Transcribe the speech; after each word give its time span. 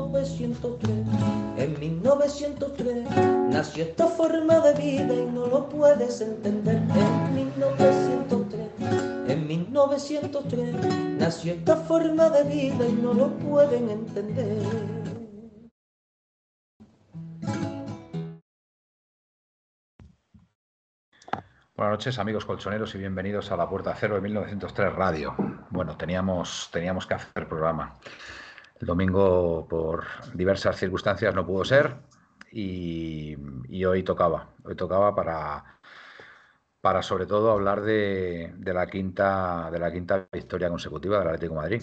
1903. 0.00 0.90
En 1.58 1.78
1903 1.78 3.04
nació 3.50 3.84
esta 3.84 4.06
forma 4.06 4.58
de 4.60 4.74
vida 4.74 5.14
y 5.14 5.26
no 5.26 5.46
lo 5.46 5.68
puedes 5.68 6.20
entender. 6.20 6.76
En 6.76 7.34
1903, 7.34 8.60
en 9.28 9.46
1903 9.46 10.74
nació 11.18 11.52
esta 11.52 11.76
forma 11.76 12.30
de 12.30 12.44
vida 12.44 12.88
y 12.88 12.92
no 12.92 13.12
lo 13.12 13.28
pueden 13.38 13.90
entender. 13.90 14.62
Buenas 21.74 21.98
noches, 21.98 22.18
amigos 22.18 22.44
colchoneros, 22.44 22.94
y 22.94 22.98
bienvenidos 22.98 23.50
a 23.50 23.56
la 23.56 23.68
Puerta 23.68 23.94
Cero 23.98 24.14
de 24.14 24.20
1903 24.20 24.94
Radio. 24.94 25.34
Bueno, 25.70 25.96
teníamos, 25.96 26.68
teníamos 26.70 27.06
que 27.06 27.14
hacer 27.14 27.48
programa. 27.48 27.98
El 28.82 28.86
domingo, 28.86 29.64
por 29.68 30.06
diversas 30.34 30.76
circunstancias, 30.76 31.32
no 31.36 31.46
pudo 31.46 31.64
ser 31.64 31.98
y, 32.50 33.36
hoy 33.84 34.02
tocaba. 34.02 34.48
Hoy 34.64 34.74
tocaba 34.74 35.14
para, 35.14 35.78
para 36.80 37.00
sobre 37.00 37.26
todo 37.26 37.52
hablar 37.52 37.82
de, 37.82 38.52
la 38.60 38.88
quinta, 38.88 39.70
de 39.70 39.78
la 39.78 39.92
quinta 39.92 40.26
victoria 40.32 40.68
consecutiva 40.68 41.20
del 41.20 41.28
Atlético 41.28 41.54
Madrid. 41.54 41.82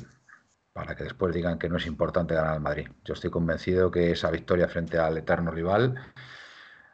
Para 0.74 0.94
que 0.94 1.06
después 1.06 1.34
digan 1.34 1.58
que 1.58 1.70
no 1.70 1.78
es 1.78 1.86
importante 1.86 2.36
ganar 2.36 2.56
al 2.56 2.62
Madrid. 2.62 2.90
Yo 3.06 3.14
estoy 3.14 3.30
convencido 3.30 3.90
que 3.92 4.12
esa 4.12 4.30
victoria 4.30 4.68
frente 4.68 4.98
al 5.00 5.18
eterno 5.18 5.52
rival 5.52 5.96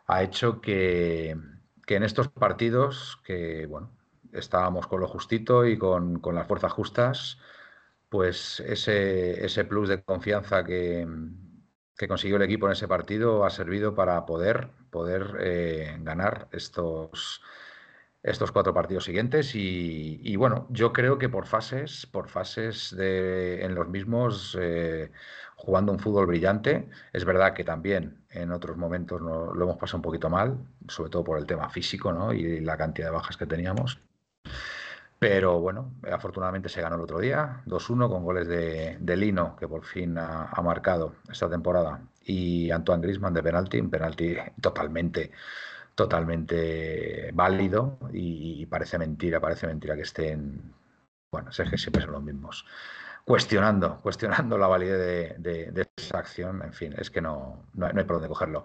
ha 0.05 0.21
hecho 0.21 0.61
que, 0.61 1.35
que 1.83 1.95
en 1.95 2.03
estos 2.03 2.27
partidos, 2.27 3.19
que 3.25 3.65
bueno, 3.65 3.89
estábamos 4.33 4.85
con 4.85 5.01
lo 5.01 5.07
justito 5.07 5.65
y 5.65 5.79
con, 5.79 6.19
con 6.19 6.35
las 6.35 6.47
fuerzas 6.47 6.73
justas, 6.73 7.39
pues 8.15 8.61
ese, 8.61 9.45
ese 9.45 9.65
plus 9.65 9.89
de 9.89 10.01
confianza 10.01 10.63
que, 10.63 11.05
que, 11.97 12.07
consiguió 12.07 12.37
el 12.37 12.43
equipo 12.43 12.65
en 12.65 12.71
ese 12.71 12.87
partido 12.87 13.43
ha 13.43 13.49
servido 13.49 13.93
para 13.93 14.25
poder, 14.25 14.69
poder 14.89 15.35
eh, 15.41 15.97
ganar 15.99 16.47
estos, 16.53 17.41
estos 18.23 18.53
cuatro 18.53 18.73
partidos 18.73 19.03
siguientes 19.03 19.51
y, 19.53 20.33
bueno, 20.37 20.65
yo 20.69 20.93
creo 20.93 21.17
que 21.17 21.27
por 21.27 21.45
fases, 21.45 22.05
por 22.05 22.29
fases 22.29 22.95
de, 22.95 23.65
en 23.65 23.75
los 23.75 23.89
mismos, 23.89 24.57
eh, 24.61 25.11
jugando 25.57 25.91
un 25.91 25.99
fútbol 25.99 26.27
brillante. 26.27 26.87
Es 27.11 27.25
verdad 27.25 27.53
que 27.53 27.65
también 27.65 28.23
en 28.29 28.53
otros 28.53 28.77
momentos 28.77 29.21
no, 29.21 29.53
lo 29.53 29.65
hemos 29.65 29.77
pasado 29.77 29.97
un 29.97 30.03
poquito 30.03 30.29
mal, 30.29 30.57
sobre 30.87 31.09
todo 31.09 31.25
por 31.25 31.37
el 31.37 31.45
tema 31.45 31.69
físico 31.69 32.13
¿no? 32.13 32.33
y 32.33 32.61
la 32.61 32.77
cantidad 32.77 33.07
de 33.07 33.13
bajas 33.13 33.35
que 33.35 33.45
teníamos. 33.45 33.99
Pero 35.27 35.59
bueno, 35.59 35.95
afortunadamente 36.11 36.69
se 36.69 36.83
ganó 36.83 36.97
el 36.97 37.01
otro 37.01 37.17
día, 37.17 37.63
2-1 37.65 38.09
con 38.09 38.23
goles 38.23 38.47
de, 38.47 39.17
Lino, 39.17 39.55
que 39.55 39.67
por 39.67 39.83
fin 39.83 40.19
ha, 40.19 40.49
ha, 40.51 40.61
marcado 40.61 41.15
esta 41.27 41.49
temporada, 41.49 41.99
y 42.23 42.69
Antoine 42.69 43.01
Grisman 43.01 43.33
de 43.33 43.41
penalti, 43.41 43.79
un 43.79 43.89
penalti 43.89 44.35
totalmente, 44.61 45.31
totalmente 45.95 47.31
válido. 47.33 47.97
Y, 48.13 48.67
parece 48.67 48.99
mentira, 48.99 49.39
parece 49.39 49.65
mentira 49.65 49.95
que 49.95 50.03
estén, 50.03 50.75
bueno, 51.31 51.49
es 51.49 51.57
que 51.57 51.77
siempre 51.79 52.03
son 52.03 52.11
los 52.11 52.21
mismos, 52.21 52.63
cuestionando, 53.25 53.99
cuestionando 54.03 54.59
la 54.59 54.67
validez 54.67 55.39
de, 55.39 55.65
de, 55.65 55.71
de 55.71 55.89
esa 55.97 56.19
acción, 56.19 56.61
en 56.61 56.73
fin, 56.73 56.93
es 56.99 57.09
que 57.09 57.21
no, 57.21 57.65
no 57.73 57.87
hay 57.87 58.03
por 58.03 58.17
dónde 58.17 58.27
cogerlo. 58.27 58.63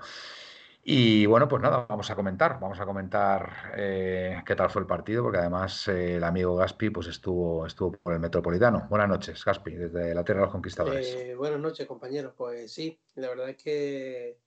Y 0.93 1.25
bueno, 1.25 1.47
pues 1.47 1.63
nada, 1.63 1.87
vamos 1.89 2.11
a 2.11 2.17
comentar, 2.17 2.59
vamos 2.59 2.81
a 2.81 2.85
comentar 2.85 3.73
eh, 3.77 4.43
qué 4.45 4.57
tal 4.57 4.71
fue 4.71 4.83
el 4.83 4.89
partido, 4.89 5.23
porque 5.23 5.39
además 5.39 5.87
eh, 5.87 6.17
el 6.17 6.25
amigo 6.25 6.57
Gaspi 6.57 6.91
pues 6.91 7.07
estuvo, 7.07 7.65
estuvo 7.65 7.93
por 7.93 8.13
el 8.13 8.19
Metropolitano. 8.19 8.89
Buenas 8.91 9.09
noches, 9.09 9.45
Gaspi, 9.45 9.77
desde 9.77 10.13
la 10.13 10.25
Tierra 10.25 10.41
de 10.41 10.47
los 10.47 10.53
Conquistadores. 10.53 11.15
Eh, 11.15 11.37
buenas 11.37 11.61
noches, 11.61 11.87
compañeros. 11.87 12.35
Pues 12.37 12.73
sí, 12.73 12.99
la 13.15 13.29
verdad 13.29 13.51
es 13.51 13.57
que 13.57 14.41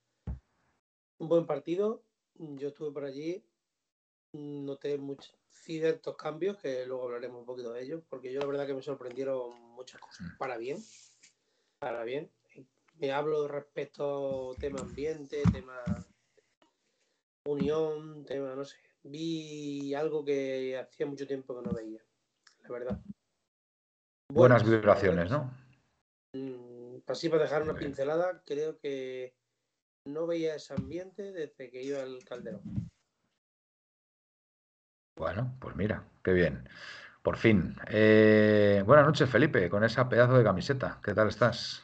un 1.19 1.29
buen 1.29 1.45
partido. 1.45 2.03
Yo 2.35 2.67
estuve 2.67 2.91
por 2.91 3.05
allí, 3.05 3.41
noté 4.33 4.97
muchos 4.97 5.33
ciertos 5.47 6.17
cambios, 6.17 6.57
que 6.57 6.85
luego 6.85 7.03
hablaremos 7.03 7.39
un 7.39 7.45
poquito 7.45 7.71
de 7.71 7.83
ellos, 7.83 8.03
porque 8.09 8.33
yo 8.33 8.41
la 8.41 8.47
verdad 8.47 8.67
que 8.67 8.73
me 8.73 8.81
sorprendieron 8.81 9.61
muchas 9.75 10.01
cosas, 10.01 10.27
para 10.37 10.57
bien, 10.57 10.79
para 11.79 12.03
bien. 12.03 12.29
Me 12.95 13.13
hablo 13.13 13.47
respecto 13.47 14.53
tema 14.59 14.81
ambiente, 14.81 15.41
tema 15.53 15.81
unión, 17.45 18.25
tema, 18.25 18.55
no 18.55 18.63
sé. 18.63 18.77
Vi 19.03 19.93
algo 19.93 20.23
que 20.23 20.77
hacía 20.77 21.05
mucho 21.05 21.27
tiempo 21.27 21.55
que 21.55 21.67
no 21.67 21.75
veía, 21.75 22.01
la 22.61 22.69
verdad. 22.69 22.99
Buenas, 24.29 24.63
Buenas 24.63 24.81
vibraciones, 24.81 25.29
¿no? 25.29 25.53
Mm, 26.33 26.99
así 27.05 27.29
para 27.29 27.43
dejar 27.43 27.63
una 27.63 27.75
pincelada, 27.75 28.41
creo 28.45 28.79
que 28.79 29.35
no 30.05 30.25
veía 30.25 30.55
ese 30.55 30.73
ambiente 30.73 31.33
desde 31.33 31.69
que 31.69 31.83
iba 31.83 32.01
al 32.01 32.23
Calderón. 32.23 32.61
Bueno, 35.15 35.55
pues 35.59 35.75
mira, 35.75 36.07
qué 36.23 36.33
bien. 36.33 36.67
Por 37.21 37.37
fin. 37.37 37.75
Eh, 37.87 38.83
buenas 38.85 39.05
noches, 39.05 39.29
Felipe, 39.29 39.69
con 39.69 39.83
esa 39.83 40.09
pedazo 40.09 40.37
de 40.37 40.43
camiseta. 40.43 40.99
¿Qué 41.03 41.13
tal 41.13 41.27
estás? 41.27 41.83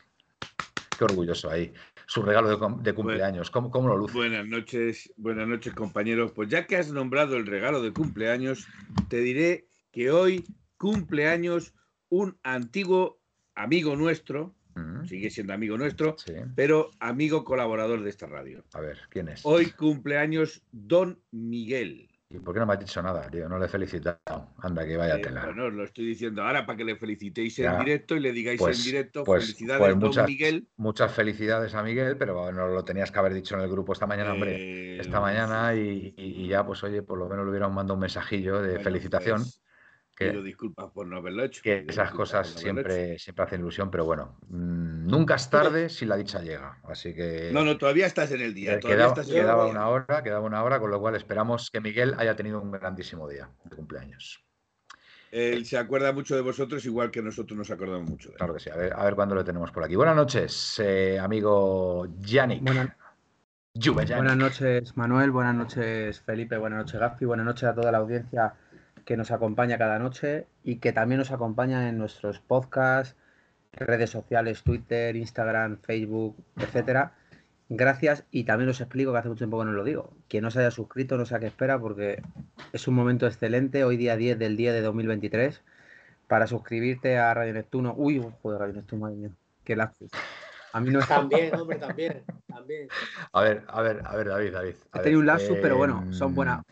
Qué 0.98 1.04
orgulloso 1.04 1.50
ahí 1.50 1.74
su 2.10 2.24
regalo 2.24 2.50
de, 2.50 2.84
de 2.84 2.94
cumpleaños. 2.94 3.52
¿Cómo, 3.52 3.70
¿Cómo, 3.70 3.88
lo 3.88 3.96
luce? 3.96 4.16
Buenas 4.16 4.48
noches, 4.48 5.14
buenas 5.16 5.48
noches, 5.48 5.76
compañeros. 5.76 6.32
Pues 6.32 6.50
ya 6.50 6.66
que 6.66 6.76
has 6.76 6.92
nombrado 6.92 7.38
el 7.38 7.46
regalo 7.46 7.84
de 7.84 7.94
cumpleaños, 7.94 8.68
te 9.10 9.22
diré 9.22 9.68
que 9.92 10.10
hoy 10.10 10.44
cumpleaños 10.78 11.76
un 12.10 12.40
antiguo 12.42 13.22
amigo 13.54 13.96
nuestro, 13.96 14.56
uh 14.76 14.80
-huh. 14.80 15.08
sigue 15.08 15.30
siendo 15.30 15.54
amigo 15.54 15.78
nuestro, 15.78 16.16
sí. 16.18 16.34
pero 16.56 16.90
amigo 17.00 17.44
colaborador 17.44 18.02
de 18.02 18.10
esta 18.10 18.26
radio. 18.26 18.64
A 18.74 18.82
ver, 18.82 18.98
¿quién 19.12 19.28
es? 19.28 19.42
Hoy 19.44 19.70
cumpleaños 19.70 20.64
Don 20.72 21.22
Miguel. 21.30 22.09
¿Y 22.32 22.38
por 22.38 22.54
qué 22.54 22.60
no 22.60 22.68
me 22.68 22.74
has 22.74 22.80
dicho 22.80 23.02
nada, 23.02 23.28
tío? 23.28 23.50
No 23.50 23.58
le 23.58 23.66
he 23.66 23.70
felicitado. 23.70 24.54
Anda, 24.60 24.86
que 24.86 24.96
vaya 24.98 25.16
eh, 25.16 25.22
tela. 25.22 25.46
Bueno, 25.46 25.72
lo 25.72 25.84
estoy 25.84 26.06
diciendo 26.06 26.44
ahora 26.44 26.64
para 26.64 26.78
que 26.78 26.84
le 26.84 26.96
felicitéis 26.96 27.56
ya. 27.56 27.74
en 27.74 27.80
directo 27.86 28.16
y 28.16 28.20
le 28.20 28.32
digáis 28.32 28.60
pues, 28.60 28.78
en 28.78 28.86
directo 28.86 29.24
pues, 29.24 29.46
felicidades, 29.46 29.96
pues 29.96 30.16
don 30.16 30.26
Miguel. 30.28 30.68
Muchas 30.78 31.12
felicidades 31.12 31.74
a 31.74 31.82
Miguel, 31.82 32.18
pero 32.18 32.52
no 32.52 32.68
lo 32.68 32.86
tenías 32.86 33.12
que 33.12 33.18
haber 33.18 33.34
dicho 33.34 33.56
en 33.56 33.62
el 33.62 33.70
grupo 33.70 33.94
esta 33.94 34.06
mañana, 34.06 34.34
hombre. 34.34 34.58
Eh, 34.58 35.00
esta 35.00 35.20
mañana 35.20 35.74
y, 35.74 36.14
y, 36.18 36.48
ya, 36.48 36.64
pues 36.64 36.84
oye, 36.84 37.02
por 37.02 37.18
lo 37.18 37.28
menos 37.28 37.46
le 37.46 37.50
hubieran 37.50 37.74
mandado 37.74 37.96
un 37.96 38.02
mensajillo 38.02 38.62
de 38.62 38.70
bueno, 38.70 38.84
felicitación. 38.84 39.42
Pues, 39.42 39.62
que, 40.20 40.32
pido 40.32 40.44
disculpas 40.44 40.92
por 40.92 41.08
no 41.08 41.18
haberlo 41.18 41.44
hecho. 41.44 41.62
Que 41.64 41.86
esas 41.88 42.12
cosas 42.12 42.54
no 42.54 42.60
siempre, 42.60 43.18
siempre 43.18 43.46
hacen 43.46 43.62
ilusión, 43.62 43.90
pero 43.90 44.06
bueno, 44.06 44.38
mmm, 44.50 45.08
nunca 45.08 45.36
es 45.36 45.50
tarde 45.50 45.90
si 45.90 46.06
la 46.06 46.18
dicha 46.18 46.42
llega. 46.42 46.78
Así 46.84 47.16
que. 47.16 47.52
No, 47.54 47.64
no, 47.64 47.78
todavía 47.78 48.06
estás 48.06 48.32
en 48.32 48.42
el 48.42 48.54
día. 48.54 48.76
Eh, 48.76 48.80
quedaba, 48.80 49.16
quedaba 49.24 49.66
una 49.66 49.88
hora, 49.88 50.22
quedaba 50.22 50.46
una 50.46 50.64
hora, 50.64 50.80
con 50.80 50.92
lo 50.92 51.00
cual 51.00 51.16
esperamos 51.16 51.72
que 51.72 51.80
Miguel 51.80 52.16
haya 52.18 52.36
tenido 52.36 52.62
un 52.62 52.72
grandísimo 52.72 53.30
día 53.30 53.50
de 53.64 53.76
cumpleaños. 53.76 54.44
Él 55.32 55.64
se 55.66 55.78
acuerda 55.78 56.12
mucho 56.12 56.36
de 56.36 56.42
vosotros, 56.42 56.84
igual 56.86 57.12
que 57.12 57.22
nosotros 57.22 57.56
nos 57.56 57.70
acordamos 57.70 58.10
mucho 58.10 58.30
de 58.30 58.34
él. 58.34 58.38
Claro 58.40 58.54
que 58.56 58.60
sí, 58.60 58.72
a 58.72 58.76
ver, 58.76 58.94
a 58.94 59.04
ver 59.04 59.16
cuándo 59.16 59.36
lo 59.36 59.46
tenemos 59.46 59.72
por 59.72 59.84
aquí. 59.84 59.96
Buenas 59.96 60.16
noches, 60.16 60.82
eh, 60.84 61.20
amigo 61.20 62.08
Yannick. 62.20 62.64
Buenas, 62.64 62.90
buenas 64.10 64.38
noches, 64.38 64.98
Manuel. 64.98 65.32
Buenas 65.32 65.56
noches, 65.56 66.20
Felipe. 66.22 66.58
Buenas 66.58 66.80
noches, 66.80 67.00
Gaspi. 67.00 67.26
Buenas 67.26 67.46
noches 67.46 67.70
a 67.70 67.76
toda 67.76 67.92
la 67.92 68.00
audiencia 68.00 68.56
que 69.10 69.18
nos 69.18 69.32
acompaña 69.32 69.80
cada 69.80 69.98
noche 69.98 70.46
y 70.64 70.76
que 70.76 70.94
también 70.94 71.18
nos 71.18 71.32
acompaña 71.32 71.90
en 71.90 71.98
nuestros 71.98 72.40
podcasts, 72.40 73.16
redes 73.74 74.12
sociales, 74.12 74.62
Twitter, 74.62 75.16
Instagram, 75.16 75.80
Facebook, 75.82 76.38
etcétera. 76.58 77.14
Gracias 77.70 78.26
y 78.30 78.44
también 78.44 78.70
os 78.70 78.82
explico 78.82 79.12
que 79.12 79.18
hace 79.18 79.30
mucho 79.30 79.40
tiempo 79.40 79.58
que 79.58 79.66
no 79.66 79.72
lo 79.72 79.84
digo. 79.84 80.14
Quien 80.28 80.44
no 80.44 80.52
se 80.52 80.60
haya 80.60 80.70
suscrito 80.70 81.18
no 81.18 81.26
sé 81.26 81.34
a 81.34 81.40
qué 81.40 81.48
espera 81.48 81.80
porque 81.80 82.22
es 82.72 82.88
un 82.88 82.94
momento 82.94 83.26
excelente, 83.26 83.84
hoy 83.84 83.98
día 83.98 84.16
10 84.16 84.38
del 84.38 84.56
día 84.56 84.74
de 84.74 84.82
2023, 84.82 85.64
para 86.28 86.46
suscribirte 86.46 87.18
a 87.18 87.34
Radio 87.34 87.54
Neptuno. 87.54 87.96
Uy, 87.98 88.24
joder, 88.44 88.60
Radio 88.60 88.76
Neptuno, 88.76 89.02
madre 89.02 89.16
mía, 89.16 89.32
qué 89.64 89.76
lápiz. 89.76 90.12
A 90.72 90.80
mí 90.82 90.92
no 90.92 91.00
También, 91.00 91.56
hombre, 91.56 91.80
también, 91.80 92.24
también. 92.48 92.88
A 93.34 93.42
ver, 93.42 93.64
a 93.70 93.82
ver, 93.82 94.04
a 94.06 94.16
ver, 94.16 94.28
David, 94.28 94.54
David. 94.54 94.76
He 94.94 95.00
tenido 95.00 95.20
un 95.20 95.26
lapsus, 95.26 95.58
eh, 95.58 95.60
pero 95.64 95.78
bueno, 95.78 96.14
son 96.14 96.36
buenas 96.36 96.64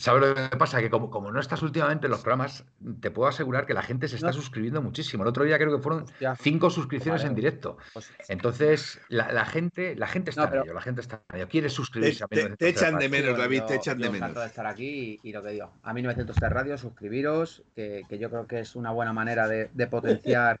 ¿Sabes 0.00 0.28
lo 0.28 0.34
que 0.36 0.56
pasa? 0.56 0.80
Que 0.80 0.90
como, 0.90 1.10
como 1.10 1.32
no 1.32 1.40
estás 1.40 1.60
últimamente 1.60 2.06
en 2.06 2.12
los 2.12 2.20
programas, 2.20 2.64
te 3.00 3.10
puedo 3.10 3.28
asegurar 3.28 3.66
que 3.66 3.74
la 3.74 3.82
gente 3.82 4.06
se 4.06 4.14
está 4.14 4.32
suscribiendo 4.32 4.80
muchísimo. 4.80 5.24
El 5.24 5.30
otro 5.30 5.42
día 5.42 5.58
creo 5.58 5.76
que 5.76 5.82
fueron 5.82 6.04
cinco 6.40 6.70
suscripciones 6.70 7.24
en 7.24 7.34
directo. 7.34 7.78
Pues 7.92 8.08
Entonces, 8.28 9.00
la, 9.08 9.44
gente, 9.44 9.96
la 9.96 10.06
gente 10.06 10.30
está 10.30 10.44
en 10.44 10.62
ello, 10.62 10.72
la 10.72 10.80
gente 10.82 11.00
está 11.00 11.20
en 11.30 11.38
ello. 11.38 11.48
Quiere 11.48 11.68
suscribirse 11.68 12.24
te, 12.28 12.42
a 12.42 12.54
Te, 12.54 12.68
echan 12.68 12.96
de 12.96 13.08
menos, 13.08 13.36
David, 13.36 13.64
te 13.64 13.74
echan 13.74 13.98
de 13.98 14.08
menos. 14.08 14.32
de 14.36 14.46
estar 14.46 14.68
aquí 14.68 15.18
y, 15.20 15.32
lo 15.32 15.42
que 15.42 15.50
digo, 15.50 15.72
a 15.82 15.92
1903 15.92 16.52
Radio, 16.52 16.78
suscribiros, 16.78 17.64
que, 17.74 18.04
yo 18.08 18.30
creo 18.30 18.46
que 18.46 18.60
es 18.60 18.76
una 18.76 18.92
buena 18.92 19.12
manera 19.12 19.48
de, 19.48 19.68
potenciar 19.88 20.60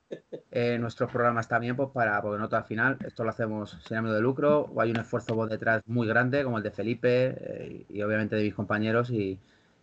eh, 0.50 0.78
nuestros 0.80 1.12
programas 1.12 1.46
también, 1.46 1.76
pues 1.76 1.90
para, 1.90 2.20
porque 2.22 2.38
nosotros 2.38 2.62
al 2.62 2.66
final 2.66 2.98
esto 3.06 3.22
lo 3.22 3.30
hacemos 3.30 3.78
sin 3.86 3.98
ánimo 3.98 4.14
de 4.14 4.20
lucro, 4.20 4.62
o 4.62 4.80
hay 4.80 4.90
un 4.90 4.96
esfuerzo 4.96 5.36
vos 5.36 5.48
detrás 5.48 5.80
muy 5.86 6.08
grande, 6.08 6.42
como 6.42 6.56
el 6.56 6.64
de 6.64 6.72
Felipe 6.72 7.36
eh, 7.38 7.86
y 7.88 8.02
obviamente 8.02 8.34
de 8.34 8.42
mis 8.42 8.54
compañeros. 8.54 9.10
y 9.10 9.27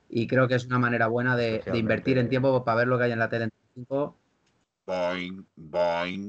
y, 0.10 0.28
creo 0.28 0.48
que 0.48 0.56
es 0.56 0.66
una 0.66 0.80
manera 0.80 1.08
buena 1.08 1.36
de, 1.36 1.62
invertir 1.74 2.18
en 2.18 2.30
tiempo 2.30 2.64
para 2.64 2.78
ver 2.78 2.88
lo 2.88 2.98
que 2.98 3.06
hay 3.06 3.12
en 3.12 3.20
la 3.20 3.30
tele 3.30 3.46
en 3.46 3.52
5. 3.76 4.18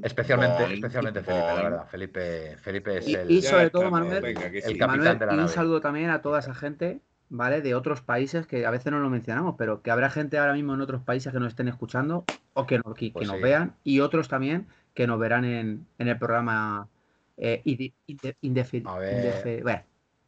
especialmente, 0.02 0.74
especialmente 0.74 1.22
Felipe, 1.22 1.46
la 1.46 1.54
verdad. 1.54 1.86
Felipe, 1.88 2.56
Felipe 2.60 2.98
es 2.98 3.06
el. 3.08 3.30
Y 3.30 3.42
sobre 3.42 3.70
todo, 3.70 3.90
Manuel, 3.90 4.24
el 4.24 4.78
capitán 4.78 5.18
de 5.18 5.26
la 5.26 5.34
y 5.34 5.38
un 5.38 5.48
saludo 5.48 5.80
también 5.80 6.10
a 6.10 6.22
toda 6.22 6.40
esa 6.40 6.54
gente, 6.54 7.00
¿vale? 7.28 7.62
De 7.62 7.74
otros 7.74 8.00
países 8.00 8.46
que 8.46 8.66
a 8.66 8.70
veces 8.70 8.92
no 8.92 8.98
lo 8.98 9.10
mencionamos, 9.10 9.56
pero 9.58 9.82
que 9.82 9.90
habrá 9.90 10.10
gente 10.10 10.38
ahora 10.38 10.54
mismo 10.54 10.74
en 10.74 10.80
otros 10.80 11.02
países 11.02 11.32
que 11.32 11.38
nos 11.38 11.48
estén 11.48 11.68
escuchando 11.68 12.24
o 12.54 12.66
que, 12.66 12.80
que, 12.96 13.10
pues 13.12 13.28
nos 13.28 13.40
vean, 13.40 13.74
y 13.84 14.00
otros 14.00 14.28
también 14.28 14.66
que 14.94 15.06
nos 15.06 15.18
verán 15.18 15.44
en, 15.44 15.86
en 15.98 16.08
el 16.08 16.18
programa 16.18 16.88
eh, 17.36 17.62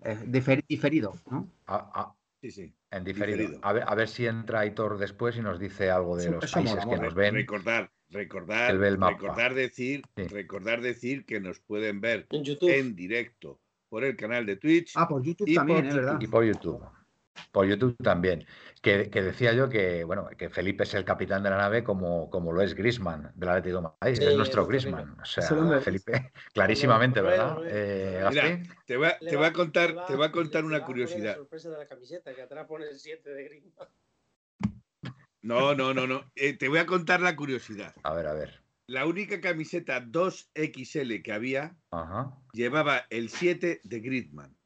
eh, 0.05 0.63
diferido, 0.69 1.15
¿no? 1.31 1.49
Sí, 2.41 2.51
sí. 2.51 2.73
En 2.91 3.05
diferido. 3.05 3.59
A, 3.63 3.73
ver, 3.73 3.85
a, 3.87 3.95
ver, 3.95 4.09
si 4.09 4.27
entra 4.27 4.61
Aitor 4.61 4.99
después 4.99 5.37
y 5.37 5.43
nos 5.43 5.59
dice 5.59 5.91
algo 5.91 6.17
de 6.17 6.31
los 6.31 6.51
países 6.51 6.87
que 6.87 6.97
nos 6.97 7.15
ven. 7.15 7.35
Recordar, 7.35 7.91
recordar, 8.09 8.77
recordar 8.79 9.55
decir, 9.55 10.03
recordar 10.17 10.81
decir 10.81 11.27
que 11.27 11.39
nos 11.39 11.61
pueden 11.61 12.01
ver 12.01 12.27
en, 12.31 12.97
directo 12.97 13.61
por 13.91 14.05
el 14.05 14.17
canal 14.17 14.47
de 14.47 14.57
Twitch. 14.57 14.93
Ah, 14.97 15.07
por 15.07 15.23
YouTube 15.23 15.55
también, 15.55 15.87
es 15.87 15.95
verdad. 15.95 16.19
Y 16.21 16.27
por 16.27 16.45
YouTube. 16.45 16.83
Por 17.53 17.67
YouTube 17.67 17.97
también. 18.03 18.47
Que, 18.83 19.09
decía 19.09 19.53
yo 19.53 19.69
que, 19.69 20.05
bueno, 20.05 20.29
que 20.37 20.49
Felipe 20.49 20.85
es 20.85 20.95
el 20.95 21.05
capitán 21.05 21.43
de 21.43 21.51
la 21.51 21.57
nave 21.57 21.83
como, 21.83 22.31
como 22.31 22.53
lo 22.53 22.63
es 22.63 22.75
Grisman 22.75 23.33
del 23.35 23.49
Atlético 23.49 23.77
de 23.77 23.83
Madrid. 23.83 24.23
es 24.23 24.37
nuestro 24.37 24.67
Grisman. 24.67 25.17
O 25.21 25.25
sea, 25.25 25.43
Felipe, 25.81 26.33
clarísimamente, 26.55 27.21
¿verdad? 27.21 27.59
Eh, 27.67 28.25
Mira, 28.31 28.63
te 28.87 28.97
voy, 28.97 29.09
a, 29.09 29.19
te 29.19 29.37
voy 29.37 29.47
a 29.47 29.53
contar, 29.53 30.07
te 30.07 30.15
voy 30.15 30.27
a 30.27 30.33
contar 30.33 30.65
una 30.65 30.85
curiosidad. 30.85 31.37
sorpresa 31.37 31.71
de 31.71 31.79
la 31.79 31.87
camiseta, 31.87 32.35
que 32.35 32.43
atrás 32.43 32.67
pone 32.67 32.87
el 32.87 32.99
7 32.99 33.29
de 33.29 33.45
Grisman. 33.45 33.89
No, 35.43 35.75
no, 35.75 35.95
no, 35.95 36.07
no. 36.07 36.31
Eh, 36.35 36.57
te 36.57 36.69
voy 36.69 36.79
a 36.79 36.87
contar 36.87 37.21
la 37.21 37.35
curiosidad. 37.35 37.95
A 38.03 38.13
ver, 38.15 38.27
a 38.27 38.35
ver. 38.35 38.63
La 38.87 39.07
única 39.07 39.41
camiseta 39.41 40.03
2XL 40.03 41.23
que 41.23 41.33
había 41.33 41.77
llevaba 42.53 43.05
el 43.11 43.29
7 43.29 43.83
de 43.85 44.01
Gridman 44.01 44.58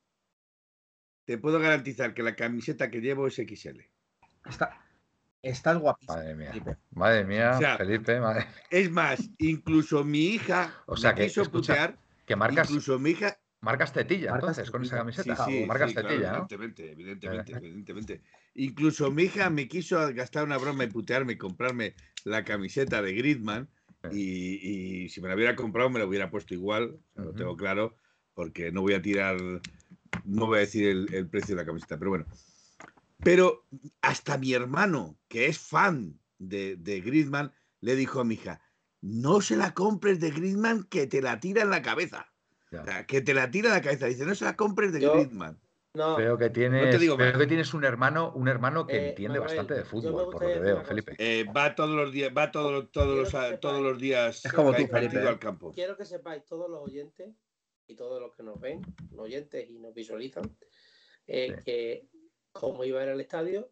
te 1.25 1.38
puedo 1.38 1.59
garantizar 1.59 2.14
que 2.14 2.23
la 2.23 2.35
camiseta 2.37 2.91
que 2.91 3.00
llevo 3.00 3.26
es 3.26 3.37
XL. 3.37 3.81
Está, 4.49 4.85
está 5.43 5.75
guapísimo. 5.75 6.17
Madre 6.17 6.35
mía, 6.35 6.79
madre 6.91 7.25
mía, 7.25 7.76
Felipe. 7.76 8.21
Madre... 8.21 8.47
Es 8.71 8.91
más, 8.91 9.31
incluso 9.38 10.05
mi 10.05 10.26
hija 10.26 10.83
o 10.87 10.97
sea, 10.97 11.14
que, 11.14 11.25
quiso 11.25 11.50
putear. 11.50 11.99
Que 12.26 12.37
marcas, 12.37 12.71
incluso 12.71 12.99
mi 12.99 13.11
hija. 13.11 13.38
Marcas 13.61 13.93
tetilla, 13.93 14.35
entonces, 14.35 14.69
con 14.73 14.83
esa 14.83 14.97
camiseta. 14.97 15.37
Sí, 15.45 15.61
sí, 15.61 15.67
marcas 15.67 15.95
tetilla, 15.95 16.31
Evidentemente, 16.31 16.91
evidentemente, 16.91 17.52
evidentemente. 17.52 18.23
Incluso 18.55 19.11
mi 19.12 19.25
hija 19.25 19.50
me 19.50 19.69
quiso 19.69 20.12
gastar 20.12 20.45
una 20.45 20.59
broma 20.59 20.83
y 20.83 20.88
putearme 20.88 21.35
y 21.35 21.38
comprarme 21.38 21.95
la 22.25 22.45
camiseta 22.45 23.00
de 23.00 23.14
Gridman. 23.14 23.69
Y, 24.11 25.09
si 25.11 25.21
me 25.21 25.29
la 25.29 25.37
hubiera 25.37 25.55
comprado, 25.55 25.88
me 25.91 26.00
la 26.00 26.07
hubiera 26.07 26.29
puesto 26.29 26.55
igual, 26.55 26.99
lo 27.14 27.33
tengo 27.35 27.57
claro, 27.57 27.95
porque 28.35 28.73
no 28.73 28.83
voy 28.83 28.95
a 28.95 29.02
tirar 29.02 29.37
no 30.25 30.47
voy 30.47 30.59
a 30.59 30.61
decir 30.61 30.88
el, 30.88 31.28
precio 31.28 31.54
de 31.54 31.62
la 31.62 31.66
camiseta, 31.66 31.99
pero 31.99 32.11
bueno. 32.11 32.26
Pero 33.19 33.66
hasta 34.00 34.38
mi 34.38 34.52
hermano, 34.52 35.19
que 35.28 35.47
es 35.47 35.59
fan 35.59 36.19
de, 36.38 36.76
de 36.76 37.00
Griezmann, 37.00 37.52
le 37.81 37.97
dijo 37.97 38.21
a 38.21 38.25
mi 38.25 38.35
hija, 38.35 38.61
no 39.00 39.40
se 39.40 39.57
la 39.57 39.75
compres 39.75 40.21
de 40.21 40.31
Griezmann 40.31 40.85
que 40.85 41.07
te 41.07 41.21
la 41.21 41.40
tira 41.40 41.62
en 41.62 41.71
la 41.71 41.83
cabeza. 41.83 42.33
que 43.07 43.21
te 43.21 43.35
la 43.35 43.50
tira 43.50 43.69
en 43.69 43.75
la 43.75 43.83
cabeza. 43.83 44.07
Dice, 44.07 44.25
no 44.25 44.35
se 44.35 44.45
la 44.45 44.57
compres 44.57 44.92
de 44.92 45.00
Griezmann. 45.00 45.61
No, 45.95 46.16
veo 46.16 46.38
que 46.38 46.49
tienes, 46.49 46.97
que 46.97 47.47
tienes 47.47 47.75
un 47.75 47.85
hermano, 47.85 48.33
un 48.35 48.49
hermano 48.49 48.87
que 48.87 48.97
eh, 48.97 49.09
entiende 49.11 49.38
bastante 49.38 49.75
de 49.75 49.85
fútbol, 49.85 50.31
por 50.33 50.42
lo 50.42 50.49
que 50.49 50.59
veo, 50.59 50.83
Felipe. 50.85 51.14
Eh, 51.19 51.45
va 51.54 51.75
todos 51.75 51.90
los 51.90 52.11
días, 52.11 52.33
va 52.35 52.50
todos, 52.50 52.90
todos 52.90 53.14
los, 53.14 53.61
todos 53.61 53.83
los 53.83 53.99
días 53.99 54.42
es 54.42 54.52
como 54.54 54.73
tú, 54.73 54.87
Felipe, 54.87 55.19
al 55.19 55.38
campo. 55.38 55.71
Quiero 55.73 55.95
que 55.95 56.07
sepáis 56.07 56.47
todos 56.47 56.71
los 56.71 56.81
oyentes 56.81 57.35
y 57.93 57.95
todos 57.95 58.21
los 58.21 58.35
que 58.35 58.43
nos 58.43 58.61
ven, 58.61 58.83
oyentes 59.17 59.69
y 59.69 59.79
nos 59.79 59.95
visualizan, 59.95 60.45
eh, 61.27 61.57
que 61.65 62.09
como 62.51 62.85
iba 62.85 63.01
a 63.01 63.05
ir 63.05 63.11
al 63.11 63.21
estadio, 63.21 63.71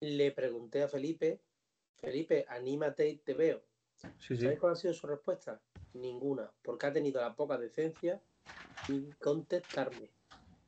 le 0.00 0.30
pregunté 0.32 0.82
a 0.82 0.88
Felipe, 0.88 1.40
Felipe, 1.96 2.44
anímate 2.48 3.08
y 3.08 3.16
te 3.16 3.34
veo. 3.34 3.62
¿Sabes 3.94 4.58
cuál 4.60 4.74
ha 4.74 4.76
sido 4.76 4.92
su 4.92 5.06
respuesta? 5.06 5.60
Ninguna, 5.94 6.50
porque 6.62 6.86
ha 6.86 6.92
tenido 6.92 7.20
la 7.20 7.34
poca 7.34 7.56
decencia 7.56 8.20
de 8.88 9.14
contestarme. 9.18 10.10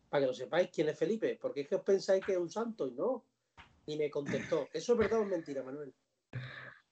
Para 0.09 0.23
que 0.23 0.27
lo 0.29 0.33
sepáis 0.33 0.71
quién 0.73 0.89
es 0.89 0.99
Felipe, 0.99 1.39
porque 1.41 1.61
es 1.61 1.69
que 1.69 1.77
os 1.77 1.83
pensáis 1.83 2.25
que 2.25 2.33
es 2.33 2.39
un 2.39 2.51
santo 2.51 2.89
y 2.89 2.93
no. 2.93 3.25
Y 3.85 3.97
me 3.97 4.11
contestó. 4.11 4.69
¿Eso 4.73 4.93
es 4.95 4.99
verdad 4.99 5.21
o 5.21 5.23
es 5.23 5.29
mentira, 5.29 5.63
Manuel? 5.63 5.95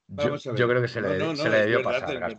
Yo, 0.08 0.68
creo 0.68 0.80
que 0.80 0.88
se 0.88 1.00
le, 1.00 1.36
se 1.36 1.48
le 1.48 1.58
debió 1.58 1.82
pasar. 1.82 2.36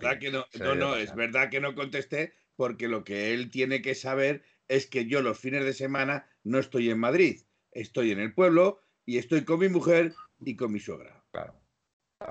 no, 0.60 0.75
no, 0.75 0.96
es 0.96 1.13
verdad 1.15 1.50
que 1.50 1.60
no 1.60 1.75
contesté 1.75 2.34
porque 2.57 2.89
lo 2.89 3.05
que 3.05 3.33
él 3.33 3.49
tiene 3.49 3.81
que 3.81 3.95
saber 3.95 4.43
es 4.67 4.87
que 4.87 5.05
yo 5.05 5.21
los 5.21 5.39
fines 5.39 5.63
de 5.63 5.71
semana 5.71 6.27
no 6.43 6.59
estoy 6.59 6.89
en 6.89 6.99
Madrid, 6.99 7.43
estoy 7.71 8.11
en 8.11 8.19
el 8.19 8.33
pueblo 8.33 8.81
y 9.05 9.17
estoy 9.17 9.45
con 9.45 9.59
mi 9.59 9.69
mujer 9.69 10.13
y 10.41 10.57
con 10.57 10.73
mi 10.73 10.79
suegra. 10.79 11.23
Claro. 11.31 11.53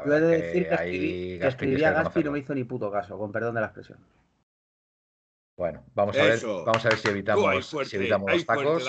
Yo 0.04 0.14
he 0.14 0.20
de 0.20 0.26
decir 0.26 0.68
que, 0.68 1.46
escribí, 1.46 1.84
a 1.84 1.92
Gaspi 1.92 2.20
y 2.20 2.24
no 2.24 2.32
me 2.32 2.40
hizo 2.40 2.54
ni 2.54 2.64
puto 2.64 2.90
caso, 2.90 3.16
con 3.16 3.32
perdón 3.32 3.54
de 3.54 3.60
la 3.60 3.68
expresión. 3.68 3.98
Bueno, 5.56 5.82
vamos 5.94 6.18
a 6.18 6.22
ver, 6.22 6.38
vamos 6.44 6.84
a 6.84 6.88
ver 6.90 6.98
si 6.98 7.08
evitamos, 7.08 7.66
si 7.84 7.96
evitamos 7.96 8.30
los 8.30 8.44
tacos. 8.44 8.86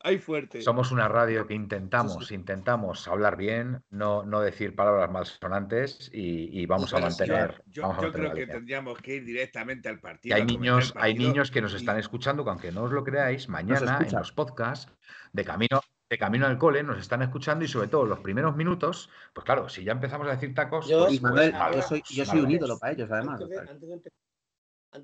hay 0.00 0.18
fuerte. 0.18 0.60
Somos 0.60 0.92
una 0.92 1.08
radio 1.08 1.46
que 1.46 1.54
intentamos, 1.54 2.30
intentamos 2.30 3.08
hablar 3.08 3.38
bien, 3.38 3.82
no, 3.88 4.22
no 4.24 4.42
decir 4.42 4.76
palabras 4.76 5.10
malsonantes 5.10 6.10
y, 6.12 6.60
y 6.60 6.66
vamos 6.66 6.92
a 6.92 6.98
mantener. 6.98 7.62
Yo, 7.68 7.90
creo 8.12 8.34
que 8.34 8.46
tendríamos 8.46 8.98
que 8.98 9.14
ir 9.14 9.24
directamente 9.24 9.88
al 9.88 9.98
partido. 9.98 10.36
hay 10.36 10.44
niños, 10.44 10.92
hay 10.96 11.14
niños 11.14 11.50
que 11.50 11.62
nos 11.62 11.72
están 11.72 11.98
escuchando, 11.98 12.44
que 12.44 12.50
aunque 12.50 12.70
no 12.70 12.82
os 12.82 12.92
lo 12.92 13.02
creáis, 13.02 13.48
mañana 13.48 14.04
en 14.06 14.14
los 14.14 14.30
podcasts 14.32 14.92
de 15.32 15.44
camino 15.44 15.80
de 16.10 16.18
camino 16.18 16.44
al 16.46 16.58
cole 16.58 16.82
nos 16.82 16.98
están 16.98 17.22
escuchando 17.22 17.64
y 17.64 17.68
sobre 17.68 17.86
todo 17.86 18.04
los 18.04 18.18
primeros 18.18 18.56
minutos, 18.56 19.08
pues 19.32 19.44
claro, 19.44 19.68
si 19.68 19.84
ya 19.84 19.92
empezamos 19.92 20.26
a 20.26 20.32
decir 20.32 20.52
tacos, 20.54 20.88
yo, 20.88 21.06
pues, 21.06 21.22
Manuel, 21.22 21.54
yo 21.72 21.82
soy, 21.82 22.02
yo 22.10 22.24
soy 22.24 22.40
un 22.40 22.50
ídolo 22.50 22.78
para 22.80 22.92
ellos, 22.92 23.08
además. 23.12 23.40
Antes 23.40 23.80
de 23.88 24.10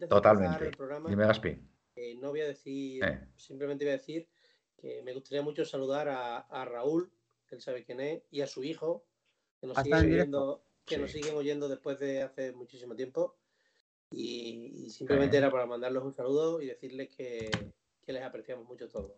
Totalmente. 0.09 0.67
el 0.67 0.77
programa, 0.77 1.09
eh, 1.97 2.15
no 2.21 2.31
voy 2.31 2.43
a 2.43 2.47
decir, 2.47 3.03
eh. 3.03 3.29
simplemente 3.37 3.85
voy 3.85 3.95
a 3.95 3.97
decir 3.97 4.29
que 4.77 5.03
me 5.03 5.15
gustaría 5.15 5.43
mucho 5.43 5.65
saludar 5.65 6.09
a, 6.09 6.65
Raúl, 6.67 7.11
que 7.47 7.55
él 7.55 7.63
sabe 7.63 7.85
quién 7.85 8.01
es, 8.01 8.23
y 8.31 8.43
a 8.43 8.47
su 8.47 8.63
hijo, 8.63 9.07
que 9.59 9.67
nos, 9.67 9.79
siguen 9.79 10.13
oyendo, 10.13 10.63
que 10.85 10.99
nos 10.99 11.11
siguen 11.11 11.35
oyendo 11.35 11.69
después 11.69 11.99
de 11.99 12.23
hace 12.23 12.53
muchísimo 12.53 12.95
tiempo. 12.95 13.39
Y, 14.11 14.91
simplemente 14.91 15.39
era 15.39 15.51
para 15.51 15.67
mandarles 15.67 16.03
un 16.03 16.13
saludo 16.13 16.61
y 16.61 16.67
decirles 16.67 17.09
que, 17.17 17.51
les 18.07 18.23
apreciamos 18.23 18.67
mucho 18.69 18.89
todos. 18.89 19.13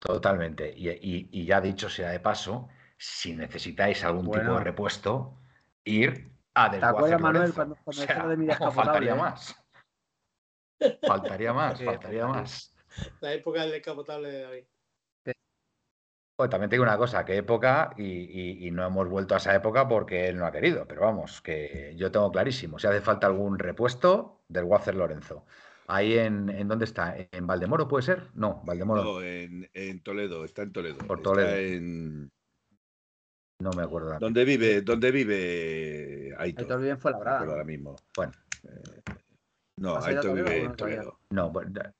Totalmente. 0.00 0.74
Y, 0.76 1.46
ya 1.46 1.60
dicho 1.60 1.88
sea 1.88 2.10
de 2.10 2.20
paso, 2.20 2.68
si 2.98 3.36
necesitáis 3.36 4.02
algún 4.02 4.26
tipo 4.26 4.54
de 4.54 4.60
repuesto, 4.60 5.38
ir 5.84 6.35
¿Te 6.56 6.84
acuerdas, 6.84 7.20
Manuel, 7.20 7.52
cuando, 7.52 7.76
cuando 7.84 8.28
de 8.28 8.36
mi 8.38 8.46
Faltaría 8.46 9.12
eh? 9.12 9.14
más. 9.14 9.56
Faltaría 11.06 11.52
más, 11.52 11.82
faltaría 11.82 12.26
más. 12.26 12.74
La 13.20 13.34
época 13.34 13.62
del 13.62 13.72
descapotable 13.72 14.30
de 14.30 14.42
David. 14.42 14.64
Pues 16.34 16.50
también 16.50 16.68
te 16.68 16.76
digo 16.76 16.84
una 16.84 16.98
cosa, 16.98 17.24
qué 17.24 17.36
época, 17.36 17.94
y, 17.96 18.70
no 18.70 18.86
hemos 18.86 19.08
vuelto 19.08 19.34
a 19.34 19.38
esa 19.38 19.54
época 19.54 19.88
porque 19.88 20.28
él 20.28 20.36
no 20.38 20.46
ha 20.46 20.52
querido, 20.52 20.86
pero 20.86 21.02
vamos, 21.02 21.40
que 21.40 21.94
yo 21.96 22.10
tengo 22.10 22.30
clarísimo, 22.30 22.78
si 22.78 22.86
hace 22.86 23.00
falta 23.00 23.26
algún 23.26 23.58
repuesto 23.58 24.42
del 24.48 24.64
Wacer 24.64 24.94
Lorenzo. 24.94 25.46
Ahí 25.86 26.18
en, 26.18 26.50
en, 26.50 26.68
¿dónde 26.68 26.84
está? 26.84 27.16
¿En 27.32 27.46
Valdemoro 27.46 27.88
puede 27.88 28.02
ser? 28.02 28.28
No, 28.34 28.62
Valdemoro. 28.64 29.02
No, 29.02 29.22
en, 29.22 30.02
Toledo, 30.02 30.44
está 30.44 30.62
en 30.62 30.72
Toledo. 30.72 30.98
Por 31.06 31.22
Toledo. 31.22 31.48
Está 31.48 31.60
en, 31.60 32.30
no 33.58 33.70
me 33.70 33.82
acuerdo. 33.82 34.18
¿Dónde 34.18 34.44
vive? 34.44 34.82
¿Dónde 34.82 35.10
vive 35.10 36.34
Aitor? 36.38 36.64
Aitor 36.64 36.78
vive 36.78 36.90
en 36.90 36.98
Fuenlabrada. 36.98 37.40
ahora 37.40 37.64
mismo. 37.64 37.96
Bueno. 38.14 38.32
Eh, 38.64 39.02
No, 39.78 39.96
Aito 40.02 40.34
vive 40.34 40.62
en 40.62 40.74
Toledo. 40.74 41.20
No, 41.30 41.52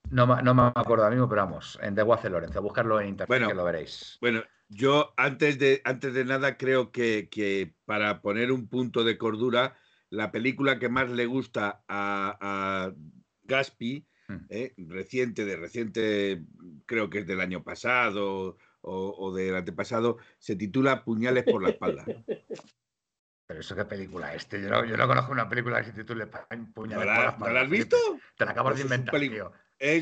no, 0.09 0.41
no, 0.41 0.53
me 0.53 0.63
acuerdo 0.75 1.03
ahora 1.03 1.15
mismo, 1.15 1.29
pero 1.29 1.43
vamos, 1.43 1.77
en 1.81 1.95
Deguace 1.95 2.29
Lorenzo, 2.29 2.61
buscarlo 2.61 2.99
en 2.99 3.09
internet 3.09 3.27
bueno, 3.27 3.47
que 3.47 3.53
lo 3.53 3.63
veréis. 3.63 4.17
Bueno, 4.19 4.43
yo 4.69 5.13
antes 5.15 5.59
de, 5.59 5.81
antes 5.83 6.13
de 6.13 6.25
nada 6.25 6.57
creo 6.57 6.91
que, 6.91 7.29
que, 7.29 7.75
para 7.85 8.21
poner 8.21 8.51
un 8.51 8.67
punto 8.67 9.03
de 9.03 9.17
cordura, 9.17 9.75
la 10.09 10.31
película 10.31 10.79
que 10.79 10.89
más 10.89 11.09
le 11.09 11.25
gusta 11.25 11.83
a, 11.87 12.37
a 12.41 12.93
Gaspi, 13.43 14.07
hmm. 14.27 14.37
eh, 14.49 14.73
reciente, 14.77 15.45
de 15.45 15.55
reciente, 15.55 16.43
creo 16.85 17.09
que 17.09 17.19
es 17.19 17.27
del 17.27 17.41
año 17.41 17.63
pasado 17.63 18.57
o, 18.87 19.15
o 19.17 19.33
del 19.33 19.55
antepasado, 19.55 20.17
se 20.39 20.55
titula 20.55 21.03
Puñales 21.03 21.43
por 21.43 21.61
la 21.61 21.69
espalda. 21.69 22.05
Pero 23.47 23.61
eso 23.61 23.75
qué 23.75 23.85
película 23.85 24.33
es. 24.33 24.43
Este? 24.43 24.61
Yo 24.61 24.69
no, 24.69 24.83
yo 24.83 24.97
no 24.97 25.07
conozco 25.07 25.31
una 25.31 25.47
película 25.47 25.79
que 25.79 25.91
se 25.91 25.93
titule 25.93 26.27
Puñales 26.27 26.73
por 26.73 26.87
la 26.89 27.29
espalda. 27.29 27.47
¿No 27.47 27.53
la 27.53 27.61
has 27.61 27.69
visto? 27.69 27.97
Te 28.37 28.45
la 28.45 28.51
acabas 28.51 28.75
de 28.75 28.81
inventar, 28.81 29.19
tío. 29.19 29.51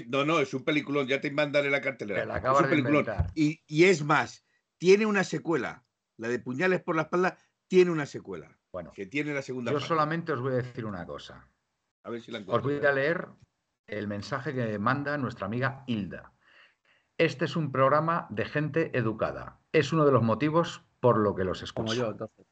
no, 0.08 0.26
no, 0.26 0.40
es 0.40 0.54
un 0.54 0.64
peliculón, 0.64 1.08
ya 1.08 1.22
te 1.22 1.30
mandaré 1.32 1.70
la 1.70 1.82
cartelera. 1.82 2.22
Te 2.22 2.26
la 2.26 2.36
acabas 2.36 2.70
de 2.70 2.78
inventar. 2.78 3.32
Y, 3.36 3.62
y 3.68 3.86
es 3.86 4.04
más, 4.04 4.46
tiene 4.78 5.06
una 5.06 5.24
secuela. 5.24 5.86
La 6.18 6.28
de 6.28 6.40
Puñales 6.40 6.82
por 6.82 6.96
la 6.96 7.04
espalda 7.04 7.38
tiene 7.68 7.92
una 7.92 8.06
secuela. 8.06 8.58
Bueno, 8.72 8.92
que 8.94 9.06
tiene 9.06 9.34
la 9.34 9.42
segunda 9.42 9.72
Yo 9.72 9.80
solamente 9.80 10.32
os 10.32 10.42
voy 10.42 10.54
a 10.54 10.58
decir 10.58 10.86
una 10.86 11.06
cosa. 11.06 11.48
A 12.04 12.10
ver 12.10 12.22
si 12.22 12.32
la 12.32 12.40
os 12.46 12.62
voy 12.62 12.84
a 12.86 12.92
leer 12.92 13.28
el 13.88 14.08
mensaje 14.08 14.54
que 14.54 14.80
manda 14.80 15.18
nuestra 15.18 15.46
amiga 15.46 15.84
Hilda. 15.88 16.35
Este 17.18 17.46
es 17.46 17.56
un 17.56 17.72
programa 17.72 18.28
de 18.30 18.46
gente 18.46 18.98
educada. 18.98 19.60
Es 19.72 19.94
uno 19.94 20.06
de 20.06 20.12
los 20.12 20.22
motivos 20.22 20.84
por 21.00 21.18
lo 21.18 21.34
que 21.36 21.46
los 21.46 21.62
escucho. 21.64 21.86
Como 21.86 21.94
yo, 21.94 22.12
entonces. 22.12 22.46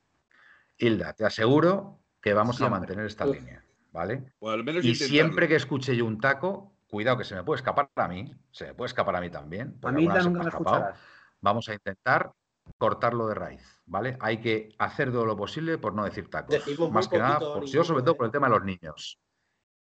Hilda, 0.78 1.14
te 1.14 1.26
aseguro 1.26 2.00
que 2.22 2.34
vamos 2.34 2.62
a 2.62 2.70
mantener 2.70 3.06
esta 3.06 3.26
línea, 3.26 3.64
¿vale? 3.92 4.34
y 4.82 4.96
siempre 4.96 5.48
que 5.48 5.56
escuche 5.56 5.96
yo 5.96 6.06
un 6.06 6.20
taco, 6.20 6.74
cuidado 6.88 7.18
que 7.18 7.26
se 7.26 7.36
me 7.36 7.44
puede 7.44 7.58
escapar 7.58 7.90
a 7.96 8.08
mí, 8.08 8.34
se 8.52 8.68
me 8.68 8.74
puede 8.74 8.88
escapar 8.88 9.16
a 9.18 9.22
mí 9.22 9.30
también. 9.30 9.78
A 9.84 9.92
mí 9.92 10.08
nunca 10.08 10.30
me 10.30 10.46
escapado. 10.46 10.94
Vamos 11.42 11.68
a 11.68 11.74
intentar 11.74 12.32
cortarlo 12.78 13.28
de 13.28 13.36
raíz, 13.36 13.82
¿vale? 13.86 14.18
Hay 14.22 14.40
que 14.40 14.70
hacer 14.80 15.12
todo 15.12 15.26
lo 15.26 15.36
posible 15.36 15.78
por 15.78 15.94
no 15.94 16.06
decir 16.06 16.30
tacos. 16.30 16.56
Más 16.92 17.10
que 17.10 17.18
nada, 17.18 17.40
por, 17.40 17.66
yo 17.66 17.84
sobre 17.84 18.04
todo 18.04 18.16
por 18.16 18.26
el 18.26 18.32
tema 18.32 18.48
de 18.48 18.54
los 18.54 18.64
niños 18.64 19.20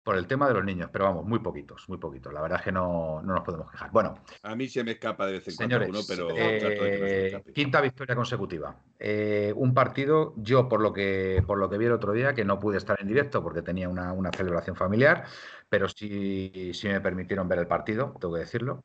por 0.02 0.16
el 0.16 0.26
tema 0.26 0.49
de 0.49 0.54
los 0.54 0.64
niños, 0.64 0.90
pero 0.92 1.04
vamos, 1.04 1.25
muy 1.25 1.38
poquitos, 1.38 1.88
muy 1.88 1.99
poquitos. 1.99 2.32
La 2.32 2.40
verdad 2.40 2.59
es 2.59 2.64
que 2.64 2.73
no, 2.73 3.23
nos 3.23 3.40
podemos 3.42 3.71
quejar. 3.71 3.90
Bueno. 3.92 4.18
A 4.42 4.56
mí 4.56 4.68
se 4.68 4.82
me 4.82 4.92
escapa 4.92 5.26
de 5.26 5.35
vez 5.35 5.49
en 5.49 5.56
cuando 5.56 5.76
uno, 5.88 6.00
pero 6.09 6.28
eh, 6.37 7.42
quinta 7.54 7.80
victoria 7.80 8.16
consecutiva. 8.16 8.76
Eh, 8.99 9.52
un 9.54 9.73
partido, 9.75 10.35
yo 10.37 10.68
por 10.68 10.80
lo 10.80 10.92
que 10.92 11.42
por 11.47 11.59
lo 11.59 11.71
que 11.71 11.78
vi 11.78 11.87
el 11.87 11.92
otro 11.92 12.12
día, 12.12 12.35
que 12.35 12.44
no 12.44 12.59
pude 12.59 12.78
estar 12.78 13.00
en 13.00 13.06
directo 13.06 13.42
porque 13.42 13.62
tenía 13.62 13.88
una, 13.88 14.12
una 14.12 14.30
celebración 14.32 14.75
familiar, 14.75 15.25
pero 15.73 15.88
sí, 15.88 16.73
sí 16.75 16.87
me 16.87 17.00
permitieron 17.00 17.49
ver 17.49 17.61
el 17.61 17.67
partido, 17.67 18.14
tengo 18.21 18.35
que 18.35 18.41
decirlo. 18.41 18.85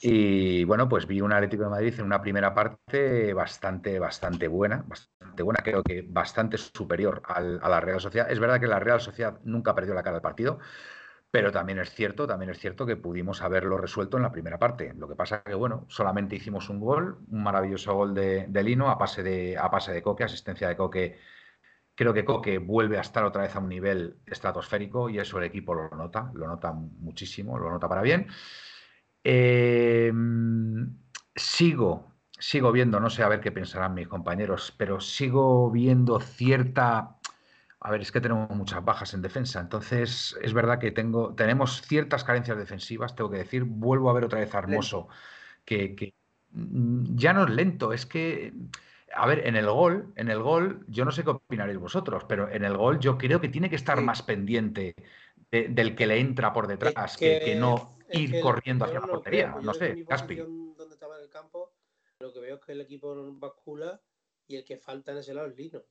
Y 0.00 0.64
bueno, 0.64 0.88
pues 0.88 1.06
vi 1.06 1.20
un 1.20 1.30
Atlético 1.30 1.64
de 1.64 1.68
Madrid 1.68 1.92
en 1.98 2.06
una 2.06 2.22
primera 2.22 2.54
parte 2.54 3.34
bastante, 3.34 3.98
bastante 3.98 4.48
buena, 4.48 4.82
bastante 4.88 5.42
buena, 5.42 5.60
creo 5.62 5.82
que 5.82 6.00
bastante 6.08 6.56
superior 6.56 7.20
a 7.26 7.68
la 7.68 7.80
Real 7.82 8.00
Sociedad. 8.00 8.30
Es 8.30 8.40
verdad 8.40 8.58
que 8.58 8.66
la 8.66 8.78
Real 8.78 8.98
Sociedad 9.02 9.40
nunca 9.44 9.74
perdió 9.74 9.92
la 9.92 10.02
cara 10.02 10.16
al 10.16 10.22
partido, 10.22 10.58
pero 11.30 11.52
también 11.52 11.78
es 11.80 11.90
cierto, 11.90 12.26
también 12.26 12.50
es 12.50 12.58
cierto 12.58 12.86
que 12.86 12.96
pudimos 12.96 13.42
haberlo 13.42 13.76
resuelto 13.76 14.16
en 14.16 14.22
la 14.22 14.32
primera 14.32 14.58
parte. 14.58 14.94
Lo 14.94 15.08
que 15.08 15.16
pasa 15.16 15.36
es 15.36 15.42
que, 15.42 15.54
bueno, 15.54 15.84
solamente 15.90 16.34
hicimos 16.34 16.70
un 16.70 16.80
gol, 16.80 17.18
un 17.30 17.42
maravilloso 17.42 17.92
gol 17.92 18.14
de, 18.14 18.48
Lino 18.64 18.88
a 18.88 18.96
pase 18.96 19.22
de, 19.22 19.58
a 19.58 19.70
pase 19.70 19.92
de 19.92 20.00
Coque, 20.00 20.24
asistencia 20.24 20.66
de 20.66 20.76
Coque. 20.76 21.18
Creo 21.94 22.14
que 22.14 22.24
Coque 22.24 22.58
vuelve 22.58 22.98
a 22.98 23.02
estar 23.02 23.24
otra 23.24 23.42
vez 23.42 23.54
a 23.54 23.58
un 23.58 23.68
nivel 23.68 24.16
estratosférico 24.26 25.10
y 25.10 25.18
eso 25.18 25.38
el 25.38 25.44
equipo 25.44 25.74
lo 25.74 25.90
nota, 25.90 26.30
lo 26.34 26.46
nota 26.46 26.72
muchísimo, 26.72 27.58
lo 27.58 27.70
nota 27.70 27.88
para 27.88 28.02
bien. 28.02 28.28
Em, 29.24 30.96
sigo, 31.34 32.12
sigo 32.38 32.72
viendo, 32.72 32.98
no 32.98 33.10
sé 33.10 33.22
a 33.22 33.28
ver 33.28 33.40
qué 33.40 33.52
pensarán 33.52 33.94
mis 33.94 34.08
compañeros, 34.08 34.74
pero 34.76 35.00
sigo 35.00 35.70
viendo 35.70 36.18
cierta... 36.20 37.18
A 37.84 37.90
ver, 37.90 38.00
es 38.00 38.12
que 38.12 38.20
tenemos 38.20 38.48
muchas 38.50 38.84
bajas 38.84 39.12
en 39.12 39.22
defensa, 39.22 39.60
entonces 39.60 40.38
es 40.40 40.54
verdad 40.54 40.78
que 40.78 40.92
tengo, 40.92 41.34
tenemos 41.34 41.82
ciertas 41.82 42.22
carencias 42.22 42.56
defensivas, 42.56 43.16
tengo 43.16 43.28
que 43.30 43.38
decir, 43.38 43.64
vuelvo 43.64 44.08
a 44.08 44.12
ver 44.12 44.24
otra 44.24 44.38
vez 44.38 44.54
a 44.54 44.58
Hermoso, 44.58 45.08
que, 45.64 46.14
mm, 46.52 47.16
ya 47.16 47.32
no 47.32 47.44
es 47.44 47.50
lento, 47.50 47.92
es 47.92 48.06
que 48.06 48.54
a 49.14 49.26
ver, 49.26 49.46
en 49.46 49.56
el 49.56 49.66
gol, 49.66 50.12
en 50.16 50.30
el 50.30 50.42
gol, 50.42 50.84
yo 50.88 51.04
no 51.04 51.12
sé 51.12 51.24
qué 51.24 51.30
opinaréis 51.30 51.78
vosotros, 51.78 52.24
pero 52.28 52.48
en 52.50 52.64
el 52.64 52.76
gol 52.76 52.98
yo 52.98 53.18
creo 53.18 53.40
que 53.40 53.48
tiene 53.48 53.68
que 53.68 53.76
estar 53.76 54.00
más 54.00 54.22
pendiente 54.22 54.94
del 55.50 55.94
que 55.94 56.06
le 56.06 56.18
entra 56.18 56.52
por 56.52 56.66
detrás, 56.66 57.16
que, 57.16 57.54
no 57.56 57.98
ir 58.10 58.40
corriendo 58.40 58.84
hacia 58.84 59.00
la 59.00 59.06
portería. 59.06 59.54
No 59.62 59.74
sé, 59.74 60.04
Caspi. 60.06 60.36
Donde 60.36 60.94
estaba 60.94 61.16
en 61.18 61.24
el 61.24 61.28
campo, 61.28 61.74
lo 62.20 62.32
que 62.32 62.40
veo 62.40 62.56
es 62.56 62.60
que 62.62 62.72
el 62.72 62.80
equipo 62.80 63.14
bascula 63.34 64.00
y 64.46 64.56
el 64.56 64.64
que 64.64 64.78
falta 64.78 65.12
en 65.12 65.18
ese 65.18 65.34
lado 65.34 65.48
es 65.48 65.56
Lino. 65.56 65.82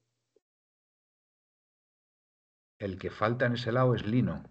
El 2.79 2.97
que 2.97 3.11
falta 3.11 3.45
en 3.45 3.53
ese 3.53 3.71
lado 3.71 3.93
es 3.93 4.05
Lino. 4.05 4.43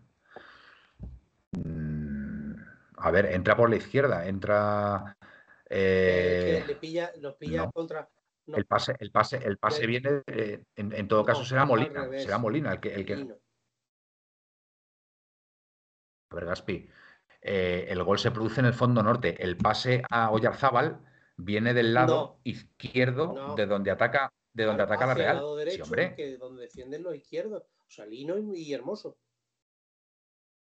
Mm, 1.52 2.54
a 2.96 3.10
ver, 3.10 3.26
entra 3.26 3.56
por 3.56 3.68
la 3.68 3.76
izquierda, 3.76 4.26
entra. 4.26 5.16
Eh, 5.68 6.64
le 6.66 6.76
pilla, 6.76 7.12
nos 7.20 7.34
pilla 7.34 7.68
contra. 7.70 8.08
El 8.54 8.66
pase, 8.66 8.95
el 8.99 9.11
pase, 9.11 9.37
el 9.37 9.59
pase 9.59 9.87
viene, 9.87 10.23
en, 10.76 11.09
todo 11.09 11.25
caso 11.25 11.45
será 11.45 11.64
Molina, 11.64 12.09
será 12.19 12.38
Molina 12.38 12.73
el 12.73 12.80
que, 12.80 12.95
el 12.95 13.04
que... 13.04 13.14
A 16.30 16.35
ver, 16.37 16.47
Gaspi, 16.47 16.88
eh, 17.42 17.87
el 17.88 18.02
gol 18.04 18.19
se 18.19 18.30
produce 18.30 18.61
en 18.61 18.66
el 18.66 18.75
fondo 18.75 19.02
norte. 19.02 19.42
El 19.42 19.57
pase 19.57 20.02
a 20.11 20.30
Oyarzábal 20.30 21.00
viene 21.37 21.75
del 21.75 21.95
lado 21.95 22.38
izquierdo 22.45 23.54
de 23.57 23.66
donde 23.66 23.90
ataca, 23.90 24.33
de 24.52 24.64
donde 24.64 24.83
ataca 24.83 25.07
la 25.07 25.14
Real. 25.14 25.37
Lado 25.37 25.57
derecho, 25.57 25.85
que 26.16 26.37
donde 26.37 26.62
defienden 26.62 27.02
los 27.02 27.14
izquierdos. 27.14 27.62
O 27.62 27.90
sea, 27.90 28.07
Lino 28.07 28.38
y, 28.38 28.73
Hermoso. 28.73 29.19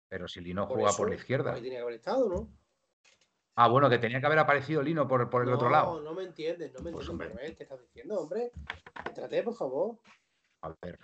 Pero 0.08 0.28
si 0.28 0.42
Lino 0.42 0.66
juega 0.66 0.92
por 0.94 1.10
la 1.10 1.16
izquierda. 1.16 1.54
Ahí 1.54 1.62
tenía 1.62 1.80
que 1.80 1.84
haber 1.84 1.96
estado, 1.96 2.30
¿no? 2.30 2.50
Ah, 3.62 3.68
bueno, 3.68 3.90
que 3.90 3.98
tenía 3.98 4.22
que 4.22 4.26
haber 4.26 4.40
aparecido 4.40 4.82
Lino 4.82 5.06
por, 5.06 5.20
el 5.20 5.54
otro 5.54 5.70
lado. 5.70 5.98
No, 5.98 6.12
no 6.12 6.14
me 6.14 6.24
entiendes, 6.24 6.72
no 6.72 6.80
me 6.80 6.94
pues 6.94 7.10
entiendes. 7.10 7.58
¿Qué 7.58 7.64
estás 7.64 7.82
diciendo, 7.82 8.18
hombre? 8.18 8.54
Trate, 9.14 9.44
por 9.44 9.54
favor. 9.54 9.98
A 10.62 10.74
ver. 10.82 10.98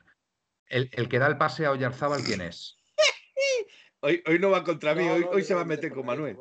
El, 0.68 0.90
el 0.94 1.10
que 1.10 1.20
da 1.20 1.28
el 1.28 1.38
pase 1.38 1.66
a 1.66 1.72
Oyarzábal, 1.72 2.24
¿quién 2.24 2.40
es? 2.40 2.78
Hoy, 4.00 4.24
hoy 4.26 4.40
no 4.40 4.52
va 4.52 4.64
contra 4.64 4.96
mí, 4.96 5.06
hoy, 5.06 5.44
se 5.44 5.54
va 5.54 5.62
a 5.62 5.66
meter 5.66 5.92
con 5.92 6.06
Manuel. 6.06 6.38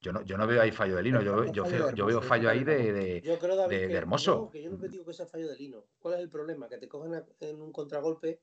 Yo 0.00 0.12
no, 0.12 0.22
yo 0.22 0.36
no 0.36 0.46
veo 0.46 0.60
ahí 0.60 0.70
fallo 0.70 0.94
de 0.94 1.02
Lino, 1.02 1.22
yo, 1.22 1.46
yo, 1.46 1.64
yo 1.94 2.06
veo 2.06 2.20
fallo 2.20 2.50
ahí 2.50 2.64
de, 2.64 2.92
de, 2.92 3.20
yo 3.22 3.38
creo, 3.38 3.66
de, 3.66 3.92
Hermoso. 3.92 4.50
que 4.50 4.62
yo 4.62 4.70
no 4.70 4.76
digo 4.76 5.06
que 5.06 5.14
sea 5.14 5.26
fallo 5.26 5.48
de 5.48 5.56
Lino. 5.56 5.86
¿Cuál 5.98 6.14
es 6.14 6.20
el 6.20 6.28
problema? 6.28 6.68
Que 6.68 6.76
te 6.76 6.86
cogen 6.86 7.24
en 7.40 7.62
un 7.62 7.72
contragolpe 7.72 8.42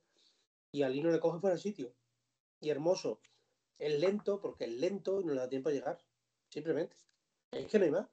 y 0.71 0.81
a 0.81 0.89
Lino 0.89 1.11
le 1.11 1.19
cogen 1.19 1.39
fuera 1.39 1.53
del 1.53 1.61
sitio. 1.61 1.93
Y 2.59 2.71
Hermoso 2.71 3.21
es 3.77 3.99
lento 3.99 4.41
porque 4.41 4.65
es 4.65 4.71
lento 4.71 5.21
y 5.21 5.25
no 5.25 5.33
le 5.33 5.41
da 5.41 5.47
tiempo 5.47 5.69
a 5.69 5.71
llegar. 5.71 5.99
Simplemente. 6.49 6.95
Es 7.51 7.67
que 7.67 7.79
no 7.79 7.85
hay 7.85 7.91
más. 7.91 8.07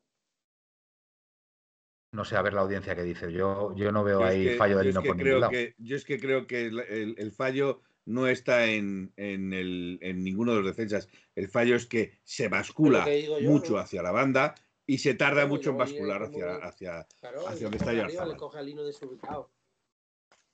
No 2.12 2.24
sé, 2.24 2.36
a 2.36 2.42
ver 2.42 2.52
la 2.52 2.60
audiencia 2.60 2.94
que 2.94 3.02
dice. 3.02 3.32
Yo, 3.32 3.74
yo 3.74 3.90
no 3.90 4.04
veo 4.04 4.22
ahí 4.22 4.56
fallo 4.56 4.78
de 4.78 4.84
Lino 4.84 5.02
por 5.02 5.16
ningún 5.16 5.40
lado. 5.40 5.52
yo 5.78 5.96
es 5.96 6.04
que 6.04 6.20
creo 6.20 6.46
que 6.46 6.66
el 6.66 7.32
fallo 7.32 7.80
no 8.04 8.26
está 8.26 8.66
en, 8.66 9.12
el, 9.16 9.98
en 10.00 10.22
ninguno 10.22 10.52
de 10.52 10.58
los 10.58 10.66
defensas. 10.66 11.08
El 11.34 11.48
fallo 11.48 11.76
es 11.76 11.86
que 11.86 12.18
se 12.24 12.48
bascula 12.48 13.06
mucho 13.42 13.78
hacia 13.78 14.02
la 14.02 14.12
banda 14.12 14.54
y 14.86 14.98
se 14.98 15.14
tarda 15.14 15.46
mucho 15.46 15.70
en 15.70 15.78
bascular 15.78 16.22
hacia, 16.22 16.56
hacia, 16.56 17.00
hacia 17.00 17.62
donde 17.62 17.76
está 17.78 17.92
le 17.92 18.36
coge 18.36 18.58
al 18.58 18.66
Lino 18.66 18.82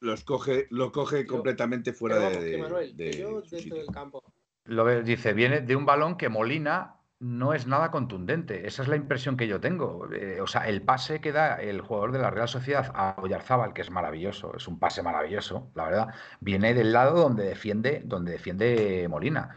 Los 0.00 0.25
coge, 0.25 0.66
lo 0.70 0.92
coge 0.92 1.26
completamente 1.26 1.92
fuera 1.92 2.30
de, 2.30 2.58
Manuel, 2.58 2.94
yo 2.97 3.42
dentro 3.42 3.76
del 3.76 3.87
campo. 3.87 4.23
Lo 4.64 5.02
dice, 5.02 5.32
viene 5.32 5.62
de 5.62 5.75
un 5.75 5.87
balón 5.87 6.18
que 6.18 6.28
Molina 6.28 6.98
no 7.20 7.52
es 7.52 7.66
nada 7.66 7.90
contundente. 7.90 8.66
Esa 8.66 8.82
es 8.82 8.88
la 8.88 8.96
impresión 8.96 9.37
que 9.37 9.48
yo 9.48 9.60
tengo. 9.60 10.08
Eh, 10.12 10.40
o 10.40 10.46
sea, 10.46 10.68
el 10.68 10.82
pase 10.82 11.20
que 11.20 11.32
da 11.32 11.56
el 11.56 11.80
jugador 11.80 12.12
de 12.12 12.20
la 12.20 12.30
Real 12.30 12.48
Sociedad 12.48 12.90
a 12.94 13.16
Oyarzábal, 13.18 13.72
que 13.72 13.82
es 13.82 13.90
maravilloso, 13.90 14.54
es 14.56 14.68
un 14.68 14.78
pase 14.78 15.02
maravilloso, 15.02 15.70
la 15.75 15.84
verdad, 15.84 16.08
viene 16.40 16.75
del 16.75 16.92
lado 16.92 17.20
donde 17.20 17.44
defiende, 17.44 18.02
donde 18.04 18.32
defiende 18.32 19.06
Molina. 19.08 19.56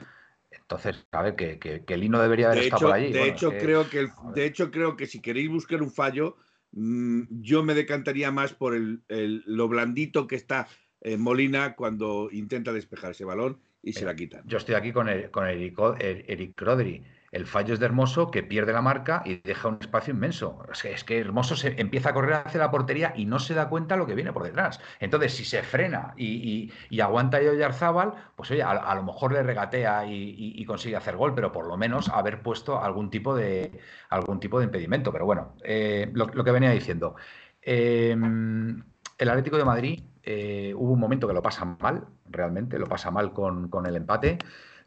Entonces, 0.50 1.06
a 1.12 1.22
ver, 1.22 1.36
que, 1.36 1.60
que, 1.60 1.98
Lino 1.98 2.20
debería 2.20 2.48
haber 2.48 2.64
estado 2.64 2.88
por 2.88 2.92
allí. 2.94 3.12
De, 3.12 3.28
hecho, 3.28 3.52
creo 3.52 3.90
que 3.90 4.08
de 4.34 4.46
hecho, 4.46 4.72
creo 4.72 4.96
que 4.96 5.06
si 5.06 5.20
queréis 5.20 5.50
buscar 5.50 5.82
un 5.82 5.92
fallo, 5.92 6.38
mm, 6.72 7.24
yo 7.42 7.62
me 7.62 7.74
decantaría 7.74 8.32
más 8.32 8.54
por 8.54 8.74
el, 8.74 9.04
lo 9.46 9.68
blandito 9.68 10.28
que 10.28 10.36
está 10.36 10.68
eh, 11.02 11.18
Molina 11.18 11.76
cuando 11.76 12.30
intenta 12.32 12.72
despejar 12.72 13.12
ese 13.12 13.26
balón 13.26 13.60
y 13.84 13.94
se 13.94 14.06
la 14.06 14.16
quitan. 14.16 14.44
Yo 14.46 14.58
estoy 14.58 14.76
aquí 14.76 14.94
con, 14.94 15.10
el, 15.10 15.30
con 15.30 15.46
Eric, 15.46 15.78
Eric 16.00 16.62
Rodri 16.62 17.04
El 17.32 17.46
fallo 17.48 17.74
es 17.74 17.80
de 17.80 17.86
Hermoso 17.86 18.30
que 18.30 18.44
pierde 18.44 18.74
la 18.74 18.82
marca 18.82 19.24
y 19.26 19.38
deja 19.38 19.70
un 19.70 19.78
espacio 19.80 20.14
inmenso. 20.14 20.62
Es 20.84 21.04
que, 21.06 21.18
Hermoso 21.18 21.56
se 21.56 21.80
empieza 21.80 22.10
a 22.10 22.14
correr 22.14 22.34
hacia 22.34 22.60
la 22.60 22.72
portería 22.72 23.14
y 23.16 23.26
no 23.26 23.40
se 23.40 23.54
da 23.54 23.70
cuenta 23.70 23.96
lo 23.96 24.06
que 24.06 24.16
viene 24.16 24.34
por 24.34 24.44
detrás. 24.44 24.82
Entonces, 25.00 25.34
si 25.34 25.46
se 25.46 25.64
frena 25.64 26.14
y, 26.18 26.72
y, 26.90 27.00
aguanta 27.00 27.38
Oyarzábal, 27.38 28.14
pues 28.36 28.52
oye, 28.52 28.62
a, 28.64 28.94
lo 28.96 29.04
mejor 29.04 29.32
le 29.32 29.44
regatea 29.44 30.06
y, 30.06 30.66
consigue 30.66 30.96
hacer 30.98 31.16
gol, 31.16 31.34
pero 31.34 31.52
por 31.52 31.66
lo 31.68 31.78
menos 31.78 32.10
haber 32.10 32.42
puesto 32.42 32.82
algún 32.82 33.10
tipo 33.10 33.34
de, 33.36 33.80
algún 34.10 34.40
tipo 34.42 34.60
de 34.60 34.66
impedimento. 34.66 35.14
Pero 35.14 35.26
bueno, 35.26 35.56
eh, 35.64 36.12
lo, 36.14 36.28
que 36.28 36.52
venía 36.52 36.72
diciendo. 36.72 37.16
Em, 37.62 38.84
el 39.18 39.30
Atlético 39.30 39.58
de 39.58 39.66
Madrid 39.66 40.04
eh, 40.24 40.74
hubo 40.76 40.92
un 40.92 41.00
momento 41.00 41.28
que 41.28 41.34
lo 41.34 41.42
pasa 41.42 41.64
mal, 41.64 42.08
realmente, 42.30 42.78
lo 42.78 42.88
pasa 42.88 43.10
mal 43.10 43.32
con, 43.34 43.70
con 43.70 43.86
el 43.86 43.96
empate, 43.96 44.38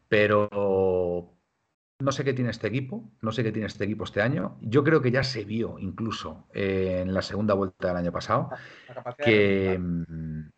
pero 0.08 1.33
no 2.04 2.12
sé 2.12 2.22
qué 2.22 2.34
tiene 2.34 2.50
este 2.50 2.68
equipo, 2.68 3.10
no 3.22 3.32
sé 3.32 3.42
qué 3.42 3.50
tiene 3.50 3.66
este 3.66 3.84
equipo 3.84 4.04
este 4.04 4.20
año. 4.20 4.58
Yo 4.60 4.84
creo 4.84 5.00
que 5.00 5.10
ya 5.10 5.24
se 5.24 5.44
vio 5.44 5.78
incluso 5.78 6.46
eh, 6.52 7.00
en 7.00 7.14
la 7.14 7.22
segunda 7.22 7.54
vuelta 7.54 7.88
del 7.88 7.96
año 7.96 8.12
pasado 8.12 8.50
que 9.18 9.78
mm, 9.78 10.50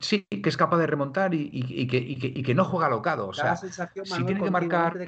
sí, 0.00 0.24
que 0.24 0.48
es 0.48 0.56
capaz 0.56 0.78
de 0.78 0.86
remontar 0.86 1.34
y, 1.34 1.86
que, 1.86 2.54
no 2.54 2.64
juega 2.64 2.88
locado. 2.88 3.28
O 3.28 3.34
sea, 3.34 3.56
si 3.56 4.24
tiene 4.24 4.42
que 4.42 4.50
marcar, 4.50 4.98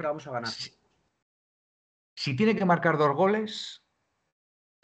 Si, 2.14 2.36
tiene 2.36 2.54
que 2.54 2.64
marcar 2.64 2.98
dos 2.98 3.16
goles, 3.16 3.82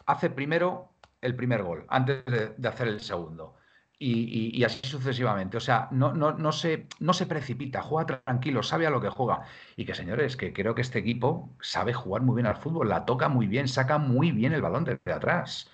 hace 0.07 0.31
primero 0.31 0.95
el 1.21 1.35
primer 1.35 1.63
gol 1.63 1.85
antes 1.87 2.25
de 2.25 2.67
hacer 2.67 2.87
el 2.87 2.99
segundo 2.99 3.55
y, 3.99 4.63
así 4.63 4.87
sucesivamente. 4.87 5.57
O 5.57 5.59
sea, 5.59 5.87
no, 5.91 6.13
no, 6.13 6.33
no, 6.33 6.51
se, 6.51 6.87
no 6.99 7.13
se 7.13 7.25
precipita, 7.25 7.81
juega 7.81 8.21
tranquilo, 8.23 8.63
sabe 8.63 8.87
a 8.87 8.89
lo 8.89 9.01
que 9.01 9.09
juega. 9.09 9.43
Y 9.75 9.85
que, 9.85 9.95
señores, 9.95 10.35
que 10.37 10.53
creo 10.53 10.75
que 10.75 10.81
este 10.81 10.99
equipo 10.99 11.55
sabe 11.61 11.93
jugar 11.93 12.21
muy 12.21 12.35
bien 12.35 12.47
al 12.47 12.57
fútbol, 12.57 12.89
la 12.89 13.05
toca 13.05 13.29
muy 13.29 13.47
bien, 13.47 13.67
saca 13.67 13.97
muy 13.97 14.31
bien 14.31 14.53
el 14.53 14.61
balón 14.61 14.83
desde 14.85 15.13
atrás. 15.13 15.69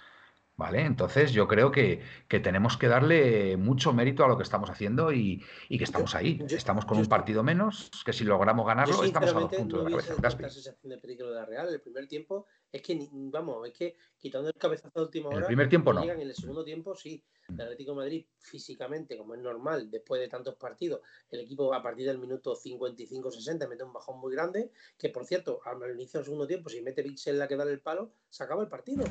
¿Vale? 0.59 0.81
Entonces 0.81 1.31
yo 1.31 1.47
creo 1.47 1.71
que, 1.71 2.01
tenemos 2.27 2.75
que 2.75 2.89
darle 2.89 3.55
mucho 3.55 3.93
mérito 3.93 4.25
a 4.25 4.27
lo 4.27 4.35
que 4.35 4.43
estamos 4.43 4.69
haciendo 4.69 5.13
y, 5.13 5.41
que 5.69 5.85
estamos 5.85 6.15
ahí. 6.15 6.37
estamos 6.49 6.83
con 6.83 6.97
un 6.97 7.05
partido 7.05 7.43
menos, 7.43 7.89
que 8.03 8.11
si 8.11 8.25
logramos 8.25 8.67
ganarlo, 8.67 9.01
estamos 9.05 9.29
a 9.29 9.39
dos 9.39 9.53
puntos 9.53 9.85
de 9.85 9.89
la 9.89 9.97
cabeza. 10.01 10.49
sensación 10.49 10.89
de 10.91 10.97
peligro 10.97 11.29
de 11.29 11.35
la 11.35 11.45
Real. 11.45 11.69
El 11.69 11.79
primer 11.79 12.09
tiempo 12.09 12.45
es 12.73 12.81
que, 12.81 13.07
vamos, 13.09 13.69
es 13.69 13.73
que 13.73 13.95
quitando 14.17 14.49
el 14.49 14.55
cabezazo 14.55 14.99
de 14.99 15.05
última 15.05 15.29
hora, 15.29 15.37
en 15.37 15.43
el 15.43 15.47
primer 15.47 15.69
tiempo 15.69 15.93
no. 15.93 16.03
En 16.03 16.19
el 16.19 16.35
segundo 16.35 16.65
tiempo 16.65 16.93
sí. 16.93 17.23
El 17.47 17.61
Atlético 17.61 17.91
de 17.91 17.97
Madrid 17.97 18.25
físicamente, 18.37 19.17
como 19.17 19.35
es 19.35 19.39
normal, 19.39 19.89
después 19.89 20.19
de 20.19 20.27
tantos 20.27 20.55
partidos, 20.55 20.99
el 21.31 21.39
equipo 21.39 21.73
a 21.73 21.81
partir 21.81 22.05
del 22.05 22.19
minuto 22.19 22.53
55-60 22.53 23.67
mete 23.69 23.85
un 23.85 23.93
bajón 23.93 24.19
muy 24.19 24.33
grande, 24.33 24.71
que 24.97 25.07
por 25.07 25.25
cierto, 25.25 25.61
al 25.63 25.77
inicio 25.95 26.19
del 26.19 26.25
segundo 26.25 26.45
tiempo, 26.45 26.69
si 26.69 26.81
mete 26.81 27.01
Pixel 27.01 27.39
la 27.39 27.47
que 27.47 27.55
da 27.55 27.63
el 27.63 27.79
palo, 27.79 28.11
se 28.29 28.43
acaba 28.43 28.61
el 28.61 28.67
partido. 28.67 29.05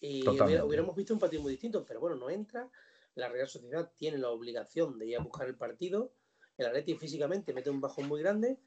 Y 0.00 0.26
hubiéramos 0.28 0.94
visto 0.94 1.12
un 1.12 1.20
partido 1.20 1.42
muy 1.42 1.52
distinto, 1.52 1.84
pero 1.84 2.00
bueno, 2.00 2.16
no 2.16 2.30
entra. 2.30 2.68
La 3.14 3.28
Real 3.28 3.48
Sociedad 3.48 3.90
tiene 3.96 4.18
la 4.18 4.30
obligación 4.30 4.98
de 4.98 5.06
ir 5.06 5.16
a 5.16 5.22
buscar 5.22 5.48
el 5.48 5.56
partido. 5.56 6.12
El 6.56 6.66
Atlético 6.66 7.00
físicamente 7.00 7.52
mete 7.52 7.70
un 7.70 7.80
bajón 7.80 8.06
muy 8.06 8.20
grande. 8.20 8.58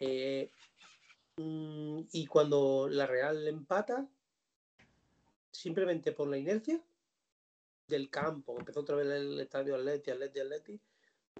Eh, 0.00 0.50
mm, 1.36 2.00
y 2.12 2.26
cuando 2.26 2.88
la 2.88 3.06
Real 3.06 3.46
empata, 3.46 4.08
simplemente 5.52 6.12
por 6.12 6.28
la 6.28 6.38
inercia, 6.38 6.82
del 7.90 8.08
campo, 8.08 8.58
empezó 8.58 8.80
otra 8.80 8.96
vez 8.96 9.06
el 9.08 9.38
estadio 9.40 9.74
Atleti, 9.76 10.10
Atleti, 10.10 10.40
Atleti, 10.40 10.80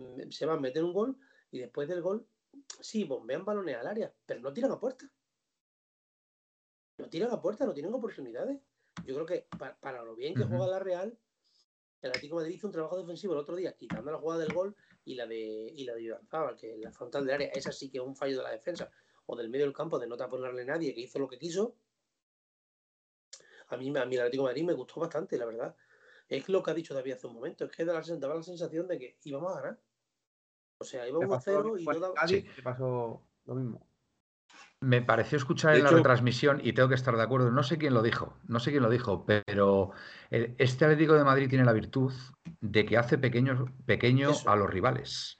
mm, 0.00 0.30
se 0.30 0.46
va 0.46 0.54
a 0.54 0.60
meter 0.60 0.84
un 0.84 0.92
gol 0.92 1.16
y 1.50 1.60
después 1.60 1.88
del 1.88 2.02
gol, 2.02 2.26
sí, 2.80 3.04
bombean 3.04 3.44
balones 3.44 3.76
al 3.76 3.86
área, 3.86 4.12
pero 4.26 4.40
no 4.40 4.52
tiran 4.52 4.72
a 4.72 4.78
puerta. 4.78 5.10
No 6.98 7.08
tiran 7.08 7.30
a 7.32 7.40
puerta, 7.40 7.64
no 7.64 7.72
tienen 7.72 7.94
oportunidades. 7.94 8.60
Yo 9.04 9.14
creo 9.14 9.26
que 9.26 9.46
para, 9.80 10.02
lo 10.02 10.14
bien 10.14 10.34
que 10.34 10.44
juega 10.44 10.66
la 10.66 10.78
Real, 10.78 11.18
el 12.02 12.10
Atlético 12.10 12.36
Madrid 12.36 12.54
hizo 12.54 12.66
un 12.66 12.72
trabajo 12.72 12.96
defensivo 12.96 13.34
el 13.34 13.40
otro 13.40 13.56
día, 13.56 13.74
quitando 13.76 14.10
la 14.10 14.18
jugada 14.18 14.40
del 14.40 14.52
gol 14.52 14.74
y 15.04 15.14
la 15.14 15.26
de 15.26 15.36
y 15.36 15.84
la 15.84 15.94
de 15.94 16.16
que 16.58 16.76
la 16.78 16.92
frontal 16.92 17.26
del 17.26 17.34
área, 17.34 17.48
esa 17.48 17.72
sí 17.72 17.90
que 17.90 17.98
es 17.98 18.04
un 18.04 18.16
fallo 18.16 18.38
de 18.38 18.44
la 18.44 18.50
defensa 18.50 18.90
o 19.26 19.36
del 19.36 19.48
medio 19.48 19.66
del 19.66 19.74
campo 19.74 19.98
de 19.98 20.06
no 20.06 20.16
taponarle 20.16 20.62
a 20.62 20.66
nadie, 20.66 20.94
que 20.94 21.00
hizo 21.00 21.18
lo 21.18 21.28
que 21.28 21.38
quiso. 21.38 21.76
A 23.68 23.76
mí, 23.76 23.88
a 23.96 24.04
mí 24.04 24.14
el 24.16 24.20
Atlético 24.20 24.44
de 24.44 24.48
Madrid 24.48 24.64
me 24.64 24.72
gustó 24.72 25.00
bastante, 25.00 25.38
la 25.38 25.46
verdad. 25.46 25.76
Es 26.28 26.48
lo 26.48 26.62
que 26.62 26.70
ha 26.70 26.74
dicho 26.74 26.94
David 26.94 27.12
hace 27.12 27.26
un 27.26 27.34
momento, 27.34 27.64
es 27.64 27.70
que 27.70 27.84
daba 27.84 28.00
la 28.00 28.42
sensación 28.42 28.88
de 28.88 28.98
que 28.98 29.18
íbamos 29.24 29.52
a 29.52 29.60
ganar. 29.60 29.80
O 30.78 30.84
sea, 30.84 31.06
íbamos 31.06 31.36
a 31.36 31.40
cero 31.40 31.78
y 31.78 31.84
no 31.84 32.00
daba... 32.00 32.26
Sí. 32.26 32.44
pasó 32.62 33.22
lo 33.44 33.54
mismo. 33.54 33.89
Me 34.80 35.02
pareció 35.02 35.36
escuchar 35.36 35.76
en 35.76 35.84
la 35.84 35.90
retransmisión 35.90 36.60
y 36.64 36.72
tengo 36.72 36.88
que 36.88 36.94
estar 36.94 37.14
de 37.14 37.22
acuerdo. 37.22 37.50
No 37.50 37.62
sé 37.62 37.76
quién 37.76 37.92
lo 37.92 38.02
dijo, 38.02 38.38
no 38.48 38.60
sé 38.60 38.70
quién 38.70 38.82
lo 38.82 38.88
dijo, 38.90 39.26
pero 39.26 39.92
este 40.30 40.84
Atlético 40.84 41.14
de 41.14 41.24
Madrid 41.24 41.48
tiene 41.48 41.64
la 41.64 41.72
virtud 41.72 42.12
de 42.60 42.86
que 42.86 42.96
hace 42.96 43.18
pequeño, 43.18 43.66
pequeño 43.84 44.30
a 44.46 44.56
los 44.56 44.70
rivales. 44.70 45.38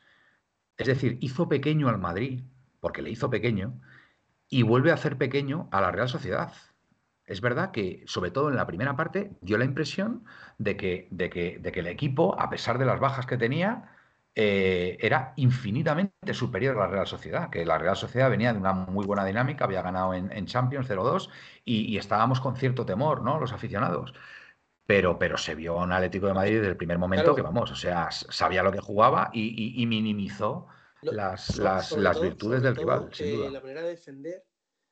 Es 0.76 0.86
decir, 0.86 1.16
hizo 1.20 1.48
pequeño 1.48 1.88
al 1.88 1.98
Madrid, 1.98 2.42
porque 2.80 3.00
le 3.00 3.10
hizo 3.10 3.30
pequeño, 3.30 3.80
y 4.48 4.62
vuelve 4.62 4.90
a 4.90 4.94
hacer 4.94 5.16
pequeño 5.16 5.68
a 5.72 5.80
la 5.80 5.90
Real 5.90 6.08
Sociedad 6.08 6.52
es 7.30 7.40
verdad 7.40 7.70
que, 7.70 8.02
sobre 8.06 8.32
todo 8.32 8.50
en 8.50 8.56
la 8.56 8.66
primera 8.66 8.96
parte, 8.96 9.30
dio 9.40 9.56
la 9.56 9.64
impresión 9.64 10.24
de 10.58 10.76
que, 10.76 11.06
de 11.12 11.30
que, 11.30 11.60
de 11.60 11.70
que 11.70 11.78
el 11.78 11.86
equipo, 11.86 12.34
a 12.40 12.50
pesar 12.50 12.76
de 12.76 12.84
las 12.84 12.98
bajas 12.98 13.24
que 13.24 13.36
tenía, 13.36 13.88
eh, 14.34 14.96
era 15.00 15.32
infinitamente 15.36 16.32
superior 16.34 16.76
a 16.76 16.80
la 16.80 16.86
Real 16.86 17.06
Sociedad, 17.06 17.50
que 17.50 17.66
la 17.66 17.78
Real 17.78 17.96
Sociedad 17.96 18.30
venía 18.30 18.52
de 18.52 18.58
una 18.58 18.72
muy 18.72 19.04
buena 19.04 19.24
dinámica, 19.24 19.64
había 19.64 19.82
ganado 19.82 20.14
en, 20.14 20.46
Champions 20.46 20.88
0-2 20.88 21.28
y, 21.64 21.96
estábamos 21.96 22.40
con 22.40 22.56
cierto 22.56 22.86
temor, 22.86 23.22
¿no? 23.22 23.40
Los 23.40 23.52
aficionados. 23.52 24.14
Pero, 24.86 25.18
pero 25.18 25.36
se 25.36 25.54
vio 25.54 25.76
un 25.76 25.92
Atlético 25.92 26.26
de 26.26 26.34
Madrid 26.34 26.56
desde 26.56 26.68
el 26.68 26.76
primer 26.76 26.98
momento 26.98 27.34
que, 27.34 27.42
vamos, 27.42 27.70
o 27.70 27.76
sea, 27.76 28.10
sabía 28.10 28.62
lo 28.62 28.72
que 28.72 28.80
jugaba 28.80 29.30
y, 29.32 29.84
minimizó 29.86 30.68
las, 31.02 31.56
las, 31.58 32.20
virtudes 32.20 32.62
del 32.62 32.76
rival, 32.76 33.08
sin 33.12 33.36
duda. 33.36 33.50
La 33.50 33.60
manera 33.60 33.82
de 33.82 33.90
defender 33.90 34.44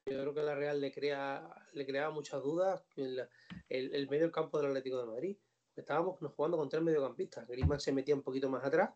yo 0.06 0.20
creo 0.20 0.34
que 0.34 0.42
la 0.42 0.54
Real 0.54 0.80
le 0.80 0.90
crea 0.90 1.46
le 1.74 1.86
creaba 1.86 2.10
muchas 2.10 2.42
dudas 2.42 2.82
el, 2.96 3.28
el, 3.68 4.08
medio 4.08 4.32
campo 4.32 4.58
del 4.58 4.68
Atlético 4.68 4.98
de 4.98 5.06
Madrid. 5.06 5.36
Estábamos 5.76 6.18
jugando 6.34 6.56
con 6.56 6.68
tres 6.68 6.82
mediocampistas. 6.82 7.46
Griezmann 7.46 7.78
se 7.78 7.92
metía 7.92 8.14
un 8.14 8.22
poquito 8.22 8.48
más 8.48 8.64
atrás 8.64 8.90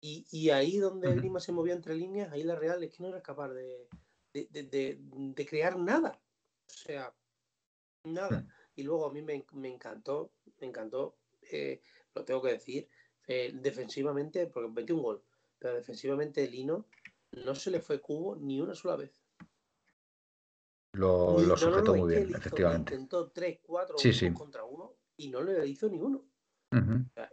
y, 0.00 0.50
ahí 0.50 0.78
donde 0.78 1.14
Griezmann 1.14 1.40
se 1.40 1.52
movía 1.52 1.74
entre 1.74 1.94
líneas, 1.94 2.30
ahí 2.32 2.42
la 2.42 2.54
Real 2.54 2.82
es 2.82 2.92
que 2.92 3.02
no 3.02 3.08
era 3.08 3.22
capaz 3.22 3.48
de, 3.48 3.88
de, 4.32 5.46
crear 5.48 5.78
nada. 5.78 6.20
O 6.66 6.72
sea, 6.72 7.14
nada. 8.04 8.46
Y 8.74 8.82
luego 8.82 9.06
a 9.06 9.12
mí 9.12 9.22
me, 9.22 9.44
encantó, 9.68 10.32
me 10.60 10.66
encantó, 10.66 11.16
eh, 11.50 11.80
lo 12.14 12.24
tengo 12.24 12.42
que 12.42 12.52
decir, 12.52 12.88
eh, 13.26 13.52
defensivamente, 13.54 14.46
porque 14.46 14.70
metió 14.70 14.94
un 14.94 15.02
gol, 15.02 15.22
pero 15.58 15.74
defensivamente 15.74 16.46
Lino 16.46 16.86
no 17.32 17.54
se 17.54 17.70
le 17.70 17.80
fue 17.80 18.00
cubo 18.00 18.36
ni 18.36 18.60
una 18.60 18.74
sola 18.74 18.96
vez. 18.96 19.12
Lo, 20.92 21.38
sujetó 21.56 21.94
muy 21.94 22.14
bien, 22.14 22.34
efectivamente. 22.34 22.94
Intentó 22.94 23.30
3, 23.30 23.60
4 23.62 23.96
contra 24.34 24.64
uno 24.64 24.94
y 25.16 25.28
no 25.28 25.42
le 25.42 25.66
hizo 25.66 25.88
ni 25.88 26.00
uno. 26.00 26.24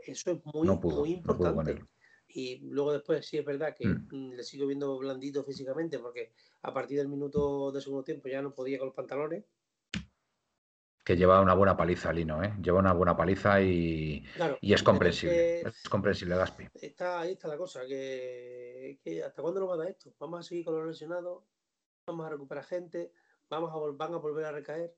eso 0.06 0.32
es 0.32 0.45
muy, 0.45 0.67
muy 0.67 1.12
importante. 1.12 1.86
Y 2.34 2.58
luego 2.60 2.93
después 2.93 3.26
sí 3.26 3.38
es 3.38 3.46
verdad 3.46 3.76
que 3.78 3.88
mm. 3.88 4.08
Mm, 4.12 4.34
le 4.34 4.43
sigo 4.43 4.65
viendo 4.65 4.98
blandito 4.98 5.43
físicamente 5.43 6.00
porque 6.00 6.34
a 6.63 6.74
partir 6.74 6.98
del 6.98 7.08
minuto 7.08 7.72
de 7.72 7.80
segundo 7.80 8.04
tiempo 8.04 8.28
ya 8.28 8.41
no 8.41 8.54
podía 8.54 8.80
con 8.80 8.88
los 8.88 8.96
pantalones. 8.96 9.46
Que 11.04 11.17
lleva 11.17 11.41
una 11.41 11.54
buena 11.54 11.76
paliza 11.76 12.13
Lino, 12.13 12.41
¿eh? 12.41 12.54
Lleva 12.62 12.80
una 12.80 12.93
buena 12.93 13.15
paliza 13.15 13.62
y, 13.62 14.24
y 14.62 14.74
es 14.74 14.82
comprensible. 14.82 15.62
Es, 15.62 15.89
comprensible, 15.89 16.38
Gaspi. 16.38 16.69
Está, 16.82 17.19
ahí 17.19 17.34
está 17.34 17.50
la 17.50 17.58
cosa, 17.58 17.86
que, 17.86 19.00
que 19.04 19.22
¿hasta 19.22 19.41
cuándo 19.41 19.60
nos 19.60 19.69
va 19.69 19.74
a 19.74 19.78
dar 19.78 19.89
esto? 19.89 20.13
Vamos 20.17 20.39
a 20.39 20.43
seguir 20.43 20.63
con 20.63 20.76
los 20.76 20.88
lesionados, 20.88 21.43
vamos 22.08 22.26
a 22.26 22.30
recuperar 22.30 22.63
gente, 22.63 23.12
vamos 23.50 23.72
a, 23.72 23.98
van 23.98 24.13
a 24.13 24.17
volver 24.17 24.46
a 24.46 24.54
recaer. 24.54 24.96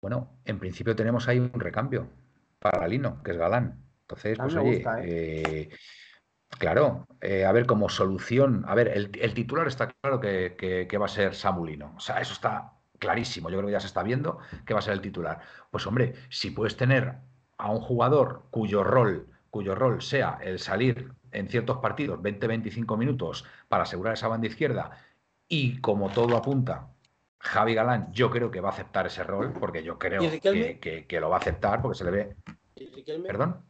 Bueno, 0.00 0.40
en 0.44 0.60
principio 0.60 0.94
tenemos 0.94 1.26
ahí 1.26 1.40
un 1.40 1.50
recambio 1.58 2.08
para 2.60 2.86
Lino, 2.86 3.22
que 3.24 3.32
es 3.32 3.36
Galán. 3.36 3.89
Entonces, 4.10 4.38
pues 4.38 4.56
oye, 4.56 4.76
¿eh? 4.78 5.42
Eh, 5.70 5.70
claro, 6.58 7.06
eh, 7.20 7.44
a 7.44 7.52
ver, 7.52 7.66
como 7.66 7.88
solución, 7.88 8.64
a 8.66 8.74
ver, 8.74 8.88
el, 8.88 9.34
titular 9.34 9.66
está 9.66 9.88
claro 9.88 10.20
que, 10.20 10.98
va 11.00 11.06
a 11.06 11.08
ser 11.08 11.34
Samulino. 11.34 11.94
O 11.96 12.00
sea, 12.00 12.20
eso 12.20 12.32
está 12.32 12.72
clarísimo. 12.98 13.50
Yo 13.50 13.58
creo 13.58 13.66
que 13.66 13.72
ya 13.72 13.80
se 13.80 13.86
está 13.86 14.02
viendo 14.02 14.38
que 14.64 14.74
va 14.74 14.80
a 14.80 14.82
ser 14.82 14.94
el 14.94 15.00
titular. 15.00 15.40
Pues 15.70 15.86
hombre, 15.86 16.14
si 16.28 16.50
puedes 16.50 16.76
tener 16.76 17.14
a 17.58 17.70
un 17.70 17.80
jugador 17.80 18.44
cuyo 18.50 18.84
rol, 18.84 19.28
cuyo 19.50 19.74
rol 19.74 20.02
sea 20.02 20.38
el 20.42 20.58
salir 20.58 21.12
en 21.32 21.48
ciertos 21.48 21.78
partidos 21.78 22.20
20-25 22.20 22.96
minutos 22.96 23.44
para 23.68 23.84
asegurar 23.84 24.14
esa 24.14 24.28
banda 24.28 24.46
izquierda 24.46 24.90
y 25.48 25.80
como 25.80 26.10
todo 26.10 26.36
apunta, 26.36 26.88
Javi 27.40 27.74
Galán 27.74 28.12
yo 28.12 28.30
creo 28.30 28.50
que 28.50 28.60
va 28.60 28.68
a 28.68 28.72
aceptar 28.72 29.06
ese 29.06 29.24
rol, 29.24 29.52
porque 29.58 29.82
yo 29.82 29.98
creo 29.98 30.20
que, 30.20 31.20
lo 31.20 31.30
va 31.30 31.36
a 31.36 31.40
aceptar, 31.40 31.82
porque 31.82 31.98
se 31.98 32.04
le 32.04 32.10
ve... 32.10 32.36
¿Perdón? 33.26 33.64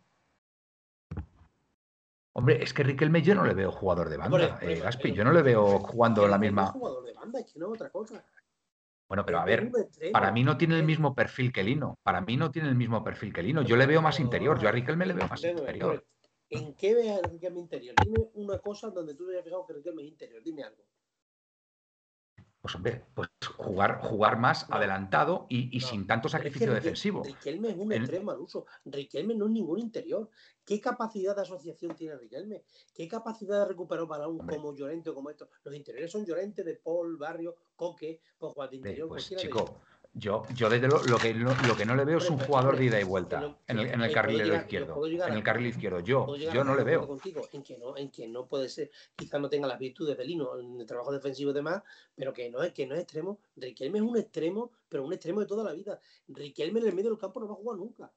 Hombre, 2.33 2.63
es 2.63 2.73
que 2.73 2.83
Riquelme 2.83 3.23
yo 3.23 3.35
no 3.35 3.45
le 3.45 3.55
veo 3.55 3.73
jugador 3.73 4.09
de 4.09 4.17
banda, 4.17 4.59
eh, 4.63 4.81
Gaspi, 4.81 5.13
yo 5.13 5.25
no 5.25 5.33
le 5.33 5.43
veo 5.43 5.81
jugando 5.81 6.27
la 6.29 6.39
misma. 6.39 6.67
jugador 6.67 7.05
de 7.05 7.13
banda, 7.13 7.41
es 7.41 7.53
que 7.53 7.59
no 7.59 7.67
es 7.67 7.73
otra 7.73 7.91
cosa. 7.91 8.25
Bueno, 9.09 9.27
pero 9.27 9.41
a 9.41 9.45
ver, 9.45 9.73
para 10.13 10.31
mí 10.31 10.45
no 10.45 10.57
tiene 10.57 10.79
el 10.79 10.85
mismo 10.85 11.13
perfil 11.17 11.53
que 11.53 11.65
Lino. 11.65 11.99
Para 12.05 12.21
mí 12.21 12.37
no 12.37 12.53
tiene 12.53 12.69
el 12.69 12.77
mismo 12.77 13.03
perfil 13.03 13.33
que 13.33 13.43
Lino. 13.43 13.63
Yo 13.63 13.77
le 13.77 13.87
veo 13.87 14.01
más 14.01 14.21
interior. 14.21 14.61
Yo 14.61 14.69
a 14.69 14.73
Riquelme 14.73 15.05
le 15.05 15.15
veo 15.15 15.27
más 15.27 15.43
interior. 15.43 16.07
¿En 16.49 16.75
qué 16.75 16.95
ve 16.95 17.11
a 17.11 17.21
Riquelme 17.21 17.59
interior? 17.59 17.97
Dime 18.05 18.31
una 18.35 18.59
cosa 18.59 18.91
donde 18.91 19.15
tú 19.15 19.27
te 19.27 19.33
hayas 19.33 19.45
fijado 19.45 19.67
que 19.67 19.73
Riquelme 19.75 20.03
es 20.03 20.09
interior. 20.09 20.43
Dime 20.45 20.63
algo 20.63 20.85
pues 22.61 22.75
hombre, 22.75 23.07
pues 23.15 23.29
jugar, 23.57 24.01
jugar 24.03 24.39
más 24.39 24.67
adelantado 24.71 25.47
y, 25.49 25.81
sin 25.81 26.07
tanto 26.07 26.29
sacrificio 26.29 26.73
defensivo. 26.75 27.23
Riquelme 27.25 27.71
es 27.71 27.77
un 27.77 27.93
extremo 27.93 28.33
al 28.33 28.41
uso. 28.41 28.67
Riquelme 28.85 29.35
no 29.35 29.47
es 29.47 29.53
ningún 29.53 29.79
interior. 29.79 30.29
¿Qué 30.71 30.81
capacidad 30.81 31.35
de 31.35 31.43
asociación 31.43 31.97
tiene 31.97 32.17
Riquelme? 32.17 32.63
¿Qué 32.95 33.09
capacidad 33.09 33.59
de 33.59 33.65
recuperar 33.65 34.07
para 34.07 34.29
un 34.29 34.39
como 34.39 34.73
Llorente 34.73 35.11
o 35.11 35.15
como 35.17 35.29
esto? 35.29 35.49
Los 35.65 35.75
interiores 35.75 36.13
son 36.13 36.25
Llorente, 36.25 36.63
de 36.63 36.77
Paul, 36.77 37.17
Barrio, 37.17 37.57
Coque, 37.75 38.21
pues 38.39 38.53
jugar 38.53 38.71
de 38.71 38.77
interior. 38.77 39.09
Pues 39.09 39.35
chico, 39.37 39.81
yo, 40.15 40.45
yo 40.55 40.71
desde 40.71 40.87
lo, 40.87 41.01
que, 41.19 41.35
lo, 41.35 41.77
que 41.77 41.85
no 41.85 41.97
le 41.97 42.05
veo 42.05 42.19
es 42.19 42.31
un 42.31 42.39
jugador 42.39 42.77
de 42.77 42.85
ida 42.85 43.01
y 43.01 43.03
vuelta 43.03 43.59
en 43.67 43.81
el, 43.81 43.87
en 43.89 44.01
el 44.01 44.13
carril 44.13 44.55
izquierdo. 44.55 45.05
En 45.05 45.33
el 45.33 45.43
carril 45.43 45.67
izquierdo. 45.67 45.99
Yo, 45.99 46.37
yo 46.37 46.63
no 46.63 46.77
le 46.77 46.85
veo. 46.85 47.05
Contigo, 47.05 47.49
en, 47.53 47.65
que 47.65 47.77
no, 47.77 47.97
en 47.97 48.09
que 48.09 48.29
no 48.29 48.47
puede 48.47 48.69
ser, 48.69 48.93
quizás 49.17 49.41
no 49.41 49.51
tenga 49.51 49.67
las 49.67 49.79
virtudes 49.81 50.17
de 50.17 50.25
Lino 50.25 50.57
en 50.57 50.81
el 50.81 50.87
trabajo 50.87 51.11
defensivo 51.11 51.51
y 51.51 51.55
demás, 51.55 51.83
pero 52.15 52.33
que 52.33 52.49
no 52.49 52.63
es 52.63 52.73
que 52.73 52.87
no 52.87 52.95
es 52.95 53.01
extremo. 53.01 53.41
Riquelme 53.57 53.99
es 53.99 54.05
un 54.05 54.17
extremo, 54.17 54.71
pero 54.89 55.05
un 55.05 55.13
extremo 55.13 55.41
de 55.41 55.47
toda 55.47 55.65
la 55.65 55.73
vida. 55.73 55.99
Riquelme 56.29 56.79
en 56.79 56.87
el 56.87 56.95
medio 56.95 57.11
del 57.11 57.19
campo 57.19 57.41
no 57.41 57.49
va 57.49 57.55
a 57.55 57.57
jugar 57.57 57.77
nunca. 57.77 58.13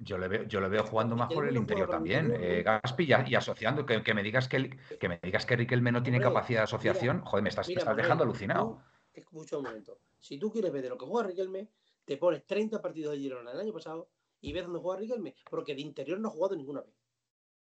Yo, 0.00 0.16
le 0.16 0.28
veo, 0.28 0.42
yo 0.44 0.60
le 0.60 0.68
veo 0.68 0.84
jugando 0.84 1.16
más 1.16 1.32
por 1.32 1.46
el 1.46 1.56
interior 1.56 1.88
también, 1.88 2.34
eh, 2.40 2.62
Gaspi, 2.62 3.04
y, 3.26 3.34
asociando, 3.34 3.84
que, 3.84 4.14
me 4.14 4.22
digas 4.22 4.48
que, 4.48 4.70
que 4.98 5.08
me 5.08 5.20
digas 5.22 5.44
que 5.44 5.56
Riquelme 5.56 5.92
no 5.92 6.02
tiene 6.02 6.20
capacidad 6.20 6.60
de 6.60 6.64
asociación, 6.64 7.22
joder, 7.22 7.42
me 7.42 7.50
estás, 7.50 7.68
estás 7.68 7.96
dejando 7.96 8.24
alucinado. 8.24 8.82
escucha 9.12 9.58
un 9.58 9.64
momento. 9.64 9.98
Si 10.18 10.38
tú 10.38 10.50
quieres 10.50 10.72
ver 10.72 10.82
de 10.82 10.88
lo 10.88 10.96
que 10.96 11.04
juega 11.04 11.28
Riquelme, 11.28 11.68
te 12.04 12.16
pones 12.16 12.46
30 12.46 12.80
partidos 12.80 13.12
de 13.12 13.18
Girona 13.18 13.52
el 13.52 13.60
año 13.60 13.72
pasado 13.72 14.08
y 14.40 14.52
ves 14.52 14.64
dónde 14.64 14.78
juega 14.78 15.00
Riquelme, 15.00 15.34
porque 15.50 15.74
de 15.74 15.82
interior 15.82 16.18
no 16.20 16.28
ha 16.28 16.32
jugado 16.32 16.56
ninguna 16.56 16.80
vez. 16.80 16.94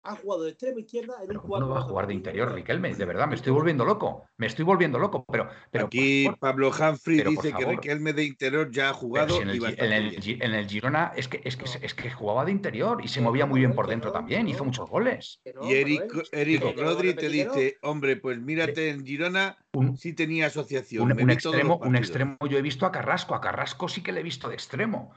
Ha 0.04 0.16
jugado 0.16 0.44
de 0.44 0.52
extrema 0.52 0.80
izquierda 0.80 1.16
en 1.24 1.32
un 1.32 1.38
¿Cómo 1.38 1.60
no 1.60 1.70
va 1.70 1.80
a 1.80 1.82
jugar 1.82 2.08
de 2.08 2.14
interior 2.14 2.54
Riquelme? 2.54 2.94
De 2.94 3.06
verdad, 3.06 3.28
me 3.28 3.36
estoy 3.36 3.52
volviendo 3.52 3.84
loco. 3.84 4.26
Me 4.38 4.48
estoy 4.48 4.64
volviendo 4.64 5.00
loco. 5.00 5.26
Pero, 5.30 5.50
pero 5.70 5.88
Aquí 5.88 6.30
Pablo 6.40 6.70
Humphrey 6.70 7.22
dice 7.24 7.52
que 7.52 7.66
Riquelme 7.66 8.14
de 8.14 8.24
interior 8.24 8.72
ya 8.72 8.90
ha 8.90 8.94
jugado. 8.94 9.42
en, 9.42 9.50
el, 9.50 9.64
en, 9.66 10.54
el, 10.54 10.68
Girona 10.68 11.12
es 11.16 11.28
que, 11.28 11.42
es, 11.44 11.58
que, 11.58 11.66
es 11.86 11.94
que 11.94 12.10
jugaba 12.10 12.46
de 12.46 12.52
interior 12.52 13.02
y 13.04 13.10
se 13.10 13.20
movía 13.20 13.46
muy 13.46 13.60
bien 13.60 13.74
por 13.74 13.88
dentro 13.88 14.12
también. 14.12 14.48
Hizo 14.48 14.64
muchos 14.64 14.90
goles. 14.90 15.42
y 15.44 15.74
Eric, 15.74 16.30
Eric 16.32 16.64
Rodri 16.78 17.14
te 17.14 17.30
dice: 17.30 17.78
Hombre, 17.82 18.16
pues 18.16 18.40
mírate 18.40 18.90
en 18.90 19.06
Girona. 19.06 19.58
sí 19.98 20.14
tenía 20.14 20.48
asociación. 20.48 21.12
Un, 21.12 21.30
extremo, 21.30 21.78
un 21.84 21.96
extremo, 21.96 22.38
yo 22.50 22.58
he 22.58 22.62
visto 22.62 22.86
a 22.86 22.92
Carrasco. 22.92 23.36
A 23.36 23.42
Carrasco 23.42 23.90
sí 23.90 24.02
que 24.02 24.12
le 24.12 24.22
he 24.22 24.24
visto 24.24 24.48
de 24.48 24.56
extremo. 24.56 25.14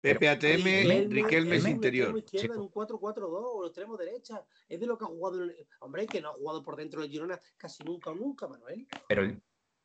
PPATM, 0.00 1.10
Riquelme 1.10 1.56
es 1.56 1.66
interior. 1.66 2.16
izquierda 2.16 2.54
en 2.54 2.60
un 2.60 2.70
4-4-2 2.70 3.28
o 3.30 3.66
extremo 3.66 3.96
derecha. 3.96 4.42
Es 4.68 4.80
de 4.80 4.86
lo 4.86 4.96
que 4.96 5.04
ha 5.04 5.08
jugado. 5.08 5.42
El... 5.44 5.54
Hombre, 5.80 6.06
que 6.06 6.20
no 6.20 6.30
ha 6.30 6.32
jugado 6.32 6.62
por 6.62 6.76
dentro 6.76 7.02
del 7.02 7.10
Girona 7.10 7.38
casi 7.56 7.84
nunca 7.84 8.10
o 8.10 8.14
nunca, 8.14 8.48
Manuel. 8.48 8.86
Pero, 9.08 9.30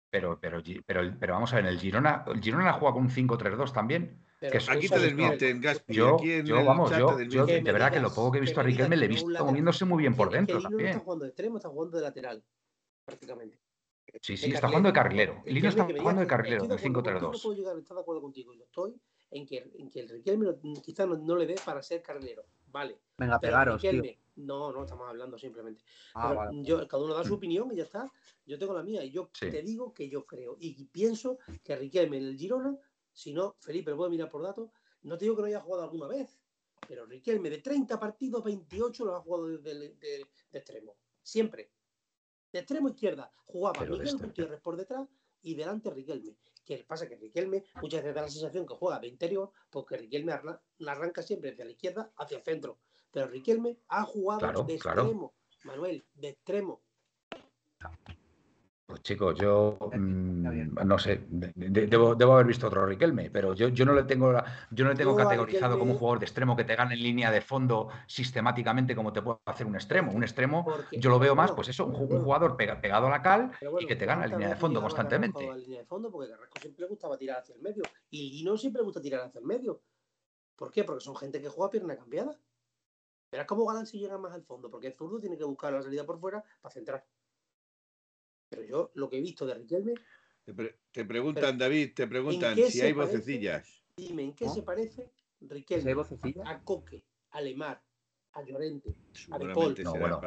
pero, 0.09 0.39
pero, 0.39 0.63
pero, 0.85 1.17
pero 1.19 1.33
vamos 1.33 1.51
a 1.51 1.57
ver, 1.57 1.65
el 1.65 1.79
Girona, 1.79 2.23
el 2.27 2.41
Girona 2.41 2.69
ha 2.69 2.73
jugado 2.73 2.95
con 2.95 3.03
un 3.03 3.09
5-3-2 3.09 3.73
también. 3.73 4.25
aquí 4.69 4.87
te 4.87 4.99
desmienten, 4.99 5.59
Gaspi. 5.59 5.93
Yo, 5.93 6.17
yo 6.21 6.63
vamos, 6.63 6.91
yo, 6.91 7.19
yo 7.21 7.45
de 7.45 7.61
verdad 7.61 7.91
que 7.91 7.99
lo 7.99 8.13
poco 8.13 8.31
que 8.31 8.37
he 8.37 8.41
visto 8.41 8.61
a 8.61 8.63
Riquelme 8.63 8.95
le 8.95 9.05
he 9.05 9.09
visto 9.09 9.45
moviéndose 9.45 9.83
muy 9.83 10.01
bien 10.01 10.15
por 10.15 10.31
dentro 10.31 10.61
también. 10.61 10.89
está 10.89 11.01
jugando 11.01 11.25
de 11.25 11.29
extremo, 11.29 11.57
está 11.57 11.69
jugando 11.69 11.97
de 11.97 12.03
lateral, 12.03 12.43
prácticamente. 13.03 13.59
Sí, 14.21 14.37
sí, 14.37 14.51
está 14.53 14.67
jugando 14.67 14.87
de 14.87 14.93
carrilero. 14.93 15.43
Lino 15.45 15.67
está 15.67 15.83
jugando 15.83 16.21
de 16.21 16.27
carrilero, 16.27 16.67
de 16.67 16.77
5-3-2. 16.77 17.21
No 17.21 17.31
puedo 17.31 17.53
llegar, 17.53 17.77
estar 17.77 17.95
de 17.95 18.01
acuerdo 18.01 18.21
contigo. 18.21 18.53
Yo 18.53 18.63
estoy 18.63 19.01
en 19.35 19.45
que, 19.45 19.69
en 19.77 19.89
que 19.89 19.99
el 19.99 20.09
Riquelme 20.09 20.55
quizás 20.81 21.07
no, 21.07 21.35
le 21.35 21.45
dé 21.45 21.55
para 21.65 21.83
ser 21.83 22.01
carrilero. 22.01 22.45
Vale. 22.67 22.99
Venga, 23.17 23.37
pegaros, 23.37 23.81
No, 24.37 24.71
no, 24.71 24.83
estamos 24.83 25.09
hablando 25.09 25.37
simplemente. 25.37 25.83
Ah, 26.13 26.49
yo, 26.53 26.87
cada 26.87 27.03
uno 27.03 27.13
da 27.13 27.23
su 27.23 27.33
mm. 27.33 27.37
opinión 27.37 27.71
y 27.71 27.75
ya 27.75 27.83
está. 27.83 28.09
Yo 28.45 28.57
tengo 28.57 28.73
la 28.73 28.83
mía 28.83 29.03
y 29.03 29.11
yo 29.11 29.29
te 29.37 29.61
digo 29.61 29.93
que 29.93 30.09
yo 30.09 30.25
creo 30.25 30.55
y 30.59 30.85
pienso 30.85 31.37
que 31.63 31.75
Riquelme 31.75 32.17
en 32.17 32.23
el 32.23 32.37
Girona, 32.37 32.77
si 33.11 33.33
no, 33.33 33.55
Felipe, 33.59 33.91
lo 33.91 33.97
puedo 33.97 34.09
mirar 34.09 34.29
por 34.29 34.41
datos, 34.41 34.69
no 35.03 35.17
te 35.17 35.25
digo 35.25 35.35
que 35.35 35.41
no 35.41 35.47
haya 35.47 35.61
jugado 35.61 35.83
alguna 35.83 36.07
vez, 36.07 36.39
pero 36.87 37.05
Riquelme 37.05 37.49
de 37.49 37.57
30 37.57 37.99
partidos, 37.99 38.43
28 38.43 39.05
lo 39.05 39.15
ha 39.15 39.21
jugado 39.21 39.47
de, 39.57 40.25
extremo. 40.51 40.95
Siempre. 41.21 41.71
De 42.51 42.59
extremo 42.59 42.87
izquierda 42.87 43.29
jugaba 43.43 43.85
Miguel 43.85 44.17
Gutiérrez 44.17 44.61
por 44.61 44.77
detrás 44.77 45.09
y 45.41 45.55
delante 45.55 45.89
Riquelme. 45.89 46.37
Que 46.65 46.83
pasa 46.83 47.07
que 47.07 47.15
Riquelme 47.15 47.63
muchas 47.81 48.01
veces 48.01 48.15
da 48.15 48.23
la 48.23 48.27
sensación 48.27 48.65
que 48.65 48.73
juega 48.73 48.99
de 48.99 49.07
interior, 49.07 49.51
porque 49.69 49.97
Riquelme 49.97 50.33
arranca 50.33 51.21
siempre 51.21 51.51
hacia 51.51 51.65
la 51.65 51.71
izquierda, 51.71 52.11
hacia 52.17 52.37
el 52.37 52.43
centro. 52.43 52.79
Pero 53.11 53.27
Riquelme 53.27 53.77
ha 53.87 54.03
jugado 54.03 54.63
de 54.63 54.73
extremo, 54.73 55.33
Manuel, 55.63 56.03
de 56.15 56.29
extremo. 56.29 56.81
Pues 58.87 59.01
chicos, 59.01 59.35
yo 59.39 59.79
mm, 59.93 60.75
no 60.85 60.99
sé, 60.99 61.25
debo, 61.29 62.33
haber 62.33 62.45
visto 62.45 62.67
otro 62.67 62.85
Riquelme, 62.85 63.31
pero 63.31 63.55
yo, 63.55 63.69
yo 63.69 63.83
no 63.83 63.93
le 63.93 64.03
tengo, 64.03 64.31
yo 64.69 64.85
no 64.85 64.91
le 64.91 64.95
tengo 64.95 65.15
categorizado 65.15 65.79
como 65.79 65.93
un 65.93 65.97
jugador 65.97 66.19
de 66.19 66.25
extremo 66.25 66.55
que 66.55 66.65
te 66.65 66.75
gane 66.75 66.93
en 66.93 67.01
línea 67.01 67.31
de 67.31 67.41
fondo 67.41 67.89
sistemáticamente 68.05 68.95
como 68.95 69.11
te 69.11 69.23
puede 69.23 69.39
hacer 69.45 69.65
un 69.65 69.73
extremo. 69.73 70.11
Un 70.11 70.21
extremo, 70.21 70.67
yo 70.91 71.09
lo 71.09 71.17
veo 71.17 71.35
más, 71.35 71.51
pues 71.53 71.69
eso, 71.69 71.87
un, 71.87 71.95
jugador 71.95 72.55
pegado 72.57 73.07
a 73.07 73.09
la 73.09 73.23
cal 73.23 73.51
y 73.79 73.87
que 73.87 73.95
te 73.95 74.05
gana 74.05 74.25
en 74.25 74.31
línea 74.31 74.49
de 74.49 74.55
fondo 74.55 74.81
constantemente. 74.81 75.43
En 75.43 75.59
línea 75.59 75.79
de 75.79 75.85
fondo 75.85 76.11
porque 76.11 76.29
Carrasco 76.29 76.59
siempre 76.61 76.83
le 76.83 76.89
gustaba 76.89 77.17
tirar 77.17 77.39
hacia 77.39 77.55
el 77.55 77.61
medio 77.61 77.83
y 78.11 78.37
Lino 78.37 78.55
siempre 78.55 78.81
le 78.81 78.85
gusta 78.85 79.01
tirar 79.01 79.21
hacia 79.21 79.39
el 79.39 79.45
medio. 79.45 79.81
¿Por 80.55 80.71
qué? 80.71 80.83
Porque 80.83 81.03
son 81.03 81.15
gente 81.15 81.41
que 81.41 81.49
juega 81.49 81.71
pierna 81.71 81.97
cambiada. 81.97 82.39
Verás 83.31 83.47
cómo 83.47 83.65
Galán 83.65 83.87
si 83.87 83.97
llega 83.97 84.19
más 84.19 84.33
al 84.33 84.43
fondo, 84.43 84.69
porque 84.69 84.87
el 84.87 84.93
zurdo 84.93 85.19
tiene 85.19 85.37
que 85.37 85.43
buscar 85.43 85.73
la 85.73 85.81
salida 85.81 86.05
por 86.05 86.19
fuera 86.19 86.43
para 86.61 86.71
centrar. 86.71 87.03
Pero 88.49 88.63
yo 88.63 88.91
lo 88.95 89.09
que 89.09 89.17
he 89.17 89.21
visto 89.21 89.45
de 89.45 89.55
Riquelme. 89.55 89.93
Te, 90.91 91.05
preguntan, 91.05 91.57
David, 91.57 91.93
te 91.95 92.07
preguntan 92.07 92.55
si 92.55 92.81
hay 92.81 92.93
vocecillas. 92.93 93.83
Dime, 93.97 94.23
¿en 94.23 94.33
qué 94.33 94.47
se 94.49 94.61
parece 94.61 95.11
Riquelme 95.41 95.95
a 96.45 96.63
Coque, 96.63 97.03
a 97.31 97.41
Lemar, 97.41 97.81
a 98.33 98.43
Llorente, 98.43 98.95
a 99.31 99.39
Depol? 99.39 99.75
No, 99.83 99.93
bueno, 99.95 100.21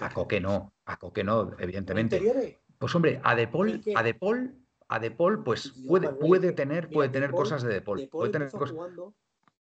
a 0.00 0.14
Coque 0.14 0.40
no, 0.40 0.74
a 0.84 0.98
Coque 0.98 1.24
no, 1.24 1.56
evidentemente. 1.58 2.60
Pues 2.78 2.94
hombre, 2.94 3.20
a 3.24 3.34
Depol, 3.34 3.80
a 3.96 4.02
Depol, 4.02 4.54
a 4.88 4.98
Depol, 5.00 5.42
pues 5.42 5.72
puede, 5.86 6.10
puede 6.10 6.52
tener, 6.52 6.88
puede 6.88 7.08
tener 7.08 7.30
cosas 7.30 7.62
de 7.62 7.72
Depol. 7.72 7.98
Depol 7.98 8.20
puede 8.20 8.32
tener 8.32 8.50
cosas... 8.50 8.70
jugando, 8.70 9.14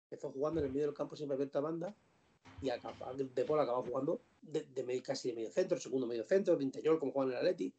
empezó 0.09 0.31
jugando 0.31 0.59
en 0.59 0.67
el 0.67 0.73
medio 0.73 0.87
del 0.87 0.95
campo 0.95 1.15
siempre 1.15 1.35
abierta 1.35 1.61
banda 1.61 1.95
y 2.61 2.69
Depol 3.33 3.59
acaba 3.59 3.81
jugando 3.81 4.21
de, 4.41 4.63
de, 4.63 5.01
casi 5.01 5.29
de 5.29 5.35
medio 5.35 5.51
centro, 5.51 5.77
segundo 5.77 6.07
medio 6.07 6.23
centro, 6.23 6.55
de 6.55 6.63
interior, 6.63 6.99
como 6.99 7.11
juega 7.11 7.31
en 7.31 7.37
el 7.37 7.45
Atleti. 7.45 7.73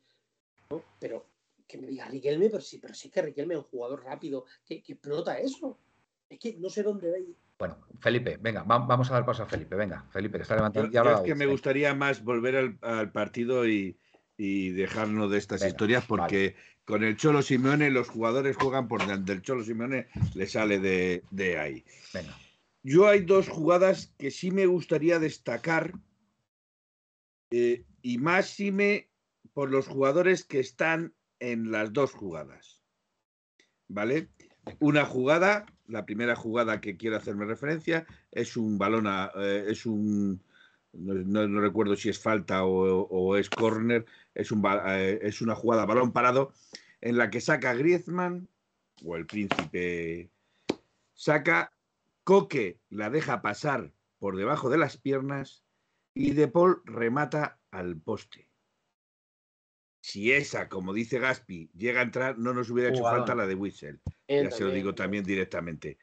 Pero 0.98 1.26
que 1.66 1.78
me 1.78 1.86
diga 1.86 2.06
Riquelme, 2.06 2.48
pero 2.48 2.62
sí, 2.62 2.78
pero 2.78 2.94
sí 2.94 3.10
que 3.10 3.22
Riquelme 3.22 3.54
es 3.54 3.60
un 3.60 3.66
jugador 3.66 4.04
rápido 4.04 4.44
que, 4.64 4.76
explota 4.76 5.38
eso. 5.38 5.78
Es 6.28 6.38
que 6.38 6.56
no 6.58 6.68
sé 6.68 6.82
dónde 6.82 7.10
va. 7.10 7.16
Bueno, 7.58 7.78
Felipe, 8.00 8.36
venga, 8.40 8.62
vamos 8.64 9.10
a 9.10 9.14
dar 9.14 9.24
paso 9.24 9.42
a 9.42 9.46
Felipe. 9.46 9.76
Venga, 9.76 10.06
Felipe, 10.10 10.38
que 10.38 10.42
está 10.42 10.56
levantando. 10.56 10.90
Yo, 10.90 11.02
es 11.10 11.20
que 11.22 11.34
me 11.34 11.46
gustaría 11.46 11.94
más 11.94 12.22
volver 12.22 12.78
al, 12.82 13.12
partido 13.12 13.66
y, 13.66 13.96
dejarnos 14.36 15.30
de 15.30 15.38
estas 15.38 15.64
historias 15.64 16.04
porque 16.04 16.56
con 16.84 17.02
el 17.02 17.16
Cholo 17.16 17.40
Simeone 17.40 17.90
los 17.90 18.08
jugadores 18.08 18.56
juegan 18.56 18.88
por 18.88 19.00
delante. 19.00 19.32
El 19.32 19.42
Cholo 19.42 19.64
Simeone 19.64 20.08
le 20.34 20.46
sale 20.46 20.78
de, 20.78 21.58
ahí. 21.58 21.84
Venga. 22.12 22.36
Yo 22.82 23.08
hay 23.08 23.20
dos 23.20 23.48
jugadas 23.48 24.12
que 24.18 24.30
sí 24.30 24.50
me 24.50 24.66
gustaría 24.66 25.18
destacar 25.18 25.92
eh, 27.50 27.84
y 28.02 28.18
más 28.18 28.46
si 28.48 28.70
me 28.70 29.08
por 29.56 29.70
los 29.70 29.88
jugadores 29.88 30.44
que 30.44 30.60
están 30.60 31.14
en 31.40 31.72
las 31.72 31.94
dos 31.94 32.12
jugadas. 32.12 32.82
¿Vale? 33.88 34.28
Una 34.80 35.06
jugada, 35.06 35.64
la 35.86 36.04
primera 36.04 36.36
jugada 36.36 36.82
que 36.82 36.98
quiero 36.98 37.16
hacerme 37.16 37.46
referencia, 37.46 38.06
es 38.32 38.58
un 38.58 38.76
balón, 38.76 39.06
eh, 39.36 39.64
es 39.68 39.86
un, 39.86 40.42
no, 40.92 41.58
recuerdo 41.58 41.96
si 41.96 42.10
es 42.10 42.18
falta 42.18 42.66
o, 42.66 43.34
es 43.38 43.48
córner, 43.48 44.04
es, 44.34 44.52
un, 44.52 44.62
eh, 44.88 45.20
es 45.22 45.40
una 45.40 45.54
jugada 45.54 45.86
balón 45.86 46.12
parado 46.12 46.52
en 47.00 47.16
la 47.16 47.30
que 47.30 47.40
saca 47.40 47.72
Griezmann 47.72 48.48
o 49.06 49.16
el 49.16 49.24
príncipe 49.24 50.28
saca, 51.14 51.72
Coque 52.24 52.78
la 52.90 53.08
deja 53.08 53.40
pasar 53.40 53.90
por 54.18 54.36
debajo 54.36 54.68
de 54.68 54.76
las 54.76 54.98
piernas 54.98 55.64
y 56.12 56.32
De 56.32 56.46
Paul 56.46 56.82
remata 56.84 57.58
al 57.70 57.96
poste 57.96 58.45
si 60.06 60.32
esa, 60.32 60.68
como 60.68 60.94
dice 60.94 61.18
Gaspi, 61.18 61.68
llega 61.74 61.98
a 61.98 62.04
entrar, 62.04 62.38
no 62.38 62.54
nos 62.54 62.70
hubiera 62.70 62.90
hecho 62.90 63.02
falta 63.02 63.34
la 63.34 63.44
de 63.44 63.56
Whistle. 63.56 63.98
Ya 64.28 64.52
se 64.52 64.62
lo 64.62 64.70
digo 64.70 64.94
también 64.94 65.24
directamente. 65.24 65.98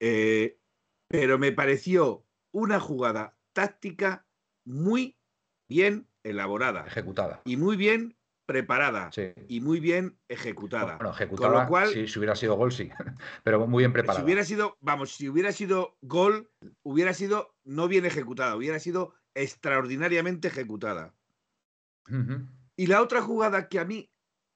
Eh, 0.00 0.58
pero 1.06 1.38
me 1.38 1.52
pareció 1.52 2.26
una 2.50 2.80
jugada 2.80 3.38
táctica 3.52 4.26
muy 4.64 5.16
bien 5.68 6.08
elaborada. 6.24 6.88
Ejecutada. 6.88 7.40
Y 7.44 7.56
muy 7.56 7.76
bien 7.76 8.18
preparada. 8.46 9.10
Y 9.46 9.60
muy 9.60 9.78
bien 9.78 10.18
ejecutada. 10.26 10.96
Bueno, 10.96 11.12
ejecutada, 11.12 11.52
Con 11.52 11.62
lo 11.62 11.68
cual, 11.68 11.88
sí, 11.90 12.08
si 12.08 12.18
hubiera 12.18 12.34
sido 12.34 12.56
gol, 12.56 12.72
sí. 12.72 12.90
Pero 13.44 13.64
muy 13.68 13.82
bien 13.82 13.92
preparada. 13.92 14.18
Si 14.18 14.24
hubiera 14.24 14.44
sido, 14.44 14.76
vamos, 14.80 15.12
si 15.12 15.28
hubiera 15.28 15.52
sido 15.52 15.96
gol, 16.00 16.50
hubiera 16.82 17.14
sido 17.14 17.54
no 17.62 17.86
bien 17.86 18.06
ejecutada, 18.06 18.56
hubiera 18.56 18.80
sido 18.80 19.14
extraordinariamente 19.34 20.48
ejecutada. 20.48 21.14
Y 22.78 22.86
la 22.86 23.02
otra 23.02 23.22
jugada 23.22 23.68
que 23.68 23.80
a 23.80 23.84
mí 23.84 24.08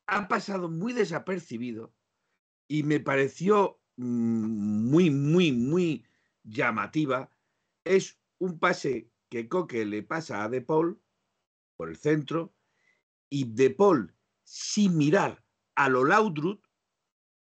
ha 0.07 0.29
pasado 0.29 0.69
muy 0.69 0.93
desapercibido 0.93 1.93
y 2.69 2.85
me 2.85 3.01
pareció 3.01 3.81
mm, 3.97 4.89
muy, 4.89 5.11
muy, 5.11 5.51
muy 5.51 6.07
llamativa 6.45 7.31
es 7.85 8.21
un 8.39 8.61
pase 8.61 9.11
que 9.29 9.49
Coque 9.49 9.85
le 9.85 10.05
pasa 10.05 10.45
a 10.45 10.49
De 10.49 10.61
Paul 10.61 11.03
por 11.77 11.89
el 11.89 11.97
centro 11.97 12.55
y 13.29 13.53
De 13.53 13.71
Paul, 13.71 14.15
sin 14.45 14.97
mirar 14.97 15.45
a 15.75 15.89
lo 15.89 16.05
Laudrup, 16.05 16.65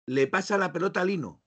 le 0.06 0.28
pasa 0.28 0.56
la 0.56 0.72
pelota 0.72 1.00
a 1.00 1.04
Lino, 1.04 1.42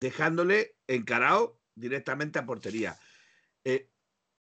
dejándole 0.00 0.76
encarado 0.86 1.60
directamente 1.74 2.38
a 2.38 2.46
portería. 2.46 2.96
Eh, 3.64 3.91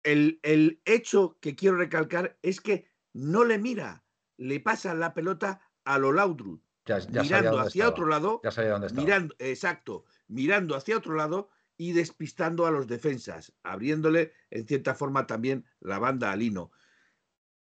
el, 0.03 0.39
el, 0.43 0.81
hecho 0.85 1.37
que 1.41 1.55
quiero 1.55 1.77
recalcar 1.77 2.37
es 2.41 2.61
que 2.61 2.87
no 3.13 3.43
le 3.43 3.57
mira, 3.57 4.03
le 4.37 4.59
pasa 4.59 4.93
la 4.93 5.13
pelota 5.13 5.61
a 5.83 5.97
lo 5.97 6.11
Laudrup, 6.11 6.63
mirando 7.11 7.59
hacia 7.59 7.87
otro 7.87 8.07
lado, 8.07 8.41
mirando, 8.93 9.35
exacto, 9.39 10.05
mirando 10.27 10.75
hacia 10.75 10.97
otro 10.97 11.15
lado 11.15 11.49
y 11.77 11.93
despistando 11.93 12.65
a 12.65 12.71
los 12.71 12.87
defensas, 12.87 13.53
abriéndole 13.63 14.33
en 14.49 14.67
cierta 14.67 14.93
forma 14.95 15.27
también 15.27 15.65
la 15.79 15.99
banda 15.99 16.31
a 16.31 16.35
Lino. 16.35 16.71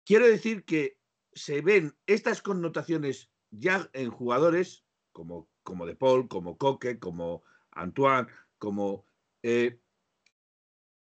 Quiero 0.06 0.28
decir 0.28 0.66
que 0.66 1.00
se 1.34 1.62
ven 1.62 1.96
estas 2.08 2.42
connotaciones 2.42 3.30
ya 3.52 3.90
en 3.94 4.10
jugadores 4.10 4.86
como, 5.12 5.50
como 5.64 5.86
De 5.86 5.96
Paul, 5.96 6.28
como 6.28 6.58
Coque, 6.58 7.00
como 7.00 7.44
Antoine, 7.72 8.28
como 8.58 9.06
eh, 9.44 9.80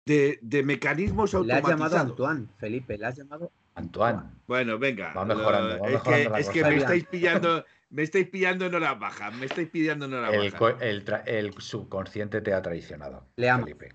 de, 0.10 0.40
de, 0.42 0.64
mecanismos 0.64 1.36
automatizados. 1.36 1.70
Le 1.70 1.86
has 1.86 1.92
llamado 1.92 2.10
Antoine, 2.10 2.48
Felipe, 2.58 2.98
le 2.98 3.06
has 3.06 3.16
llamado 3.16 3.52
Antoine. 3.76 4.22
Bueno, 4.48 4.80
venga. 4.80 5.14
Va 5.14 5.24
mejorando, 5.24 5.86
es 5.86 6.02
que, 6.02 6.32
es 6.40 6.50
que 6.50 6.64
me 6.64 6.78
estáis 6.78 7.06
pillando, 7.06 7.64
me 7.92 8.02
estáis 8.02 8.28
pillando 8.28 8.66
en 8.66 8.74
hora 8.74 8.96
baja, 8.96 9.30
me 9.30 9.46
estáis 9.46 9.70
pillando 9.70 10.06
en 10.06 10.16
hora 10.16 10.32
el, 10.32 10.52
baja. 10.52 11.24
El, 11.28 11.54
subconsciente 11.60 12.42
te 12.42 12.54
ha 12.54 12.62
traicionado. 12.62 13.28
Le 13.36 13.52
amo. 13.52 13.66
Felipe. 13.66 13.94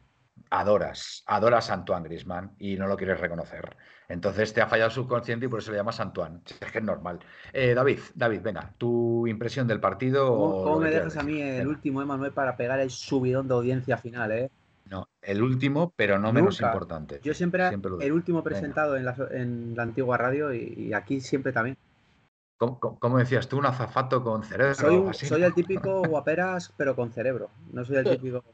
Adoras, 0.50 1.24
adoras 1.26 1.68
a 1.70 1.74
Antoine 1.74 2.04
Grisman 2.04 2.54
y 2.60 2.76
no 2.76 2.86
lo 2.86 2.96
quieres 2.96 3.18
reconocer. 3.18 3.76
Entonces 4.08 4.52
te 4.52 4.60
ha 4.60 4.68
fallado 4.68 4.90
el 4.90 4.94
subconsciente 4.94 5.46
y 5.46 5.48
por 5.48 5.58
eso 5.58 5.72
le 5.72 5.78
llamas 5.78 5.98
Antoine. 5.98 6.42
Es 6.60 6.70
que 6.70 6.78
es 6.78 6.84
normal. 6.84 7.18
Eh, 7.52 7.74
David, 7.74 7.98
David, 8.14 8.40
venga, 8.40 8.72
tu 8.78 9.26
impresión 9.26 9.66
del 9.66 9.80
partido. 9.80 10.28
¿Cómo, 10.28 10.78
me 10.78 10.90
dejas 10.90 11.16
a 11.16 11.24
mí 11.24 11.42
el 11.42 11.66
último, 11.66 12.02
Emanuel, 12.02 12.30
para 12.30 12.56
pegar 12.56 12.78
el 12.78 12.90
subidón 12.90 13.48
de 13.48 13.54
audiencia 13.54 13.96
final, 13.96 14.30
eh? 14.30 14.50
No, 14.94 15.08
el 15.22 15.42
último, 15.42 15.92
pero 15.96 16.20
no 16.20 16.32
menos 16.32 16.60
importante. 16.60 17.18
Yo 17.24 17.34
siempre, 17.34 17.68
el 18.00 18.12
último 18.12 18.44
presentado 18.44 18.96
en 18.96 19.04
la, 19.04 19.16
en 19.32 19.74
la, 19.74 19.82
antigua 19.82 20.16
radio 20.16 20.54
y, 20.54 20.92
aquí 20.94 21.20
siempre 21.20 21.52
también. 21.52 21.76
¿Cómo, 22.58 23.18
decías 23.18 23.48
tú? 23.48 23.58
Un 23.58 23.66
azafato 23.66 24.22
con 24.22 24.44
cerebro. 24.44 25.12
Soy, 25.12 25.42
el 25.42 25.52
típico 25.52 26.02
guaperas, 26.08 26.72
pero 26.76 26.94
con 26.94 27.10
cerebro. 27.10 27.50
No 27.72 27.84
soy 27.84 27.96
el 27.96 28.04
típico. 28.04 28.44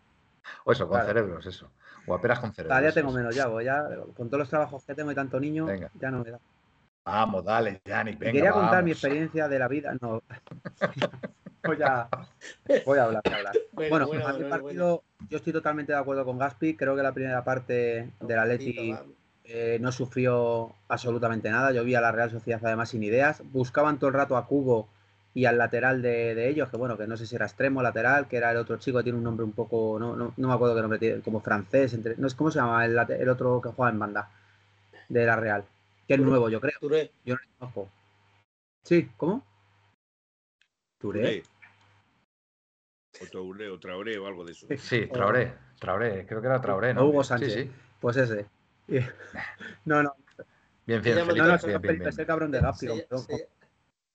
O 0.64 0.72
eso, 0.72 0.88
con 0.88 1.05
cerebros, 1.05 1.44
eso. 1.44 1.70
Guaperas 2.07 2.40
con 2.40 2.55
cerebro. 2.55 2.70
Cada 2.70 2.81
día 2.81 2.92
tengo 2.92 3.12
menos, 3.12 3.35
ya, 3.35 3.46
ya. 3.62 3.87
Con 4.16 4.29
todos 4.29 4.38
los 4.38 4.48
trabajos 4.48 4.83
que 4.87 4.94
tengo 4.94 5.12
y 5.12 5.14
tanto 5.14 5.38
niño, 5.38 5.68
ya 6.00 6.11
no 6.11 6.24
me 6.24 6.31
da. 6.31 6.40
Vamos, 7.05 7.44
dale, 7.44 7.83
Yannick, 7.85 8.18
venga. 8.18 8.33
Quería 8.33 8.53
contar 8.53 8.83
mi 8.83 8.92
experiencia 8.92 9.46
de 9.46 9.59
la 9.59 9.68
vida. 9.68 9.94
No. 10.00 10.22
voy, 11.64 11.82
a, 11.82 12.08
voy 12.86 12.98
a 12.98 13.04
hablar, 13.04 13.22
voy 13.24 13.34
a 13.34 13.36
hablar. 13.36 13.54
Bueno, 13.72 14.06
bueno, 14.06 14.48
partido, 14.48 15.02
yo 15.28 15.38
estoy 15.38 15.52
totalmente 15.52 15.92
de 15.92 15.98
acuerdo 15.98 16.24
con 16.24 16.38
Gaspi. 16.38 16.76
Creo 16.76 16.94
que 16.96 17.02
la 17.02 17.12
primera 17.12 17.42
parte 17.44 18.10
del 18.20 18.38
Atleti 18.38 18.94
eh, 19.44 19.78
no 19.80 19.90
sufrió 19.90 20.74
absolutamente 20.88 21.50
nada. 21.50 21.72
Yo 21.72 21.82
vi 21.82 21.94
a 21.94 22.00
la 22.00 22.12
Real 22.12 22.30
Sociedad 22.30 22.60
además 22.62 22.90
sin 22.90 23.02
ideas. 23.02 23.42
Buscaban 23.52 23.98
todo 23.98 24.08
el 24.08 24.14
rato 24.14 24.36
a 24.36 24.46
Cubo 24.46 24.88
y 25.32 25.44
al 25.44 25.58
lateral 25.58 26.02
de, 26.02 26.48
ellos, 26.48 26.68
que 26.70 26.76
bueno, 26.76 26.96
que 26.98 27.06
no 27.06 27.16
sé 27.16 27.26
si 27.26 27.36
era 27.36 27.46
extremo 27.46 27.82
lateral, 27.82 28.26
que 28.26 28.36
era 28.36 28.50
el 28.50 28.56
otro 28.56 28.78
chico, 28.78 29.02
tiene 29.02 29.18
un 29.18 29.24
nombre 29.24 29.44
un 29.44 29.52
poco, 29.52 29.96
no, 29.98 30.16
no, 30.16 30.34
me 30.36 30.52
acuerdo 30.52 30.74
qué 30.74 30.80
nombre 30.80 30.98
tiene, 30.98 31.20
como 31.20 31.40
francés, 31.40 31.94
entre, 31.94 32.16
no 32.16 32.26
es 32.26 32.34
cómo 32.34 32.50
se 32.50 32.58
llama 32.58 32.84
el, 32.84 32.98
el, 32.98 33.28
otro 33.28 33.60
que 33.60 33.68
juega 33.68 33.92
en 33.92 33.98
banda 34.00 34.30
de 35.08 35.24
la 35.24 35.36
Real, 35.36 35.64
que 36.08 36.14
es 36.14 36.20
nuevo, 36.20 36.48
yo 36.48 36.60
creo. 36.60 36.78
Yo 37.24 37.34
no 37.34 37.40
lo 37.40 37.58
conozco. 37.58 37.88
Sí, 38.82 39.08
¿cómo? 39.16 39.44
Touré. 40.98 41.42
O 43.20 43.26
Touré, 43.26 43.68
o 43.68 43.78
Traoré 43.78 44.18
o 44.18 44.26
algo 44.26 44.44
de 44.44 44.52
eso. 44.52 44.66
Sí, 44.78 45.06
Traoré, 45.06 45.52
Traoré, 45.78 46.26
creo 46.26 46.40
que 46.40 46.46
era 46.46 46.61
Traoré, 46.61 46.94
¿no? 46.94 47.06
Hugo 47.06 47.22
Sánchez. 47.22 47.52
Sí, 47.52 47.62
sí. 47.64 47.70
Pues 48.00 48.16
ese. 48.16 48.46
No, 49.85 50.02
no. 50.02 50.14
Bien, 50.87 51.02
bien, 51.02 51.18
Felipe, 51.26 51.38
no, 51.38 51.46
no, 51.46 51.59
bien, 51.59 51.80
bien, 51.80 51.98
bien. 51.98 52.26
cabrón 52.26 52.50
de 52.50 52.61
Gaspi. 52.61 52.88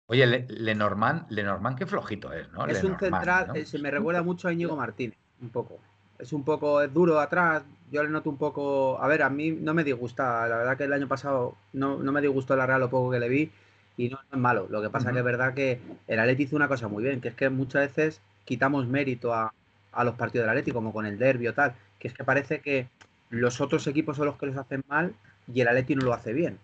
Oye, 0.07 0.45
Lenormand, 0.49 1.29
Lenormand, 1.31 1.77
qué 1.77 1.85
flojito 1.85 2.31
es, 2.33 2.51
¿no? 2.51 2.65
Es 2.67 2.83
un 2.83 2.97
central, 2.99 3.55
eh, 3.55 3.65
se 3.65 3.79
me 3.79 3.89
recuerda 3.89 4.21
mucho 4.21 4.47
a 4.47 4.53
Íñigo 4.53 4.75
Martínez, 4.75 5.17
un 5.41 5.49
poco. 5.49 5.79
Es 6.19 6.31
un 6.33 6.43
poco 6.43 6.81
es 6.81 6.93
duro 6.93 7.19
atrás, 7.19 7.63
yo 7.91 8.03
le 8.03 8.09
noto 8.09 8.29
un 8.29 8.37
poco. 8.37 9.01
A 9.01 9.07
ver, 9.07 9.23
a 9.23 9.29
mí 9.29 9.51
no 9.51 9.73
me 9.73 9.83
disgusta, 9.83 10.47
la 10.47 10.57
verdad 10.57 10.77
que 10.77 10.83
el 10.83 10.93
año 10.93 11.07
pasado 11.07 11.55
no, 11.73 11.97
no 11.97 12.11
me 12.11 12.21
disgustó 12.21 12.55
la 12.55 12.65
Real 12.65 12.81
lo 12.81 12.89
poco 12.89 13.11
que 13.11 13.19
le 13.19 13.29
vi 13.29 13.51
y 13.97 14.09
no, 14.09 14.19
es 14.31 14.37
malo. 14.37 14.67
Lo 14.69 14.81
que 14.81 14.89
pasa 14.89 15.11
que 15.11 15.19
es 15.19 15.25
verdad 15.25 15.53
que 15.53 15.79
el 16.07 16.19
Atleti 16.19 16.43
hizo 16.43 16.55
una 16.55 16.67
cosa 16.67 16.87
muy 16.87 17.03
bien, 17.03 17.21
que 17.21 17.29
es 17.29 17.35
que 17.35 17.49
muchas 17.49 17.87
veces 17.87 18.21
quitamos 18.45 18.87
mérito 18.87 19.33
a, 19.33 19.53
los 20.03 20.15
partidos 20.15 20.43
del 20.43 20.49
Atleti, 20.49 20.71
como 20.71 20.93
con 20.93 21.05
el 21.05 21.17
Derby 21.17 21.47
o 21.47 21.53
tal, 21.53 21.73
que 21.99 22.07
es 22.07 22.13
que 22.13 22.23
parece 22.23 22.59
que 22.59 22.87
los 23.29 23.61
otros 23.61 23.87
equipos 23.87 24.17
son 24.17 24.25
los 24.27 24.37
que 24.37 24.45
los 24.45 24.57
hacen 24.57 24.83
mal 24.87 25.13
y 25.51 25.61
el 25.61 25.67
Atleti 25.67 25.95
no 25.95 26.03
lo 26.05 26.13
hace 26.13 26.33
bien. 26.33 26.59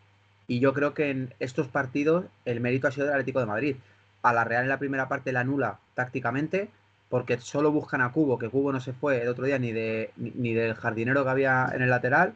Y 0.48 0.60
yo 0.60 0.74
creo 0.74 0.94
que 0.94 1.10
en 1.10 1.34
estos 1.40 1.68
partidos 1.68 2.26
el 2.46 2.60
mérito 2.60 2.88
ha 2.88 2.92
sido 2.92 3.06
del 3.06 3.16
Atlético 3.16 3.40
de 3.40 3.46
Madrid. 3.46 3.76
A 4.22 4.34
la 4.34 4.44
Real 4.44 4.64
en 4.64 4.70
la 4.70 4.80
primera 4.80 5.08
parte 5.08 5.32
la 5.32 5.40
anula 5.40 5.80
tácticamente, 5.94 6.70
porque 7.10 7.40
solo 7.40 7.72
buscan 7.72 8.02
a 8.02 8.12
Cubo, 8.12 8.38
que 8.38 8.50
Cubo 8.50 8.72
no 8.72 8.80
se 8.82 8.94
fue 8.94 9.22
el 9.22 9.30
otro 9.30 9.46
día 9.46 9.58
ni, 9.60 9.72
de, 9.72 10.12
ni 10.18 10.54
del 10.54 10.76
jardinero 10.76 11.24
que 11.24 11.30
había 11.30 11.72
en 11.74 11.82
el 11.82 11.90
lateral, 11.90 12.36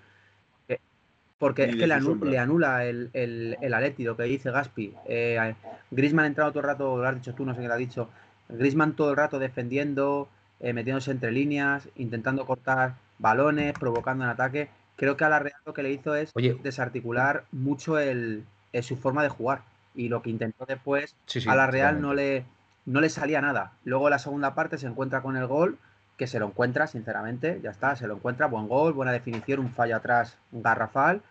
porque 1.38 1.66
es 1.66 1.76
que 1.76 1.88
le, 1.88 1.94
anula, 2.40 2.86
el, 2.86 3.10
el, 3.14 3.58
el 3.62 3.96
lo 4.00 4.16
que 4.16 4.24
dice 4.24 4.52
Gaspi. 4.52 4.94
Eh, 5.06 5.54
Grisman 5.92 6.26
ha 6.26 6.28
entrado 6.28 6.52
todo 6.52 6.62
el 6.62 6.68
rato, 6.68 6.98
lo 6.98 7.08
has 7.08 7.16
dicho 7.16 7.34
tú, 7.36 7.46
no 7.46 7.54
sé 7.54 7.62
qué 7.62 7.68
lo 7.68 7.74
ha 7.74 7.78
dicho. 7.78 8.10
Grisman 8.50 8.96
todo 8.96 9.12
el 9.12 9.18
rato 9.18 9.40
defendiendo, 9.40 10.28
eh, 10.60 10.74
metiéndose 10.74 11.12
entre 11.12 11.32
líneas, 11.32 11.88
intentando 11.96 12.46
cortar 12.46 12.96
balones, 13.20 13.74
provocando 13.80 14.24
un 14.24 14.30
ataque. 14.30 14.70
Creo 14.96 15.18
que 15.18 15.26
a 15.26 15.30
la 15.30 15.40
Real 15.40 15.60
lo 15.66 15.74
que 15.74 15.84
le 15.84 15.92
hizo 15.92 16.16
es 16.16 16.32
desarticular 16.64 17.46
mucho 17.52 18.00
el, 18.00 18.46
su 18.82 18.98
forma 18.98 19.24
de 19.24 19.30
jugar. 19.30 19.62
Y 19.94 20.10
lo 20.10 20.22
que 20.22 20.30
intentó 20.30 20.66
después 20.66 21.16
a 21.48 21.56
la 21.56 21.68
Real 21.68 22.02
no 22.02 22.14
le, 22.14 22.46
no 22.86 23.02
le 23.02 23.10
salía 23.10 23.42
nada. 23.42 23.74
Luego 23.84 24.10
la 24.10 24.20
segunda 24.20 24.56
parte 24.56 24.78
se 24.78 24.88
encuentra 24.88 25.22
con 25.22 25.38
el 25.38 25.48
gol 25.48 25.78
que 26.18 26.28
se 26.28 26.40
lo 26.40 26.48
encuentra, 26.48 26.88
sinceramente, 26.88 27.60
ya 27.62 27.72
está, 27.72 27.96
se 27.96 28.08
lo 28.08 28.16
encuentra, 28.16 28.48
buen 28.48 28.68
gol, 28.68 28.94
buena 28.94 29.12
definición, 29.12 29.60
un 29.60 29.72
fallo 29.72 29.98
atrás 29.98 30.38
garrafal, 30.52 31.22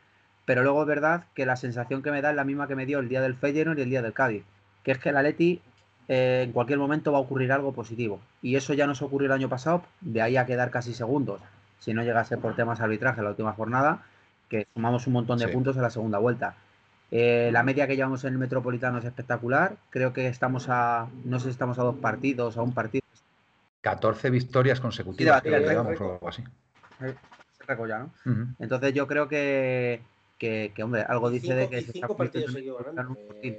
pero 0.44 0.62
luego 0.62 0.83
es 0.83 0.88
verdad 0.88 1.24
que 1.35 1.46
la 1.46 1.57
sensación 1.57 2.03
que 2.03 2.11
me 2.11 2.20
da 2.20 2.31
es 2.31 2.37
la 2.37 2.44
misma 2.44 2.68
que 2.68 2.77
me 2.77 2.87
dio 2.87 2.98
el 2.98 3.09
día 3.09 3.22
del 3.22 3.35
Feyenoord 3.35 3.79
y 3.79 3.83
el 3.83 3.90
día 3.90 4.03
del 4.03 4.12
Cádiz, 4.12 4.44
que 4.83 4.92
es 4.92 4.98
que 4.98 5.09
el 5.09 5.16
Atleti 5.16 5.62
eh, 6.09 6.43
en 6.45 6.53
cualquier 6.53 6.79
momento 6.79 7.12
va 7.12 7.19
a 7.19 7.23
ocurrir 7.23 7.53
algo 7.53 7.73
positivo, 7.73 8.21
y 8.43 8.57
eso 8.57 8.75
ya 8.75 8.87
nos 8.87 9.03
ocurrió 9.03 9.27
el 9.27 9.33
año 9.33 9.49
pasado, 9.49 9.83
de 10.01 10.23
ahí 10.23 10.37
a 10.37 10.47
quedar 10.47 10.71
casi 10.71 10.95
segundos, 10.95 11.40
si 11.79 11.95
no 11.95 12.03
llegase 12.03 12.37
por 12.38 12.57
temas 12.57 12.81
arbitraje 12.81 13.23
la 13.23 13.31
última 13.31 13.53
jornada, 13.53 14.03
que 14.49 14.67
sumamos 14.75 15.07
un 15.07 15.14
montón 15.14 15.38
de 15.38 15.49
puntos 15.49 15.77
en 15.77 15.83
la 15.83 15.90
segunda 15.90 16.19
vuelta. 16.19 16.55
Eh, 17.11 17.51
la 17.53 17.62
media 17.62 17.87
que 17.87 17.97
llevamos 17.97 18.25
en 18.25 18.33
el 18.33 18.38
Metropolitano 18.38 18.99
es 18.99 19.05
espectacular. 19.05 19.77
Creo 19.90 20.12
que 20.12 20.27
estamos 20.27 20.69
a, 20.69 21.09
no 21.25 21.38
sé 21.38 21.45
si 21.45 21.51
estamos 21.51 21.79
a 21.79 21.83
dos 21.83 21.97
partidos, 21.97 22.57
a 22.57 22.62
un 22.62 22.73
partido 22.73 23.05
14 23.85 24.31
victorias 24.31 24.81
consecutivas, 24.81 25.43
así. 26.27 26.43
Entonces 28.59 28.95
yo 28.95 29.07
creo 29.07 29.29
que, 29.29 30.01
que, 30.38 30.73
hombre, 30.83 31.03
algo 31.03 31.31
dice 31.31 31.55
de 31.55 31.69
que... 31.69 31.83
Cinco 31.83 32.17
partidos 32.17 32.53
seguidos 32.53 32.83
ganando. 32.85 33.17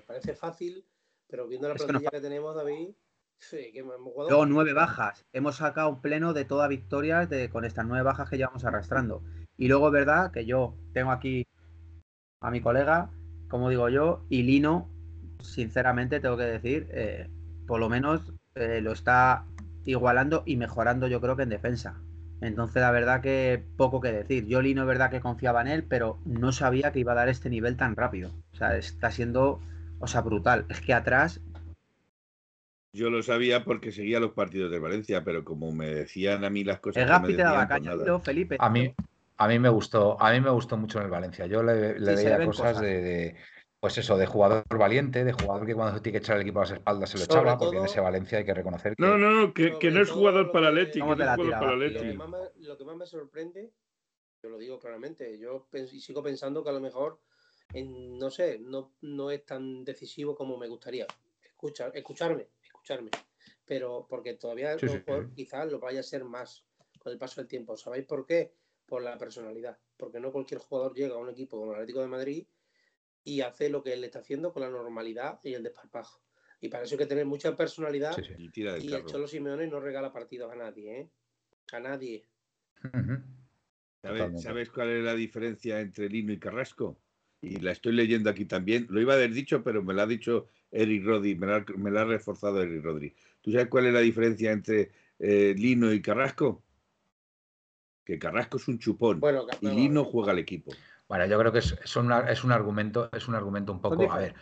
parece 0.07 0.35
fácil, 0.35 0.83
pero 1.27 1.47
viendo 1.47 1.67
la 1.67 1.75
plantilla 1.75 2.09
que, 2.09 2.21
tenemos, 2.21 2.55
David... 2.55 2.89
Sí, 3.37 3.71
que. 3.73 3.83
Luego 3.83 4.45
nueve 4.45 4.73
bajas. 4.73 5.25
Hemos 5.33 5.57
sacado 5.57 5.89
un 5.89 6.01
pleno 6.01 6.33
de 6.33 6.45
toda 6.45 6.69
victorias 6.69 7.29
de, 7.29 7.49
con 7.49 7.65
estas 7.65 7.85
nueve 7.85 8.03
bajas 8.03 8.29
que 8.29 8.37
llevamos 8.37 8.63
arrastrando. 8.63 9.23
Y 9.57 9.67
luego 9.67 9.87
es 9.87 9.93
verdad 9.93 10.31
que 10.31 10.45
yo 10.45 10.75
tengo 10.93 11.11
aquí 11.11 11.45
a 12.39 12.49
mi 12.49 12.61
colega, 12.61 13.09
como 13.49 13.69
digo 13.69 13.89
yo, 13.89 14.25
y 14.29 14.43
Lino, 14.43 14.89
sinceramente 15.41 16.19
tengo 16.19 16.37
que 16.37 16.43
decir, 16.43 16.87
eh, 16.91 17.29
por 17.67 17.79
lo 17.79 17.89
menos 17.89 18.33
eh, 18.55 18.81
lo 18.81 18.93
está 18.93 19.45
igualando 19.85 20.43
y 20.45 20.57
mejorando 20.57 21.07
yo 21.07 21.21
creo 21.21 21.35
que 21.35 21.43
en 21.43 21.49
defensa. 21.49 22.01
Entonces, 22.41 22.81
la 22.81 22.91
verdad 22.91 23.21
que 23.21 23.63
poco 23.77 24.01
que 24.01 24.11
decir. 24.11 24.45
Yo 24.45 24.61
Lino 24.61 24.81
es 24.81 24.87
verdad 24.87 25.09
que 25.09 25.21
confiaba 25.21 25.61
en 25.61 25.67
él, 25.67 25.83
pero 25.83 26.19
no 26.25 26.51
sabía 26.51 26.91
que 26.91 26.99
iba 26.99 27.13
a 27.13 27.15
dar 27.15 27.29
este 27.29 27.49
nivel 27.49 27.77
tan 27.77 27.95
rápido. 27.95 28.31
O 28.53 28.55
sea, 28.57 28.77
está 28.77 29.09
siendo, 29.09 29.61
o 29.99 30.07
sea, 30.07 30.21
brutal. 30.21 30.65
Es 30.69 30.81
que 30.81 30.93
atrás 30.93 31.41
yo 32.95 33.09
lo 33.09 33.21
sabía 33.21 33.65
porque 33.65 33.91
seguía 33.91 34.21
los 34.21 34.31
partidos 34.31 34.71
de 34.71 34.79
Valencia, 34.79 35.21
pero 35.25 35.43
como 35.43 35.73
me 35.73 35.87
decían 35.87 36.45
a 36.45 36.49
mí 36.49 36.63
las 36.63 36.79
cosas. 36.79 37.03
El 37.03 37.09
Gaspi 37.09 37.35
te 37.35 37.43
daba 37.43 37.67
pues 37.67 37.81
caña, 37.81 38.19
Felipe. 38.19 38.55
A 38.57 38.69
mí, 38.69 38.93
a 39.35 39.47
mí 39.49 39.59
me 39.59 39.67
gustó, 39.67 40.21
a 40.21 40.31
mí 40.31 40.39
me 40.39 40.49
gustó 40.49 40.77
mucho 40.77 40.99
en 40.99 41.05
el 41.05 41.11
Valencia. 41.11 41.45
Yo 41.45 41.61
le, 41.61 41.93
veía 41.99 42.45
cosas, 42.45 42.79
de, 42.79 43.35
pues 43.81 43.97
eso, 43.97 44.17
de 44.17 44.25
jugador 44.25 44.63
valiente, 44.69 45.25
de 45.25 45.33
jugador 45.33 45.65
que 45.65 45.75
cuando 45.75 45.95
se 45.95 46.01
tiene 46.01 46.17
que 46.17 46.23
echar 46.23 46.37
el 46.37 46.43
equipo 46.43 46.59
a 46.59 46.63
las 46.63 46.71
espaldas 46.71 47.09
se 47.09 47.17
lo 47.17 47.25
echaba, 47.25 47.57
porque 47.57 47.77
en 47.77 47.85
ese 47.85 47.99
Valencia 47.99 48.37
hay 48.37 48.45
que 48.45 48.53
reconocer 48.53 48.95
que. 48.95 49.03
No, 49.03 49.17
no, 49.17 49.29
no, 49.29 49.53
que, 49.53 49.91
no 49.91 50.01
es 50.01 50.09
jugador 50.09 50.53
para 50.53 50.71
Leti, 50.71 50.99
que 51.01 51.05
no 51.05 51.13
es 51.13 51.19
jugador 51.19 51.51
para 51.51 51.75
Leti. 51.75 52.13
Lo 52.13 52.77
que, 52.77 52.85
más 52.85 52.95
me 52.95 53.05
sorprende, 53.05 53.73
yo 54.41 54.49
lo 54.49 54.57
digo 54.57 54.79
claramente, 54.79 55.37
yo 55.37 55.67
sigo 55.99 56.23
pensando 56.23 56.63
que 56.63 56.69
a 56.69 56.73
lo 56.73 56.79
mejor, 56.79 57.19
en, 57.73 58.17
no 58.17 58.29
sé, 58.29 58.59
no, 58.59 58.93
no 59.01 59.31
es 59.31 59.45
tan 59.45 59.83
decisivo 59.83 60.35
como 60.35 60.57
me 60.57 60.67
gustaría. 60.67 61.07
Escucha, 61.43 61.89
escucharme 61.93 62.47
escucharme, 62.85 63.09
pero 63.65 64.05
porque 64.07 64.35
todavía 64.35 64.75
quizás 65.35 65.71
lo 65.71 65.79
vaya 65.79 66.01
a 66.01 66.03
ser 66.03 66.23
más 66.23 66.65
con 66.99 67.11
el 67.11 67.17
paso 67.17 67.41
del 67.41 67.47
tiempo. 67.47 67.75
¿Sabéis 67.75 68.05
por 68.05 68.25
qué? 68.25 68.53
Por 68.85 69.01
la 69.01 69.17
personalidad, 69.17 69.77
porque 69.97 70.19
no 70.19 70.31
cualquier 70.31 70.59
jugador 70.59 70.93
llega 70.93 71.15
a 71.15 71.17
un 71.17 71.29
equipo 71.29 71.57
como 71.57 71.71
el 71.71 71.77
Atlético 71.77 72.01
de 72.01 72.07
Madrid 72.07 72.47
y 73.23 73.41
hace 73.41 73.69
lo 73.69 73.81
que 73.81 73.93
él 73.93 74.03
está 74.03 74.19
haciendo 74.19 74.53
con 74.53 74.61
la 74.61 74.69
normalidad 74.69 75.39
y 75.43 75.53
el 75.55 75.63
desparpajo. 75.63 76.21
Y 76.61 76.69
para 76.69 76.83
eso 76.83 76.93
hay 76.93 76.99
que 76.99 77.05
tener 77.07 77.25
mucha 77.25 77.55
personalidad. 77.55 78.15
Y, 78.37 78.93
el 78.93 79.05
Cholo 79.05 79.27
Simeone 79.27 79.67
no 79.67 79.79
regala 79.79 80.13
partidos 80.13 80.51
a 80.51 80.55
nadie, 80.55 80.99
¿eh? 80.99 81.09
A 81.73 81.79
nadie. 81.79 82.27
¿Sabes, 84.37 84.69
cuál 84.69 84.91
es 84.91 85.03
la 85.03 85.15
diferencia 85.15 85.79
entre 85.79 86.07
Lino 86.07 86.31
y 86.31 86.39
Carrasco? 86.39 86.99
Y 87.45 87.59
la 87.59 87.71
estoy 87.71 87.93
leyendo 87.93 88.29
aquí 88.29 88.45
también. 88.45 88.87
Lo 88.89 88.99
iba 88.99 89.13
a 89.13 89.17
haber 89.17 89.31
dicho, 89.31 89.63
pero 89.63 89.83
me 89.83 89.93
lo 89.93 90.01
ha 90.01 90.07
dicho 90.07 90.47
Eric 90.71 91.05
Rodri, 91.05 91.35
me 91.35 91.45
la, 91.91 92.01
ha 92.01 92.05
reforzado 92.05 92.61
Eric 92.61 92.83
Rodri. 92.83 93.13
¿Tú 93.41 93.51
sabes 93.51 93.67
cuál 93.67 93.85
es 93.85 93.93
la 93.93 93.99
diferencia 93.99 94.51
entre 94.51 94.91
eh, 95.19 95.53
Lino 95.55 95.93
y 95.93 96.01
Carrasco? 96.01 96.63
Que 98.03 98.17
Carrasco 98.17 98.57
es 98.57 98.67
un 98.67 98.79
chupón 98.79 99.21
y 99.61 99.67
Lino 99.67 100.03
juega 100.03 100.31
al 100.31 100.39
equipo. 100.39 100.71
Bueno, 101.07 101.27
yo 101.27 101.37
creo 101.37 101.51
que 101.51 101.59
es, 101.59 101.75
es, 101.83 101.95
un 101.95 102.11
argumento, 102.51 103.09
es 103.13 103.27
un 103.27 103.35
argumento 103.35 103.71
un 103.71 103.81
poco. 103.81 104.11
A 104.11 104.17
ver. 104.17 104.33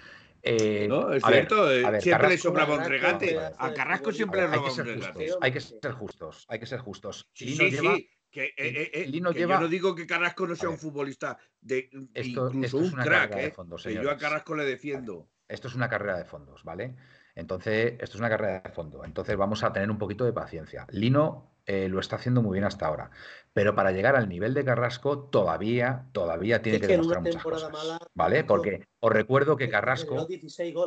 Eh, 0.45 0.87
no, 0.89 1.13
es 1.13 1.23
cierto, 1.23 1.71
eh, 1.71 2.01
siempre 2.01 2.29
le 2.29 2.37
sobraba 2.37 2.75
un 2.75 2.85
regate. 2.85 3.37
A 3.57 3.73
Carrasco 3.73 4.11
siempre 4.11 4.41
le 4.41 4.47
robaba 4.47 4.71
un 4.71 4.85
regate. 4.85 5.29
Hay 5.41 5.51
que 5.51 5.59
ser 5.59 5.91
justos, 5.91 6.45
hay 6.47 6.59
que 6.59 6.65
ser 6.65 6.79
justos. 6.79 7.29
Sí, 7.33 7.55
sí, 7.55 7.71
sí. 7.71 8.09
Que, 8.33 9.11
yo 9.11 9.47
no 9.47 9.67
digo 9.67 9.93
que 9.93 10.07
Carrasco 10.07 10.47
no 10.47 10.55
sea 10.55 10.69
un 10.69 10.79
futbolista 10.79 11.37
de 11.61 11.89
incluso 11.91 12.79
un 12.79 12.91
crack, 12.91 13.35
eh, 13.37 13.53
que 13.83 13.93
yo 13.93 14.09
a 14.09 14.17
Carrasco 14.17 14.55
le 14.55 14.65
defiendo 14.65 15.29
esto 15.53 15.67
es 15.67 15.75
una 15.75 15.89
carrera 15.89 16.17
de 16.17 16.25
fondos, 16.25 16.63
¿vale? 16.63 16.95
Entonces, 17.35 17.93
esto 17.99 18.15
es 18.17 18.19
una 18.19 18.29
carrera 18.29 18.61
de 18.61 18.71
fondo. 18.71 19.05
Entonces, 19.05 19.35
vamos 19.37 19.63
a 19.63 19.73
tener 19.73 19.89
un 19.89 19.97
poquito 19.97 20.25
de 20.25 20.33
paciencia. 20.33 20.87
Lino 20.89 21.51
eh, 21.65 21.87
lo 21.89 21.99
está 21.99 22.15
haciendo 22.17 22.41
muy 22.41 22.53
bien 22.53 22.65
hasta 22.65 22.87
ahora, 22.87 23.11
pero 23.53 23.75
para 23.75 23.91
llegar 23.91 24.15
al 24.15 24.27
nivel 24.27 24.53
de 24.53 24.65
Carrasco 24.65 25.29
todavía, 25.29 26.09
todavía 26.11 26.61
tiene 26.61 26.79
que, 26.79 26.87
demostrar 26.87 27.21
muchas 27.21 27.43
cosas, 27.43 27.99
¿vale? 28.13 28.43
Porque 28.43 28.87
os 28.99 29.11
recuerdo 29.11 29.55
que 29.55 29.69
Carrasco 29.69 30.27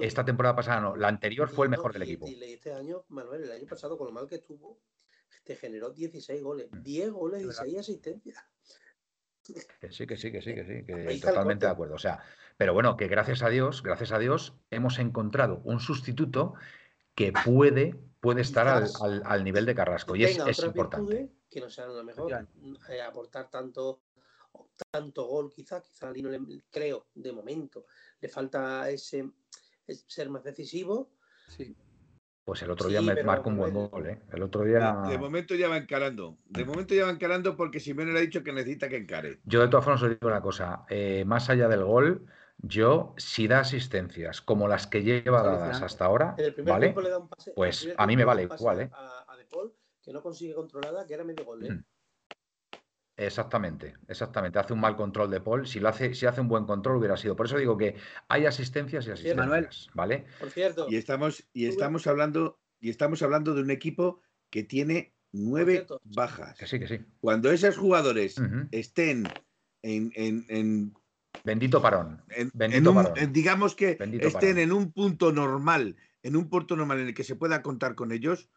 esta 0.03 0.25
temporada 0.25 0.55
pasada 0.55 0.81
no, 0.81 0.97
la 0.97 1.09
anterior 1.09 1.49
fue 1.49 1.67
el 1.67 1.71
mejor 1.71 1.93
del 1.93 2.03
equipo. 2.03 2.27
Y 2.29 2.43
este 2.45 2.73
año, 2.75 3.05
Manuel, 3.09 3.45
el 3.45 3.53
año 3.53 3.67
pasado 3.67 3.97
con 3.97 4.09
lo 4.09 4.13
mal 4.13 4.29
que 4.29 4.35
estuvo, 4.37 4.81
te 5.47 5.57
generó 5.57 5.91
16 5.91 6.43
goles, 6.43 6.69
10 6.83 7.11
mm. 7.11 7.15
goles 7.15 7.43
y 7.43 7.53
6 7.53 7.79
asistencias. 7.79 8.45
Que 9.81 9.93
sí, 9.93 10.07
que 10.07 10.17
sí, 10.17 10.33
que 10.33 10.43
sí, 10.43 10.55
que 10.55 10.65
sí, 10.65 10.85
que 10.85 11.21
totalmente 11.21 11.67
de 11.67 11.73
acuerdo. 11.73 11.95
O 11.95 11.99
sea, 11.99 12.21
pero 12.57 12.75
bueno, 12.75 12.97
que 12.97 13.07
gracias 13.07 13.43
a 13.43 13.49
Dios, 13.49 13.81
gracias 13.83 14.11
a 14.11 14.19
Dios, 14.19 14.55
hemos 14.71 14.99
encontrado 14.99 15.61
un 15.63 15.79
sustituto 15.79 16.55
que 17.15 17.33
puede, 17.33 17.95
puede 18.21 18.43
estar 18.43 18.67
al, 18.67 19.45
nivel 19.45 19.65
de 19.65 19.77
Carrasco. 19.77 20.17
Y 20.17 20.25
es, 20.25 20.37
es 20.39 20.59
importante. 20.65 21.31
Que 21.49 21.61
no 21.61 21.71
sea 21.71 21.87
lo 21.87 22.03
mejor 22.03 22.49
eh, 22.89 23.01
aportar 23.01 23.49
tanto, 23.49 24.03
tanto 24.91 25.27
gol, 25.27 25.53
quizá, 25.55 25.81
quizá 25.81 26.13
no 26.13 26.29
le, 26.29 26.41
creo, 26.69 27.07
de 27.15 27.33
momento. 27.33 27.87
Le 28.21 28.29
falta 28.29 28.91
ese 28.91 29.31
ser 29.87 30.29
más 30.29 30.43
decisivo. 30.43 31.13
Sí. 31.49 31.77
Pues 32.47 32.63
el 32.63 32.71
otro 32.71 32.89
día 32.89 33.03
me 33.03 33.21
marcó 33.25 33.51
un 33.51 33.57
buen 33.57 33.75
gol, 33.75 34.07
¿eh? 34.07 34.21
El 34.33 34.41
otro 34.45 34.63
día. 34.63 35.03
De, 35.09 35.19
momento 35.19 35.57
ya 35.57 35.69
va 35.69 35.79
encarando. 35.79 36.39
De 36.45 36.65
momento 36.65 36.95
ya 36.95 37.07
va 37.07 37.11
encarando 37.11 37.57
porque 37.57 37.81
Simeone 37.81 38.13
le 38.13 38.21
ha 38.21 38.23
dicho 38.23 38.45
que 38.45 38.53
necesita 38.53 38.89
que 38.89 38.99
encare. 38.99 39.41
Yo 39.47 39.61
de 39.61 39.67
todas 39.67 39.85
formas 39.85 40.01
os 40.05 40.11
digo 40.11 40.29
una 40.29 40.41
cosa. 40.41 40.85
Eh, 40.89 41.25
más 41.27 41.51
allá 41.51 41.67
del 41.67 41.83
gol, 41.83 42.25
yo, 42.59 43.15
si 43.17 43.49
da 43.49 43.59
asistencias 43.59 44.43
como 44.43 44.69
las 44.69 44.87
que 44.87 45.03
lleva 45.03 45.43
dadas 45.43 45.83
hasta 45.83 46.05
ahora, 46.05 46.37
¿vale? 46.65 46.95
pues 47.57 47.93
a 47.97 48.07
mí 48.07 48.17
me 48.17 48.25
vale 48.25 48.45
igual, 48.45 48.81
¿eh? 48.81 48.91
A, 48.93 49.37
De 49.37 49.45
Paul, 49.47 49.73
que 50.01 50.13
no 50.13 50.23
consigue 50.23 50.55
controlada, 50.55 51.05
que 51.05 51.15
era 51.15 51.25
medio 51.25 51.45
gol, 51.45 51.67
¿eh? 51.67 51.73
Mm. 51.73 51.85
Exactamente, 53.19 53.95
exactamente. 54.09 54.59
Hace 54.59 54.75
un 54.75 54.81
mal 54.81 54.95
control 54.95 55.31
de 55.31 55.41
Paul. 55.41 55.67
Si 55.67 55.81
lo 55.81 55.89
hace, 55.89 56.15
si 56.15 56.27
hace 56.27 56.41
un 56.41 56.49
buen 56.49 56.67
control, 56.67 56.97
hubiera 56.97 57.17
sido. 57.17 57.35
Por 57.35 57.47
eso 57.47 57.57
digo 57.57 57.77
que 57.77 57.97
hay 58.29 58.45
asistencias 58.45 59.07
y 59.07 59.11
asistencias, 59.11 59.89
¿vale? 59.95 60.27
Por 60.39 60.51
cierto. 60.51 60.87
Y 60.91 60.97
estamos, 60.97 61.49
y 61.55 61.67
estamos 61.67 62.07
hablando, 62.07 62.61
y 62.79 62.91
estamos 62.91 63.23
hablando 63.23 63.55
de 63.55 63.63
un 63.63 63.71
equipo 63.71 64.21
que 64.51 64.65
tiene 64.65 65.15
nueve 65.33 65.87
bajas. 66.05 66.59
Que 66.59 66.67
sí, 66.67 66.79
que 66.79 66.89
sí. 66.89 67.01
Cuando 67.21 67.51
esos 67.51 67.79
jugadores 67.79 68.37
estén 68.71 69.27
en, 69.83 70.93
Bendito 71.45 71.81
parón. 71.81 72.23
digamos 73.31 73.75
que 73.75 73.97
estén 74.21 74.59
en 74.59 74.73
un 74.73 74.93
punto 74.93 75.33
normal, 75.33 75.97
en 76.23 76.37
un 76.37 76.49
punto 76.49 76.77
normal 76.77 77.01
en 77.01 77.09
el 77.09 77.15
que 77.15 77.25
se 77.25 77.37
pueda 77.37 77.63
contar 77.63 77.95
con 77.95 78.13
ellos 78.13 78.49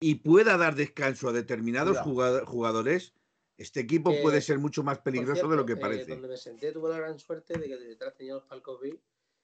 y 0.00 0.16
pueda 0.16 0.56
dar 0.56 0.74
descanso 0.74 1.28
a 1.28 1.32
determinados 1.32 1.98
jugadores, 1.98 3.14
este 3.56 3.80
equipo 3.80 4.12
puede 4.22 4.40
ser 4.40 4.58
mucho 4.58 4.82
más 4.82 4.98
peligroso 4.98 5.48
de 5.48 5.56
lo 5.56 5.64
que 5.64 5.74
eh, 5.74 5.76
parece. 5.76 6.10
donde 6.12 6.28
me 6.28 6.36
senté 6.36 6.72
tuve 6.72 6.90
la 6.90 6.98
gran 6.98 7.18
suerte 7.18 7.58
de 7.58 7.66
que 7.66 7.76
detrás 7.76 8.14
tenía 8.14 8.34
los 8.34 8.44
palcos 8.44 8.80
B 8.80 8.98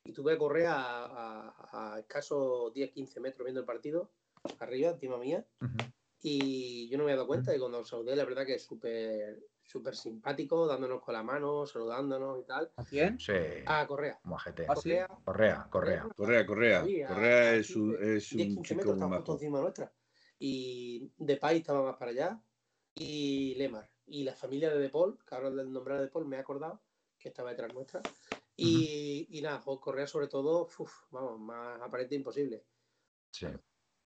y 0.04 0.12
tuve 0.12 0.32
que 0.32 0.38
correr 0.38 0.66
a, 0.66 1.54
a, 1.94 1.98
escasos 2.00 2.72
10-15 2.74 3.20
metros 3.20 3.44
viendo 3.44 3.60
el 3.60 3.66
partido, 3.66 4.10
arriba, 4.58 4.90
encima 4.90 5.16
mía. 5.16 5.46
Y 6.20 6.88
yo 6.88 6.98
no 6.98 7.04
me 7.04 7.12
había 7.12 7.16
dado 7.16 7.28
cuenta 7.28 7.52
de 7.52 7.58
cuando 7.58 7.84
saludé, 7.84 8.16
la 8.16 8.24
verdad 8.24 8.44
que 8.44 8.54
es 8.54 8.62
súper 8.64 9.40
súper 9.72 9.96
simpático, 9.96 10.66
dándonos 10.66 11.02
con 11.02 11.14
la 11.14 11.22
mano, 11.22 11.64
saludándonos 11.66 12.40
y 12.40 12.44
tal. 12.44 12.70
¿A 12.76 12.84
quién? 12.84 13.18
Sí. 13.18 13.32
A 13.66 13.86
Correa. 13.86 14.20
Mojete. 14.24 14.66
Correa. 14.66 15.08
Correa, 15.24 15.66
Correa. 15.70 16.08
Correa, 16.14 16.46
Correa. 16.46 16.82
Correa 17.08 17.54
es 17.54 17.74
un, 17.74 17.96
es 18.00 18.32
un 18.32 18.62
chico 18.62 18.94
justo 18.94 19.32
encima 19.32 19.60
nuestra. 19.60 19.92
Y 20.38 21.10
Depay 21.16 21.58
estaba 21.58 21.82
más 21.82 21.96
para 21.96 22.10
allá. 22.10 22.42
Y 22.94 23.54
Lemar. 23.54 23.91
Y 24.06 24.24
la 24.24 24.34
familia 24.34 24.70
de 24.70 24.78
Depol, 24.78 25.18
que 25.26 25.34
ahora 25.34 25.50
del 25.50 25.72
nombrar 25.72 25.98
de 25.98 26.04
Depol 26.04 26.26
me 26.26 26.36
he 26.36 26.40
acordado, 26.40 26.82
que 27.18 27.28
estaba 27.28 27.50
detrás 27.50 27.72
nuestra. 27.72 28.00
Y, 28.56 29.26
y 29.30 29.42
nada, 29.42 29.62
Correa 29.62 30.06
sobre 30.06 30.28
todo, 30.28 30.68
uf, 30.78 30.92
vamos, 31.10 31.40
más 31.40 31.80
aparente 31.80 32.14
imposible. 32.14 32.64
Sí. 33.30 33.46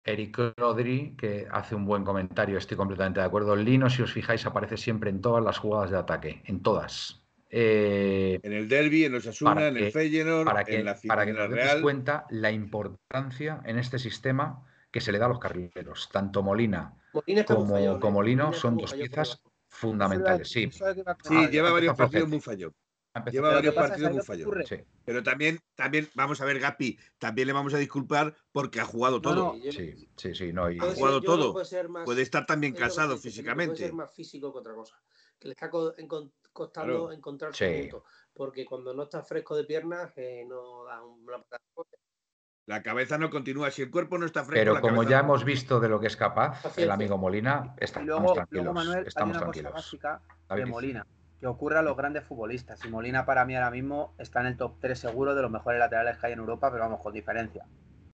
Eric 0.04 0.54
Rodri, 0.58 1.16
que 1.18 1.48
hace 1.50 1.74
un 1.74 1.86
buen 1.86 2.04
comentario, 2.04 2.58
estoy 2.58 2.78
completamente 2.78 3.20
de 3.20 3.26
acuerdo. 3.26 3.56
Lino, 3.56 3.90
si 3.90 4.04
os 4.04 4.14
fijáis, 4.14 4.46
aparece 4.46 4.78
siempre 4.78 5.10
en 5.10 5.20
todas 5.20 5.44
las 5.44 5.58
jugadas 5.58 5.90
de 5.90 5.98
ataque, 5.98 6.44
en 6.46 6.62
todas. 6.62 7.24
Eh, 7.50 8.40
en 8.44 8.54
el 8.54 8.68
derby, 8.68 9.06
en 9.06 9.14
los 9.14 9.26
Asuna, 9.26 9.68
en 9.68 9.78
el 9.78 9.92
Feyenoord, 9.92 10.46
para 10.46 10.64
que, 10.64 10.80
en 10.80 10.86
la 10.86 11.00
Para 11.08 11.26
que 11.26 11.34
nos 11.34 11.50
demos 11.50 11.82
cuenta 11.82 12.28
la 12.30 12.52
importancia 12.52 13.62
en 13.66 13.80
este 13.80 13.98
sistema 13.98 14.64
que 14.92 15.02
se 15.02 15.12
le 15.12 15.18
da 15.18 15.26
a 15.26 15.30
los 15.30 15.40
carrileros. 15.40 16.10
Tanto 16.12 16.44
Molina, 16.44 16.94
como, 17.48 18.00
como 18.00 18.22
Lino 18.22 18.54
son 18.54 18.78
dos 18.78 18.94
piezas 18.94 19.42
fundamentales. 19.76 20.50
Sí, 20.50 20.70
sí 20.72 21.48
lleva 21.52 21.72
varios 21.72 21.96
partidos 21.96 22.30
muy 22.30 22.42
fallos. 22.42 22.72
Lleva 23.32 23.54
varios 23.54 23.74
partidos 23.74 24.12
muy 24.12 24.22
fallos. 24.22 24.50
Pero 25.06 25.24
también, 25.24 25.60
también, 25.76 26.10
vamos 26.16 26.42
a 26.42 26.46
ver, 26.46 26.60
Gapi, 26.60 27.00
también 27.18 27.48
le 27.48 27.54
vamos 27.54 27.74
a 27.74 27.78
disculpar 27.78 28.36
porque 28.52 28.80
ha 28.80 28.86
jugado 28.86 29.22
todo. 29.22 29.56
sí, 29.72 30.10
sí, 30.18 30.36
sí, 30.36 30.54
no, 30.54 30.66
Ha 30.66 30.96
jugado 30.96 31.22
todo. 31.22 31.54
Puede, 32.06 32.22
estar 32.22 32.46
también 32.46 32.74
cansado 32.74 33.18
físicamente. 33.18 33.74
Puede 33.74 33.86
ser 33.86 33.94
más 33.94 34.14
físico 34.14 34.52
que 34.52 34.60
otra 34.60 34.74
cosa. 34.74 35.02
Que 35.40 35.50
le 35.50 35.54
está 35.54 35.70
costando 35.70 37.12
encontrar 37.12 37.54
su 37.54 37.66
punto. 37.66 38.04
Porque 38.34 38.66
cuando 38.66 38.94
no 38.94 39.04
está 39.04 39.24
fresco 39.24 39.56
de 39.56 39.64
piernas, 39.64 40.12
eh, 40.18 40.46
no 40.46 40.84
da 40.84 41.02
una 41.04 41.42
la 42.66 42.82
cabeza 42.82 43.18
no 43.18 43.30
continúa. 43.30 43.72
Si 43.72 43.84
el 43.84 43.92
cuerpo 43.92 44.18
no 44.18 44.26
está 44.26 44.44
fresco. 44.44 44.74
Pero 44.74 44.82
como 44.82 45.04
ya 45.04 45.20
hemos 45.20 45.44
visto 45.44 45.80
de 45.80 45.90
lo 45.90 46.00
que 46.00 46.08
es 46.08 46.18
capaz 46.18 46.78
el 46.78 46.92
amigo 46.92 47.18
Molina, 47.18 47.76
estamos 47.78 48.34
tranquilos. 48.34 48.74
Manuel, 48.74 49.08
estamos 49.08 49.38
tranquilos. 49.38 49.98
de 50.50 50.66
Molina 50.66 51.06
que 51.40 51.48
ocurre 51.48 51.78
a 51.78 51.82
los 51.82 51.98
grandes 51.98 52.24
futbolistas. 52.24 52.84
Y 52.86 52.90
Molina 52.90 53.26
para 53.26 53.46
mí 53.46 53.56
ahora 53.56 53.72
mismo 53.72 54.16
está 54.18 54.42
en 54.42 54.48
el 54.48 54.58
top 54.58 54.78
3 54.80 54.98
seguro 54.98 55.36
de 55.36 55.42
los 55.42 55.52
mejores 55.52 55.80
laterales 55.80 56.18
que 56.18 56.28
hay 56.28 56.34
en 56.34 56.40
Europa, 56.40 56.72
pero 56.72 56.84
vamos, 56.84 57.02
con 57.02 57.14
diferencia. 57.14 57.66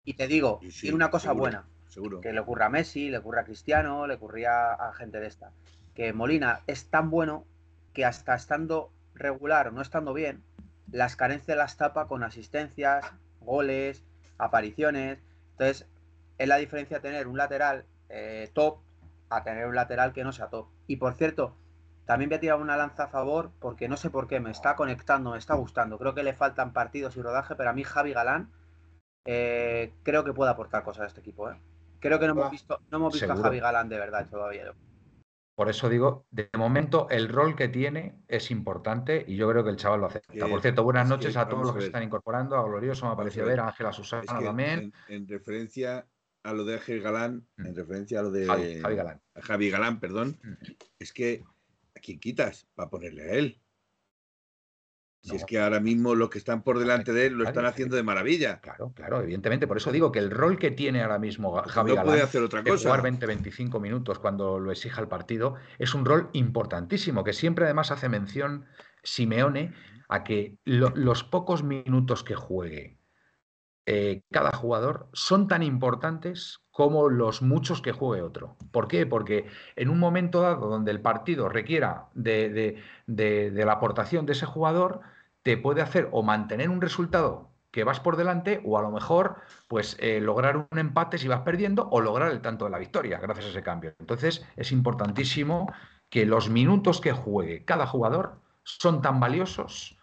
Y 0.04 0.14
te 0.14 0.26
digo, 0.26 0.60
tiene 0.80 0.94
una 0.94 1.10
cosa 1.10 1.32
buena. 1.32 1.66
Seguro. 1.88 2.20
Que 2.20 2.32
le 2.32 2.40
ocurra 2.40 2.66
a 2.66 2.70
Messi, 2.70 3.08
le 3.08 3.18
ocurra 3.18 3.42
a 3.42 3.44
Cristiano, 3.44 4.06
le 4.06 4.14
ocurría 4.14 4.72
a 4.72 4.92
gente 4.92 5.20
de 5.20 5.26
esta. 5.26 5.52
Que 5.94 6.12
Molina 6.12 6.62
es 6.66 6.90
tan 6.90 7.10
bueno 7.10 7.44
que 7.92 8.04
hasta 8.04 8.34
estando 8.34 8.92
regular 9.14 9.68
o 9.68 9.72
no 9.72 9.82
estando 9.82 10.14
bien, 10.14 10.44
las 10.92 11.16
carencias 11.16 11.56
las 11.58 11.76
tapa 11.76 12.06
con 12.06 12.22
asistencias, 12.22 13.04
goles, 13.40 14.04
apariciones. 14.38 15.18
Entonces, 15.52 15.86
es 16.38 16.48
la 16.48 16.56
diferencia 16.56 17.00
tener 17.00 17.26
un 17.26 17.36
lateral 17.36 17.84
eh, 18.08 18.50
top 18.54 18.78
a 19.28 19.42
tener 19.42 19.66
un 19.66 19.74
lateral 19.74 20.12
que 20.12 20.24
no 20.24 20.32
sea 20.32 20.48
top. 20.48 20.68
Y 20.86 20.96
por 20.96 21.14
cierto, 21.14 21.56
también 22.06 22.30
voy 22.30 22.36
a 22.36 22.40
tirar 22.40 22.58
una 22.58 22.76
lanza 22.76 23.04
a 23.04 23.08
favor 23.08 23.50
porque 23.60 23.88
no 23.88 23.96
sé 23.96 24.08
por 24.08 24.28
qué 24.28 24.40
me 24.40 24.50
está 24.50 24.76
conectando, 24.76 25.32
me 25.32 25.38
está 25.38 25.54
gustando. 25.54 25.98
Creo 25.98 26.14
que 26.14 26.22
le 26.22 26.32
faltan 26.32 26.72
partidos 26.72 27.16
y 27.16 27.22
rodaje, 27.22 27.54
pero 27.54 27.70
a 27.70 27.74
mí 27.74 27.84
Javi 27.84 28.12
Galán 28.12 28.50
eh, 29.26 29.92
creo 30.04 30.24
que 30.24 30.32
puede 30.32 30.50
aportar 30.50 30.84
cosas 30.84 31.04
a 31.04 31.06
este 31.08 31.20
equipo. 31.20 31.50
¿eh? 31.50 31.60
Creo 32.00 32.18
que 32.18 32.26
no 32.26 32.32
hemos 32.32 32.50
visto, 32.50 32.80
no 32.90 32.96
hemos 32.98 33.12
visto 33.12 33.30
a 33.30 33.36
Javi 33.36 33.60
Galán 33.60 33.90
de 33.90 33.98
verdad 33.98 34.26
todavía. 34.30 34.72
Por 35.58 35.68
eso 35.68 35.88
digo, 35.88 36.24
de 36.30 36.48
momento 36.56 37.08
el 37.10 37.28
rol 37.28 37.56
que 37.56 37.66
tiene 37.66 38.14
es 38.28 38.52
importante 38.52 39.24
y 39.26 39.34
yo 39.34 39.50
creo 39.50 39.64
que 39.64 39.70
el 39.70 39.76
chaval 39.76 39.98
lo 39.98 40.06
acepta. 40.06 40.46
Por 40.46 40.62
cierto, 40.62 40.84
buenas 40.84 41.08
noches 41.08 41.36
a 41.36 41.48
todos 41.48 41.64
los 41.66 41.74
que 41.74 41.80
se 41.80 41.86
están 41.86 42.04
incorporando. 42.04 42.56
A 42.56 42.62
Glorioso 42.62 43.06
me 43.06 43.12
ha 43.12 43.16
parecido 43.16 43.46
ver, 43.46 43.58
a 43.58 43.66
Ángela 43.66 43.92
Susana 43.92 44.22
también. 44.22 44.92
En, 45.08 45.26
referencia 45.26 46.06
a 46.44 46.52
lo 46.52 46.64
de 46.64 46.74
Ángel 46.74 47.02
Galán, 47.02 47.44
en 47.56 47.72
mm. 47.72 47.74
referencia 47.74 48.20
a 48.20 48.22
lo 48.22 48.30
de 48.30 48.46
Javi, 48.46 48.80
Galán. 48.94 49.20
Javi 49.34 49.68
Galán, 49.68 49.98
perdón, 49.98 50.38
mm. 50.44 50.52
es 51.00 51.12
que 51.12 51.42
¿a 51.96 51.98
quién 51.98 52.20
quitas 52.20 52.68
para 52.76 52.88
ponerle 52.88 53.22
a 53.24 53.34
él? 53.34 53.60
Si 55.20 55.36
es 55.36 55.44
que 55.44 55.58
ahora 55.58 55.80
mismo 55.80 56.14
los 56.14 56.30
que 56.30 56.38
están 56.38 56.62
por 56.62 56.78
delante 56.78 57.12
de 57.12 57.26
él 57.26 57.34
lo 57.34 57.44
están 57.44 57.66
haciendo 57.66 57.96
de 57.96 58.02
maravilla. 58.02 58.60
Claro, 58.60 58.92
claro, 58.94 59.20
evidentemente. 59.20 59.66
Por 59.66 59.76
eso 59.76 59.92
digo 59.92 60.12
que 60.12 60.20
el 60.20 60.30
rol 60.30 60.58
que 60.58 60.70
tiene 60.70 61.02
ahora 61.02 61.18
mismo 61.18 61.60
Javi 61.62 61.94
no 61.94 62.04
puede 62.04 62.22
hacer 62.22 62.42
otra 62.42 62.62
cosa. 62.62 62.96
jugar 62.96 63.02
20-25 63.02 63.80
minutos 63.80 64.18
cuando 64.18 64.58
lo 64.58 64.70
exija 64.70 65.00
el 65.00 65.08
partido 65.08 65.56
es 65.78 65.94
un 65.94 66.04
rol 66.04 66.30
importantísimo, 66.32 67.24
que 67.24 67.32
siempre 67.32 67.64
además 67.64 67.90
hace 67.90 68.08
mención 68.08 68.66
Simeone 69.02 69.74
a 70.08 70.24
que 70.24 70.56
los 70.64 71.24
pocos 71.24 71.62
minutos 71.62 72.24
que 72.24 72.34
juegue 72.34 72.98
eh, 73.90 74.22
cada 74.30 74.52
jugador 74.52 75.08
son 75.14 75.48
tan 75.48 75.62
importantes 75.62 76.60
como 76.78 77.08
los 77.08 77.42
muchos 77.42 77.82
que 77.82 77.90
juegue 77.90 78.22
otro. 78.22 78.54
¿Por 78.70 78.86
qué? 78.86 79.04
Porque 79.04 79.46
en 79.74 79.90
un 79.90 79.98
momento 79.98 80.42
dado 80.42 80.68
donde 80.68 80.92
el 80.92 81.00
partido 81.00 81.48
requiera 81.48 82.06
de, 82.14 82.80
la 83.08 83.72
aportación 83.72 84.26
de 84.26 84.34
ese 84.34 84.46
jugador, 84.46 85.00
te 85.42 85.56
puede 85.56 85.82
hacer 85.82 86.08
o 86.12 86.22
mantener 86.22 86.70
un 86.70 86.80
resultado 86.80 87.50
que 87.72 87.82
vas 87.82 87.98
por 87.98 88.16
delante 88.16 88.62
o 88.64 88.78
a 88.78 88.82
lo 88.82 88.92
mejor 88.92 89.38
pues 89.66 89.96
eh, 89.98 90.20
lograr 90.20 90.68
un 90.70 90.78
empate 90.78 91.18
si 91.18 91.26
vas 91.26 91.40
perdiendo 91.40 91.88
o 91.90 92.00
lograr 92.00 92.30
el 92.30 92.40
tanto 92.42 92.66
de 92.66 92.70
la 92.70 92.78
victoria 92.78 93.18
gracias 93.18 93.46
a 93.46 93.50
ese 93.50 93.62
cambio. 93.64 93.96
Entonces 93.98 94.46
es 94.54 94.70
importantísimo 94.70 95.72
que 96.08 96.26
los 96.26 96.48
minutos 96.48 97.00
que 97.00 97.10
juegue 97.10 97.64
cada 97.64 97.88
jugador 97.88 98.40
son 98.62 99.02
tan 99.02 99.18
valiosos, 99.18 99.98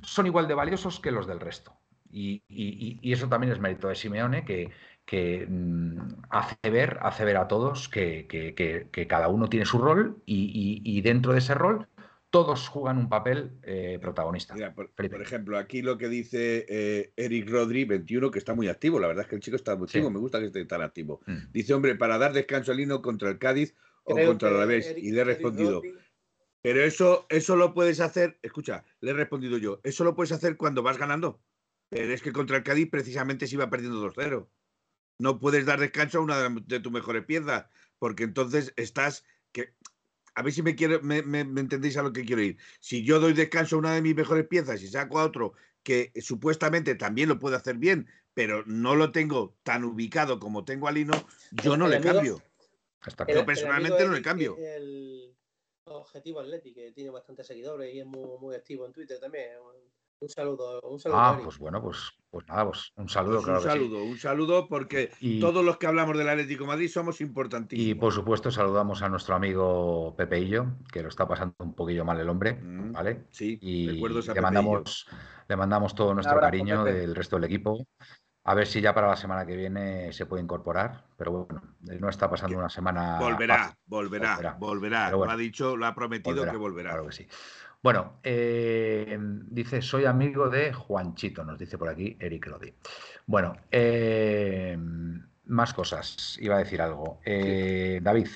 son 0.00 0.24
igual 0.24 0.48
de 0.48 0.54
valiosos 0.54 1.00
que 1.00 1.10
los 1.10 1.26
del 1.26 1.38
resto. 1.38 1.74
y 2.10 3.12
eso 3.12 3.28
también 3.28 3.52
es 3.52 3.60
mérito 3.60 3.88
de 3.88 3.94
Simeone, 3.94 4.44
que, 4.44 4.70
que 5.04 5.46
mm, 5.48 6.24
hace, 6.30 6.70
ver, 6.70 6.98
hace 7.02 7.24
ver 7.24 7.36
a 7.36 7.48
todos 7.48 7.88
que, 7.88 8.26
cada 9.08 9.28
uno 9.28 9.48
tiene 9.48 9.66
su 9.66 9.78
rol 9.78 10.22
y, 10.26 11.00
dentro 11.02 11.32
de 11.32 11.38
ese 11.38 11.54
rol 11.54 11.88
todos 12.30 12.66
juegan 12.68 12.96
un 12.96 13.10
papel 13.10 13.50
eh, 13.62 13.98
protagonista. 14.00 14.54
por, 14.74 14.90
ejemplo, 15.20 15.58
aquí 15.58 15.82
lo 15.82 15.98
que 15.98 16.08
dice 16.08 16.64
eh, 16.66 17.12
Eric 17.14 17.50
Rodri, 17.50 17.84
21, 17.84 18.30
que 18.30 18.38
está 18.38 18.54
muy 18.54 18.68
activo. 18.68 18.98
La 18.98 19.06
verdad 19.06 19.24
es 19.24 19.28
que 19.28 19.36
el 19.36 19.42
chico 19.42 19.56
está 19.56 19.76
muy 19.76 19.84
activo, 19.84 20.10
me 20.10 20.18
gusta 20.18 20.40
que 20.40 20.46
esté 20.46 20.64
tan 20.64 20.80
activo. 20.80 21.20
Mm. 21.26 21.52
Dice, 21.52 21.74
hombre, 21.74 21.94
para 21.94 22.16
dar 22.16 22.32
descanso 22.32 22.72
al 22.72 22.78
Lino 22.78 23.02
contra 23.02 23.28
el 23.28 23.38
Cádiz 23.38 23.74
o 24.04 24.16
contra 24.16 24.48
el 24.48 24.54
Alavés. 24.54 24.94
Y 24.96 25.12
le 25.12 25.20
he 25.20 25.24
respondido, 25.24 25.82
pero 26.62 26.82
eso, 26.82 27.26
eso 27.28 27.54
lo 27.54 27.74
puedes 27.74 28.00
hacer, 28.00 28.38
escucha, 28.40 28.84
le 29.00 29.10
he 29.10 29.14
respondido 29.14 29.58
yo, 29.58 29.80
eso 29.82 30.02
lo 30.02 30.14
puedes 30.14 30.32
hacer 30.32 30.56
cuando 30.56 30.82
vas 30.82 30.96
ganando. 30.96 31.42
Pero 31.90 32.14
es 32.14 32.22
que 32.22 32.32
contra 32.32 32.56
el 32.56 32.62
Cádiz 32.62 32.88
precisamente 32.88 33.46
se 33.46 33.56
iba 33.56 33.68
perdiendo 33.68 34.00
2-0 34.10 34.48
no 35.22 35.38
puedes 35.38 35.64
dar 35.64 35.78
descanso 35.78 36.18
a 36.18 36.22
una 36.22 36.48
de, 36.48 36.80
tus 36.80 36.92
mejores 36.92 37.24
piezas, 37.24 37.66
porque 38.00 38.24
entonces 38.24 38.72
estás 38.76 39.24
que 39.52 39.72
a 40.34 40.42
ver 40.42 40.52
si 40.52 40.62
me, 40.62 40.74
quiero, 40.74 41.00
me, 41.02 41.18
entendéis 41.20 41.96
a 41.96 42.02
lo 42.02 42.12
que 42.12 42.24
quiero 42.24 42.42
ir. 42.42 42.58
Si 42.80 43.04
yo 43.04 43.20
doy 43.20 43.32
descanso 43.32 43.76
a 43.76 43.78
una 43.78 43.94
de 43.94 44.02
mis 44.02 44.16
mejores 44.16 44.48
piezas 44.48 44.82
y 44.82 44.88
saco 44.88 45.20
a 45.20 45.24
otro 45.24 45.52
que 45.84 46.10
supuestamente 46.20 46.96
también 46.96 47.28
lo 47.28 47.38
puede 47.38 47.54
hacer 47.54 47.76
bien, 47.76 48.08
pero 48.34 48.64
no 48.66 48.96
lo 48.96 49.12
tengo 49.12 49.54
tan 49.62 49.84
ubicado 49.84 50.40
como 50.40 50.64
tengo 50.64 50.88
a 50.88 50.92
Lino, 50.92 51.14
yo 51.52 51.76
no 51.76 51.86
le 51.86 52.00
cambio. 52.00 52.42
yo 53.28 53.46
personalmente 53.46 54.04
no 54.04 54.12
le 54.12 54.22
cambio. 54.22 54.56
El 54.56 55.36
objetivo 55.84 56.40
Atleti, 56.40 56.72
que 56.72 56.90
tiene 56.90 57.10
bastantes 57.10 57.46
seguidores 57.46 57.94
y 57.94 58.00
es 58.00 58.06
muy, 58.06 58.38
muy 58.40 58.56
activo 58.56 58.86
en 58.86 58.92
Twitter 58.92 59.20
también. 59.20 59.50
Un 60.22 60.28
saludo, 60.28 60.80
un 60.82 61.00
saludo. 61.00 61.18
Ah, 61.18 61.40
pues 61.42 61.58
bueno, 61.58 61.82
pues, 61.82 62.12
pues 62.30 62.46
nada, 62.46 62.66
pues 62.66 62.92
un 62.94 63.08
saludo, 63.08 63.42
pues 63.42 63.48
Un 63.48 63.60
saludo, 63.60 64.04
un 64.04 64.18
saludo, 64.18 64.68
porque 64.68 65.10
todos 65.40 65.64
los 65.64 65.78
que 65.78 65.88
hablamos 65.88 66.16
del 66.16 66.28
Atlético 66.28 66.64
Madrid 66.64 66.88
somos 66.88 67.20
importantísimos. 67.20 67.90
Y 67.90 67.94
por 67.96 68.12
supuesto, 68.12 68.52
saludamos 68.52 69.02
a 69.02 69.08
nuestro 69.08 69.34
amigo 69.34 70.14
Pepeillo, 70.16 70.76
que 70.92 71.02
lo 71.02 71.08
está 71.08 71.26
pasando 71.26 71.56
un 71.58 71.74
poquillo 71.74 72.04
mal 72.04 72.20
el 72.20 72.28
hombre, 72.28 72.54
mm, 72.54 72.92
¿vale? 72.92 73.24
Sí, 73.30 73.58
y 73.60 73.86
le 73.88 74.40
mandamos, 74.40 75.08
le 75.48 75.56
mandamos 75.56 75.92
todo 75.96 76.14
nuestro 76.14 76.38
cariño 76.38 76.84
del 76.84 77.16
resto 77.16 77.34
del 77.36 77.46
equipo. 77.46 77.84
A 78.44 78.54
ver 78.54 78.66
si 78.66 78.80
ya 78.80 78.92
para 78.92 79.08
la 79.08 79.16
semana 79.16 79.46
que 79.46 79.56
viene 79.56 80.12
se 80.12 80.26
puede 80.26 80.42
incorporar, 80.42 81.04
pero 81.16 81.46
bueno, 81.46 81.62
no 81.80 82.08
está 82.08 82.28
pasando 82.28 82.58
una 82.58 82.68
semana. 82.68 83.18
Volverá, 83.20 83.76
volverá, 83.86 84.56
volverá, 84.58 85.10
Lo 85.10 85.30
ha 85.30 85.36
dicho, 85.36 85.76
lo 85.76 85.86
ha 85.86 85.94
prometido 85.94 86.44
que 86.48 86.56
volverá. 86.56 86.90
Claro 86.90 87.06
que 87.06 87.12
sí. 87.12 87.28
Bueno, 87.82 88.20
eh, 88.22 89.18
dice, 89.20 89.82
soy 89.82 90.04
amigo 90.04 90.48
de 90.48 90.72
Juanchito, 90.72 91.44
nos 91.44 91.58
dice 91.58 91.76
por 91.76 91.88
aquí 91.88 92.16
Eric 92.20 92.46
Lodi. 92.46 92.72
Bueno, 93.26 93.56
eh, 93.72 94.78
más 95.46 95.74
cosas, 95.74 96.38
iba 96.40 96.54
a 96.54 96.60
decir 96.60 96.80
algo. 96.80 97.18
Eh, 97.24 97.98
David, 98.00 98.28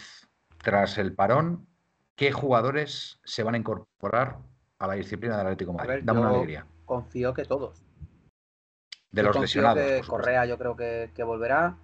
tras 0.59 0.99
el 0.99 1.14
parón, 1.14 1.68
¿qué 2.16 2.32
jugadores 2.32 3.20
se 3.24 3.44
van 3.44 3.55
a 3.55 3.59
incorporar 3.59 4.38
a 4.80 4.88
la 4.88 4.94
disciplina 4.94 5.36
del 5.36 5.47
Atlético 5.47 5.72
Madrid? 5.72 6.03
Dame 6.03 6.20
una 6.20 6.30
alegría. 6.30 6.66
Confío 6.84 7.32
que 7.32 7.44
todos. 7.44 7.84
De 9.12 9.22
los 9.22 9.38
lesionados. 9.38 10.09
Correa 10.09 10.44
yo 10.47 10.59
creo 10.59 10.74
que, 10.74 11.12
que 11.14 11.22
volverá. 11.22 11.78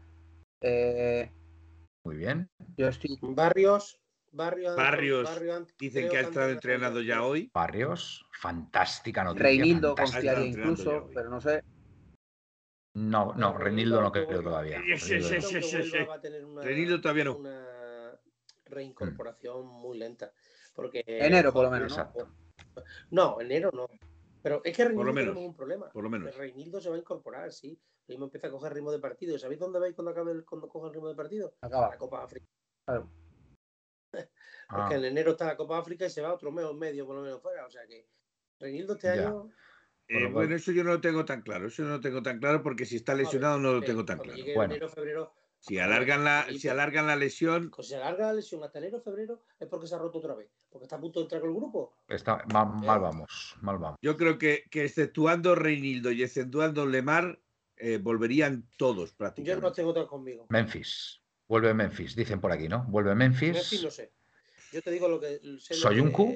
Muy 2.05 2.17
bien. 2.17 2.51
Yo 2.77 2.89
estoy... 2.89 3.17
Barrios, 3.23 4.02
Barrios, 4.33 5.31
dicen 5.79 6.09
que 6.09 6.17
ha 6.17 6.21
estado 6.23 6.51
entrenado 6.51 7.03
ya 7.03 7.23
hoy. 7.23 7.51
Barrios, 7.53 8.25
fantástica 8.33 9.23
noticia. 9.25 9.47
Reinildo 9.47 9.95
confiaría 9.95 10.47
incluso, 10.47 11.11
pero 11.15 11.29
no 11.29 11.41
sé. 11.41 11.63
No, 12.95 13.35
no, 13.35 13.57
Reinildo 13.57 14.01
no 14.01 14.11
creo 14.11 14.43
todavía. 14.43 14.81
Reinildo 16.63 17.01
todavía 17.01 17.25
no. 17.25 17.37
Una 17.37 18.19
reincorporación 18.65 19.67
muy 19.67 19.99
lenta. 19.99 20.33
Porque, 20.75 21.05
enero, 21.07 21.53
por 21.53 21.65
lo 21.65 21.71
menos. 21.71 21.99
¿no? 23.11 23.41
enero 23.41 23.71
no. 23.73 23.87
Pero 24.43 24.63
es 24.65 24.77
que 24.77 24.85
Reinildo 24.85 25.13
tiene 25.13 25.47
un 25.47 25.55
problema. 25.55 25.91
Por 25.91 26.05
lo 26.05 26.11
menos. 26.11 26.35
Reinildo 26.35 26.81
se 26.81 26.89
va 26.89 26.97
a 26.97 26.99
incorporar, 26.99 27.53
sí. 27.53 27.79
Mismo 28.09 28.25
empieza 28.25 28.49
a 28.49 28.51
coger 28.51 28.73
ritmo 28.73 28.91
de 28.91 28.99
partido. 28.99 29.39
¿Sabéis 29.39 29.61
dónde 29.61 29.79
vais 29.79 29.95
cuando 29.95 30.11
acabe 30.11 30.33
el, 30.33 30.45
cuando 30.45 30.69
coge 30.69 30.89
el 30.89 30.95
ritmo 30.95 31.09
de 31.09 31.15
partido? 31.15 31.55
Acaba. 31.61 31.91
La 31.91 31.99
Copa 31.99 32.25
África. 32.25 32.47
Claro. 32.85 33.09
Porque 34.69 34.95
ah. 34.95 34.99
en 34.99 35.05
enero 35.05 35.33
está 35.33 35.47
la 35.47 35.57
Copa 35.57 35.79
África 35.79 36.07
y 36.07 36.11
se 36.11 36.23
va 36.23 36.33
otro 36.33 36.51
mes 36.51 36.65
o 36.65 36.75
medio 36.75 37.07
por 37.07 37.17
lo 37.17 37.23
menos 37.23 37.43
fuera. 37.43 37.67
O 37.67 37.71
sea 37.71 37.87
que 37.87 38.07
Reinildo 38.59 38.95
este 38.95 39.11
año. 39.11 39.51
Eh, 40.09 40.27
bueno, 40.27 40.55
eso 40.55 40.73
yo 40.73 40.85
no 40.85 40.91
lo 40.91 41.01
tengo 41.01 41.25
tan 41.25 41.43
claro. 41.43 41.69
Eso 41.69 41.83
no 41.83 41.91
lo 41.91 42.01
tengo 42.01 42.23
tan 42.23 42.39
claro 42.39 42.63
porque 42.63 42.85
si 42.85 42.97
está 42.97 43.15
lesionado 43.15 43.59
no 43.59 43.73
lo 43.73 43.83
tengo 43.83 44.05
tan 44.05 44.19
claro. 44.19 44.39
Bueno. 44.55 44.75
Enero, 44.75 44.89
febrero, 44.89 45.35
si 45.63 45.79
alargan 45.79 46.25
la, 46.25 46.47
si 46.59 46.69
alargan 46.69 47.07
la 47.07 47.15
lesión. 47.15 47.71
Pues 47.71 47.87
si 47.87 47.95
alarga 47.95 48.27
la 48.27 48.33
lesión 48.33 48.65
hasta 48.65 48.81
enero, 48.81 49.01
febrero, 49.01 49.45
es 49.61 49.69
porque 49.69 49.87
se 49.87 49.95
ha 49.95 49.99
roto 49.99 50.19
otra 50.19 50.35
vez. 50.35 50.51
Porque 50.69 50.87
está 50.87 50.97
a 50.97 51.01
punto 51.01 51.21
de 51.21 51.25
entrar 51.25 51.41
con 51.41 51.51
el 51.51 51.57
grupo. 51.57 51.95
Está, 52.09 52.45
mal, 52.53 52.83
vamos, 52.83 53.57
mal 53.61 53.79
vamos. 53.79 53.99
Yo 54.03 54.17
creo 54.17 54.39
que, 54.39 54.65
que 54.73 54.85
exceptuando 54.85 55.55
Reinildo 55.55 56.11
y 56.11 56.25
exceptuando 56.25 56.85
Lemar, 56.85 57.39
eh, 57.77 57.99
volverían 57.99 58.69
todos 58.77 59.13
prácticamente. 59.13 59.63
Yo 59.63 59.69
no 59.69 59.73
tengo 59.73 59.91
otro 59.91 60.09
conmigo. 60.09 60.47
Memphis. 60.49 61.22
Vuelve 61.49 61.75
Memphis, 61.75 62.17
dicen 62.17 62.41
por 62.41 62.53
aquí, 62.53 62.69
¿no? 62.69 62.85
Vuelve 62.85 63.15
Memphis. 63.15 63.53
Memphis 63.53 63.83
no 63.85 63.91
sé. 63.91 64.13
Yo 64.73 64.81
te 64.81 64.91
digo 64.91 65.09
lo 65.09 65.21
que 65.21 65.39
sé 65.59 65.75
Soyuncu. 65.75 66.35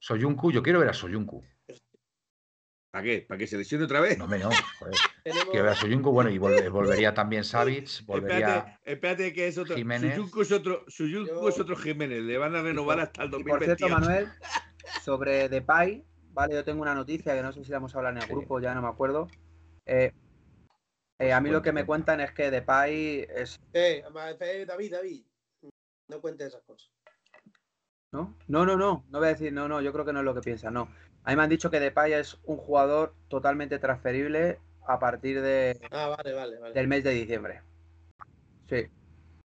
Soyuncu, 0.00 0.50
yo 0.50 0.62
quiero 0.62 0.78
ver 0.80 0.88
a 0.88 0.94
Soyuncu. 0.94 1.44
¿Para 2.90 3.04
qué? 3.04 3.26
¿Para 3.28 3.38
que 3.38 3.46
se 3.46 3.58
lesione 3.58 3.84
otra 3.84 4.00
vez? 4.00 4.16
No, 4.16 4.28
me 4.28 4.38
no. 4.38 4.50
Quiero 5.24 5.64
ver 5.64 5.72
a 5.72 5.74
Soyuncu, 5.74 6.12
bueno, 6.12 6.30
y 6.30 6.38
volvería 6.38 7.12
también 7.12 7.44
Savic, 7.44 8.06
volvería. 8.06 8.80
Espérate, 8.84 9.32
que 9.32 9.48
es 9.48 9.58
otro. 9.58 9.74
Jiménez. 9.74 10.14
Soyuncu 10.14 10.42
es 10.42 10.52
otro, 10.52 10.84
Soyuncu 10.86 11.48
es 11.48 11.58
otro 11.58 11.74
Jiménez, 11.74 12.22
le 12.22 12.38
van 12.38 12.54
a 12.54 12.62
renovar 12.62 13.00
hasta 13.00 13.24
el 13.24 13.30
2028. 13.30 13.70
por 13.70 13.76
cierto, 13.76 14.00
Manuel, 14.00 14.28
sobre 15.02 15.48
Depay, 15.48 16.04
vale, 16.30 16.54
yo 16.54 16.64
tengo 16.64 16.82
una 16.82 16.94
noticia 16.94 17.34
que 17.34 17.42
no 17.42 17.52
sé 17.52 17.64
si 17.64 17.70
la 17.70 17.78
hemos 17.78 17.94
hablado 17.96 18.16
en 18.16 18.22
el 18.22 18.28
grupo, 18.28 18.60
ya 18.60 18.72
no 18.74 18.82
me 18.82 18.88
acuerdo. 18.88 19.28
Eh, 19.86 20.12
Eh, 21.18 21.32
a 21.32 21.40
mí 21.40 21.50
lo 21.50 21.62
que 21.62 21.72
me 21.72 21.86
cuentan 21.86 22.20
es 22.20 22.32
que 22.32 22.50
Depay 22.50 23.26
es. 23.28 23.60
Eh, 23.72 24.04
David, 24.66 24.92
David, 24.92 25.24
no 26.08 26.20
cuentes 26.20 26.48
esas 26.48 26.62
cosas. 26.62 26.90
¿No? 28.12 28.36
No, 28.46 28.64
no, 28.64 28.76
no, 28.76 29.04
no 29.08 29.18
voy 29.18 29.28
a 29.28 29.32
decir, 29.32 29.52
no, 29.52 29.68
no, 29.68 29.80
yo 29.80 29.92
creo 29.92 30.04
que 30.04 30.12
no 30.12 30.20
es 30.20 30.24
lo 30.24 30.34
que 30.34 30.40
piensa, 30.40 30.70
no. 30.70 30.88
A 31.24 31.30
mí 31.30 31.36
me 31.36 31.42
han 31.42 31.48
dicho 31.48 31.70
que 31.70 31.80
Depay 31.80 32.12
es 32.12 32.38
un 32.44 32.56
jugador 32.56 33.14
totalmente 33.28 33.78
transferible 33.78 34.60
a 34.86 34.98
partir 34.98 35.40
de 35.40 35.80
ah, 35.90 36.08
vale, 36.08 36.32
vale, 36.34 36.58
vale. 36.58 36.74
del 36.74 36.88
mes 36.88 37.02
de 37.02 37.10
diciembre. 37.10 37.62
Sí. 38.68 38.86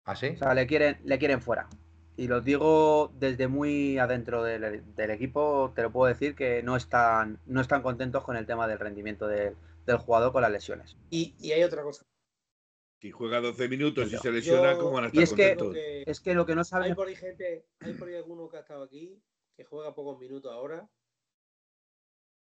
¿Ah, 0.05 0.17
sí? 0.17 0.29
O 0.29 0.37
sea, 0.37 0.55
le 0.55 0.67
quieren, 0.67 0.99
le 1.05 1.19
quieren 1.19 1.41
fuera. 1.41 1.69
Y 2.17 2.29
lo 2.29 2.41
digo 2.41 3.11
desde 3.19 3.49
muy 3.49 3.99
adentro 3.99 4.45
del, 4.45 4.85
equipo, 5.11 5.73
te 5.75 5.83
lo 5.83 5.91
puedo 5.91 6.13
decir 6.13 6.35
que 6.35 6.63
no 6.63 6.77
están, 6.77 7.39
no 7.47 7.61
están 7.61 7.83
contentos 7.83 8.23
con 8.23 8.37
el 8.37 8.47
tema 8.47 8.69
del 8.69 8.79
rendimiento 8.79 9.27
del 9.27 9.57
jugador 9.99 10.33
con 10.33 10.43
las 10.43 10.51
lesiones. 10.51 10.97
Y, 11.11 11.51
hay 11.53 11.63
otra 11.63 11.83
cosa. 11.83 12.05
Si 13.01 13.11
juega 13.11 13.41
12 13.41 13.69
minutos 13.69 14.13
y 14.13 14.17
se 14.17 14.31
lesiona, 14.31 14.77
¿cómo 14.79 14.93
van 14.93 15.05
a 15.05 15.07
estar 15.09 15.21
y 15.21 15.25
es 15.25 15.33
Que, 15.33 16.05
es 16.07 16.21
que 16.21 16.35
lo 16.35 16.47
que 16.47 16.55
no 16.55 16.63
saben... 16.63 16.91
Hay 16.91 16.95
por 16.95 17.09
ahí 17.09 17.17
gente, 17.17 17.67
hay 17.81 17.95
por 17.95 18.09
ahí 18.09 18.15
alguno 18.15 18.49
que 18.49 18.59
ha 18.59 18.61
estado 18.61 18.85
aquí, 18.85 19.21
que 19.57 19.65
juega 19.65 19.95
pocos 19.95 20.19
minutos 20.21 20.53
ahora, 20.53 20.89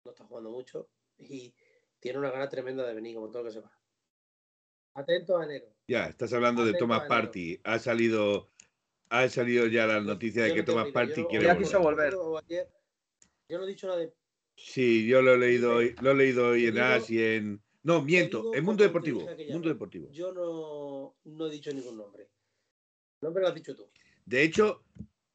no 0.04 0.12
está 0.12 0.26
jugando 0.26 0.50
mucho, 0.50 0.90
y 1.20 1.54
tiene 2.00 2.20
una 2.20 2.32
gana 2.32 2.50
tremenda 2.50 2.86
de 2.88 2.94
venir, 2.94 3.16
como 3.16 3.30
todo 3.30 3.44
lo 3.44 3.50
que 3.50 3.54
se 3.54 3.60
va. 3.62 3.72
Atento 4.96 5.38
a 5.38 5.46
enero. 5.46 5.68
Ya, 5.88 6.08
estás 6.08 6.34
hablando 6.34 6.66
de 6.66 6.74
Thomas 6.74 7.08
Party. 7.08 7.60
Ha 7.64 7.78
salido, 7.78 8.50
ha 9.10 9.30
salido 9.30 9.68
ya 9.68 9.86
la 9.86 10.02
noticia 10.02 10.44
de 10.44 10.56
que 10.56 10.64
Thomas 10.64 10.90
Party 10.92 11.24
quiere 11.26 11.46
ya 11.46 11.58
quiso 11.58 11.80
volver. 11.80 12.14
yo 12.14 13.58
no 13.58 13.64
he 13.64 13.68
dicho 13.68 13.86
nada 13.86 14.00
de. 14.00 14.14
Sí, 14.58 15.08
yo 15.08 15.22
lo 15.22 15.36
he 15.36 15.38
leído 15.38 15.76
hoy, 15.76 15.96
lo 16.02 16.12
he 16.12 16.16
leído 16.16 16.50
hoy 16.50 16.66
en 16.66 16.80
AS 16.80 17.10
y 17.10 17.24
en. 17.24 17.62
No, 17.84 18.02
miento, 18.02 18.54
en 18.54 18.66
Mundo 18.66 18.84
Deportivo. 18.84 19.26
Mundo 19.52 19.70
Deportivo. 19.70 20.12
Yo 20.12 20.34
no, 20.34 21.16
no 21.24 21.48
he 21.48 21.52
dicho 21.52 21.72
ningún 21.72 21.98
nombre. 21.98 22.24
El 23.22 23.28
nombre 23.28 23.44
lo 23.44 23.48
has 23.50 23.56
dicho 23.56 23.76
tú. 23.76 23.88
De 24.26 24.44
hecho, 24.44 24.84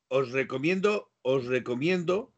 os 0.08 0.32
recomiendo, 0.32 1.10
os 1.22 1.46
recomiendo 1.46 2.34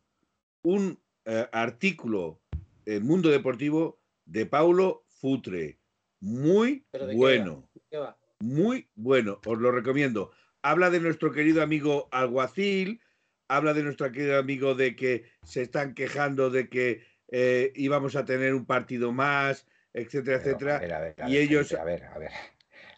un 0.63 1.01
eh, 1.25 1.49
artículo 1.51 2.41
en 2.87 3.05
Mundo 3.05 3.31
Deportivo 3.31 3.99
de 4.27 4.47
Paulo 4.47 5.05
Futre 5.09 5.81
muy 6.25 6.87
bueno. 7.15 7.69
Muy 8.41 8.89
bueno, 8.95 9.41
os 9.45 9.59
lo 9.59 9.71
recomiendo. 9.71 10.31
Habla 10.63 10.89
de 10.89 11.01
nuestro 11.01 11.33
querido 11.33 11.63
amigo 11.63 12.09
Alguacil, 12.13 13.01
habla 13.49 13.75
de 13.75 13.83
nuestro 13.83 14.11
querido 14.13 14.39
amigo 14.39 14.75
de 14.75 14.97
que 14.97 15.25
se 15.43 15.63
están 15.63 15.95
quejando 15.95 16.51
de 16.51 16.69
que 16.69 17.07
eh, 17.29 17.73
íbamos 17.75 18.17
a 18.17 18.25
tener 18.25 18.55
un 18.55 18.67
partido 18.67 19.13
más, 19.13 19.67
etcétera, 19.93 20.39
etcétera. 20.39 21.15
y 21.29 21.37
ellos. 21.37 21.73
A 21.73 21.85
ver, 21.85 22.05
a 22.05 22.19
ver. 22.19 22.31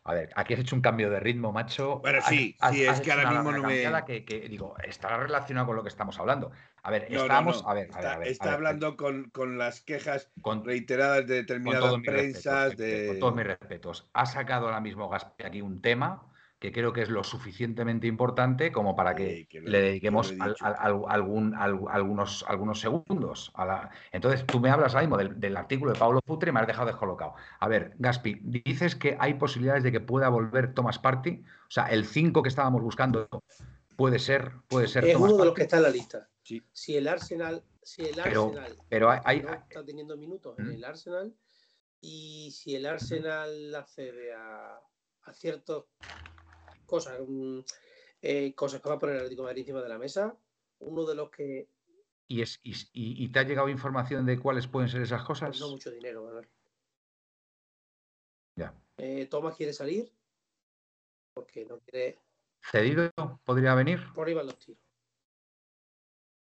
A 0.09 0.15
ver, 0.15 0.31
aquí 0.37 0.55
has 0.55 0.61
hecho 0.61 0.77
un 0.77 0.83
cambio 0.83 1.11
de 1.11 1.19
ritmo, 1.19 1.51
macho. 1.51 1.99
Bueno, 1.99 2.21
sí, 2.29 2.57
sí, 2.71 2.85
es 2.85 3.01
que 3.01 3.11
ahora 3.11 3.29
mismo 3.29 3.51
no 3.51 3.65
me. 3.65 3.83
Que, 4.05 4.47
digo, 4.49 4.77
estará 4.85 5.17
relacionado 5.17 5.67
con 5.67 5.75
lo 5.75 5.83
que 5.83 5.89
estamos 5.89 6.17
hablando. 6.21 6.53
A 6.85 6.93
ver, 6.93 7.09
estamos. 7.11 7.65
A 7.67 7.75
ver, 7.75 7.87
está, 7.87 8.13
a 8.13 8.19
ver, 8.19 8.29
está 8.29 8.53
hablando 8.53 8.97
con, 8.97 9.31
con, 9.31 9.59
las 9.59 9.81
quejas 9.81 10.31
reiteradas 10.65 11.27
de 11.27 11.35
determinadas 11.35 11.97
prensas. 12.05 12.77
de... 12.77 13.09
Con 13.09 13.19
todos 13.19 13.35
mis 13.35 13.47
respetos. 13.47 14.09
Ha 14.13 14.27
sacado 14.27 14.67
ahora 14.67 14.81
mismo 14.81 15.09
Gaspi 15.09 15.43
aquí 15.43 15.61
un 15.61 15.83
tema 15.83 16.23
que 16.67 16.73
creo 16.73 16.93
que 16.93 17.03
es 17.03 17.11
lo 17.11 17.23
suficientemente 17.23 18.09
importante 18.09 18.73
como 18.73 18.97
para 18.97 19.15
que, 19.15 19.47
le 19.53 19.81
dediquemos 19.81 20.35
algún, 20.61 21.55
algunos, 21.55 22.45
algunos 22.49 22.81
segundos. 22.81 23.53
A 23.55 23.65
la... 23.65 23.91
Entonces, 24.11 24.45
tú 24.45 24.59
me 24.59 24.69
hablas 24.69 24.95
ahora 24.95 25.07
mismo 25.07 25.17
del, 25.17 25.57
artículo 25.57 25.93
de 25.93 25.99
Pablo 25.99 26.21
Putre 26.21 26.51
y 26.51 26.53
me 26.53 26.59
has 26.59 26.67
dejado 26.67 26.89
descolocado. 26.89 27.35
A 27.61 27.69
ver, 27.69 27.95
Gaspi, 27.99 28.41
dices 28.43 28.97
que 28.97 29.17
hay 29.21 29.35
posibilidades 29.35 29.85
de 29.85 29.93
que 29.93 30.01
pueda 30.01 30.29
volver 30.29 30.75
Thomas 30.75 30.99
Party. 30.99 31.45
O 31.69 31.71
sea, 31.71 31.85
el 31.85 32.05
5 32.05 32.43
que 32.43 32.49
estábamos 32.49 32.83
buscando 32.83 33.29
puede 33.95 34.19
ser, 34.19 34.51
puede 34.67 34.89
ser. 34.89 35.05
Es 35.05 35.15
uno 35.15 35.37
de 35.37 35.45
los 35.45 35.55
que 35.55 35.63
está 35.63 35.77
en 35.77 35.85
la 35.85 35.91
lista. 35.91 36.29
Si 36.73 36.97
el 36.97 37.07
Arsenal, 37.07 37.63
si 37.81 38.07
el 38.07 38.19
Arsenal 38.19 38.77
pero, 38.89 39.13
está 39.13 39.85
teniendo 39.85 40.17
minutos 40.17 40.59
en 40.59 40.71
¿Mm? 40.71 40.73
el 40.73 40.85
Arsenal 40.85 41.33
y 42.01 42.51
si 42.51 42.75
el 42.75 42.87
Arsenal 42.87 43.73
accede 43.77 44.35
a, 44.35 44.81
a 45.27 45.33
ciertos 45.33 45.85
cosas, 46.87 47.19
eh, 48.23 48.55
cosas 48.55 48.81
que 48.81 48.89
va 48.89 48.95
a 48.95 48.99
poner 48.99 49.17
el 49.17 49.21
Atlético 49.23 49.43
de 49.43 49.49
Madrid 49.49 49.63
encima 49.63 49.83
de 49.83 49.89
la 49.89 49.99
mesa. 49.99 50.37
Uno 50.79 51.05
de 51.05 51.15
los 51.15 51.31
que. 51.31 51.69
¿Y, 52.29 52.43
es, 52.43 52.61
y, 52.63 53.29
te 53.29 53.39
ha 53.39 53.45
llegado 53.45 53.69
información 53.69 54.27
de 54.27 54.39
cuáles 54.39 54.67
pueden 54.67 54.89
ser 54.89 55.03
esas 55.03 55.23
cosas? 55.23 55.61
No 55.61 55.71
mucho 55.71 55.91
dinero, 55.91 56.25
Manuel. 56.25 56.49
Ya. 58.57 58.75
Eh, 58.97 59.27
Tomás 59.27 59.55
quiere 59.57 59.73
salir 59.73 60.13
porque 61.35 61.67
no 61.67 61.79
quiere. 61.81 62.19
¿Cedido 62.61 63.13
podría 63.45 63.75
venir? 63.75 64.01
Por 64.15 64.27
ahí 64.27 64.35
van 64.35 64.47
los 64.47 64.59
tiros. 64.59 64.83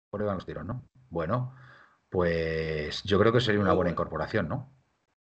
Por 0.10 0.22
ahí 0.22 0.28
van 0.28 0.38
los 0.38 0.46
tiros, 0.46 0.66
¿no? 0.66 0.90
Bueno, 1.10 1.54
pues 2.10 3.04
yo 3.04 3.20
creo 3.20 3.32
que 3.32 3.42
sería 3.42 3.62
una 3.62 3.74
buena 3.74 3.92
incorporación, 3.92 4.48
¿no? 4.48 4.79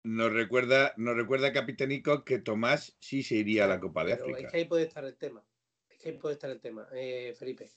Nos 0.05 0.33
recuerda, 0.33 0.93
nos 0.99 1.17
recuerda 1.17 1.53
Capitanico 1.53 2.25
que 2.25 2.39
Tomás 2.39 2.95
sí 3.01 3.23
se 3.23 3.37
iría 3.37 3.65
a 3.65 3.69
la 3.69 3.81
Copa 3.81 4.05
de 4.05 4.13
África. 4.13 4.39
Es 4.39 4.51
que 4.51 4.57
ahí 4.59 4.65
puede 4.67 4.85
estar 4.85 5.03
el 5.03 5.17
tema. 5.17 5.43
Es 5.89 5.99
que 5.99 6.11
ahí 6.11 6.19
puede 6.19 6.35
estar 6.35 6.51
el 6.51 6.61
tema, 6.61 6.87
eh, 6.93 7.35
Felipe. 7.39 7.71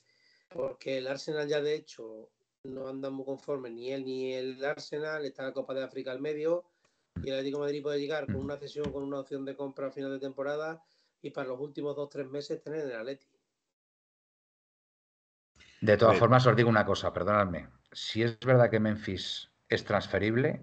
Porque 0.50 0.98
el 0.98 1.06
Arsenal 1.06 1.48
ya 1.48 1.62
de 1.62 1.74
hecho 1.74 2.30
no 2.64 2.86
andan 2.86 3.14
muy 3.14 3.24
conformes 3.24 3.72
ni 3.72 3.92
él 3.92 4.04
ni 4.04 4.34
el 4.34 4.62
Arsenal. 4.62 5.24
Está 5.24 5.44
la 5.44 5.52
Copa 5.54 5.72
de 5.72 5.82
África 5.82 6.12
al 6.12 6.20
medio. 6.20 6.66
Y 7.22 7.30
el 7.30 7.36
Atlético 7.36 7.58
de 7.58 7.64
Madrid 7.64 7.82
puede 7.82 8.00
llegar 8.00 8.26
con 8.26 8.36
una 8.36 8.58
cesión, 8.58 8.92
con 8.92 9.04
una 9.04 9.20
opción 9.20 9.46
de 9.46 9.56
compra 9.56 9.86
a 9.86 9.90
final 9.90 10.12
de 10.12 10.20
temporada 10.20 10.82
y 11.22 11.30
para 11.30 11.48
los 11.48 11.58
últimos 11.58 11.96
dos 11.96 12.04
o 12.04 12.08
tres 12.08 12.28
meses 12.28 12.62
tener 12.62 12.80
el 12.80 12.94
Atleti. 12.94 13.26
De 15.80 15.96
todas 15.96 16.18
formas, 16.18 16.46
os 16.46 16.54
digo 16.54 16.68
una 16.68 16.84
cosa, 16.84 17.12
perdonadme. 17.12 17.68
Si 17.90 18.22
es 18.22 18.38
verdad 18.40 18.70
que 18.70 18.80
Memphis 18.80 19.50
es 19.68 19.84
transferible, 19.84 20.62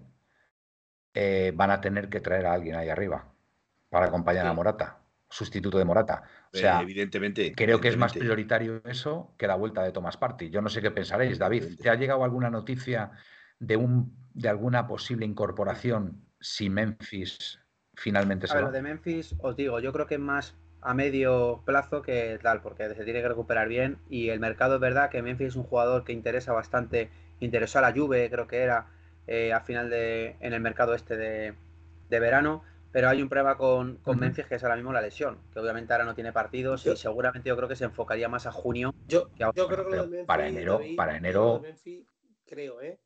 eh, 1.18 1.50
van 1.54 1.70
a 1.70 1.80
tener 1.80 2.10
que 2.10 2.20
traer 2.20 2.44
a 2.44 2.52
alguien 2.52 2.76
ahí 2.76 2.90
arriba 2.90 3.32
para 3.88 4.06
acompañar 4.06 4.46
a 4.46 4.52
Morata, 4.52 4.98
sustituto 5.30 5.78
de 5.78 5.86
Morata. 5.86 6.24
O 6.52 6.56
sea, 6.58 6.82
evidentemente. 6.82 7.54
Creo 7.56 7.80
que 7.80 7.88
es 7.88 7.96
más 7.96 8.12
prioritario 8.12 8.82
eso 8.84 9.34
que 9.38 9.46
la 9.46 9.54
vuelta 9.54 9.82
de 9.82 9.92
Thomas 9.92 10.18
Party. 10.18 10.50
Yo 10.50 10.60
no 10.60 10.68
sé 10.68 10.82
qué 10.82 10.90
pensaréis, 10.90 11.38
David. 11.38 11.78
¿Te 11.80 11.88
ha 11.88 11.94
llegado 11.94 12.22
alguna 12.22 12.50
noticia 12.50 13.12
de, 13.58 13.78
un, 13.78 14.14
de 14.34 14.50
alguna 14.50 14.86
posible 14.86 15.24
incorporación 15.24 16.20
si 16.38 16.68
Memphis 16.68 17.60
finalmente 17.94 18.46
se 18.46 18.58
a 18.58 18.60
Lo 18.60 18.70
de 18.70 18.82
Memphis, 18.82 19.34
os 19.38 19.56
digo, 19.56 19.80
yo 19.80 19.94
creo 19.94 20.06
que 20.06 20.16
es 20.16 20.20
más 20.20 20.54
a 20.82 20.92
medio 20.92 21.62
plazo 21.64 22.02
que 22.02 22.38
tal, 22.42 22.60
porque 22.60 22.94
se 22.94 23.04
tiene 23.04 23.22
que 23.22 23.28
recuperar 23.28 23.68
bien 23.68 23.96
y 24.10 24.28
el 24.28 24.38
mercado 24.38 24.74
es 24.74 24.80
verdad 24.82 25.08
que 25.08 25.22
Memphis 25.22 25.48
es 25.48 25.56
un 25.56 25.64
jugador 25.64 26.04
que 26.04 26.12
interesa 26.12 26.52
bastante, 26.52 27.08
interesó 27.40 27.78
a 27.78 27.82
la 27.82 27.92
Juve, 27.92 28.28
creo 28.30 28.46
que 28.46 28.58
era, 28.58 28.88
eh, 29.26 29.52
al 29.52 29.62
final 29.62 29.90
de, 29.90 30.36
en 30.40 30.52
el 30.52 30.60
mercado 30.60 30.94
este 30.94 31.16
de, 31.16 31.54
verano, 32.08 32.62
pero 32.92 33.08
hay 33.08 33.20
un 33.20 33.28
problema 33.28 33.56
con, 33.56 33.96
con 33.98 34.18
Memphis 34.18 34.46
que 34.46 34.54
es 34.54 34.62
ahora 34.62 34.76
mismo 34.76 34.92
la 34.92 35.02
lesión, 35.02 35.38
que 35.52 35.58
obviamente 35.58 35.92
ahora 35.92 36.04
no 36.04 36.14
tiene 36.14 36.32
partidos 36.32 36.86
y 36.86 36.96
seguramente 36.96 37.48
yo 37.48 37.56
creo 37.56 37.68
que 37.68 37.76
se 37.76 37.84
enfocaría 37.84 38.28
más 38.28 38.46
a 38.46 38.52
junio. 38.52 38.94
Yo, 39.06 39.30
yo 39.36 39.52
creo 39.52 39.88
que 39.88 39.96
lo 39.96 40.02
de 40.04 40.08
Memphis, 40.08 40.26
para 40.26 40.48
enero, 40.48 40.80
para 40.96 41.16
enero. 41.16 41.62
creo, 42.44 42.80
¿eh? 42.80 43.00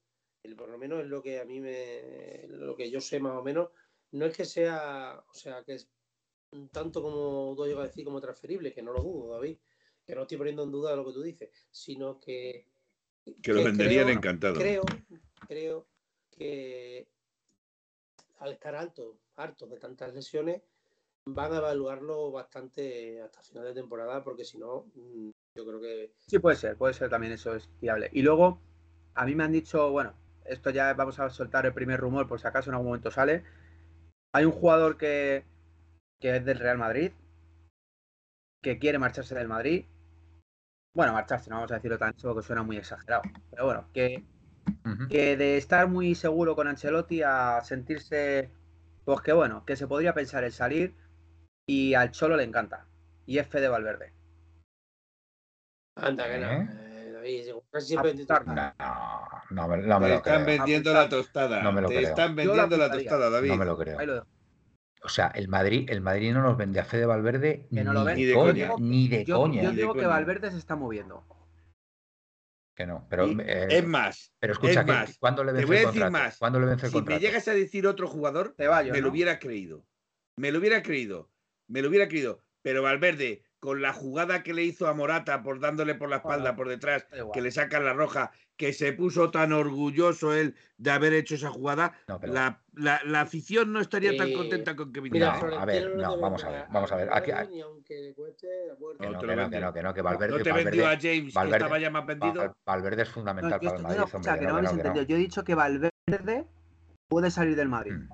por 0.56 0.68
lo 0.68 0.78
menos 0.78 1.00
es 1.00 1.06
lo 1.06 1.22
que 1.22 1.40
a 1.40 1.44
mí 1.44 1.60
me, 1.60 2.46
lo 2.48 2.76
que 2.76 2.90
yo 2.90 3.00
sé 3.00 3.20
más 3.20 3.36
o 3.36 3.42
menos, 3.42 3.70
no 4.12 4.26
es 4.26 4.36
que 4.36 4.44
sea, 4.44 5.22
o 5.28 5.34
sea, 5.34 5.62
que 5.64 5.74
es 5.74 5.90
tanto 6.72 7.02
como 7.02 7.54
llegas 7.64 7.84
a 7.84 7.86
decir 7.86 8.04
como 8.04 8.20
transferible, 8.20 8.72
que 8.72 8.82
no 8.82 8.92
lo 8.92 9.02
dudo, 9.02 9.34
David, 9.34 9.58
que 10.04 10.14
no 10.14 10.22
estoy 10.22 10.38
poniendo 10.38 10.64
en 10.64 10.72
duda 10.72 10.96
lo 10.96 11.06
que 11.06 11.12
tú 11.12 11.22
dices, 11.22 11.50
sino 11.70 12.18
que 12.18 12.66
que, 13.42 13.52
lo 13.52 13.64
venderían 13.64 14.08
encantado. 14.08 14.54
Creo, 14.54 14.82
creo 15.46 15.86
que 16.40 17.06
al 18.38 18.52
estar 18.52 18.74
alto, 18.74 19.18
hartos 19.36 19.68
de 19.68 19.78
tantas 19.78 20.14
lesiones, 20.14 20.62
van 21.26 21.52
a 21.52 21.58
evaluarlo 21.58 22.32
bastante 22.32 23.20
hasta 23.20 23.42
final 23.42 23.64
de 23.64 23.74
temporada, 23.74 24.24
porque 24.24 24.46
si 24.46 24.56
no, 24.56 24.86
mm, 24.94 25.30
yo 25.54 25.66
creo 25.66 25.80
que. 25.80 26.14
Sí, 26.16 26.38
puede 26.38 26.56
ser, 26.56 26.78
puede 26.78 26.94
ser 26.94 27.10
también 27.10 27.34
eso 27.34 27.54
es 27.54 27.68
viable. 27.80 28.08
Y 28.14 28.22
luego, 28.22 28.58
a 29.14 29.26
mí 29.26 29.34
me 29.34 29.44
han 29.44 29.52
dicho, 29.52 29.90
bueno, 29.90 30.14
esto 30.46 30.70
ya 30.70 30.94
vamos 30.94 31.18
a 31.18 31.28
soltar 31.28 31.66
el 31.66 31.74
primer 31.74 32.00
rumor, 32.00 32.26
por 32.26 32.40
si 32.40 32.46
acaso 32.46 32.70
en 32.70 32.74
algún 32.74 32.88
momento 32.88 33.10
sale. 33.10 33.44
Hay 34.32 34.46
un 34.46 34.52
jugador 34.52 34.96
que, 34.96 35.44
que 36.20 36.36
es 36.36 36.44
del 36.44 36.58
Real 36.58 36.78
Madrid, 36.78 37.12
que 38.62 38.78
quiere 38.78 38.98
marcharse 38.98 39.34
del 39.34 39.48
Madrid. 39.48 39.84
Bueno, 40.94 41.12
marcharse, 41.12 41.50
no 41.50 41.56
vamos 41.56 41.70
a 41.72 41.74
decirlo 41.74 41.98
tan 41.98 42.18
solo 42.18 42.36
que 42.36 42.46
suena 42.46 42.62
muy 42.62 42.78
exagerado. 42.78 43.22
Pero 43.50 43.66
bueno, 43.66 43.90
que 43.92 44.24
que 45.08 45.36
de 45.36 45.56
estar 45.56 45.88
muy 45.88 46.14
seguro 46.14 46.56
con 46.56 46.68
Ancelotti 46.68 47.22
a 47.22 47.60
sentirse, 47.62 48.50
pues 49.04 49.20
que 49.20 49.32
bueno, 49.32 49.64
que 49.64 49.76
se 49.76 49.86
podría 49.86 50.14
pensar 50.14 50.44
en 50.44 50.52
salir 50.52 50.94
y 51.66 51.94
al 51.94 52.10
Cholo 52.10 52.36
le 52.36 52.44
encanta. 52.44 52.86
Y 53.26 53.38
es 53.38 53.46
Fede 53.46 53.68
Valverde. 53.68 54.12
Anda, 55.96 56.26
que 56.26 56.38
no. 56.38 56.50
¿Eh? 56.50 56.68
Eh, 57.22 57.52
no, 59.50 59.66
no, 59.66 60.00
me, 60.00 60.08
Te 60.08 60.14
están 60.14 60.46
vendiendo 60.46 60.92
la 60.92 61.08
tostada. 61.08 61.62
No 61.62 61.72
me 61.72 61.82
lo 61.82 61.88
Te 61.88 62.02
están 62.02 62.34
vendiendo 62.34 62.76
la 62.76 62.90
tostada, 62.90 63.30
David. 63.30 63.50
No 63.50 63.56
me 63.56 63.64
lo 63.66 63.76
creo. 63.76 64.24
O 65.02 65.08
sea, 65.08 65.28
el 65.28 65.48
Madrid, 65.48 65.88
el 65.90 66.00
Madrid 66.02 66.32
no 66.32 66.42
nos 66.42 66.56
vende 66.56 66.78
a 66.78 66.84
Fede 66.84 67.06
Valverde 67.06 67.66
ni, 67.70 67.82
de 68.24 68.34
coña, 68.34 68.70
ni 68.78 69.08
de 69.08 69.24
coña. 69.24 69.62
Yo 69.62 69.72
digo 69.72 69.94
que 69.94 70.06
Valverde 70.06 70.50
se 70.50 70.58
está 70.58 70.76
moviendo. 70.76 71.24
Que 72.80 72.86
no, 72.86 73.06
pero 73.10 73.26
eh, 73.26 73.66
es 73.68 73.86
más. 73.86 74.32
Pero 74.38 74.54
escucha, 74.54 74.86
que, 74.86 75.12
¿cuándo 75.18 75.44
le 75.44 75.52
vence 75.52 75.80
el 75.80 75.84
contrato? 75.84 76.12
Más. 76.12 76.38
¿Cuándo 76.38 76.60
le 76.60 76.64
vence 76.64 76.86
el 76.86 76.92
si 76.92 77.02
me 77.02 77.18
llegas 77.18 77.46
a 77.46 77.52
decir 77.52 77.86
otro 77.86 78.08
jugador, 78.08 78.54
me 78.56 79.02
lo 79.02 79.10
hubiera 79.10 79.38
creído. 79.38 79.84
Me 80.36 80.50
lo 80.50 80.60
hubiera 80.60 80.82
creído. 80.82 81.30
Me 81.66 81.82
lo 81.82 81.90
hubiera 81.90 82.08
creído. 82.08 82.42
Pero 82.62 82.82
Valverde, 82.82 83.42
con 83.60 83.82
la 83.82 83.92
jugada 83.92 84.42
que 84.42 84.54
le 84.54 84.64
hizo 84.64 84.88
a 84.88 84.94
Morata 84.94 85.42
por 85.42 85.60
dándole 85.60 85.94
por 85.94 86.08
la 86.08 86.16
espalda, 86.16 86.56
por 86.56 86.68
detrás, 86.68 87.06
que 87.32 87.42
le 87.42 87.50
sacan 87.50 87.84
la 87.84 87.92
roja, 87.92 88.32
que 88.56 88.72
se 88.72 88.92
puso 88.92 89.30
tan 89.30 89.52
orgulloso 89.52 90.34
él 90.34 90.54
de 90.78 90.90
haber 90.90 91.12
hecho 91.12 91.34
esa 91.34 91.50
jugada, 91.50 91.92
la, 92.22 92.60
la, 92.74 93.20
afición 93.20 93.72
no 93.72 93.80
estaría 93.80 94.16
tan 94.16 94.32
contenta 94.32 94.74
con 94.74 94.92
que 94.92 95.00
viniera. 95.00 95.34
a 95.34 95.64
ver, 95.64 95.94
no, 95.96 96.18
vamos 96.18 96.42
a 96.44 96.50
ver, 96.50 96.64
vamos 96.70 96.90
a 96.90 96.96
ver. 96.96 97.08
Aquí, 97.12 97.30
que 97.30 97.36
no, 97.36 97.82
que 97.84 99.36
no, 99.66 99.72
que 99.72 99.82
no, 99.82 99.94
que 99.94 100.02
Valverde. 100.02 100.38
No 100.38 100.44
te 100.44 100.52
vendió 100.52 100.88
a 100.88 100.98
James, 101.00 101.34
Valverde, 101.34 101.58
que 101.58 101.64
estaba 101.64 101.78
ya 101.78 101.90
más 101.90 102.06
vendido. 102.06 102.54
Valverde 102.64 103.02
es 103.02 103.08
fundamental 103.10 103.60
para 103.60 103.76
el 103.76 103.82
Madrid, 103.82 104.00
hombre. 104.14 104.38
Que 104.38 104.46
no, 104.46 104.62
no, 104.62 105.02
Yo 105.02 105.16
he 105.16 105.18
dicho 105.18 105.44
que 105.44 105.54
Valverde 105.54 106.46
puede 107.08 107.30
salir 107.30 107.56
del 107.56 107.68
Madrid. 107.68 107.92
Mm. 107.92 108.08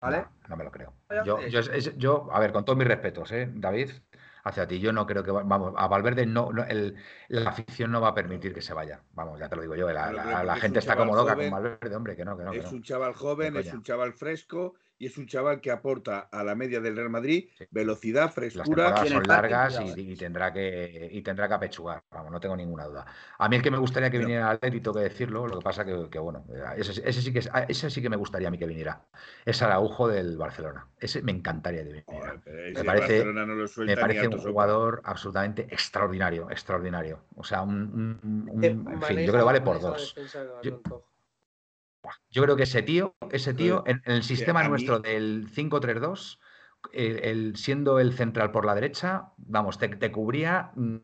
¿Vale? 0.00 0.26
No, 0.48 0.56
me 0.56 0.64
lo 0.64 0.70
creo. 0.70 0.92
Yo, 1.24 1.40
yo, 1.46 1.60
yo, 1.96 2.28
a 2.30 2.40
ver, 2.40 2.52
con 2.52 2.64
todos 2.66 2.76
mis 2.76 2.86
respetos, 2.86 3.32
¿eh, 3.32 3.50
David? 3.54 3.90
Hacia 4.44 4.66
ti. 4.66 4.78
Yo 4.78 4.92
no 4.92 5.06
creo 5.06 5.24
que, 5.24 5.30
vamos, 5.30 5.74
a 5.76 5.88
Valverde 5.88 6.26
no, 6.26 6.50
la 6.52 7.48
afición 7.50 7.90
no 7.90 8.00
va 8.00 8.08
a 8.08 8.14
permitir 8.14 8.54
que 8.54 8.62
se 8.62 8.74
vaya. 8.74 9.02
Vamos, 9.14 9.40
ya 9.40 9.48
te 9.48 9.56
lo 9.56 9.62
digo 9.62 9.74
yo, 9.74 9.90
la, 9.90 10.56
gente 10.56 10.78
está 10.78 10.96
como 10.96 11.16
loca 11.16 11.34
con 11.34 11.50
Valverde, 11.50 11.96
hombre, 11.96 12.14
que 12.14 12.24
no, 12.24 12.36
que 12.36 12.44
no. 12.44 12.52
Es 12.52 12.70
un 12.70 12.82
chaval 12.82 13.14
joven, 13.14 13.56
es 13.56 13.72
un 13.72 13.82
chaval 13.82 14.12
fresco 14.12 14.74
y 15.04 15.08
es 15.08 15.18
un 15.18 15.26
chaval 15.26 15.60
que 15.60 15.70
aporta 15.70 16.30
a 16.32 16.42
la 16.42 16.54
media 16.54 16.80
del 16.80 16.96
Real 16.96 17.10
Madrid 17.10 17.50
velocidad, 17.70 18.32
frescura. 18.32 18.88
Las 18.88 19.08
son 19.10 19.22
largas 19.24 19.78
y, 19.94 20.16
tendrá 20.16 20.50
que 20.50 21.10
y 21.12 21.20
tendrá 21.20 21.46
que 21.46 21.52
apechugar, 21.52 22.02
vamos, 22.10 22.32
no 22.32 22.40
tengo 22.40 22.56
ninguna 22.56 22.86
duda. 22.86 23.04
A 23.38 23.46
mí 23.50 23.56
el 23.56 23.62
que 23.62 23.70
me 23.70 23.76
gustaría 23.76 24.10
que 24.10 24.18
viniera 24.18 24.48
al 24.48 24.56
Atleti, 24.56 24.80
tengo 24.80 24.96
que 24.96 25.02
decirlo, 25.02 25.46
lo 25.46 25.58
que 25.58 25.62
pasa 25.62 25.84
que, 25.84 26.08
que 26.10 26.18
bueno, 26.18 26.46
ese, 26.78 27.12
sí 27.12 27.32
que 27.34 27.42
ese 27.68 27.90
sí 27.90 28.00
que 28.00 28.08
me 28.08 28.16
gustaría 28.16 28.48
a 28.48 28.50
mí 28.50 28.56
que 28.56 28.66
viniera. 28.66 29.04
Es 29.44 29.60
Araujo 29.60 30.08
del 30.08 30.38
Barcelona. 30.38 30.88
Ese 30.98 31.20
me 31.20 31.32
encantaría 31.32 31.84
que 31.84 32.02
viniera. 32.08 32.40
me 32.46 32.84
parece, 32.84 33.24
me 33.24 33.96
parece 33.98 34.28
un 34.28 34.38
jugador 34.38 35.02
absolutamente 35.04 35.66
extraordinario, 35.70 36.50
extraordinario. 36.50 37.24
O 37.36 37.44
sea, 37.44 37.60
un, 37.60 38.48
en 38.62 39.02
fin, 39.02 39.18
yo 39.18 39.32
creo 39.32 39.40
que 39.40 39.44
vale 39.44 39.60
por 39.60 39.80
dos. 39.80 40.14
Yo 40.62 40.80
creo 42.32 42.56
que 42.56 42.64
ese 42.64 42.82
tío, 42.82 43.14
ese 43.30 43.54
tío, 43.54 43.84
en, 43.86 44.02
el 44.04 44.22
sistema 44.22 44.66
nuestro 44.68 44.98
del 45.00 45.48
5-3-2, 45.50 46.38
el, 46.92 47.56
siendo 47.56 47.98
el 47.98 48.14
central 48.14 48.50
por 48.50 48.64
la 48.64 48.74
derecha, 48.74 49.32
vamos, 49.36 49.78
te, 49.78 50.12
cubría 50.12 50.72
mm, 50.74 50.98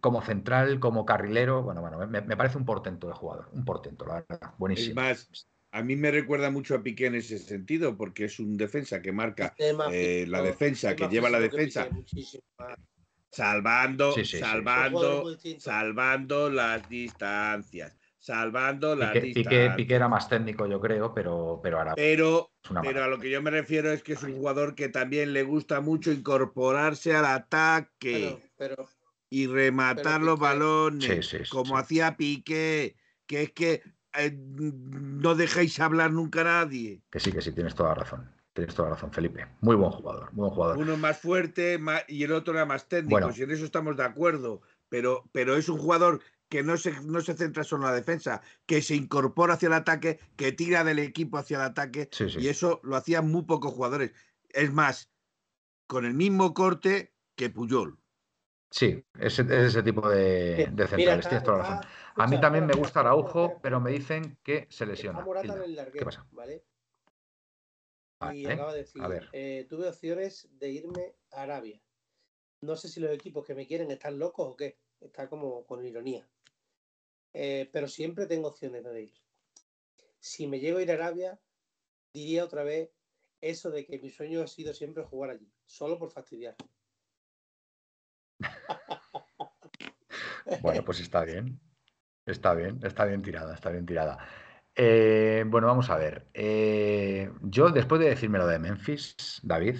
como 0.00 0.22
central, 0.22 0.78
como 0.78 1.06
carrilero. 1.06 1.62
Bueno, 1.62 1.80
bueno, 1.80 2.06
me, 2.06 2.22
parece 2.36 2.58
un 2.58 2.64
portento 2.64 3.06
de 3.06 3.14
jugador, 3.14 3.48
un 3.52 3.64
portento, 3.64 4.06
la 4.06 4.24
verdad. 4.28 4.54
Buenísimo. 4.58 5.00
Es 5.02 5.28
más, 5.30 5.48
a 5.72 5.82
mí 5.82 5.96
me 5.96 6.10
recuerda 6.10 6.50
mucho 6.50 6.74
a 6.74 6.82
Piqué 6.82 7.06
en 7.06 7.16
ese 7.16 7.38
sentido, 7.38 7.96
porque 7.96 8.24
es 8.24 8.38
un 8.38 8.56
defensa 8.56 9.00
que 9.00 9.12
marca 9.12 9.54
eh, 9.90 10.26
la 10.28 10.42
defensa, 10.42 10.94
que 10.94 11.08
lleva 11.08 11.30
la 11.30 11.40
defensa. 11.40 11.88
Salvando, 13.30 14.14
salvando, 14.24 15.36
salvando 15.58 16.48
las 16.48 16.88
distancias 16.88 17.94
salvando 18.26 18.96
la 18.96 19.12
Piqué, 19.12 19.70
Piqué, 19.76 19.94
era 19.94 20.08
más 20.08 20.28
técnico, 20.28 20.66
yo 20.66 20.80
creo, 20.80 21.14
pero, 21.14 21.60
pero 21.62 21.78
ahora. 21.78 21.94
Pero, 21.94 22.50
pero 22.82 23.04
a 23.04 23.06
lo 23.06 23.20
que 23.20 23.30
yo 23.30 23.40
me 23.40 23.52
refiero 23.52 23.92
es 23.92 24.02
que 24.02 24.14
es 24.14 24.22
un 24.24 24.34
jugador 24.34 24.74
que 24.74 24.88
también 24.88 25.32
le 25.32 25.44
gusta 25.44 25.80
mucho 25.80 26.10
incorporarse 26.10 27.14
al 27.14 27.24
ataque 27.24 28.36
y 29.30 29.46
rematar 29.46 30.22
los 30.22 30.40
balones, 30.40 31.36
como 31.50 31.78
hacía 31.78 32.16
Piqué, 32.16 32.96
que 33.28 33.42
es 33.42 33.52
que 33.52 33.82
eh, 34.18 34.36
no 34.36 35.36
dejéis 35.36 35.78
hablar 35.78 36.10
nunca 36.10 36.40
a 36.40 36.44
nadie. 36.64 37.02
Que 37.12 37.20
sí, 37.20 37.30
que 37.30 37.40
sí, 37.40 37.52
tienes 37.52 37.76
toda 37.76 37.90
la 37.90 37.94
razón. 37.94 38.28
Tienes 38.52 38.74
toda 38.74 38.88
la 38.88 38.94
razón, 38.96 39.12
Felipe. 39.12 39.46
Muy 39.60 39.76
buen 39.76 39.92
jugador, 39.92 40.32
muy 40.32 40.46
buen 40.46 40.50
jugador. 40.50 40.78
Uno 40.78 40.96
más 40.96 41.20
fuerte 41.20 41.78
y 42.08 42.24
el 42.24 42.32
otro 42.32 42.54
era 42.54 42.66
más 42.66 42.88
técnico, 42.88 43.30
y 43.36 43.42
en 43.42 43.52
eso 43.52 43.64
estamos 43.64 43.96
de 43.96 44.02
acuerdo. 44.02 44.62
Pero, 44.88 45.24
pero 45.32 45.56
es 45.56 45.68
un 45.68 45.78
jugador 45.78 46.20
que 46.48 46.62
no 46.62 46.76
se, 46.76 47.00
no 47.02 47.20
se 47.20 47.34
centra 47.34 47.64
solo 47.64 47.84
en 47.84 47.90
la 47.90 47.96
defensa, 47.96 48.42
que 48.66 48.82
se 48.82 48.94
incorpora 48.94 49.54
hacia 49.54 49.66
el 49.66 49.72
ataque, 49.72 50.20
que 50.36 50.52
tira 50.52 50.84
del 50.84 50.98
equipo 50.98 51.38
hacia 51.38 51.56
el 51.56 51.62
ataque, 51.62 52.08
y 52.38 52.48
eso 52.48 52.80
lo 52.82 52.96
hacían 52.96 53.30
muy 53.30 53.42
pocos 53.42 53.72
jugadores. 53.72 54.12
Es 54.50 54.72
más, 54.72 55.10
con 55.86 56.04
el 56.04 56.14
mismo 56.14 56.54
corte 56.54 57.14
que 57.34 57.50
Puyol. 57.50 57.98
Sí, 58.70 59.04
es, 59.18 59.38
ese 59.38 59.82
tipo 59.82 60.08
de, 60.08 60.68
de 60.72 60.86
centrales, 60.86 61.28
tienes 61.28 61.44
toda 61.44 61.58
la 61.58 61.64
razón. 61.64 61.90
A 62.16 62.26
mí 62.26 62.40
también 62.40 62.66
me 62.66 62.74
gusta 62.74 63.00
Araujo, 63.00 63.58
pero 63.62 63.80
me 63.80 63.92
dicen 63.92 64.38
que 64.42 64.66
se 64.70 64.86
lesiona. 64.86 65.24
¿Qué 65.92 66.04
pasa? 66.04 66.26
¿vale? 66.32 66.64
Y 68.32 68.46
acaba 68.46 68.72
de 68.72 68.78
decir, 68.78 69.02
eh, 69.32 69.66
tuve 69.68 69.88
opciones 69.88 70.48
de 70.58 70.70
irme 70.70 71.16
a 71.32 71.42
Arabia. 71.42 71.80
No 72.62 72.74
sé 72.76 72.88
si 72.88 72.98
los 73.00 73.10
equipos 73.10 73.44
que 73.44 73.54
me 73.54 73.66
quieren 73.66 73.90
están 73.90 74.18
locos 74.18 74.48
o 74.48 74.56
qué. 74.56 74.78
Está 75.00 75.28
como 75.28 75.66
con 75.66 75.84
ironía. 75.84 76.26
Eh, 77.38 77.68
pero 77.70 77.86
siempre 77.86 78.24
tengo 78.24 78.48
opciones 78.48 78.82
de 78.82 79.02
ir. 79.02 79.12
Si 80.18 80.46
me 80.46 80.58
llego 80.58 80.78
a 80.78 80.82
ir 80.82 80.90
a 80.90 80.94
Arabia, 80.94 81.38
diría 82.10 82.42
otra 82.42 82.64
vez 82.64 82.90
eso 83.42 83.70
de 83.70 83.84
que 83.84 83.98
mi 83.98 84.08
sueño 84.08 84.40
ha 84.40 84.46
sido 84.46 84.72
siempre 84.72 85.04
jugar 85.04 85.32
allí, 85.32 85.52
solo 85.66 85.98
por 85.98 86.10
fastidiar. 86.10 86.56
bueno, 90.62 90.82
pues 90.82 91.00
está 91.00 91.24
bien. 91.24 91.60
Está 92.24 92.54
bien, 92.54 92.80
está 92.82 93.04
bien 93.04 93.20
tirada, 93.20 93.54
está 93.54 93.68
bien 93.68 93.84
tirada. 93.84 94.16
Eh, 94.74 95.44
bueno, 95.46 95.66
vamos 95.66 95.90
a 95.90 95.98
ver. 95.98 96.28
Eh, 96.32 97.30
yo, 97.42 97.68
después 97.68 98.00
de 98.00 98.08
decirme 98.08 98.38
lo 98.38 98.46
de 98.46 98.58
Memphis, 98.58 99.14
David, 99.42 99.76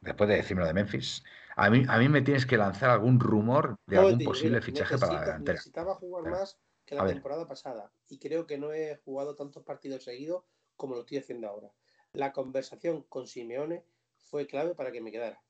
después 0.00 0.30
de 0.30 0.36
decirme 0.36 0.62
lo 0.62 0.68
de 0.68 0.74
Memphis, 0.74 1.22
a 1.56 1.68
mí, 1.68 1.84
a 1.86 1.98
mí 1.98 2.08
me 2.08 2.22
tienes 2.22 2.46
que 2.46 2.56
lanzar 2.56 2.88
algún 2.88 3.20
rumor 3.20 3.76
de 3.86 3.98
algún 3.98 4.20
posible 4.20 4.62
fichaje 4.62 4.96
para 4.96 5.12
la 5.12 5.20
delantera. 5.20 5.56
Necesitaba 5.56 5.94
jugar 5.94 6.30
más 6.30 6.58
que 6.86 6.94
la 6.94 7.06
temporada 7.06 7.46
pasada 7.46 7.92
y 8.08 8.18
creo 8.18 8.46
que 8.46 8.58
no 8.58 8.72
he 8.72 8.96
jugado 9.04 9.34
tantos 9.34 9.64
partidos 9.64 10.04
seguidos 10.04 10.44
como 10.76 10.94
lo 10.94 11.00
estoy 11.00 11.18
haciendo 11.18 11.48
ahora. 11.48 11.72
La 12.12 12.32
conversación 12.32 13.02
con 13.02 13.26
Simeone 13.26 13.84
fue 14.16 14.46
clave 14.46 14.74
para 14.74 14.92
que 14.92 15.00
me 15.00 15.10
quedara. 15.10 15.42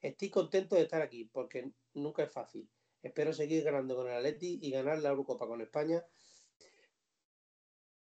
Estoy 0.00 0.30
contento 0.30 0.76
de 0.76 0.82
estar 0.82 1.02
aquí 1.02 1.26
porque 1.26 1.70
nunca 1.94 2.22
es 2.22 2.32
fácil. 2.32 2.68
Espero 3.02 3.32
seguir 3.32 3.62
ganando 3.64 3.94
con 3.96 4.08
el 4.08 4.16
Atleti 4.16 4.58
y 4.62 4.70
ganar 4.70 4.98
la 4.98 5.10
Eurocopa 5.10 5.46
con 5.46 5.60
España. 5.60 6.04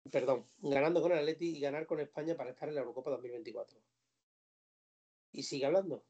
Perdón, 0.09 0.47
ganando 0.59 1.01
con 1.01 1.11
el 1.11 1.19
Atleti 1.19 1.57
y 1.57 1.59
ganar 1.59 1.85
con 1.85 1.99
España 1.99 2.35
para 2.35 2.51
estar 2.51 2.69
en 2.69 2.75
la 2.75 2.81
Eurocopa 2.81 3.11
2024. 3.11 3.79
Y 5.33 5.43
sigue 5.43 5.65
hablando. 5.65 6.03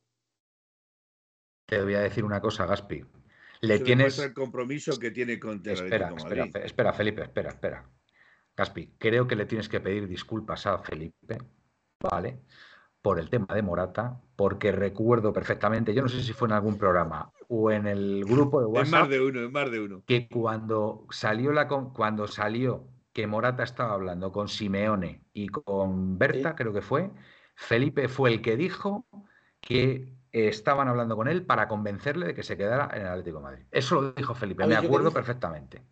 Te 1.65 1.81
voy 1.81 1.95
a 1.95 2.01
decir 2.01 2.23
una 2.23 2.41
cosa, 2.41 2.65
Gaspi 2.65 3.03
le 3.61 3.79
tienes 3.79 4.17
el 4.19 4.33
compromiso 4.33 4.97
que 4.99 5.11
tiene 5.11 5.39
con 5.39 5.61
espera, 5.65 6.13
espera, 6.15 6.49
espera, 6.63 6.93
Felipe, 6.93 7.21
espera, 7.21 7.49
espera. 7.49 7.89
Gaspi, 8.57 8.95
creo 8.97 9.27
que 9.27 9.35
le 9.35 9.45
tienes 9.45 9.69
que 9.69 9.79
pedir 9.79 10.07
disculpas 10.07 10.65
a 10.65 10.77
Felipe, 10.79 11.37
¿vale? 11.99 12.41
Por 13.01 13.19
el 13.19 13.29
tema 13.29 13.53
de 13.53 13.61
Morata, 13.61 14.19
porque 14.35 14.71
recuerdo 14.71 15.31
perfectamente, 15.31 15.93
yo 15.93 16.01
no 16.01 16.09
sé 16.09 16.21
si 16.21 16.33
fue 16.33 16.47
en 16.47 16.53
algún 16.53 16.77
programa 16.77 17.31
o 17.47 17.71
en 17.71 17.87
el 17.87 18.25
grupo 18.25 18.59
de 18.59 18.65
WhatsApp. 18.67 18.85
Es 18.85 18.91
más 18.91 19.09
de 19.09 19.21
uno, 19.21 19.41
es 19.41 19.51
más 19.51 19.71
de 19.71 19.79
uno. 19.79 20.03
Que 20.05 20.27
cuando 20.27 21.07
salió 21.11 21.51
la 21.51 21.67
cuando 21.67 22.27
salió 22.27 22.87
que 23.13 23.27
Morata 23.27 23.63
estaba 23.63 23.93
hablando 23.93 24.31
con 24.31 24.47
Simeone 24.47 25.23
y 25.33 25.47
con 25.49 26.17
Berta, 26.17 26.55
creo 26.55 26.73
que 26.73 26.81
fue, 26.81 27.11
Felipe 27.55 28.07
fue 28.07 28.31
el 28.31 28.41
que 28.41 28.55
dijo 28.55 29.05
que 29.59 30.13
estaban 30.31 30.87
hablando 30.87 31.15
con 31.15 31.27
él 31.27 31.45
para 31.45 31.67
convencerle 31.67 32.27
de 32.27 32.33
que 32.33 32.43
se 32.43 32.57
quedara 32.57 32.89
en 32.93 33.01
el 33.01 33.07
Atlético 33.07 33.37
de 33.37 33.43
Madrid. 33.43 33.65
Eso 33.71 34.01
lo 34.01 34.11
dijo 34.13 34.33
Felipe, 34.33 34.65
me 34.65 34.75
acuerdo 34.75 35.11
perfectamente. 35.11 35.83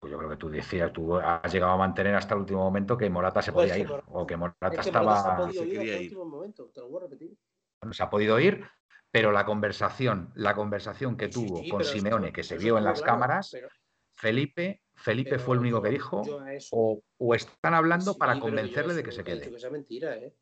Pues 0.00 0.12
yo 0.12 0.18
creo 0.18 0.30
que 0.30 0.36
tú 0.36 0.48
decías, 0.48 0.92
tú 0.92 1.16
has 1.16 1.52
llegado 1.52 1.72
a 1.72 1.76
mantener 1.76 2.14
hasta 2.14 2.34
el 2.34 2.40
último 2.40 2.60
momento 2.60 2.96
que 2.96 3.10
Morata 3.10 3.42
se 3.42 3.52
podía 3.52 3.76
ir, 3.76 3.90
o 4.06 4.26
que 4.26 4.36
Morata 4.36 4.80
estaba. 4.80 5.20
se, 5.20 5.28
ha 5.28 5.36
podido 5.36 5.64
ir 5.64 6.16
momento, 6.16 6.70
te 6.72 6.80
lo 6.80 6.88
voy 6.88 6.98
a 6.98 7.02
repetir. 7.04 7.36
Bueno, 7.82 7.92
se 7.92 8.02
ha 8.04 8.10
podido 8.10 8.38
ir, 8.38 8.64
pero 9.10 9.32
la 9.32 9.44
conversación, 9.44 10.30
la 10.36 10.54
conversación 10.54 11.16
que 11.16 11.28
tuvo 11.28 11.62
con 11.68 11.84
Simeone, 11.84 12.32
que 12.32 12.44
se 12.44 12.58
vio 12.58 12.78
en 12.78 12.84
las 12.84 13.02
cámaras, 13.02 13.56
Felipe, 14.16 14.82
Felipe 14.94 15.38
fue 15.38 15.56
el 15.56 15.60
único 15.60 15.82
que 15.82 15.90
dijo, 15.90 16.22
o, 16.70 17.34
están 17.34 17.74
hablando 17.74 18.16
para 18.16 18.38
convencerle 18.38 18.94
de 18.94 19.02
que 19.02 19.12
se 19.12 19.24
quede. 19.24 19.50
Que 19.52 19.70
mentira, 19.70 20.16
¿eh? 20.16 20.32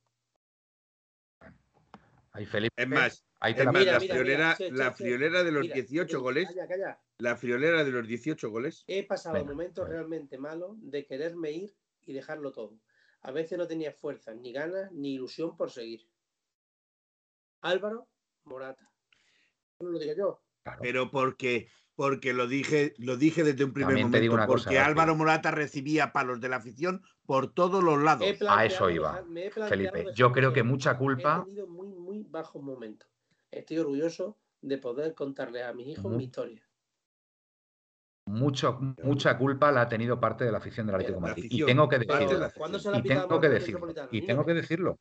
Es 2.38 2.88
más, 2.88 3.24
la, 3.40 4.00
friolera, 4.00 4.56
la 4.70 4.92
friolera 4.92 5.42
de 5.44 5.52
los 5.52 5.72
18 5.72 6.20
goles. 6.20 6.48
La 7.18 7.36
friolera 7.36 7.84
de 7.84 7.90
los 7.90 8.06
18 8.06 8.50
goles. 8.50 8.84
He 8.86 9.06
pasado 9.06 9.44
momentos 9.44 9.88
realmente 9.88 10.38
malos 10.38 10.76
de 10.80 11.06
quererme 11.06 11.50
ir 11.52 11.76
y 12.04 12.12
dejarlo 12.12 12.52
todo. 12.52 12.78
a 13.22 13.32
veces 13.32 13.58
no 13.58 13.66
tenía 13.66 13.92
fuerza, 13.92 14.32
ni 14.34 14.52
ganas, 14.52 14.92
ni 14.92 15.14
ilusión 15.14 15.56
por 15.56 15.70
seguir. 15.70 16.08
Álvaro 17.60 18.08
Morata. 18.44 18.88
No 19.80 19.90
lo 19.90 19.98
digo 19.98 20.14
yo. 20.16 20.42
Pero 20.80 21.10
porque, 21.10 21.68
porque 21.94 22.32
lo 22.32 22.46
dije, 22.46 22.94
lo 22.98 23.16
dije 23.16 23.44
desde 23.44 23.64
un 23.64 23.72
primer 23.72 23.96
momento, 24.04 24.46
porque 24.46 24.78
Álvaro 24.78 25.14
Morata 25.16 25.50
recibía 25.50 26.12
palos 26.12 26.40
de 26.40 26.48
la 26.48 26.56
afición 26.56 27.02
por 27.24 27.52
todos 27.52 27.82
los 27.82 28.02
lados. 28.02 28.26
A 28.48 28.64
eso 28.64 28.90
iba, 28.90 29.24
Felipe. 29.68 30.06
Yo 30.14 30.32
creo 30.32 30.52
que 30.52 30.62
mucha 30.62 30.96
culpa. 30.96 31.46
Bajos 32.28 32.62
momentos. 32.62 33.08
Estoy 33.50 33.78
orgulloso 33.78 34.38
de 34.60 34.78
poder 34.78 35.14
contarle 35.14 35.62
a 35.62 35.72
mis 35.72 35.88
hijos 35.88 36.12
mi 36.12 36.24
historia. 36.24 36.62
Mucho, 38.28 38.80
mucha 39.04 39.38
culpa 39.38 39.70
la 39.70 39.82
ha 39.82 39.88
tenido 39.88 40.18
parte 40.18 40.44
de 40.44 40.50
la 40.50 40.58
afición 40.58 40.86
del 40.86 40.96
Atlético 40.96 41.20
de 41.20 41.26
Madrid. 41.28 41.46
Y 41.48 41.64
tengo 41.64 41.88
que 41.88 41.98
decirlo. 41.98 42.50
Y 42.94 43.02
tengo 43.02 43.40
que 43.40 43.48
decirlo. 43.48 43.88
Y 44.10 44.26
tengo 44.26 44.44
que 44.44 44.54
decirlo. 44.54 44.98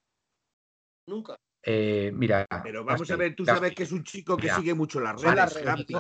Nunca. 1.08 1.36
Eh, 1.68 2.12
mira. 2.14 2.46
Pero 2.64 2.84
vamos 2.84 3.10
a 3.10 3.16
ver, 3.16 3.36
tú 3.36 3.44
sabes 3.44 3.74
que 3.74 3.84
es 3.84 3.92
un 3.92 4.04
chico 4.04 4.38
que 4.38 4.52
sigue 4.52 4.76
mucho 4.76 5.00
las 5.00 5.20
redes. 5.20 5.58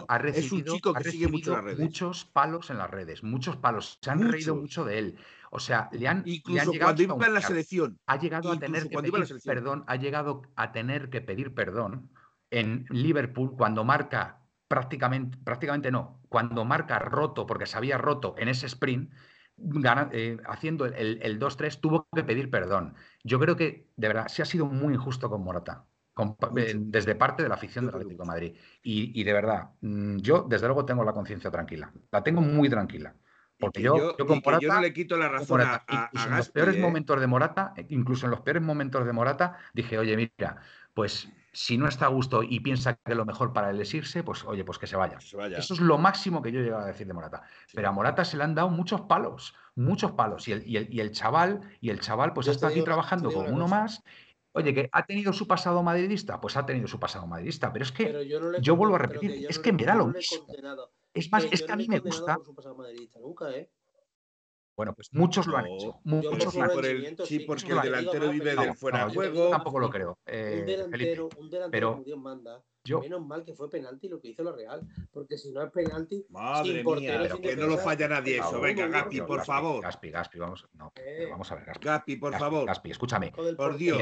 Ha 0.08 0.18
recibido, 0.20 0.46
es 0.46 0.52
un 0.52 0.64
chico 0.64 0.94
que 0.94 1.04
sigue 1.10 1.28
mucho 1.28 1.54
las 1.54 1.64
redes. 1.64 1.80
Muchos 1.80 2.26
palos 2.26 2.70
en 2.70 2.78
las 2.78 2.92
redes, 2.92 3.24
muchos 3.24 3.58
palos. 3.58 3.98
Se 4.02 4.12
han 4.12 4.32
reído 4.32 4.56
mucho 4.56 4.86
de 4.86 5.00
él. 5.00 5.20
O 5.56 5.60
sea, 5.60 5.90
le 5.94 6.06
han. 6.08 6.22
Incluso 6.26 6.72
cuando 6.80 7.02
iba 7.02 7.16
en 7.26 7.34
la 7.34 7.42
selección. 7.42 7.98
Ha 8.08 8.20
llegado 8.20 8.52
a 8.52 8.60
tener 8.60 8.90
que 8.90 8.98
pedir 8.98 9.42
perdón. 9.44 9.84
Ha 9.88 9.96
llegado 9.96 10.42
a 10.56 10.72
tener 10.74 11.10
que 11.10 11.22
pedir 11.22 11.54
perdón 11.54 12.10
en 12.52 12.86
Liverpool 12.90 13.56
cuando 13.58 13.86
marca 13.86 14.42
prácticamente, 14.68 15.38
prácticamente 15.44 15.92
no, 15.92 16.22
cuando 16.28 16.66
marca 16.66 17.00
roto, 17.00 17.46
porque 17.46 17.66
se 17.66 17.78
había 17.78 17.98
roto 17.98 18.36
en 18.38 18.50
ese 18.50 18.66
sprint, 18.66 19.14
eh, 20.12 20.38
haciendo 20.46 20.86
el, 20.86 21.20
el 21.22 21.40
2-3, 21.40 21.80
tuvo 21.80 22.08
que 22.14 22.24
pedir 22.24 22.50
perdón. 22.50 22.96
Yo 23.24 23.40
creo 23.40 23.56
que, 23.56 23.88
de 23.96 24.08
verdad, 24.10 24.28
se 24.28 24.42
ha 24.42 24.46
sido 24.46 24.66
muy 24.66 24.94
injusto 24.94 25.30
con 25.30 25.42
Morata. 25.42 25.86
Eh, 26.56 26.74
desde 26.78 27.16
parte 27.16 27.44
de 27.44 27.50
la 27.50 27.56
afición 27.56 27.86
del 27.86 27.96
Atlético 27.96 28.24
de 28.24 28.28
Madrid. 28.28 28.56
Y, 28.84 29.24
de 29.24 29.34
verdad, 29.34 29.72
mm, 29.82 30.18
yo 30.18 30.46
desde 30.48 30.68
luego 30.68 30.86
tengo 30.86 31.04
la 31.04 31.12
conciencia 31.12 31.52
tranquila. 31.52 31.92
La 32.12 32.24
tengo 32.24 32.42
muy 32.42 32.70
tranquila. 32.70 33.14
Porque 33.58 33.82
yo, 33.82 34.16
con 34.18 34.42
Morata, 34.44 34.60
yo 34.60 34.74
no 34.74 34.82
le 34.82 34.94
quito 34.94 35.18
la 35.18 35.30
razón 35.30 35.62
a, 35.62 35.86
en 36.12 36.36
los 36.36 36.50
peores 36.50 36.76
¿eh? 36.76 36.80
momentos 36.80 37.20
de 37.20 37.28
Morata, 37.28 37.74
incluso 37.90 38.26
en 38.26 38.32
los 38.32 38.42
peores 38.42 38.62
momentos 38.62 39.06
de 39.06 39.14
Morata, 39.14 39.58
dije, 39.74 39.98
oye, 39.98 40.18
mira, 40.18 40.58
pues 40.94 41.30
si 41.56 41.78
no 41.78 41.88
está 41.88 42.08
a 42.08 42.10
gusto 42.10 42.44
y 42.44 42.60
piensa 42.60 42.96
que 42.96 43.16
lo 43.16 43.26
mejor 43.26 43.54
para 43.54 43.70
él 43.70 43.80
es 43.80 43.94
irse, 43.94 44.24
pues 44.24 44.44
oye, 44.44 44.66
pues 44.66 44.78
que 44.78 44.88
se 44.88 44.98
vaya. 44.98 45.18
Eso 45.58 45.74
es 45.74 45.80
lo 45.80 45.98
máximo 45.98 46.42
que 46.42 46.52
yo 46.52 46.60
he 46.60 46.64
llegado 46.64 46.84
a 46.84 46.88
decir 46.88 47.08
de 47.08 47.14
Morata. 47.14 47.44
Pero 47.74 47.88
a 47.88 47.92
Morata 47.94 48.26
se 48.26 48.36
le 48.36 48.44
han 48.44 48.56
dado 48.56 48.70
muchos 48.70 49.02
palos, 49.02 49.56
muchos 49.74 50.12
palos. 50.12 50.50
Y 50.50 50.52
el, 50.52 50.64
y 50.68 51.00
el, 51.00 51.12
chaval, 51.12 51.62
y 51.80 51.92
el 51.92 52.02
chaval, 52.02 52.34
pues 52.34 52.48
está 52.48 52.68
aquí 52.68 52.84
trabajando 52.84 53.32
con 53.32 53.54
uno 53.54 53.70
más. 53.70 54.04
Oye, 54.52 54.74
que 54.74 54.90
ha 54.92 55.06
tenido 55.06 55.32
su 55.32 55.48
pasado 55.48 55.82
madridista, 55.82 56.42
pues 56.42 56.58
ha 56.58 56.66
tenido 56.66 56.88
su 56.88 57.00
pasado 57.00 57.26
madridista. 57.26 57.72
Pero 57.72 57.84
es 57.84 57.92
que 57.94 58.28
yo, 58.62 58.76
vuelvo 58.76 58.96
a 58.96 59.00
repetir, 59.00 59.46
es 59.50 59.60
que 59.60 59.72
me 59.72 59.86
da 59.86 59.96
lo 59.96 60.08
mismo. 60.08 60.46
Es 61.16 61.32
más, 61.32 61.48
es 61.50 61.64
que 61.64 61.72
a 61.72 61.76
mí 61.78 61.88
me 61.88 62.00
gusta. 62.00 62.38
¿eh? 63.54 63.70
Bueno, 64.76 64.94
pues 64.94 65.08
muchos 65.14 65.48
lo 65.48 65.58
han 65.58 65.68
hecho. 65.68 66.00
Muchos 66.04 66.54
lo 66.54 66.64
han 66.64 66.86
hecho. 66.86 67.26
sí, 67.26 67.40
porque 67.40 67.72
el 67.72 67.82
delantero 67.82 68.30
vive 68.30 68.56
del 68.56 68.76
fuera 68.76 69.08
de 69.08 69.14
juego. 69.14 69.50
tampoco 69.50 69.80
lo 69.80 69.90
creo. 69.90 70.20
Eh, 70.26 70.58
un 70.60 70.66
delantero, 70.66 71.30
un 71.38 71.50
delantero 71.50 71.72
pero, 71.72 72.04
Dios 72.04 72.20
manda. 72.20 72.62
Menos 72.86 73.26
mal 73.26 73.44
que 73.44 73.54
fue 73.54 73.70
penalti 73.70 74.08
lo 74.08 74.20
que 74.20 74.30
hizo 74.30 74.44
la 74.44 74.52
Real, 74.52 74.82
porque 75.12 75.38
si 75.38 75.52
no 75.52 75.64
es 75.64 75.72
penalti, 75.72 76.26
Madre 76.30 76.84
mía, 76.84 77.30
que 77.42 77.56
no 77.56 77.68
lo 77.68 77.78
falla 77.78 78.08
nadie 78.08 78.38
eso. 78.38 78.62
Venga, 78.62 78.88
Gaspi, 78.88 79.22
por 79.22 79.44
favor. 79.44 79.82
Gaspi, 79.84 80.12
Gaspi, 80.12 80.40
vamos, 80.40 80.68
no, 80.74 80.92
eh. 80.96 81.28
vamos 81.30 81.52
a 81.52 81.56
ver, 81.56 81.66
Gaspi. 81.66 81.86
Gaspi, 81.86 82.16
por 82.18 82.38
favor. 82.38 82.66
Gaspi, 82.66 82.92
escúchame. 82.92 83.32
Por 83.32 83.78
Dios. 83.78 84.00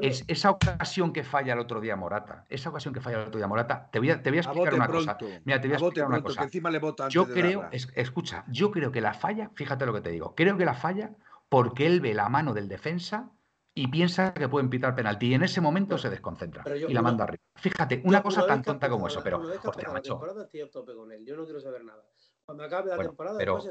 es, 0.00 0.24
esa 0.28 0.50
ocasión 0.50 1.12
que 1.12 1.24
falla 1.24 1.54
el 1.54 1.58
otro 1.58 1.80
día 1.80 1.96
Morata, 1.96 2.46
esa 2.48 2.70
ocasión 2.70 2.94
que 2.94 3.00
falla 3.00 3.22
el 3.22 3.28
otro 3.28 3.38
día 3.38 3.46
Morata, 3.46 3.88
te 3.90 3.98
voy 3.98 4.10
a, 4.10 4.22
te 4.22 4.30
voy 4.30 4.38
a 4.38 4.42
explicar 4.42 4.74
una 4.74 4.88
cosa. 4.88 5.18
Mira, 5.44 5.60
te 5.60 5.68
voy 5.68 5.74
a, 5.74 5.78
explicar 5.78 6.08
una 6.08 6.22
cosa. 6.22 6.42
encima 6.44 6.70
le 6.70 6.78
vota 6.78 7.08
yo 7.08 7.26
creo, 7.26 7.68
escucha, 7.72 8.44
yo 8.48 8.70
creo 8.70 8.92
que 8.92 9.00
la 9.00 9.14
falla, 9.14 9.50
fíjate 9.54 9.86
lo 9.86 9.92
que 9.92 10.00
te 10.00 10.10
digo, 10.10 10.34
creo 10.34 10.56
que 10.56 10.64
la 10.64 10.74
falla 10.74 11.14
porque 11.48 11.86
él 11.86 12.00
ve 12.00 12.14
la 12.14 12.28
mano 12.28 12.54
del 12.54 12.68
defensa 12.68 13.30
y 13.74 13.88
piensa 13.88 14.34
que 14.34 14.48
pueden 14.48 14.68
pitar 14.68 14.94
penalti 14.94 15.28
y 15.28 15.34
en 15.34 15.42
ese 15.42 15.60
momento 15.60 15.96
se 15.96 16.10
desconcentra 16.10 16.64
y 16.66 16.92
la 16.92 17.02
manda 17.02 17.24
arriba. 17.24 17.42
Fíjate, 17.56 18.02
una 18.04 18.22
cosa 18.22 18.46
tan 18.46 18.62
tonta 18.62 18.88
como 18.88 19.06
eso, 19.06 19.22
pero 19.22 19.40
hostia, 19.64 19.90
macho. 19.90 20.20
Yo 21.24 21.36
no 21.36 21.44
quiero 21.44 21.60
saber 21.60 21.84
nada. 21.84 22.02
Cuando 22.44 22.64
acabe 22.64 22.90
la 22.90 22.98
temporada, 22.98 23.38
pero, 23.38 23.64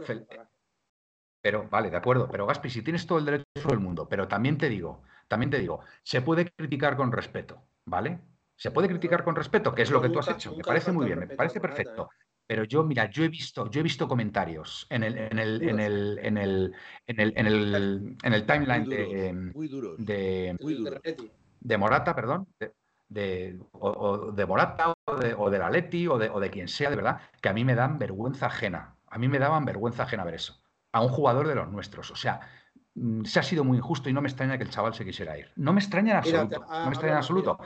pero 1.41 1.67
vale, 1.69 1.89
de 1.89 1.97
acuerdo, 1.97 2.29
pero 2.29 2.45
Gaspi, 2.45 2.69
si 2.69 2.81
tienes 2.81 3.05
todo 3.05 3.19
el 3.19 3.25
derecho 3.25 3.69
del 3.69 3.79
mundo, 3.79 4.07
pero 4.07 4.27
también 4.27 4.57
te 4.57 4.69
digo, 4.69 5.03
también 5.27 5.49
te 5.49 5.59
digo, 5.59 5.81
se 6.03 6.21
puede 6.21 6.51
criticar 6.51 6.95
con 6.95 7.11
respeto, 7.11 7.61
¿vale? 7.85 8.21
Se 8.55 8.71
puede 8.71 8.87
criticar 8.87 9.23
con 9.23 9.35
respeto, 9.35 9.73
que 9.73 9.81
es 9.81 9.91
lo 9.91 10.01
que 10.01 10.09
tú 10.09 10.19
has 10.19 10.29
hecho. 10.29 10.55
Me 10.55 10.63
parece 10.63 10.91
muy 10.91 11.05
bien, 11.05 11.19
me 11.19 11.27
parece 11.27 11.59
perfecto. 11.59 12.09
Pero 12.51 12.65
yo, 12.65 12.83
mira, 12.83 13.09
yo 13.09 13.23
he 13.23 13.29
visto, 13.29 13.69
yo 13.71 13.79
he 13.79 13.83
visto 13.83 14.09
comentarios 14.09 14.85
en 14.89 15.03
el, 15.03 15.17
en 15.17 15.39
el, 15.39 15.63
en 15.63 15.79
el, 15.79 16.19
en 16.21 16.37
el, 16.37 16.75
en 17.07 17.17
el, 17.17 17.37
en 17.37 17.47
el, 17.47 18.17
en 18.21 18.33
el 18.33 18.45
timeline 18.45 18.89
de, 19.97 20.57
de, 21.61 21.77
Morata, 21.77 22.13
perdón, 22.13 22.49
de, 23.07 23.57
o, 23.71 24.33
de 24.33 24.45
Morata 24.45 24.93
o 25.05 25.15
de, 25.15 25.33
o 25.33 25.49
de 25.49 25.59
la 25.59 25.69
Leti 25.69 26.07
o 26.07 26.17
de, 26.17 26.27
o 26.27 26.41
de 26.41 26.49
quien 26.49 26.67
sea, 26.67 26.89
de 26.89 26.97
verdad, 26.97 27.21
que 27.41 27.47
a 27.47 27.53
mí 27.53 27.63
me 27.63 27.73
dan 27.73 27.97
vergüenza 27.97 28.47
ajena. 28.47 28.97
A 29.07 29.17
mí 29.17 29.29
me 29.29 29.39
daban 29.39 29.63
vergüenza 29.63 30.03
ajena 30.03 30.25
ver 30.25 30.33
eso. 30.33 30.61
A 30.91 31.01
un 31.01 31.07
jugador 31.07 31.47
de 31.47 31.55
los 31.55 31.71
nuestros. 31.71 32.11
O 32.11 32.17
sea, 32.17 32.41
mm, 32.95 33.23
se 33.23 33.39
ha 33.39 33.43
sido 33.43 33.63
muy 33.63 33.77
injusto 33.77 34.09
y 34.09 34.13
no 34.13 34.21
me 34.21 34.27
extraña 34.27 34.57
que 34.57 34.65
el 34.65 34.69
chaval 34.69 34.93
se 34.93 35.05
quisiera 35.05 35.37
ir. 35.37 35.49
No 35.55 35.71
me 35.71 35.79
extraña 35.79 36.11
en 36.11 36.17
absoluto. 36.17 36.65
no 36.69 36.83
me 36.83 36.91
extraña 36.91 37.13
en 37.13 37.17
absoluto. 37.19 37.59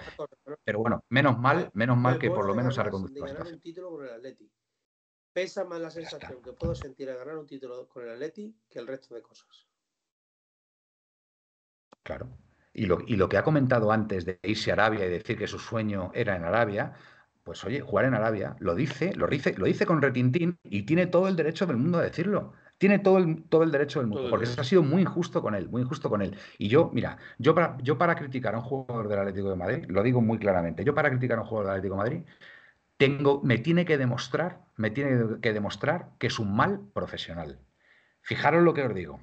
Pero 0.64 0.78
bueno, 0.78 1.04
menos 1.10 1.40
mal, 1.40 1.72
menos 1.74 1.98
mal 1.98 2.20
que 2.20 2.30
por 2.30 2.46
lo 2.46 2.54
menos 2.54 2.78
ha 2.78 2.84
reconducido 2.84 3.26
la 3.26 3.34
Pesa 5.36 5.66
más 5.66 5.82
la 5.82 5.90
sensación 5.90 6.42
que 6.42 6.54
puedo 6.54 6.74
sentir 6.74 7.10
al 7.10 7.18
ganar 7.18 7.38
un 7.38 7.46
título 7.46 7.90
con 7.90 8.04
el 8.04 8.12
Atleti 8.12 8.56
que 8.70 8.80
el 8.80 8.88
resto 8.88 9.14
de 9.16 9.22
cosas. 9.22 9.68
Claro. 12.04 12.30
Y 12.72 12.86
lo, 12.86 13.00
y 13.06 13.18
lo 13.18 13.28
que 13.28 13.38
ha 13.38 13.44
comentado 13.44 13.92
antes 13.92 14.24
de 14.24 14.40
irse 14.44 14.72
a 14.72 14.76
Arabia 14.76 15.06
y 15.06 15.10
decir 15.10 15.38
que 15.38 15.46
su 15.46 15.60
sueño 15.60 16.10
era 16.14 16.38
en 16.38 16.46
Arabia, 16.46 16.94
pues 17.44 17.66
oye, 17.66 17.82
jugar 17.82 18.06
en 18.06 18.14
Arabia, 18.14 18.56
lo 18.60 18.76
dice, 18.76 19.14
lo 19.14 19.28
dice, 19.28 19.54
lo 19.58 19.66
dice 19.66 19.86
con 19.86 20.02
retintín 20.02 20.58
y 20.64 20.84
tiene 20.84 21.06
todo 21.08 21.28
el 21.28 21.36
derecho 21.36 21.66
del 21.66 21.76
mundo 21.76 21.98
a 21.98 22.04
decirlo. 22.04 22.54
Tiene 22.78 23.00
todo 23.00 23.18
el, 23.18 23.44
todo 23.50 23.64
el 23.64 23.72
derecho 23.72 24.00
del 24.00 24.08
mundo, 24.08 24.30
porque 24.30 24.46
eso 24.46 24.62
ha 24.62 24.64
sido 24.64 24.84
muy 24.84 25.02
injusto 25.02 25.42
con 25.42 25.54
él, 25.54 25.68
muy 25.68 25.82
injusto 25.82 26.10
con 26.10 26.22
él. 26.22 26.38
Y 26.58 26.70
yo, 26.70 26.92
mira, 26.94 27.18
yo 27.40 27.54
para, 27.54 27.78
yo 27.82 27.98
para 27.98 28.16
criticar 28.16 28.56
a 28.56 28.60
un 28.60 28.64
jugador 28.64 29.10
del 29.10 29.20
Atlético 29.20 29.50
de 29.50 29.56
Madrid, 29.58 29.86
lo 29.90 30.02
digo 30.02 30.22
muy 30.22 30.40
claramente, 30.40 30.86
yo 30.86 30.96
para 30.96 31.10
criticar 31.10 31.40
a 31.40 31.42
un 31.42 31.48
jugador 31.48 31.68
del 31.68 31.78
Atlético 31.78 31.96
de 31.96 32.10
Madrid, 32.10 32.26
tengo, 32.98 33.42
me 33.44 33.58
tiene 33.58 33.86
que 33.86 33.98
demostrar, 33.98 34.66
me 34.76 34.92
tiene 34.92 35.40
que 35.42 35.54
demostrar 35.54 36.12
que 36.20 36.28
es 36.28 36.40
un 36.40 36.56
mal 36.56 36.82
profesional. 36.94 37.60
Fijaros 38.22 38.64
lo 38.64 38.74
que 38.74 38.84
os 38.84 38.94
digo. 38.94 39.20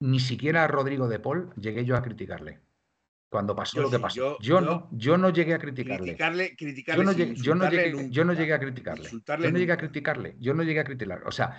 Ni 0.00 0.20
siquiera 0.20 0.64
a 0.64 0.68
Rodrigo 0.68 1.08
de 1.08 1.20
Paul 1.20 1.52
llegué 1.56 1.84
yo 1.84 1.96
a 1.96 2.02
criticarle. 2.02 2.60
Cuando 3.28 3.56
pasó 3.56 3.80
lo 3.80 3.90
que 3.90 3.98
pasó. 3.98 4.36
Yo, 4.40 4.60
no, 4.60 4.88
yo 4.92 5.16
no 5.16 5.30
llegué 5.30 5.54
a 5.54 5.58
criticarle. 5.58 6.18
yo, 6.18 7.02
no 7.02 7.12
llegué, 7.12 7.34
yo, 7.34 7.54
no 7.54 7.70
llegué, 7.70 8.10
yo 8.10 8.24
no 8.24 8.32
llegué 8.34 8.52
a 8.52 8.60
criticarle. 8.60 9.08
Yo 9.10 9.50
no 9.50 9.58
llegué 9.58 9.72
a 9.72 9.76
criticarle. 9.78 10.36
Yo 10.38 10.52
no 10.52 10.62
llegué 10.62 10.80
a 10.80 10.84
criticarle. 10.84 11.24
O 11.24 11.32
sea, 11.32 11.56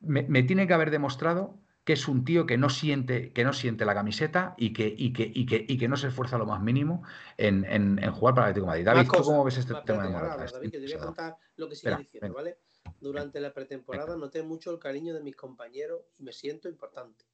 me, 0.00 0.24
me 0.24 0.42
tiene 0.42 0.66
que 0.66 0.74
haber 0.74 0.90
demostrado 0.90 1.63
que 1.84 1.92
es 1.92 2.08
un 2.08 2.24
tío 2.24 2.46
que 2.46 2.56
no 2.56 2.70
siente, 2.70 3.32
que 3.32 3.44
no 3.44 3.52
siente 3.52 3.84
la 3.84 3.94
camiseta 3.94 4.54
y 4.56 4.72
que, 4.72 4.86
y 4.86 5.12
que, 5.12 5.30
y 5.32 5.44
que, 5.44 5.64
y 5.68 5.76
que 5.76 5.86
no 5.86 5.96
se 5.96 6.08
esfuerza 6.08 6.38
lo 6.38 6.46
más 6.46 6.62
mínimo 6.62 7.02
en, 7.36 7.64
en, 7.66 8.02
en 8.02 8.10
jugar 8.10 8.34
para 8.34 8.46
el 8.46 8.50
Atlético 8.52 8.72
de 8.72 8.84
Madrid. 8.84 8.84
David, 8.86 9.08
cómo 9.08 9.44
ves 9.44 9.58
este 9.58 9.74
tema 9.84 10.04
de 10.04 10.10
Morata? 10.10 10.46
David, 10.50 10.70
te 10.70 10.78
voy 10.80 10.92
a 10.92 10.98
contar 10.98 11.36
lo 11.56 11.68
que 11.68 11.76
sigue 11.76 11.96
diciendo, 11.98 12.34
¿vale? 12.34 12.58
Durante 13.00 13.38
la 13.38 13.52
pretemporada 13.52 14.16
noté 14.16 14.42
mucho 14.42 14.70
el 14.70 14.78
cariño 14.78 15.14
de 15.14 15.20
mis 15.20 15.36
compañeros 15.36 16.02
y 16.18 16.22
me 16.22 16.32
siento 16.32 16.68
importante, 16.68 17.26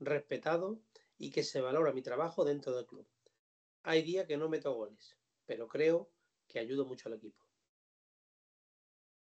respetado 0.00 0.80
y 1.16 1.30
que 1.30 1.42
se 1.42 1.62
valora 1.62 1.92
mi 1.92 2.02
trabajo 2.02 2.44
dentro 2.44 2.76
del 2.76 2.84
club. 2.84 3.06
Hay 3.84 4.02
días 4.02 4.26
que 4.26 4.36
no 4.36 4.48
meto 4.48 4.74
goles, 4.74 5.16
pero 5.46 5.66
creo 5.66 6.10
que 6.46 6.58
ayudo 6.58 6.84
mucho 6.84 7.08
al 7.08 7.14
equipo. 7.14 7.42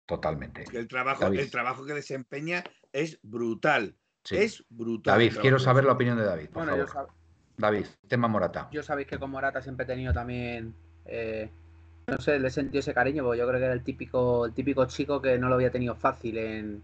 Totalmente. 0.05 0.65
El 0.71 0.87
trabajo, 0.87 1.27
el 1.27 1.51
trabajo 1.51 1.85
que 1.85 1.93
desempeña 1.93 2.63
es 2.93 3.19
brutal 3.23 3.97
es 4.31 4.63
brutal. 4.69 5.13
David, 5.13 5.37
quiero 5.41 5.59
saber 5.59 5.85
la 5.85 5.93
opinión 5.93 6.17
de 6.17 6.25
David. 6.25 6.49
bueno, 6.53 6.75
David, 7.57 7.85
tema 8.07 8.27
Morata. 8.27 8.69
Yo 8.71 8.83
sabéis 8.83 9.07
que 9.07 9.17
con 9.17 9.31
Morata 9.31 9.61
siempre 9.61 9.83
he 9.83 9.87
tenido 9.87 10.13
también. 10.13 10.75
Eh, 11.05 11.49
no 12.07 12.19
sé, 12.19 12.39
le 12.39 12.47
he 12.47 12.51
sentido 12.51 12.79
ese 12.79 12.93
cariño, 12.93 13.23
porque 13.23 13.39
yo 13.39 13.47
creo 13.47 13.59
que 13.59 13.65
era 13.65 13.73
el 13.73 13.83
típico, 13.83 14.45
el 14.45 14.53
típico 14.53 14.85
chico 14.85 15.21
que 15.21 15.37
no 15.37 15.49
lo 15.49 15.55
había 15.55 15.71
tenido 15.71 15.95
fácil 15.95 16.37
en. 16.37 16.83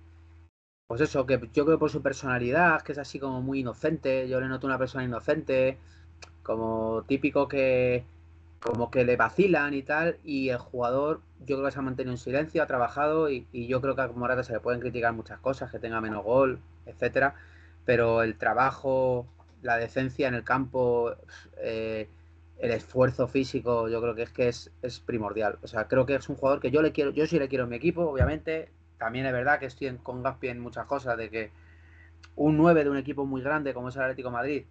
Pues 0.87 1.01
eso, 1.01 1.25
que 1.25 1.39
yo 1.53 1.65
creo 1.65 1.79
por 1.79 1.91
su 1.91 2.01
personalidad, 2.01 2.81
que 2.81 2.91
es 2.91 2.97
así 2.97 3.19
como 3.19 3.41
muy 3.41 3.59
inocente. 3.59 4.27
Yo 4.27 4.41
le 4.41 4.47
noto 4.47 4.67
una 4.67 4.79
persona 4.79 5.03
inocente, 5.03 5.77
como 6.41 7.03
típico 7.07 7.47
que. 7.47 8.03
Como 8.63 8.89
que 8.91 9.03
le 9.05 9.15
vacilan 9.17 9.73
y 9.73 9.83
tal. 9.83 10.17
Y 10.23 10.49
el 10.49 10.57
jugador, 10.57 11.21
yo 11.41 11.57
creo 11.57 11.65
que 11.65 11.71
se 11.71 11.79
ha 11.79 11.81
mantenido 11.81 12.13
en 12.13 12.17
silencio, 12.17 12.63
ha 12.63 12.67
trabajado. 12.67 13.29
Y, 13.29 13.47
yo 13.67 13.81
creo 13.81 13.95
que 13.95 14.01
a 14.01 14.07
Morata 14.07 14.43
se 14.43 14.53
le 14.53 14.59
pueden 14.59 14.81
criticar 14.81 15.13
muchas 15.13 15.39
cosas, 15.39 15.71
que 15.71 15.79
tenga 15.79 16.01
menos 16.01 16.23
gol, 16.23 16.59
etcétera. 16.85 17.35
Pero 17.85 18.23
el 18.23 18.37
trabajo 18.37 19.27
la 19.63 19.77
decencia 19.77 20.27
en 20.27 20.35
el 20.35 20.43
campo, 20.43 21.15
eh, 21.57 22.07
el 22.59 22.71
esfuerzo 22.71 23.27
físico, 23.27 23.89
yo 23.89 24.01
creo 24.01 24.15
que 24.15 24.23
es 24.23 24.29
que 24.31 24.47
es, 24.47 24.69
primordial. 25.05 25.57
O 25.63 25.67
sea, 25.67 25.87
creo 25.87 26.05
que 26.05 26.15
es 26.15 26.29
un 26.29 26.35
jugador 26.35 26.59
que 26.61 26.71
yo 26.71 26.81
le 26.81 26.91
quiero, 26.91 27.11
yo 27.11 27.25
sí 27.25 27.39
le 27.39 27.47
quiero 27.47 27.63
en 27.63 27.71
mi 27.71 27.77
equipo, 27.77 28.01
obviamente. 28.03 28.69
También 28.97 29.25
es 29.25 29.33
verdad 29.33 29.59
que 29.59 29.65
estoy 29.65 29.97
con 30.03 30.23
Gaspi 30.23 30.49
en 30.49 30.59
muchas 30.59 30.85
cosas, 30.85 31.17
de 31.17 31.29
que 31.29 31.51
un 32.35 32.57
9 32.57 32.83
de 32.83 32.89
un 32.89 32.97
equipo 32.97 33.25
muy 33.25 33.41
grande 33.41 33.73
como 33.73 33.89
es 33.89 33.95
el 33.95 34.03
Atlético 34.03 34.31
Madrid, 34.31 34.65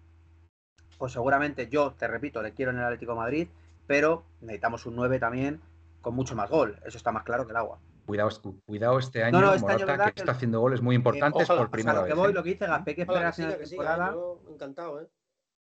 pues 0.97 1.13
seguramente 1.13 1.67
yo, 1.69 1.93
te 1.97 2.07
repito, 2.07 2.41
le 2.41 2.53
quiero 2.53 2.71
en 2.71 2.77
el 2.77 2.85
Atlético 2.85 3.15
Madrid, 3.15 3.47
pero 3.87 4.25
necesitamos 4.41 4.85
un 4.85 4.95
9 4.95 5.19
también 5.19 5.61
con 6.01 6.15
mucho 6.15 6.35
más 6.35 6.49
gol. 6.49 6.79
Eso 6.85 6.97
está 6.97 7.11
más 7.11 7.23
claro 7.23 7.45
que 7.45 7.51
el 7.51 7.57
agua. 7.57 7.79
Cuidado, 8.05 8.29
cuidado 8.65 8.99
este 8.99 9.23
año, 9.23 9.39
no, 9.39 9.53
este 9.53 9.65
que, 9.65 10.11
está 10.15 10.33
haciendo 10.33 10.59
goles 10.59 10.81
muy 10.81 10.95
importantes 10.95 11.47
por 11.47 11.71
primera 11.71 12.01
vez. 12.01 12.09
Lo 12.09 12.15
que 12.15 12.21
voy, 12.21 12.31
¿eh? 12.31 12.33
lo 12.33 12.43
que 12.43 12.49
dice 12.49 12.67
Gaspi, 12.67 12.95
que 12.95 13.01
espera 13.03 13.21
la 13.21 13.57
temporada. 13.57 14.15
encantado, 14.49 15.01
¿eh? 15.01 15.07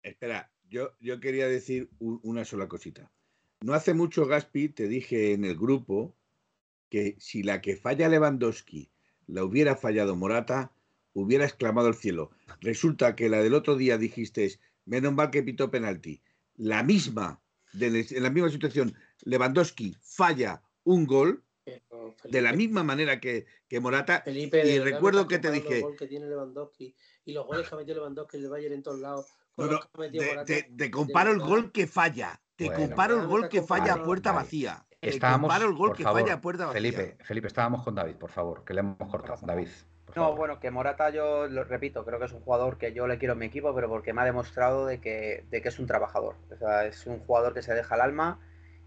Espera, 0.03 0.51
yo, 0.69 0.93
yo 1.01 1.19
quería 1.19 1.49
decir 1.49 1.91
una 1.99 2.45
sola 2.45 2.69
cosita. 2.69 3.11
No 3.63 3.75
hace 3.75 3.95
mucho, 3.95 4.27
Gaspi, 4.27 4.69
te 4.69 4.87
dije 4.87 5.33
en 5.33 5.45
el 5.45 5.57
grupo 5.57 6.15
que 6.89 7.17
si 7.19 7.43
la 7.43 7.61
que 7.61 7.77
falla 7.77 8.09
Lewandowski 8.09 8.91
la 9.27 9.45
hubiera 9.45 9.77
fallado 9.77 10.17
Morata, 10.17 10.73
hubiera 11.13 11.45
exclamado 11.45 11.89
el 11.89 11.95
cielo. 11.95 12.31
Resulta 12.61 13.17
que 13.17 13.29
la 13.29 13.43
del 13.43 13.55
otro 13.55 13.77
día 13.77 13.99
dijiste, 13.99 14.59
menos 14.85 15.13
mal 15.13 15.31
que 15.31 15.43
pitó 15.43 15.71
penalti. 15.71 16.23
La 16.57 16.83
misma, 16.83 17.41
en 17.79 18.23
la 18.23 18.31
misma 18.31 18.51
situación, 18.51 18.95
Lewandowski 19.23 19.97
falla 20.01 20.63
un 20.85 21.07
gol 21.07 21.45
de 22.25 22.43
la 22.43 22.53
misma 22.53 22.83
manera 22.83 23.21
que, 23.21 23.47
que 23.69 23.81
Morata. 23.81 24.23
y 24.27 24.79
recuerdo 24.79 25.29
que 25.29 25.39
te 25.39 25.51
dije. 25.51 25.85
que 25.99 26.07
tiene 26.07 26.27
Lewandowski 26.27 26.95
y 27.25 27.33
los 27.33 27.47
goles 27.47 27.69
que 27.69 27.75
ha 27.75 27.79
metido 27.79 27.97
Lewandowski 27.97 28.37
el 28.39 28.49
Bayern 28.49 28.75
en 28.75 28.83
todos 28.83 29.01
lados. 29.01 29.27
te, 30.77 30.91
comparo 30.91 31.33
el 31.33 31.41
gol 31.41 31.73
que 31.73 31.87
falla. 31.87 32.41
Te 32.57 32.73
comparo 32.73 33.21
el 33.21 33.27
gol 33.27 33.49
que 33.49 33.63
falla 33.63 33.95
a 33.95 34.03
puerta 34.03 34.33
vacía. 34.33 34.87
Estábamos, 35.01 35.55
el 35.63 35.73
gol 35.73 35.97
que 35.97 36.03
falla 36.03 36.35
a 36.35 36.41
puerta 36.41 36.67
vacía. 36.67 36.81
Felipe, 36.81 37.17
Felipe, 37.25 37.47
estábamos 37.47 37.83
con 37.83 37.95
David, 37.95 38.17
por 38.17 38.31
favor, 38.31 38.65
que 38.65 38.75
le 38.75 38.81
hemos 38.81 39.09
cortado. 39.11 39.39
David. 39.47 39.69
No, 40.17 40.35
bueno, 40.35 40.61
que 40.61 40.71
Morata 40.71 41.11
yo 41.11 41.47
lo 41.47 41.65
repito, 41.65 42.05
creo 42.05 42.19
que 42.19 42.25
es 42.27 42.33
un 42.33 42.41
jugador 42.41 42.79
que 42.79 42.93
yo 42.93 43.07
le 43.07 43.19
quiero 43.19 43.35
en 43.35 43.41
mi 43.41 43.47
equipo, 43.47 43.75
pero 43.75 43.89
porque 43.89 44.13
me 44.13 44.23
ha 44.23 44.25
demostrado 44.25 44.87
de 44.87 45.01
que, 45.01 45.45
de 45.51 45.63
que 45.63 45.69
es 45.69 45.79
un 45.79 45.87
trabajador. 45.87 46.37
O 46.53 46.57
sea, 46.57 46.87
es 46.87 47.07
un 47.07 47.19
jugador 47.21 47.55
que 47.55 47.63
se 47.63 47.75
deja 47.75 47.95
el 47.95 48.01
alma 48.01 48.41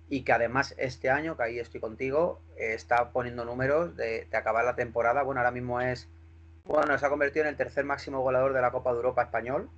y 0.09 0.24
que 0.24 0.34
además 0.34 0.76
este 0.78 1.09
año, 1.09 1.38
que 1.38 1.43
ahí 1.43 1.59
estoy 1.59 1.80
contigo, 1.80 2.41
eh, 2.57 2.74
está 2.74 3.11
poniendo 3.11 3.45
números 3.45 3.95
de, 3.95 4.28
acabar 4.34 4.65
la 4.65 4.76
temporada. 4.76 5.24
Bueno, 5.24 5.41
ahora 5.41 5.51
mismo 5.51 5.82
es, 5.82 6.09
bueno, 6.65 6.97
se 6.97 7.05
ha 7.05 7.09
convertido 7.09 7.45
en 7.45 7.49
el 7.49 7.57
tercer 7.57 7.86
máximo 7.86 8.21
goleador 8.21 8.53
de 8.53 8.61
la 8.61 8.71
Copa 8.71 8.91
de 8.91 8.97
Europa 8.97 9.24
español. 9.24 9.69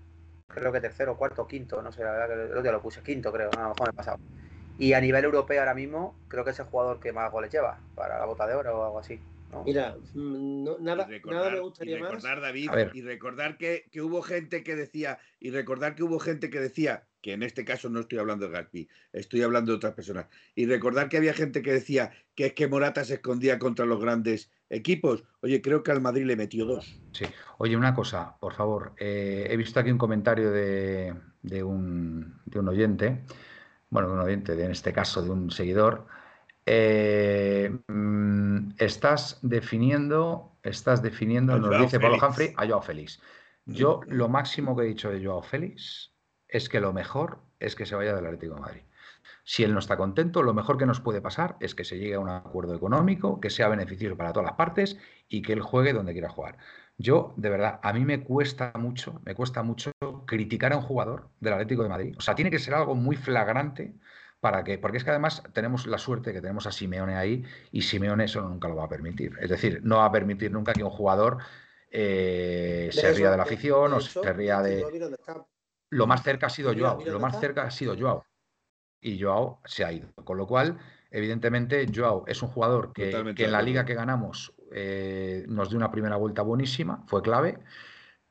Creo 0.48 0.72
que 0.72 0.82
tercero, 0.82 1.18
cuarto, 1.18 1.48
quinto, 1.48 1.82
no 1.82 1.92
sé, 1.92 2.04
la 2.04 2.12
verdad 2.12 2.28
que 2.28 2.34
el 2.34 2.50
otro 2.50 2.62
día 2.62 2.72
lo 2.72 2.82
puse 2.82 3.02
quinto, 3.02 3.32
creo, 3.32 3.50
a 3.58 3.62
lo 3.62 3.70
mejor 3.70 3.88
me 3.88 3.90
he 3.92 3.94
pasado. 3.94 4.20
Y 4.78 4.94
a 4.94 5.02
nivel 5.02 5.24
europeo 5.24 5.60
ahora 5.60 5.74
mismo, 5.74 6.16
creo 6.28 6.44
que 6.44 6.52
es 6.52 6.60
el 6.60 6.66
jugador 6.66 7.00
que 7.00 7.14
más 7.14 7.32
goles 7.32 7.52
lleva 7.52 7.80
para 7.96 8.20
la 8.20 8.26
bota 8.26 8.46
de 8.46 8.56
oro 8.56 8.80
o 8.80 8.86
algo 8.86 9.00
así. 9.00 9.20
Mira, 9.66 9.96
mm, 10.14 10.64
nada, 10.82 11.08
nada 11.26 11.50
me 11.52 11.60
gustaría 11.60 11.98
y 11.98 12.02
recordar, 12.02 12.36
más. 12.36 12.42
David, 12.42 12.72
y 12.94 13.02
recordar 13.02 13.58
que, 13.58 13.86
que, 13.92 14.02
hubo 14.02 14.22
gente 14.22 14.64
que 14.64 14.76
decía, 14.76 15.20
y 15.40 15.52
recordar 15.52 15.96
que 15.96 16.04
hubo 16.04 16.20
gente 16.20 16.50
que 16.50 16.60
decía, 16.60 17.06
que 17.22 17.34
en 17.34 17.42
este 17.42 17.66
caso 17.66 17.90
no 17.90 18.02
estoy 18.02 18.20
hablando 18.20 18.48
de 18.48 18.52
Gaspi, 18.52 18.88
estoy 19.14 19.42
hablando 19.42 19.72
de 19.72 19.78
otras 19.78 19.94
personas, 19.94 20.28
y 20.54 20.66
recordar 20.66 21.10
que 21.10 21.18
había 21.18 21.34
gente 21.34 21.62
que 21.62 21.74
decía 21.74 22.12
que 22.36 22.48
es 22.48 22.54
que 22.54 22.68
Morata 22.68 23.04
se 23.04 23.16
escondía 23.16 23.58
contra 23.58 23.86
los 23.86 24.00
grandes 24.00 24.52
equipos. 24.70 25.24
Oye, 25.42 25.62
creo 25.62 25.84
que 25.84 25.92
al 25.92 26.02
Madrid 26.02 26.26
le 26.26 26.36
metió 26.36 26.66
dos. 26.66 27.00
Sí. 27.14 27.26
Oye, 27.58 27.78
una 27.78 27.94
cosa, 27.94 28.38
por 28.40 28.54
favor. 28.54 28.94
Eh, 28.98 29.48
he 29.50 29.58
visto 29.58 29.80
aquí 29.80 29.90
un 29.90 29.98
comentario 29.98 30.52
de, 30.52 31.16
de, 31.42 31.64
un, 31.64 32.42
de 32.46 32.60
un 32.60 32.68
oyente, 32.68 33.24
bueno, 33.90 34.10
de 34.10 34.14
un 34.14 34.20
oyente, 34.20 34.52
en 34.54 34.72
este 34.72 34.94
caso 34.94 35.24
de 35.24 35.30
un 35.30 35.50
seguidor, 35.50 36.08
eh, 36.66 37.78
mm, 37.88 38.72
estás 38.78 39.40
definiendo, 39.42 40.58
estás 40.64 41.02
definiendo, 41.02 41.58
nos 41.60 41.80
dice 41.80 42.00
Pablo 42.00 42.18
Humphrey, 42.26 42.54
a 42.58 42.68
Joao 42.68 42.82
Félix. 42.82 43.22
Yo 43.66 44.02
lo 44.08 44.30
máximo 44.30 44.76
que 44.76 44.84
he 44.84 44.88
dicho 44.88 45.10
de 45.10 45.24
Joao 45.24 45.42
Félix 45.42 46.12
es 46.48 46.70
que 46.70 46.80
lo 46.80 46.94
mejor 46.94 47.40
es 47.60 47.76
que 47.76 47.86
se 47.86 47.96
vaya 47.96 48.16
del 48.16 48.26
Atlético 48.26 48.56
de 48.56 48.62
Madrid. 48.62 48.82
Si 49.44 49.64
él 49.64 49.74
no 49.74 49.80
está 49.80 49.98
contento, 49.98 50.44
lo 50.44 50.54
mejor 50.54 50.78
que 50.78 50.86
nos 50.86 51.00
puede 51.00 51.22
pasar 51.22 51.56
es 51.60 51.76
que 51.76 51.84
se 51.84 51.98
llegue 51.98 52.16
a 52.16 52.20
un 52.20 52.30
acuerdo 52.30 52.76
económico, 52.76 53.40
que 53.40 53.50
sea 53.50 53.68
beneficioso 53.68 54.18
para 54.18 54.34
todas 54.34 54.48
las 54.48 54.56
partes 54.56 54.98
y 55.30 55.42
que 55.42 55.54
él 55.54 55.62
juegue 55.62 55.94
donde 55.94 56.14
quiera 56.14 56.30
jugar. 56.30 56.58
Yo, 56.98 57.34
de 57.36 57.50
verdad, 57.50 57.80
a 57.84 57.94
mí 57.94 58.06
me 58.06 58.24
cuesta 58.24 58.72
mucho, 58.76 59.22
me 59.26 59.36
cuesta 59.36 59.62
mucho 59.64 59.92
criticar 60.26 60.74
a 60.74 60.78
un 60.78 60.84
jugador 60.84 61.30
del 61.40 61.54
Atlético 61.54 61.84
de 61.84 61.90
Madrid. 61.90 62.16
O 62.18 62.22
sea, 62.22 62.36
tiene 62.36 62.52
que 62.52 62.60
ser 62.60 62.74
algo 62.74 62.96
muy 62.96 63.18
flagrante 63.18 63.94
para 64.46 64.64
que, 64.64 64.78
porque 64.78 64.98
es 64.98 65.04
que 65.04 65.10
además 65.10 65.42
tenemos 65.54 65.88
la 65.88 65.98
suerte 65.98 66.32
que 66.32 66.40
tenemos 66.40 66.68
a 66.68 66.72
Simeone 66.72 67.16
ahí 67.16 67.44
y 67.72 67.82
Simeone 67.82 68.26
eso 68.26 68.44
nunca 68.44 68.68
lo 68.68 68.76
va 68.76 68.84
a 68.84 68.88
permitir. 68.88 69.36
Es 69.42 69.50
decir, 69.50 69.82
no 69.84 69.98
va 69.98 70.06
a 70.06 70.12
permitir 70.12 70.52
nunca 70.52 70.72
que 70.72 70.84
un 70.84 70.92
jugador 70.92 71.40
eh, 71.90 72.90
se 72.92 73.12
ría 73.14 73.32
de 73.32 73.38
la 73.38 73.42
afición 73.42 73.94
o 73.94 74.00
se 74.00 74.34
ría 74.34 74.62
de... 74.62 74.86
Lo 75.90 76.06
más 76.06 76.22
cerca 76.22 76.46
ha 76.46 76.50
sido 76.52 76.76
Joao, 76.78 77.04
lo 77.04 77.20
más 77.20 77.40
cerca 77.40 77.64
ha 77.64 77.72
sido 77.72 77.98
Joao. 77.98 78.24
Y 79.02 79.20
Joao 79.20 79.62
se 79.66 79.84
ha 79.84 79.92
ido. 79.92 80.14
Con 80.14 80.38
lo 80.38 80.46
cual, 80.46 80.78
evidentemente, 81.10 81.88
Joao 81.92 82.24
es 82.28 82.44
un 82.44 82.50
jugador 82.50 82.94
que, 82.94 83.10
en 83.10 83.52
la 83.52 83.64
liga 83.64 83.84
que 83.84 83.96
ganamos 83.96 84.54
eh, 84.72 85.44
nos 85.48 85.70
dio 85.70 85.78
una 85.80 85.90
primera 85.90 86.18
vuelta 86.18 86.44
buenísima, 86.44 87.04
fue 87.08 87.24
clave 87.24 87.58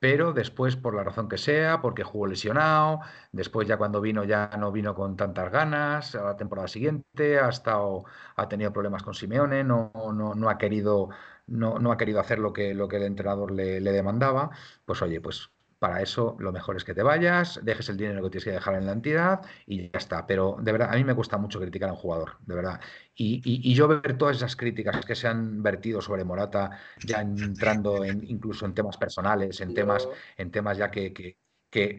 pero 0.05 0.35
después, 0.35 0.77
por 0.77 0.95
la 0.95 1.03
razón 1.03 1.31
que 1.31 1.39
sea, 1.39 1.81
porque 1.81 2.03
jugó 2.05 2.27
lesionado, 2.27 3.01
después 3.33 3.67
ya 3.67 3.79
cuando 3.79 4.03
vino 4.03 4.23
ya 4.23 4.51
no 4.59 4.71
vino 4.71 4.95
con 4.95 5.17
tantas 5.17 5.51
ganas, 5.51 6.15
a 6.15 6.23
la 6.25 6.37
temporada 6.37 6.69
siguiente 6.69 7.39
ha 7.39 7.49
estado, 7.49 8.05
ha 8.37 8.47
tenido 8.47 8.71
problemas 8.71 9.03
con 9.03 9.15
Simeone, 9.15 9.65
no, 9.65 9.93
no, 10.13 10.35
no 10.35 10.51
ha 10.51 10.59
querido, 10.59 11.09
no, 11.47 11.79
no, 11.79 11.91
ha 11.91 11.97
querido 11.97 12.21
hacer 12.21 12.39
lo 12.39 12.53
que, 12.53 12.75
lo 12.75 12.87
que 12.87 12.97
el 12.97 13.05
entrenador 13.05 13.51
le, 13.51 13.81
le 13.81 13.93
demandaba, 13.93 14.51
pues 14.85 15.01
oye, 15.01 15.23
pues 15.23 15.51
para 15.85 16.01
eso 16.01 16.35
lo 16.39 16.51
mejor 16.51 16.79
es 16.79 16.85
que 16.85 16.95
te 16.95 17.03
vayas, 17.03 17.61
dejes 17.63 17.91
el 17.91 17.99
dinero 17.99 18.23
que 18.23 18.31
tienes 18.31 18.45
que 18.45 18.53
dejar 18.53 18.77
en 18.77 18.87
la 18.87 18.93
entidad 18.93 19.43
y 19.67 19.91
ya 19.91 19.99
está. 19.99 20.27
Pero 20.27 20.57
de 20.59 20.73
verdad, 20.73 20.89
a 20.91 20.97
mí 20.97 21.05
me 21.05 21.15
cuesta 21.15 21.37
mucho 21.37 21.61
criticar 21.61 21.91
a 21.91 21.93
un 21.93 21.99
jugador, 21.99 22.39
de 22.41 22.55
verdad. 22.55 22.81
Y, 23.15 23.75
yo 23.75 23.87
ver 23.87 24.17
todas 24.17 24.39
esas 24.39 24.57
críticas 24.57 25.05
que 25.05 25.15
se 25.15 25.29
han 25.29 25.63
vertido 25.63 26.01
sobre 26.01 26.25
Morata, 26.25 26.71
ya 27.05 27.21
entrando 27.21 28.03
en, 28.03 28.25
incluso 28.27 28.65
en 28.65 28.73
temas 28.73 28.97
personales, 28.97 29.61
en 29.61 29.75
temas, 29.75 30.09
en 30.39 30.51
temas 30.51 30.79
ya 30.79 30.91
que, 30.91 31.13
que 31.13 31.37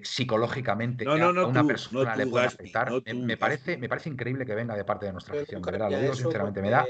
psicológicamente 0.04 1.06
no, 1.06 1.18
no, 1.18 1.34
no, 1.34 1.48
una 1.48 1.66
persona 1.66 2.16
le 2.16 2.28
puede 2.28 2.46
afectar. 2.46 2.92
me, 3.14 3.38
parece, 3.38 3.78
me 3.78 3.90
parece 3.90 4.10
increíble 4.10 4.46
que 4.46 4.56
venga 4.56 4.76
de 4.76 4.86
parte 4.86 5.06
de 5.06 5.12
nuestra 5.12 5.36
afición, 5.36 5.62
de 5.62 5.72
verdad, 5.72 5.92
lo 5.92 6.00
digo 6.00 6.14
sinceramente, 6.14 6.62
me 6.62 6.70
da, 6.70 6.86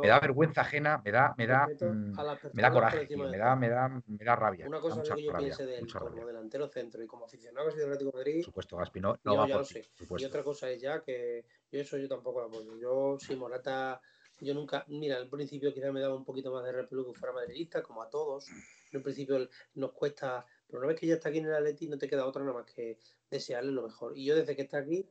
me 0.00 0.08
da 0.08 0.20
vergüenza 0.20 0.60
ajena, 0.62 1.00
me 1.04 1.10
da, 1.10 1.34
me 1.36 1.46
da, 1.46 1.66
mm, 1.66 2.12
me 2.52 2.62
da 2.62 2.70
coraje, 2.70 3.08
me 3.16 3.38
da, 3.38 3.56
me 3.56 3.68
da, 3.68 3.88
me 3.88 4.24
da 4.24 4.36
rabia. 4.36 4.66
Una 4.66 4.80
cosa 4.80 5.02
que 5.02 5.22
yo 5.22 5.32
piense 5.36 5.66
de 5.66 5.78
él 5.78 5.92
como 5.92 6.26
delantero 6.26 6.68
centro 6.68 7.02
y 7.02 7.06
como 7.06 7.24
aficionado 7.24 7.70
que 7.70 7.76
del 7.76 7.92
Atlético 7.92 8.10
de 8.10 8.18
Madrid. 8.18 8.36
Por 8.36 8.44
supuesto, 8.44 8.76
Gaspi, 8.76 9.00
no, 9.00 9.18
no 9.24 9.36
va 9.36 9.46
por 9.46 9.66
sé. 9.66 9.88
Y 10.18 10.24
otra 10.24 10.42
cosa 10.42 10.70
es 10.70 10.80
ya 10.80 11.02
que 11.02 11.44
yo 11.70 11.80
eso 11.80 11.98
yo 11.98 12.08
tampoco 12.08 12.40
lo 12.40 12.46
apoyo. 12.46 12.76
Yo, 12.78 13.16
si 13.18 13.34
Morata 13.36 14.00
yo 14.40 14.54
nunca, 14.54 14.84
mira, 14.88 15.16
al 15.16 15.28
principio 15.28 15.72
quizás 15.74 15.92
me 15.92 16.00
daba 16.00 16.14
un 16.14 16.24
poquito 16.24 16.52
más 16.52 16.64
de 16.64 16.72
repelo 16.72 17.04
que 17.04 17.18
fuera 17.18 17.34
madridista, 17.34 17.82
como 17.82 18.02
a 18.02 18.08
todos. 18.08 18.46
En 18.92 19.02
principio 19.02 19.48
nos 19.74 19.92
cuesta 19.92 20.46
pero 20.68 20.80
una 20.80 20.88
vez 20.88 21.00
que 21.00 21.06
ya 21.06 21.14
está 21.14 21.30
aquí 21.30 21.38
en 21.38 21.46
el 21.46 21.54
Atleti, 21.54 21.88
no 21.88 21.98
te 21.98 22.08
queda 22.08 22.26
otra 22.26 22.42
nada 22.42 22.58
más 22.58 22.66
que 22.66 22.98
desearle 23.30 23.72
lo 23.72 23.82
mejor. 23.82 24.16
Y 24.16 24.26
yo 24.26 24.36
desde 24.36 24.54
que 24.54 24.62
está 24.62 24.78
aquí. 24.78 25.08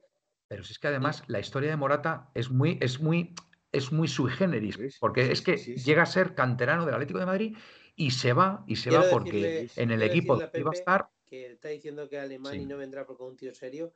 Pero 0.48 0.64
si 0.64 0.74
es 0.74 0.80
que 0.80 0.88
además 0.88 1.24
la 1.28 1.40
historia 1.40 1.70
de 1.70 1.76
Morata 1.76 2.30
es 2.36 2.50
muy, 2.50 2.78
es 2.80 3.00
muy, 3.00 3.34
es 3.72 3.92
muy 3.92 4.08
sui 4.08 4.32
generis, 4.32 4.78
porque 5.00 5.32
es 5.32 5.42
que 5.42 5.58
llega 5.58 6.04
a 6.04 6.06
ser 6.06 6.36
canterano 6.36 6.86
del 6.86 6.94
Atlético 6.94 7.20
de 7.20 7.26
Madrid 7.26 7.58
y 7.96 8.12
se 8.12 8.34
va, 8.34 8.64
y 8.68 8.76
se 8.76 8.92
va 8.92 9.04
porque 9.10 9.70
en 9.76 9.92
el 9.92 10.04
equipo 10.04 10.40
iba 10.54 10.72
a 10.72 10.74
estar. 10.74 11.10
Que 11.26 11.54
está 11.54 11.70
diciendo 11.70 12.08
que 12.08 12.20
Alemania 12.20 12.66
no 12.66 12.78
vendrá 12.78 13.06
porque 13.06 13.24
es 13.24 13.30
un 13.30 13.36
tío 13.36 13.54
serio. 13.54 13.94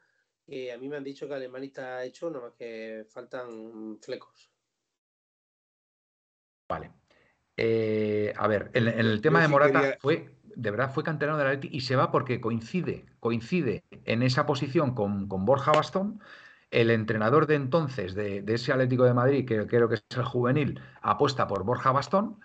a 0.48 0.78
mí 0.78 0.90
me 0.90 0.98
han 0.98 1.04
dicho 1.04 1.28
que 1.28 1.36
Alemania 1.36 1.68
está 1.68 2.04
hecho, 2.04 2.30
nada 2.30 2.46
más 2.46 2.54
que 2.54 3.06
faltan 3.08 4.00
flecos. 4.02 4.52
Vale. 6.68 6.92
Eh, 7.56 8.34
a 8.36 8.48
ver, 8.48 8.72
en, 8.74 8.88
el 8.88 9.22
tema 9.22 9.42
de 9.42 9.48
Morata 9.48 9.98
fue 10.00 10.30
de 10.56 10.72
verdad 10.72 10.94
fue 10.94 11.04
canterano 11.04 11.38
de 11.38 11.44
la 11.44 11.52
Atleti 11.52 11.76
y 11.76 11.82
se 11.82 11.96
va 11.96 12.12
porque 12.12 12.42
coincide, 12.42 13.06
coincide 13.20 13.84
en 14.06 14.24
esa 14.24 14.46
posición 14.46 14.94
con, 14.96 15.28
Borja 15.28 15.72
Bastón. 15.72 16.20
El 16.72 16.90
entrenador 16.90 17.48
de 17.48 17.56
entonces 17.56 18.16
de, 18.16 18.44
ese 18.48 18.72
Atlético 18.72 19.04
de 19.04 19.14
Madrid, 19.14 19.46
que 19.46 19.68
creo 19.68 19.90
que 19.90 19.96
es 19.96 20.06
el 20.16 20.24
juvenil, 20.24 20.80
apuesta 21.02 21.48
por 21.48 21.64
Borja 21.66 21.92
Bastón 21.92 22.40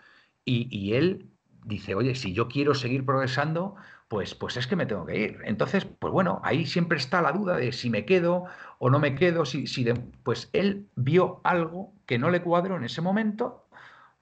y, 0.44 0.94
él 0.94 1.30
dice, 1.64 1.94
oye, 1.94 2.14
si 2.14 2.32
yo 2.32 2.48
quiero 2.48 2.74
seguir 2.74 3.04
progresando, 3.04 3.76
pues, 4.08 4.34
pues 4.34 4.56
es 4.56 4.66
que 4.66 4.76
me 4.76 4.86
tengo 4.86 5.06
que 5.06 5.18
ir. 5.18 5.40
Entonces, 5.44 5.84
pues 5.84 6.12
bueno, 6.12 6.40
ahí 6.44 6.66
siempre 6.66 6.98
está 6.98 7.22
la 7.22 7.32
duda 7.32 7.56
de 7.56 7.72
si 7.72 7.90
me 7.90 8.04
quedo 8.04 8.44
o 8.78 8.90
no 8.90 8.98
me 8.98 9.14
quedo, 9.14 9.44
si, 9.44 9.66
si 9.66 9.84
pues 10.22 10.50
él 10.52 10.88
vio 10.96 11.40
algo 11.44 11.92
que 12.06 12.18
no 12.18 12.30
le 12.30 12.42
cuadró 12.42 12.76
en 12.76 12.84
ese 12.84 13.00
momento, 13.00 13.68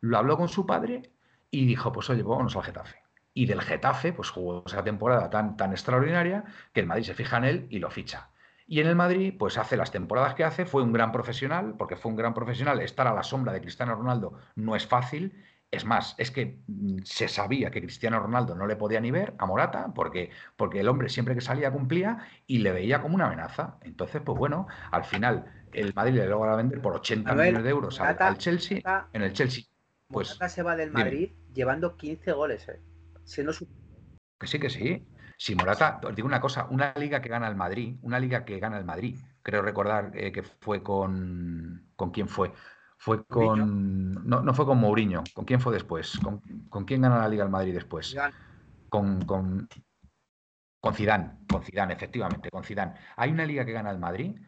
lo 0.01 0.19
habló 0.19 0.37
con 0.37 0.49
su 0.49 0.67
padre 0.67 1.13
y 1.51 1.67
dijo, 1.67 1.93
pues 1.93 2.11
oye, 2.11 2.23
vámonos 2.23 2.57
al 2.57 2.65
Getafe 2.65 3.04
Y 3.35 3.47
del 3.47 3.61
Getafe, 3.61 4.13
pues 4.13 4.31
jugó 4.31 4.63
esa 4.65 4.83
temporada 4.83 5.29
tan, 5.29 5.57
tan 5.57 5.73
extraordinaria 5.73 6.45
que 6.73 6.81
el 6.81 6.87
Madrid 6.87 7.05
se 7.05 7.15
fija 7.15 7.37
en 7.37 7.45
él 7.45 7.67
y 7.69 7.81
lo 7.81 7.91
ficha. 7.91 8.31
Y 8.67 8.81
en 8.81 8.87
el 8.87 8.97
Madrid, 8.97 9.35
pues 9.39 9.59
hace 9.59 9.77
las 9.77 9.91
temporadas 9.91 10.35
que 10.35 10.45
hace, 10.45 10.65
fue 10.65 10.83
un 10.83 10.93
gran 10.93 11.13
profesional, 11.13 11.75
porque 11.77 11.97
fue 11.97 12.11
un 12.11 12.17
gran 12.17 12.33
profesional. 12.33 12.81
Estar 12.81 13.07
a 13.07 13.15
la 13.15 13.23
sombra 13.23 13.53
de 13.53 13.61
Cristiano 13.61 13.95
Ronaldo 13.95 14.39
no 14.55 14.75
es 14.75 14.87
fácil. 14.87 15.45
Es 15.71 15.85
más, 15.85 16.15
es 16.19 16.31
que 16.31 16.61
mm, 16.67 16.99
se 17.05 17.29
sabía 17.29 17.71
que 17.71 17.83
Cristiano 17.83 18.21
Ronaldo 18.21 18.55
no 18.55 18.67
le 18.67 18.77
podía 18.77 19.01
ni 19.01 19.11
ver 19.11 19.35
a 19.39 19.47
Morata, 19.47 19.93
porque, 19.95 20.31
porque 20.57 20.81
el 20.81 20.89
hombre 20.89 21.09
siempre 21.09 21.35
que 21.35 21.41
salía 21.41 21.73
cumplía 21.73 22.19
y 22.47 22.59
le 22.59 22.73
veía 22.73 23.03
como 23.03 23.17
una 23.17 23.27
amenaza. 23.27 23.77
Entonces, 23.83 24.23
pues 24.25 24.39
bueno, 24.39 24.67
al 24.91 25.05
final 25.05 25.45
el 25.73 25.93
Madrid 25.93 26.15
le 26.15 26.29
logra 26.29 26.57
vender 26.57 26.81
por 26.81 26.95
80 26.95 27.35
millones 27.35 27.65
de 27.65 27.71
euros 27.71 28.01
al, 28.01 28.39
Chelsea. 28.39 28.81
en 29.13 29.23
el 29.23 29.33
Chelsea, 29.33 29.65
pues. 30.09 30.29
Morata 30.29 30.49
se 30.49 30.63
va 30.63 30.77
del 30.77 30.91
Madrid 30.91 31.33
llevando 31.53 31.97
15 31.97 32.33
goles, 32.33 32.69
eh, 32.69 32.81
Que 34.39 34.47
sí, 34.47 34.59
que 34.59 34.71
sí. 34.71 35.07
Si 35.37 35.55
Morata, 35.55 36.01
os 36.05 36.15
digo 36.15 36.27
una 36.27 36.41
cosa, 36.41 36.67
una 36.71 36.93
liga 36.95 37.21
que 37.21 37.29
gana 37.29 37.49
el 37.49 37.57
Madrid, 37.57 37.97
una 38.03 38.21
liga 38.21 38.45
que 38.45 38.59
gana 38.59 38.79
el 38.79 38.85
Madrid, 38.85 39.19
creo 39.43 39.63
recordar 39.63 40.13
eh, 40.15 40.33
que 40.33 40.43
fue 40.43 40.83
con. 40.83 41.89
¿Con 41.97 42.11
quién 42.11 42.29
fue? 42.29 42.53
Fue 42.99 43.25
con. 43.25 44.27
No, 44.27 44.43
no 44.43 44.55
fue 44.55 44.67
con 44.67 44.79
Mourinho. 44.79 45.25
¿Con 45.35 45.45
quién 45.45 45.61
fue 45.61 45.73
después? 45.73 46.19
¿Con, 46.23 46.41
¿con 46.69 46.85
quién 46.85 47.03
gana 47.03 47.19
la 47.19 47.29
Liga 47.29 47.45
el 47.45 47.51
Madrid 47.51 47.75
después? 47.75 48.15
Con, 48.89 49.25
con, 49.25 49.69
con 50.81 50.95
Zidane, 50.95 51.39
con 51.51 51.63
Zidane, 51.63 51.95
efectivamente, 51.95 52.51
con 52.51 52.63
Zidane. 52.63 52.95
Hay 53.17 53.31
una 53.31 53.45
liga 53.45 53.65
que 53.65 53.73
gana 53.73 53.91
el 53.91 53.99
Madrid 53.99 54.39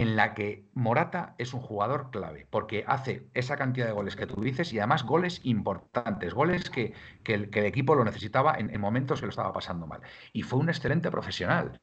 en 0.00 0.16
la 0.16 0.34
que 0.34 0.68
Morata 0.74 1.34
es 1.38 1.54
un 1.54 1.60
jugador 1.60 2.10
clave, 2.10 2.46
porque 2.50 2.84
hace 2.86 3.28
esa 3.34 3.56
cantidad 3.56 3.86
de 3.86 3.92
goles 3.92 4.16
que 4.16 4.26
tú 4.26 4.40
dices 4.40 4.72
y 4.72 4.78
además 4.78 5.04
goles 5.04 5.40
importantes, 5.44 6.34
goles 6.34 6.70
que, 6.70 6.94
el, 7.24 7.48
equipo 7.54 7.94
lo 7.94 8.04
necesitaba 8.04 8.56
en, 8.58 8.80
momentos 8.80 9.20
que 9.20 9.26
lo 9.26 9.30
estaba 9.30 9.52
pasando 9.52 9.86
mal. 9.86 10.00
Y 10.32 10.42
fue 10.42 10.58
un 10.58 10.68
excelente 10.68 11.10
profesional. 11.10 11.80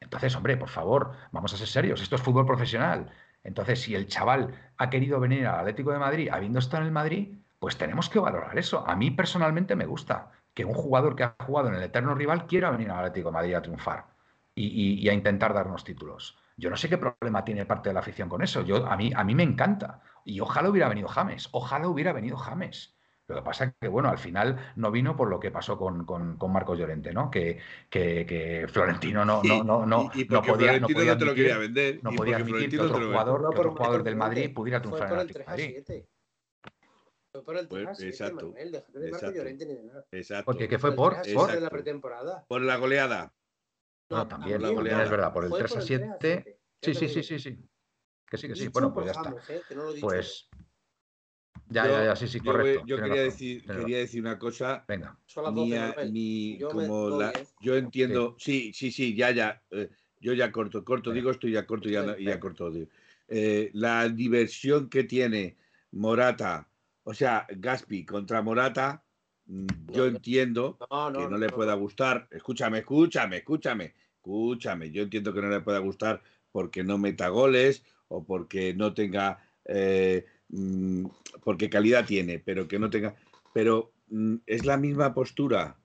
Entonces, 0.00 0.36
hombre, 0.36 0.56
por 0.56 0.68
favor, 0.68 1.12
vamos 1.32 1.54
a 1.54 1.56
ser 1.56 1.68
serios, 1.68 2.02
esto 2.02 2.16
es 2.16 2.22
fútbol 2.22 2.46
profesional. 2.46 3.10
Entonces, 3.44 3.80
si 3.80 3.94
el 3.94 4.06
chaval 4.08 4.54
ha 4.76 4.90
querido 4.90 5.20
venir 5.20 5.46
al 5.46 5.60
Atlético 5.60 5.92
de 5.92 5.98
Madrid 5.98 6.28
habiendo 6.30 6.58
estado 6.58 6.82
en 6.82 6.88
el 6.88 6.92
Madrid, 6.92 7.38
pues 7.58 7.78
tenemos 7.78 8.10
que 8.10 8.18
valorar 8.18 8.58
eso. 8.58 8.86
A 8.86 8.94
mí 8.94 9.10
personalmente 9.10 9.74
me 9.74 9.86
gusta 9.86 10.30
que 10.54 10.64
un 10.64 10.74
jugador 10.74 11.16
que 11.16 11.24
ha 11.24 11.34
jugado 11.44 11.68
en 11.68 11.76
el 11.76 11.82
eterno 11.82 12.14
rival 12.14 12.46
quiera 12.46 12.70
venir 12.70 12.90
al 12.90 12.98
Atlético 12.98 13.30
de 13.30 13.34
Madrid 13.34 13.54
a 13.54 13.62
triunfar 13.62 14.06
y 14.54 15.08
a 15.08 15.12
intentar 15.12 15.54
darnos 15.54 15.84
títulos. 15.84 16.36
Yo 16.58 16.70
no 16.70 16.76
sé 16.76 16.88
qué 16.88 16.98
problema 16.98 17.44
tiene 17.44 17.64
parte 17.64 17.88
de 17.88 17.94
la 17.94 18.00
afición 18.00 18.28
con 18.28 18.42
eso. 18.42 18.62
Yo, 18.62 18.84
a, 18.86 18.96
mí, 18.96 19.12
a 19.14 19.22
mí 19.22 19.34
me 19.34 19.44
encanta. 19.44 20.02
Y 20.24 20.40
ojalá 20.40 20.68
hubiera 20.68 20.88
venido 20.88 21.06
James. 21.06 21.48
Ojalá 21.52 21.88
hubiera 21.88 22.12
venido 22.12 22.36
James. 22.36 22.98
Lo 23.28 23.36
que 23.36 23.42
pasa 23.42 23.64
es 23.64 23.74
que, 23.80 23.86
bueno, 23.88 24.08
al 24.08 24.18
final 24.18 24.72
no 24.74 24.90
vino 24.90 25.14
por 25.14 25.28
lo 25.28 25.38
que 25.38 25.52
pasó 25.52 25.78
con, 25.78 26.04
con, 26.04 26.52
Marcos 26.52 26.78
Llorente, 26.78 27.12
¿no? 27.12 27.30
Que, 27.30 27.60
que, 27.88 28.66
Florentino 28.68 29.24
no, 29.24 29.40
no, 29.44 29.62
no, 29.62 29.86
no, 29.86 30.10
no 30.28 30.42
podía, 30.42 30.80
no 30.80 30.88
podía 30.88 31.12
admitir, 31.12 31.58
vender, 31.58 32.00
no 32.02 32.10
podía 32.10 32.36
admitir 32.36 32.70
que 32.70 32.80
otro 32.80 33.06
jugador, 33.06 33.40
que 33.40 33.60
otro 33.60 33.70
jugador 33.72 34.02
del 34.02 34.16
Madrid 34.16 34.52
pudiera 34.52 34.80
triunfar 34.80 35.12
en 35.12 35.18
el 35.18 35.44
Madrid. 35.46 35.76
Fue 37.30 37.44
por 37.44 37.56
el 37.56 37.68
3 37.68 37.84
pues, 37.84 38.02
exacto, 38.02 38.46
Manuel, 38.46 38.72
de 38.72 39.10
Marcos 39.10 39.34
Llorente 39.34 39.66
ni 39.66 39.74
de 39.74 39.84
nada. 39.84 40.06
Exacto. 40.10 40.44
Porque 40.46 40.66
¿qué 40.66 40.78
fue 40.78 40.96
por, 40.96 41.18
por 41.34 41.60
la 41.60 41.70
pretemporada. 41.70 42.46
Por 42.48 42.62
la 42.62 42.76
goleada. 42.76 43.32
No, 44.10 44.26
también, 44.26 44.62
la 44.62 44.70
goleada 44.70 45.04
es 45.04 45.10
verdad, 45.10 45.32
por 45.32 45.44
el 45.44 45.52
3 45.52 45.76
a 45.76 45.80
7. 45.80 46.58
Sí, 46.82 46.94
sí, 46.94 47.08
sí, 47.08 47.22
sí, 47.22 47.38
sí. 47.38 47.58
Que 48.26 48.36
sí, 48.36 48.48
que 48.48 48.56
sí. 48.56 48.68
Bueno, 48.68 48.92
pues 48.92 49.06
ya 49.06 49.12
está. 49.12 49.34
¿eh? 49.48 49.62
Pues. 50.00 50.48
Ya, 51.70 51.86
ya, 51.86 52.04
ya, 52.04 52.16
sí, 52.16 52.28
sí, 52.28 52.40
correcto. 52.40 52.84
Yo, 52.86 52.96
quería, 52.96 53.22
decir, 53.22 53.64
quería 53.64 53.98
decir 53.98 54.20
una 54.22 54.38
cosa. 54.38 54.84
Venga. 54.88 55.18
Yo, 55.26 56.68
como 56.70 57.10
la, 57.10 57.30
¿eh? 57.30 57.46
yo 57.60 57.76
entiendo. 57.76 58.36
Sí. 58.38 58.72
sí, 58.72 58.90
sí, 58.90 59.14
ya, 59.14 59.30
ya. 59.32 59.62
Eh, 59.70 59.90
yo 60.20 60.32
ya 60.32 60.50
corto, 60.50 60.84
corto, 60.84 61.12
digo 61.12 61.30
esto 61.30 61.46
y 61.46 61.52
ya 61.52 61.66
corto, 61.66 61.88
ya, 61.88 62.16
ya 62.18 62.40
corto. 62.40 62.72
la 63.28 64.08
diversión 64.08 64.88
que 64.88 65.04
tiene 65.04 65.56
Morata, 65.92 66.68
o 67.04 67.14
sea, 67.14 67.46
Gaspi 67.48 68.04
contra 68.04 68.42
Morata, 68.42 69.04
yo 69.48 70.06
entiendo 70.06 70.76
que 70.78 71.28
no 71.28 71.38
le 71.38 71.48
pueda 71.48 71.74
gustar. 71.74 72.28
Escúchame, 72.30 72.80
escúchame, 72.80 73.38
escúchame, 73.38 73.94
escúchame. 74.16 74.90
Yo 74.90 75.02
entiendo 75.02 75.32
que 75.32 75.40
no 75.40 75.48
le 75.48 75.60
pueda 75.60 75.78
gustar 75.78 76.22
porque 76.52 76.84
no 76.84 76.98
meta 76.98 77.28
goles 77.28 77.82
o 78.08 78.24
porque 78.24 78.74
no 78.74 78.92
tenga, 78.94 79.38
eh, 79.64 80.26
mm, 80.48 81.06
porque 81.42 81.70
calidad 81.70 82.04
tiene, 82.06 82.38
pero 82.38 82.68
que 82.68 82.78
no 82.78 82.90
tenga, 82.90 83.14
pero 83.54 83.92
mm, 84.08 84.36
es 84.46 84.66
la 84.66 84.76
misma 84.76 85.14
postura 85.14 85.76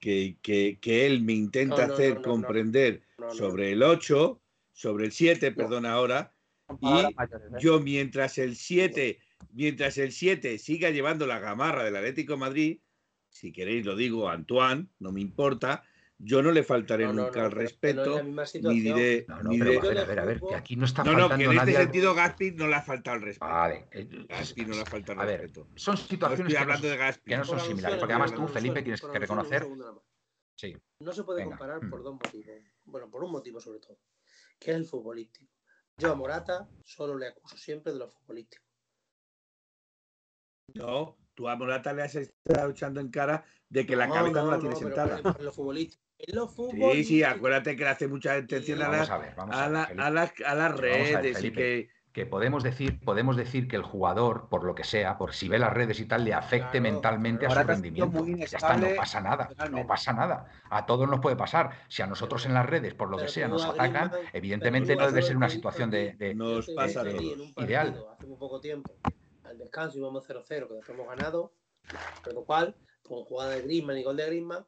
que, 0.00 0.36
que, 0.42 1.06
él 1.06 1.22
me 1.22 1.32
intenta 1.32 1.84
hacer 1.86 2.20
comprender 2.20 3.02
sobre 3.32 3.72
el 3.72 3.82
8, 3.82 4.40
sobre 4.72 5.06
el 5.06 5.12
7, 5.12 5.52
perdón 5.52 5.86
ahora, 5.86 6.34
y 6.80 6.88
¿eh? 6.88 7.08
yo 7.58 7.80
mientras 7.80 8.36
el 8.36 8.56
7, 8.56 9.18
mientras 9.52 9.96
el 9.96 10.12
7 10.12 10.58
siga 10.58 10.90
llevando 10.90 11.26
la 11.26 11.38
gamarra 11.38 11.84
del 11.84 11.96
Atlético 11.96 12.36
Madrid, 12.36 12.80
si 13.34 13.52
queréis 13.52 13.84
lo 13.84 13.96
digo, 13.96 14.28
Antoine, 14.28 14.86
no 15.00 15.10
me 15.10 15.20
importa, 15.20 15.82
yo 16.18 16.40
no 16.40 16.52
le 16.52 16.62
faltaré 16.62 17.12
nunca 17.12 17.44
al 17.44 17.50
respeto, 17.50 18.22
ni 18.22 18.80
diré... 18.80 19.26
No, 19.28 19.42
no, 19.42 19.50
pero 19.50 19.80
a 19.80 19.82
ver, 19.82 19.98
a 19.98 20.04
ver, 20.04 20.18
a 20.20 20.24
ver, 20.24 20.40
que 20.40 20.54
aquí 20.54 20.76
no 20.76 20.84
está 20.84 21.04
faltando 21.04 21.28
No, 21.28 21.34
no, 21.34 21.36
que 21.36 21.44
en 21.44 21.58
este 21.58 21.72
sentido 21.72 22.14
Gaspi 22.14 22.52
no 22.52 22.68
le 22.68 22.76
ha 22.76 22.82
faltado 22.82 23.16
el 23.16 23.22
respeto. 23.22 23.52
Vale. 23.52 23.88
Eh, 23.90 24.08
Gaspi 24.28 24.64
no 24.64 24.74
le 24.74 24.82
ha 24.82 24.86
faltado 24.86 25.20
el 25.22 25.26
respeto. 25.26 25.66
son 25.74 25.96
situaciones 25.96 26.54
que, 26.54 26.64
no, 26.64 26.78
de 26.78 27.20
que, 27.24 27.36
no, 27.36 27.44
son 27.44 27.58
similares, 27.58 27.98
porque 27.98 28.12
además 28.12 28.34
tú, 28.34 28.46
Felipe, 28.46 28.82
tienes 28.82 29.00
que 29.00 29.18
reconocer... 29.18 29.66
Sí. 30.54 30.76
No 31.00 31.12
se 31.12 31.24
puede 31.24 31.42
comparar 31.42 31.80
por 31.90 32.00
mm. 32.00 32.04
dos 32.04 32.14
motivos. 32.14 32.46
Bueno, 32.84 33.10
por 33.10 33.24
un 33.24 33.32
motivo 33.32 33.60
sobre 33.60 33.80
todo, 33.80 33.98
que 34.60 34.70
es 34.70 34.76
el 34.76 34.84
futbolístico. 34.84 35.52
Yo 35.96 36.12
a 36.12 36.14
Morata 36.14 36.68
solo 36.84 37.18
le 37.18 37.26
acuso 37.26 37.56
siempre 37.56 37.92
de 37.92 37.98
lo 37.98 38.08
futbolístico. 38.08 38.62
No, 40.74 41.18
tú 41.34 41.48
a 41.48 41.56
Morata 41.56 41.92
le 41.92 42.02
has 42.02 42.14
estado 42.14 42.70
echando 42.70 43.00
en 43.00 43.10
cara 43.10 43.44
de 43.68 43.86
que 43.86 43.96
la 43.96 44.08
cabeza 44.08 44.42
no, 44.42 44.50
la 44.50 44.58
tiene 44.58 44.76
sentada. 44.76 45.18
En 45.18 45.44
lo 45.44 45.52
futbolístico. 45.52 46.02
Sí, 46.92 47.04
sí, 47.04 47.22
acuérdate 47.22 47.76
que 47.76 47.84
le 47.84 47.90
hace 47.90 48.08
mucha 48.08 48.34
atención 48.34 48.80
a, 48.82 48.88
las, 48.88 49.10
a, 49.10 50.54
las 50.54 50.76
redes 50.76 51.42
y 51.42 51.50
que 51.50 51.88
que 52.14 52.26
podemos 52.26 52.62
decir, 52.62 53.00
podemos 53.00 53.36
decir 53.36 53.66
que 53.66 53.74
el 53.74 53.82
jugador, 53.82 54.48
por 54.48 54.62
lo 54.62 54.76
que 54.76 54.84
sea, 54.84 55.18
por 55.18 55.34
si 55.34 55.48
ve 55.48 55.58
las 55.58 55.72
redes 55.72 55.98
y 55.98 56.06
tal, 56.06 56.24
le 56.24 56.32
afecte 56.32 56.80
mentalmente 56.80 57.44
a 57.44 57.50
su 57.50 57.66
rendimiento. 57.66 58.24
Ya 58.24 58.44
está, 58.44 58.76
no 58.76 58.86
pasa 58.96 59.20
nada, 59.20 59.50
no 59.72 59.84
pasa 59.84 60.12
nada. 60.12 60.46
A 60.70 60.86
todos 60.86 61.10
nos 61.10 61.18
puede 61.18 61.34
pasar. 61.34 61.70
Si 61.88 62.02
a 62.02 62.06
nosotros 62.06 62.46
en 62.46 62.54
las 62.54 62.66
redes, 62.66 62.94
por 62.94 63.10
lo 63.10 63.16
que 63.16 63.26
sea, 63.26 63.48
nos 63.48 63.64
atacan, 63.64 64.12
evidentemente 64.32 64.94
no 64.94 65.08
debe 65.08 65.22
ser 65.22 65.36
una 65.36 65.48
situación 65.48 65.90
de, 65.90 66.34
nos 66.36 66.70
pasa 66.70 67.02
ideal. 67.56 68.00
Hace 68.12 68.26
muy 68.28 68.38
poco 68.38 68.60
tiempo, 68.60 68.94
al 69.54 69.58
descanso 69.58 69.98
íbamos 69.98 70.28
0-0, 70.28 70.44
que 70.46 70.74
después 70.74 70.88
hemos 70.88 71.08
ganado, 71.08 71.52
pero 72.22 72.36
lo 72.36 72.44
cual, 72.44 72.74
con 73.02 73.24
jugada 73.24 73.52
de 73.52 73.62
Griezmann 73.62 73.98
y 73.98 74.02
gol 74.02 74.16
de 74.16 74.26
Griezmann, 74.26 74.66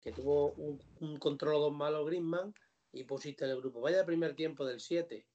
que 0.00 0.12
tuvo 0.12 0.52
un, 0.52 0.80
un 1.00 1.18
control 1.18 1.54
dos 1.60 1.72
malo 1.72 2.04
Griezmann 2.04 2.54
y 2.92 3.04
pusiste 3.04 3.44
en 3.44 3.50
el 3.50 3.58
grupo, 3.58 3.80
vaya 3.80 4.04
primer 4.04 4.34
tiempo 4.34 4.64
del 4.64 4.80
7 4.80 5.26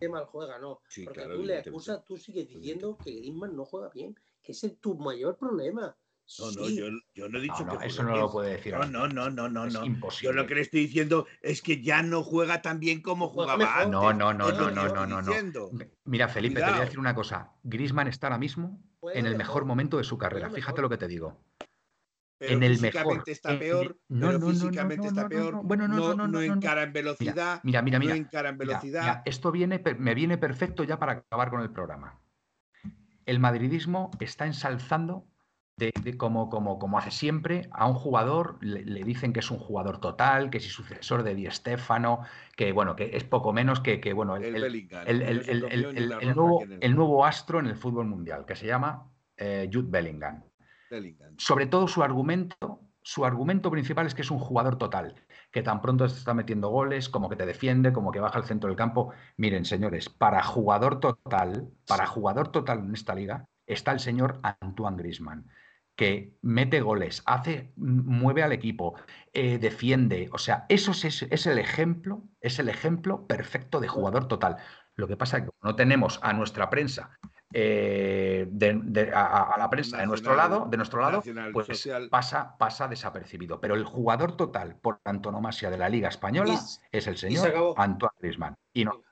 qué 0.00 0.08
mal 0.08 0.24
juega, 0.24 0.58
no. 0.58 0.80
porque 1.04 1.26
tú 1.26 1.44
le 1.44 1.58
acusas, 1.58 2.04
tú 2.06 2.16
sigues 2.16 2.48
diciendo 2.48 2.96
que 3.04 3.12
Griezmann 3.12 3.54
no 3.54 3.66
juega 3.66 3.90
bien, 3.90 4.18
que 4.42 4.52
ese 4.52 4.68
es 4.68 4.78
tu 4.78 4.94
mayor 4.94 5.36
problema. 5.36 5.96
No, 6.38 6.52
no, 6.52 6.68
yo, 6.68 6.86
yo, 7.14 7.28
no 7.28 7.38
he 7.38 7.42
dicho 7.42 7.66
que. 7.66 7.86
Eso 7.86 8.02
no 8.02 8.16
lo 8.16 8.30
puede 8.30 8.52
decir. 8.52 8.74
No, 8.74 8.86
no, 8.86 9.08
no, 9.08 9.30
no, 9.30 9.48
no. 9.48 9.64
Es 9.66 9.74
Imposible. 9.86 10.32
Yo 10.32 10.32
lo 10.32 10.46
que 10.46 10.54
le 10.54 10.60
estoy 10.60 10.80
diciendo 10.80 11.26
es 11.42 11.60
que 11.60 11.82
ya 11.82 12.02
no 12.02 12.22
juega 12.22 12.62
tan 12.62 12.78
bien 12.78 13.02
como 13.02 13.28
jugaba 13.28 13.74
antes. 13.74 13.90
No, 13.90 14.12
no, 14.12 14.32
no, 14.32 14.52
no, 14.52 14.70
no, 14.70 14.88
no, 14.88 15.06
no, 15.06 15.22
no. 15.22 15.70
Mira, 16.04 16.28
Felipe, 16.28 16.60
te 16.60 16.70
voy 16.70 16.80
a 16.80 16.84
decir 16.84 16.98
una 16.98 17.14
cosa. 17.14 17.52
Griezmann 17.62 18.08
está 18.08 18.28
ahora 18.28 18.38
mismo 18.38 18.82
en 19.12 19.26
el 19.26 19.36
mejor 19.36 19.64
momento 19.64 19.96
de 19.98 20.04
su 20.04 20.18
carrera. 20.18 20.50
Fíjate 20.50 20.80
lo 20.82 20.88
que 20.88 20.98
te 20.98 21.08
digo 21.08 21.42
en 22.40 22.62
el 22.62 22.80
mejor. 22.80 23.22
está 23.26 23.58
peor, 23.58 23.98
no, 24.08 24.32
no, 24.32 24.48
físicamente 24.48 25.06
está 25.06 25.28
peor. 25.28 25.60
Bueno, 25.62 25.86
no, 25.86 26.14
no, 26.14 26.26
no, 26.26 26.40
encara 26.40 26.82
en 26.84 26.92
velocidad. 26.92 27.60
Mira, 27.62 27.82
mira, 27.82 27.98
mira. 27.98 28.14
No 28.14 28.20
encara 28.20 28.48
en 28.48 28.58
velocidad. 28.58 29.22
esto 29.24 29.52
viene, 29.52 29.82
me 29.98 30.14
viene 30.14 30.38
perfecto 30.38 30.84
ya 30.84 30.98
para 30.98 31.12
acabar 31.12 31.50
con 31.50 31.60
el 31.60 31.70
programa. 31.70 32.20
El 33.26 33.38
madridismo 33.38 34.10
está 34.18 34.46
ensalzando 34.46 35.26
de, 35.80 36.16
como, 36.16 36.48
como, 36.48 36.78
como, 36.78 36.98
hace 36.98 37.10
siempre, 37.10 37.68
a 37.72 37.88
un 37.88 37.94
jugador 37.94 38.58
le, 38.60 39.02
dicen 39.02 39.32
que 39.32 39.40
es 39.40 39.50
un 39.50 39.58
jugador 39.58 39.98
total, 39.98 40.50
que 40.50 40.58
es 40.58 40.64
sucesor 40.72 41.22
de 41.24 41.34
Di 41.34 41.50
Stéfano, 41.50 42.20
que 42.56 42.72
bueno, 42.72 42.94
que 42.94 43.16
es 43.16 43.24
poco 43.24 43.52
menos 43.52 43.80
que, 43.80 44.00
que 44.00 44.12
bueno, 44.12 44.36
el, 44.36 44.44
el, 44.44 46.34
nuevo, 46.34 46.62
el 46.80 46.94
nuevo 46.94 47.24
astro 47.24 47.58
en 47.58 47.66
el 47.66 47.76
fútbol 47.76 48.06
mundial, 48.06 48.44
que 48.46 48.54
se 48.54 48.66
llama 48.66 49.10
eh, 49.36 49.68
Jude 49.72 49.88
Bellingham. 49.90 50.44
Sobre 51.38 51.66
todo 51.66 51.88
su 51.88 52.02
argumento, 52.02 52.80
su 53.02 53.24
argumento 53.24 53.70
principal 53.70 54.06
es 54.06 54.14
que 54.14 54.22
es 54.22 54.30
un 54.30 54.38
jugador 54.38 54.76
total, 54.76 55.14
que 55.50 55.62
tan 55.62 55.80
pronto 55.80 56.04
está 56.04 56.34
metiendo 56.34 56.68
goles, 56.68 57.08
como 57.08 57.28
que 57.28 57.36
te 57.36 57.46
defiende, 57.46 57.92
como 57.92 58.12
que 58.12 58.20
baja 58.20 58.38
al 58.38 58.44
centro 58.44 58.68
del 58.68 58.76
campo. 58.76 59.12
Miren, 59.36 59.64
señores, 59.64 60.08
para 60.08 60.42
jugador 60.42 61.00
total, 61.00 61.70
para 61.86 62.06
jugador 62.06 62.48
total 62.48 62.80
en 62.80 62.92
esta 62.92 63.14
liga, 63.14 63.46
está 63.66 63.92
el 63.92 64.00
señor 64.00 64.40
Antoine 64.42 64.96
Grisman, 64.96 65.46
que 66.00 66.32
mete 66.40 66.80
goles, 66.80 67.22
hace, 67.26 67.74
mueve 67.76 68.42
al 68.42 68.52
equipo, 68.52 68.94
eh, 69.34 69.58
defiende. 69.58 70.30
O 70.32 70.38
sea, 70.38 70.64
eso 70.70 70.92
es, 70.92 71.04
es, 71.04 71.46
el 71.46 71.58
ejemplo, 71.58 72.22
es 72.40 72.58
el 72.58 72.70
ejemplo 72.70 73.26
perfecto 73.26 73.80
de 73.80 73.88
jugador 73.88 74.26
total. 74.26 74.56
Lo 74.94 75.06
que 75.06 75.18
pasa 75.18 75.36
es 75.36 75.44
que 75.44 75.50
no 75.62 75.76
tenemos 75.76 76.18
a 76.22 76.32
nuestra 76.32 76.70
prensa, 76.70 77.18
eh, 77.52 78.48
a, 79.14 79.56
la 79.58 79.68
prensa 79.68 79.98
de 79.98 80.06
nuestro 80.06 80.34
lado, 80.34 80.68
de 80.70 80.78
nuestro 80.78 81.02
lado, 81.02 81.22
pues 81.52 81.86
pasa, 82.10 82.56
pasa 82.56 82.88
desapercibido. 82.88 83.60
Pero 83.60 83.74
el 83.74 83.84
jugador 83.84 84.38
total 84.38 84.76
por 84.76 85.02
antonomasia 85.04 85.68
de 85.68 85.76
la 85.76 85.90
Liga 85.90 86.08
Española 86.08 86.58
es 86.90 87.06
el 87.08 87.18
señor 87.18 87.74
Antoine 87.76 88.16
Griezmann. 88.18 88.56
Y 88.72 88.86
no. 88.86 89.02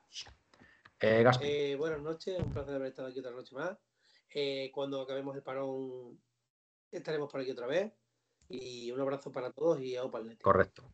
Eh, 1.01 1.75
buenas 1.77 2.01
noches, 2.01 2.39
un 2.39 2.51
placer 2.51 2.73
haber 2.73 2.87
estado 2.87 3.09
aquí 3.09 3.19
otra 3.19 3.33
noche 3.33 3.53
más. 3.53 3.77
cuando 4.73 5.03
acabemos 5.03 5.35
el 5.35 5.43
parón 5.43 6.17
estaremos 6.91 7.31
por 7.31 7.41
aquí 7.41 7.51
otra 7.51 7.67
vez. 7.67 7.91
Y 8.47 8.91
un 8.91 8.99
abrazo 8.99 9.31
para 9.31 9.51
todos 9.51 9.79
y 9.81 9.95
a 9.95 10.03
Opalnet. 10.03 10.41
Correcto. 10.41 10.91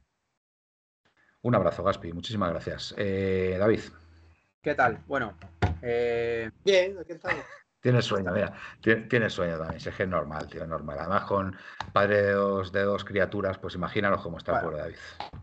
Un 1.41 1.55
abrazo, 1.55 1.83
Gaspi. 1.83 2.11
Muchísimas 2.11 2.49
gracias. 2.49 2.93
Eh, 2.97 3.55
David. 3.57 3.81
¿Qué 4.61 4.75
tal? 4.75 5.03
Bueno. 5.07 5.37
Eh... 5.81 6.49
Bien, 6.63 6.97
aquí 6.97 7.13
estamos. 7.13 7.45
Tienes 7.85 8.05
sueño, 8.05 8.31
mira, 8.31 8.51
tienes 8.81 9.31
sueño 9.31 9.59
también, 9.59 9.77
es 9.77 9.95
que 9.95 10.01
es 10.01 10.09
normal, 10.09 10.47
tío, 10.47 10.63
es 10.63 10.67
normal. 10.67 10.97
Además, 10.97 11.25
con 11.25 11.55
padre 11.93 12.23
de 12.23 12.31
dos, 12.31 12.71
de 12.71 12.81
dos 12.81 13.05
criaturas, 13.05 13.59
pues 13.59 13.75
imagínanos 13.75 14.23
cómo 14.23 14.39
está 14.39 14.59
por 14.59 14.75
David. 14.75 14.95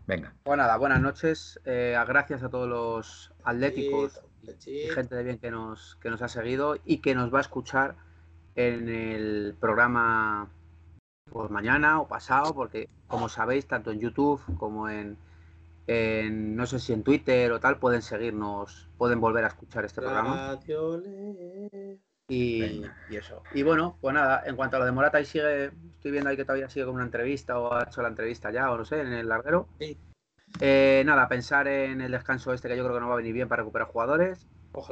Venga. 0.07 0.33
Pues 0.43 0.57
nada, 0.57 0.75
buenas 0.75 0.99
noches. 0.99 1.57
Eh, 1.63 1.97
gracias 2.05 2.43
a 2.43 2.49
todos 2.49 2.67
los 2.67 3.31
atléticos 3.45 4.19
y 4.65 4.89
gente 4.89 5.15
de 5.15 5.23
bien 5.23 5.37
que 5.37 5.51
nos, 5.51 5.95
que 6.01 6.09
nos 6.09 6.21
ha 6.21 6.27
seguido 6.27 6.75
y 6.83 6.97
que 6.97 7.15
nos 7.15 7.33
va 7.33 7.37
a 7.37 7.43
escuchar 7.43 7.95
en 8.55 8.89
el 8.89 9.55
programa 9.59 10.49
pues 11.31 11.49
mañana 11.49 11.99
o 11.99 12.07
pasado, 12.07 12.53
porque 12.53 12.89
como 13.07 13.29
sabéis, 13.29 13.67
tanto 13.67 13.91
en 13.91 13.99
YouTube 13.99 14.41
como 14.57 14.89
en, 14.89 15.17
no 15.87 16.65
sé 16.65 16.79
si 16.79 16.93
en 16.93 17.03
Twitter 17.03 17.51
o 17.51 17.59
tal, 17.59 17.77
pueden 17.77 18.01
seguirnos, 18.01 18.89
pueden 18.97 19.19
volver 19.19 19.43
a 19.45 19.47
escuchar 19.47 19.85
este 19.85 20.01
programa. 20.01 20.59
Y, 22.29 22.85
eso. 23.11 23.43
Y 23.53 23.63
bueno, 23.63 23.97
pues 23.99 24.13
nada, 24.13 24.43
en 24.45 24.55
cuanto 24.55 24.77
a 24.77 24.79
lo 24.79 24.85
de 24.85 24.91
Morata, 24.91 25.19
y 25.19 25.25
sigue, 25.25 25.65
estoy 25.65 26.11
viendo 26.11 26.29
ahí 26.29 26.37
que 26.37 26.45
todavía 26.45 26.69
sigue 26.69 26.85
con 26.85 26.95
una 26.95 27.03
entrevista 27.03 27.59
o 27.59 27.73
ha 27.73 27.83
hecho 27.83 28.01
la 28.01 28.07
entrevista 28.07 28.49
ya, 28.51 28.71
o 28.71 28.77
no 28.77 28.85
sé, 28.85 29.01
en 29.01 29.11
el 29.13 29.27
larguero. 29.27 29.67
Eh, 30.59 31.03
nada, 31.05 31.27
pensar 31.27 31.67
en 31.67 31.99
el 32.01 32.11
descanso 32.11 32.53
este 32.53 32.69
que 32.69 32.77
yo 32.77 32.83
creo 32.83 32.95
que 32.95 33.01
no 33.01 33.07
va 33.07 33.15
a 33.15 33.17
venir 33.17 33.33
bien 33.33 33.49
para 33.49 33.63
recuperar 33.63 33.87
jugadores. 33.87 34.47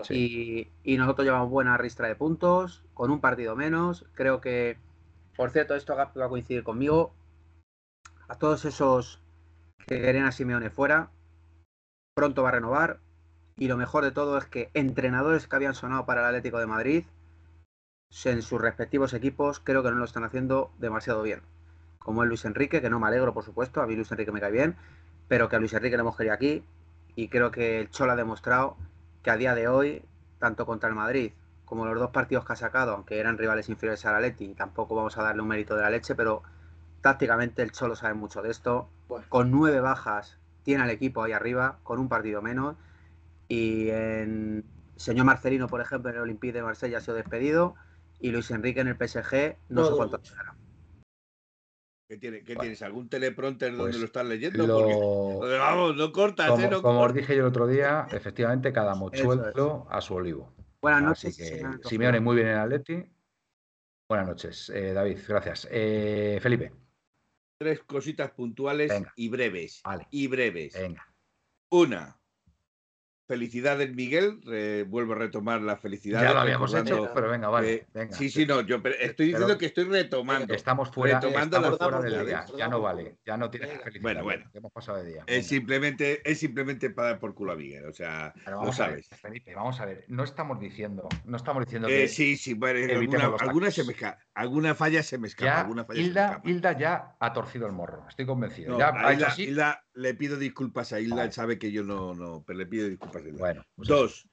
Y, 0.09 0.67
nosotros 0.97 1.25
llevamos 1.25 1.49
buena 1.49 1.77
ristra 1.77 2.07
de 2.07 2.15
puntos, 2.15 2.84
con 2.93 3.11
un 3.11 3.19
partido 3.19 3.55
menos. 3.55 4.05
Creo 4.13 4.41
que, 4.41 4.77
por 5.36 5.51
cierto, 5.51 5.75
esto 5.75 5.95
va 5.95 6.03
a 6.03 6.29
coincidir 6.29 6.63
conmigo. 6.63 7.13
A 8.27 8.38
todos 8.38 8.65
esos 8.65 9.19
que 9.88 9.99
querían 10.01 10.25
a 10.25 10.32
Simeone 10.32 10.69
fuera, 10.69 11.09
pronto 12.13 12.43
va 12.43 12.49
a 12.49 12.53
renovar. 12.53 12.99
Y 13.57 13.67
lo 13.67 13.77
mejor 13.77 14.03
de 14.03 14.11
todo 14.11 14.38
es 14.38 14.45
que 14.45 14.69
entrenadores 14.73 15.47
que 15.47 15.55
habían 15.55 15.75
sonado 15.75 16.05
para 16.05 16.21
el 16.21 16.27
Atlético 16.27 16.59
de 16.59 16.67
Madrid, 16.67 17.05
en 18.25 18.41
sus 18.41 18.61
respectivos 18.61 19.13
equipos, 19.13 19.59
creo 19.59 19.84
que 19.84 19.91
no 19.91 19.97
lo 19.97 20.05
están 20.05 20.23
haciendo 20.23 20.71
demasiado 20.79 21.21
bien. 21.23 21.41
Como 21.99 22.23
es 22.23 22.29
Luis 22.29 22.45
Enrique, 22.45 22.82
que 22.82 22.89
no 22.89 22.99
me 22.99 23.07
alegro, 23.07 23.34
por 23.34 23.43
supuesto, 23.43 23.82
a 23.82 23.88
mí 23.88 23.95
Luis 23.95 24.11
Enrique 24.11 24.32
me 24.32 24.39
cae 24.39 24.51
bien, 24.51 24.75
pero 25.27 25.49
que 25.49 25.55
a 25.55 25.59
Luis 25.59 25.73
Enrique 25.73 25.95
le 25.95 26.01
hemos 26.01 26.17
querido 26.17 26.34
aquí. 26.34 26.63
Y 27.15 27.27
creo 27.27 27.51
que 27.51 27.80
el 27.80 27.89
Cholo 27.89 28.14
ha 28.14 28.15
demostrado 28.15 28.77
que 29.23 29.31
a 29.31 29.38
día 29.38 29.56
de 29.56 29.68
hoy, 29.68 30.03
tanto 30.39 30.65
contra 30.65 30.89
el 30.89 30.95
Madrid 30.95 31.34
como 31.65 31.85
los 31.85 31.98
dos 31.98 32.10
partidos 32.10 32.43
que 32.43 32.52
ha 32.52 32.57
sacado, 32.57 32.91
aunque 32.93 33.18
eran 33.18 33.38
rivales 33.38 33.69
inferiores 33.69 34.06
a 34.06 34.11
la 34.11 34.19
Leti, 34.19 34.53
tampoco 34.56 34.93
vamos 34.93 35.18
a 35.18 35.23
darle 35.23 35.41
un 35.41 35.48
mérito 35.48 35.76
de 35.77 35.84
la 35.84 35.89
leche, 35.89 36.15
pero 36.15 36.43
tácticamente 36.99 37.61
el 37.61 37.72
Cholo 37.72 37.95
sabe 37.95 38.14
mucho 38.14 38.41
de 38.41 38.52
esto. 38.52 38.89
Con 39.30 39.52
nueve 39.52 39.80
bajas 39.80 40.38
tiene 40.64 40.84
al 40.84 40.89
equipo 40.89 41.23
ahí 41.23 41.31
arriba, 41.31 41.77
con 41.84 41.99
un 41.99 42.10
partido 42.10 42.41
menos. 42.41 42.76
Y 43.48 43.89
en 43.89 44.65
señor 44.98 45.26
Marcelino, 45.26 45.68
por 45.68 45.80
ejemplo, 45.80 46.10
en 46.10 46.18
el 46.18 46.23
Olympique 46.23 46.53
de 46.53 46.64
Marsella 46.64 46.98
ha 46.98 47.02
sido 47.02 47.15
despedido. 47.15 47.76
Y 48.19 48.31
Luis 48.31 48.52
Enrique 48.52 48.81
en 48.81 48.89
el 48.89 48.95
PSG, 48.95 49.56
no, 49.69 49.85
sé 49.85 49.93
cuánto 49.95 50.19
será. 50.23 50.53
¿Qué, 52.19 52.41
tienes? 52.59 52.81
¿Algún 52.81 53.07
teleprompter 53.07 53.71
donde 53.71 53.91
pues 53.91 53.99
lo 53.99 54.05
estás 54.05 54.25
leyendo? 54.25 55.39
vamos, 55.39 55.95
no 55.95 56.11
cortas, 56.11 56.49
como, 56.49 56.65
¿eh? 56.65 56.81
como 56.81 57.01
os 57.01 57.13
dije 57.13 57.35
yo 57.35 57.43
el 57.43 57.47
otro 57.47 57.67
día, 57.67 58.05
efectivamente, 58.11 58.73
cada 58.73 58.95
mochuelo 58.95 59.88
a 59.89 60.01
su 60.01 60.15
olivo. 60.15 60.53
Buenas 60.81 61.03
noches. 61.03 61.38
Simeone 61.85 62.19
muy 62.19 62.35
bien 62.35 62.49
en 62.49 62.57
Atleti. 62.57 63.05
Buenas 64.09 64.27
noches, 64.27 64.69
eh, 64.71 64.91
David, 64.91 65.19
gracias. 65.25 65.69
Eh, 65.71 66.39
Felipe. 66.41 66.73
Tres 67.57 67.81
cositas 67.83 68.31
puntuales 68.31 68.91
y 69.15 69.29
breves. 69.29 69.81
Vale. 69.85 70.07
Y 70.11 70.27
breves. 70.27 70.73
Venga. 70.73 71.07
Una, 71.69 72.19
Felicidades, 73.32 73.95
Miguel. 73.95 74.41
vuelvo 74.90 75.14
a 75.14 75.16
retomar 75.16 75.62
la 75.62 75.78
felicidad. 75.78 76.22
Ya 76.22 76.34
lo 76.34 76.41
habíamos 76.41 76.74
hecho, 76.74 77.10
pero 77.14 77.30
venga, 77.30 77.48
vale. 77.48 77.88
Sí, 78.12 78.30
sí, 78.30 78.45
no. 78.45 78.60
Yo 78.60 78.82
estoy 78.99 79.28
diciendo 79.28 79.58
que 79.58 79.68
estoy 79.68 79.86
retomando. 79.86 80.53
Estamos 80.53 80.91
fuera, 80.91 81.20
estamos 81.20 81.78
fuera 81.78 82.02
del 82.02 82.26
día. 82.26 82.45
Ya 82.58 82.68
no 82.68 82.82
vale. 82.82 83.16
Ya 83.26 83.38
no 83.38 83.49
tienes 83.49 83.70
felicidad. 83.82 84.02
Bueno, 84.02 84.24
bueno. 84.24 84.52
Hemos 84.53 84.72
pasado 84.74 84.98
de 84.98 85.12
día. 85.12 85.24
Es 85.28 85.48
simplemente, 85.48 86.22
es 86.30 86.40
simplemente 86.40 86.90
para 86.90 87.12
dar 87.12 87.20
por 87.20 87.34
culo 87.34 87.53
a 87.53 87.56
Miguel. 87.56 87.86
O 87.86 87.94
sea, 87.94 88.34
lo 88.45 88.74
sabes. 88.74 89.08
Felipe, 89.22 89.56
vamos 89.56 89.80
a 89.80 89.86
ver. 89.86 90.03
No 90.10 90.26
estamos 90.26 90.60
diciendo, 90.60 91.08
no 91.24 91.38
estamos 91.38 91.64
diciendo 91.64 91.88
eh, 91.88 92.02
que. 92.02 92.08
sí, 92.10 92.36
sí. 92.36 92.53
Bueno, 92.53 92.80
alguna, 92.94 93.32
alguna, 93.40 93.72
se 93.72 93.86
me 93.86 93.94
escapa, 93.94 94.20
alguna 94.34 94.76
falla 94.76 95.03
se 95.03 95.18
me 95.18 95.28
escapa. 95.28 95.62
alguna 95.62 95.86
falla 95.86 96.02
Hilda, 96.02 96.22
se 96.22 96.28
me 96.28 96.34
escapa. 96.34 96.49
Hilda 96.49 96.78
ya 96.78 97.16
ha 97.18 97.32
torcido 97.32 97.66
el 97.66 97.72
morro. 97.72 98.06
Estoy 98.10 98.26
convencido. 98.26 98.78
ya, 98.78 99.34
Hilda, 99.38 99.86
le 99.93 100.13
pido 100.13 100.38
disculpas 100.38 100.93
a 100.93 100.99
Hilda, 100.99 101.23
él 101.23 101.31
sabe 101.31 101.59
que 101.59 101.72
yo 101.72 101.84
no, 101.84 102.13
no, 102.13 102.43
pero 102.45 102.59
le 102.59 102.65
pido 102.65 102.88
disculpas 102.88 103.23
a 103.23 103.27
Hilda. 103.27 103.39
Bueno, 103.39 103.65
pues 103.76 103.88
Dos. 103.88 104.27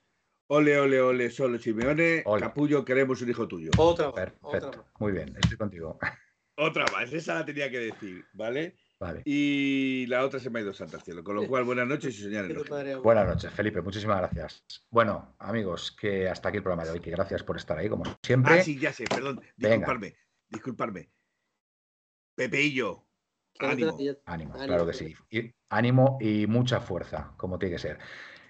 Ole, 0.51 0.78
ole, 0.78 1.01
ole, 1.01 1.30
solo 1.30 1.59
Simeone. 1.59 2.24
Capullo, 2.40 2.82
queremos 2.85 3.20
un 3.20 3.28
hijo 3.28 3.47
tuyo. 3.47 3.70
Otra 3.76 4.12
Perfecto. 4.12 4.86
Muy 4.98 5.12
bien, 5.12 5.36
estoy 5.39 5.59
contigo. 5.59 5.98
Otra 6.56 6.86
más, 6.93 7.12
esa 7.12 7.35
la 7.35 7.44
tenía 7.44 7.70
que 7.70 7.78
decir, 7.78 8.24
¿vale? 8.32 8.74
Vale. 8.98 9.22
Y 9.24 10.06
la 10.09 10.24
otra 10.24 10.40
se 10.40 10.51
me 10.51 10.59
ha 10.59 10.62
ido 10.62 10.72
Santa 10.72 10.98
Cielo. 10.98 11.22
Con 11.22 11.36
lo 11.36 11.47
cual, 11.47 11.62
buenas 11.62 11.86
noches 11.86 12.18
y 12.18 12.22
soñar 12.22 12.52
Buenas 13.01 13.28
noches, 13.28 13.52
Felipe. 13.52 13.80
Muchísimas 13.80 14.18
gracias. 14.18 14.64
Bueno, 14.90 15.36
amigos, 15.39 15.93
que 15.93 16.28
hasta 16.28 16.48
aquí 16.48 16.56
el 16.56 16.64
programa 16.64 16.85
de 16.85 16.90
hoy. 16.90 17.01
Que 17.01 17.12
gracias 17.12 17.44
por 17.44 17.56
estar 17.56 17.78
ahí, 17.78 17.89
como 17.89 18.02
siempre. 18.24 18.55
Ah, 18.59 18.62
sí, 18.64 18.76
ya 18.76 18.93
sé, 18.93 19.05
perdón. 19.05 19.40
Disculparme, 19.56 20.16
disculparme. 20.48 21.12
Pepeillo, 22.35 23.07
Ánimo. 23.60 23.97
Ánimo, 24.26 24.55
claro 24.55 24.86
que 24.86 24.93
sí. 24.93 25.14
ánimo 25.68 26.18
y 26.20 26.47
mucha 26.47 26.80
fuerza, 26.80 27.32
como 27.36 27.59
tiene 27.59 27.74
que 27.74 27.80
ser. 27.80 27.98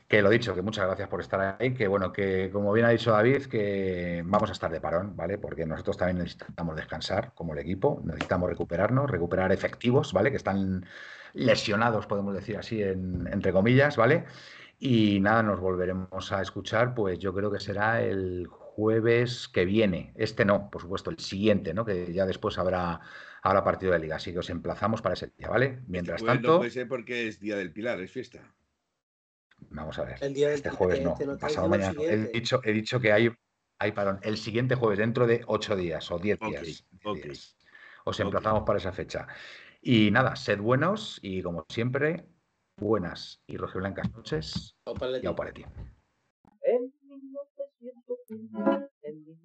Que 0.07 0.23
lo 0.23 0.31
dicho, 0.31 0.55
que 0.55 0.63
muchas 0.63 0.87
gracias 0.87 1.09
por 1.09 1.21
estar 1.21 1.59
ahí, 1.61 1.75
que 1.75 1.87
bueno, 1.87 2.13
que 2.13 2.51
como 2.51 2.73
bien 2.73 2.87
ha 2.87 2.91
dicho 2.91 3.11
David, 3.11 3.45
que 3.45 4.23
vamos 4.25 4.49
a 4.49 4.53
estar 4.53 4.71
de 4.71 4.81
parón, 4.81 5.15
¿vale? 5.15 5.37
Porque 5.37 5.67
nosotros 5.67 5.99
también 5.99 6.19
necesitamos 6.19 6.77
descansar 6.77 7.33
como 7.35 7.53
el 7.53 7.59
equipo, 7.59 8.01
necesitamos 8.05 8.49
recuperarnos, 8.49 9.11
recuperar 9.11 9.53
efectivos, 9.53 10.15
¿vale? 10.15 10.31
Que 10.31 10.39
están 10.39 10.87
lesionados, 11.35 12.07
podemos 12.07 12.35
decir 12.35 12.57
así, 12.57 12.83
entre 12.83 13.53
comillas, 13.53 13.99
¿vale? 13.99 14.25
Y 14.79 15.21
nada, 15.21 15.43
nos 15.43 15.61
volveremos 15.61 16.33
a 16.33 16.41
escuchar, 16.41 16.95
pues 16.95 17.19
yo 17.19 17.35
creo 17.35 17.51
que 17.51 17.61
será 17.61 18.01
el 18.01 18.47
jueves 18.49 19.49
que 19.49 19.65
viene. 19.67 20.13
Este 20.15 20.45
no, 20.45 20.71
por 20.71 20.81
supuesto, 20.81 21.11
el 21.11 21.19
siguiente, 21.19 21.75
¿no? 21.75 21.85
Que 21.85 22.15
ya 22.15 22.25
después 22.25 22.57
habrá 22.59 23.01
ahora 23.49 23.65
partido 23.65 23.93
de 23.93 23.99
liga. 23.99 24.17
Así 24.17 24.33
que 24.33 24.39
os 24.39 24.51
emplazamos 24.51 25.03
para 25.03 25.15
ese 25.15 25.33
día, 25.37 25.49
¿vale? 25.49 25.81
Mientras 25.87 26.23
tanto. 26.23 26.53
No 26.53 26.59
puede 26.59 26.71
ser 26.71 26.87
porque 26.89 27.29
es 27.29 27.41
Día 27.41 27.57
del 27.57 27.73
Pilar, 27.73 28.01
es 28.01 28.13
fiesta. 28.13 28.55
Vamos 29.71 29.99
a 29.99 30.05
ver. 30.05 30.19
este 30.23 30.71
jueves 30.71 31.03
no, 31.03 31.17
pasado 31.39 31.69
mañana. 31.69 32.01
He 32.01 32.17
dicho, 32.33 32.61
he 32.63 32.73
dicho 32.73 33.01
que 33.01 33.13
hay, 33.13 33.31
hay 33.79 33.93
parón. 33.93 34.21
El 34.23 34.37
siguiente 34.37 34.75
jueves, 34.75 34.99
dentro 34.99 35.27
de 35.27 35.43
ocho 35.47 35.75
días 35.77 36.11
o 36.11 36.19
diez 36.19 36.39
días. 36.39 36.85
Os 38.05 38.21
emplazamos 38.21 38.63
para 38.65 38.79
esa 38.79 38.93
fecha. 38.93 39.27
Y 39.81 40.11
nada, 40.11 40.37
sed 40.37 40.61
buenos 40.61 41.19
y 41.23 41.43
como 41.43 41.65
siempre, 41.69 42.27
buenas 42.77 43.43
y 43.47 43.57
rojiblancas 43.57 44.13
noches. 44.13 44.77
Y 44.87 45.53
ti. 45.53 45.65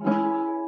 Thank 0.00 0.16
you. 0.16 0.67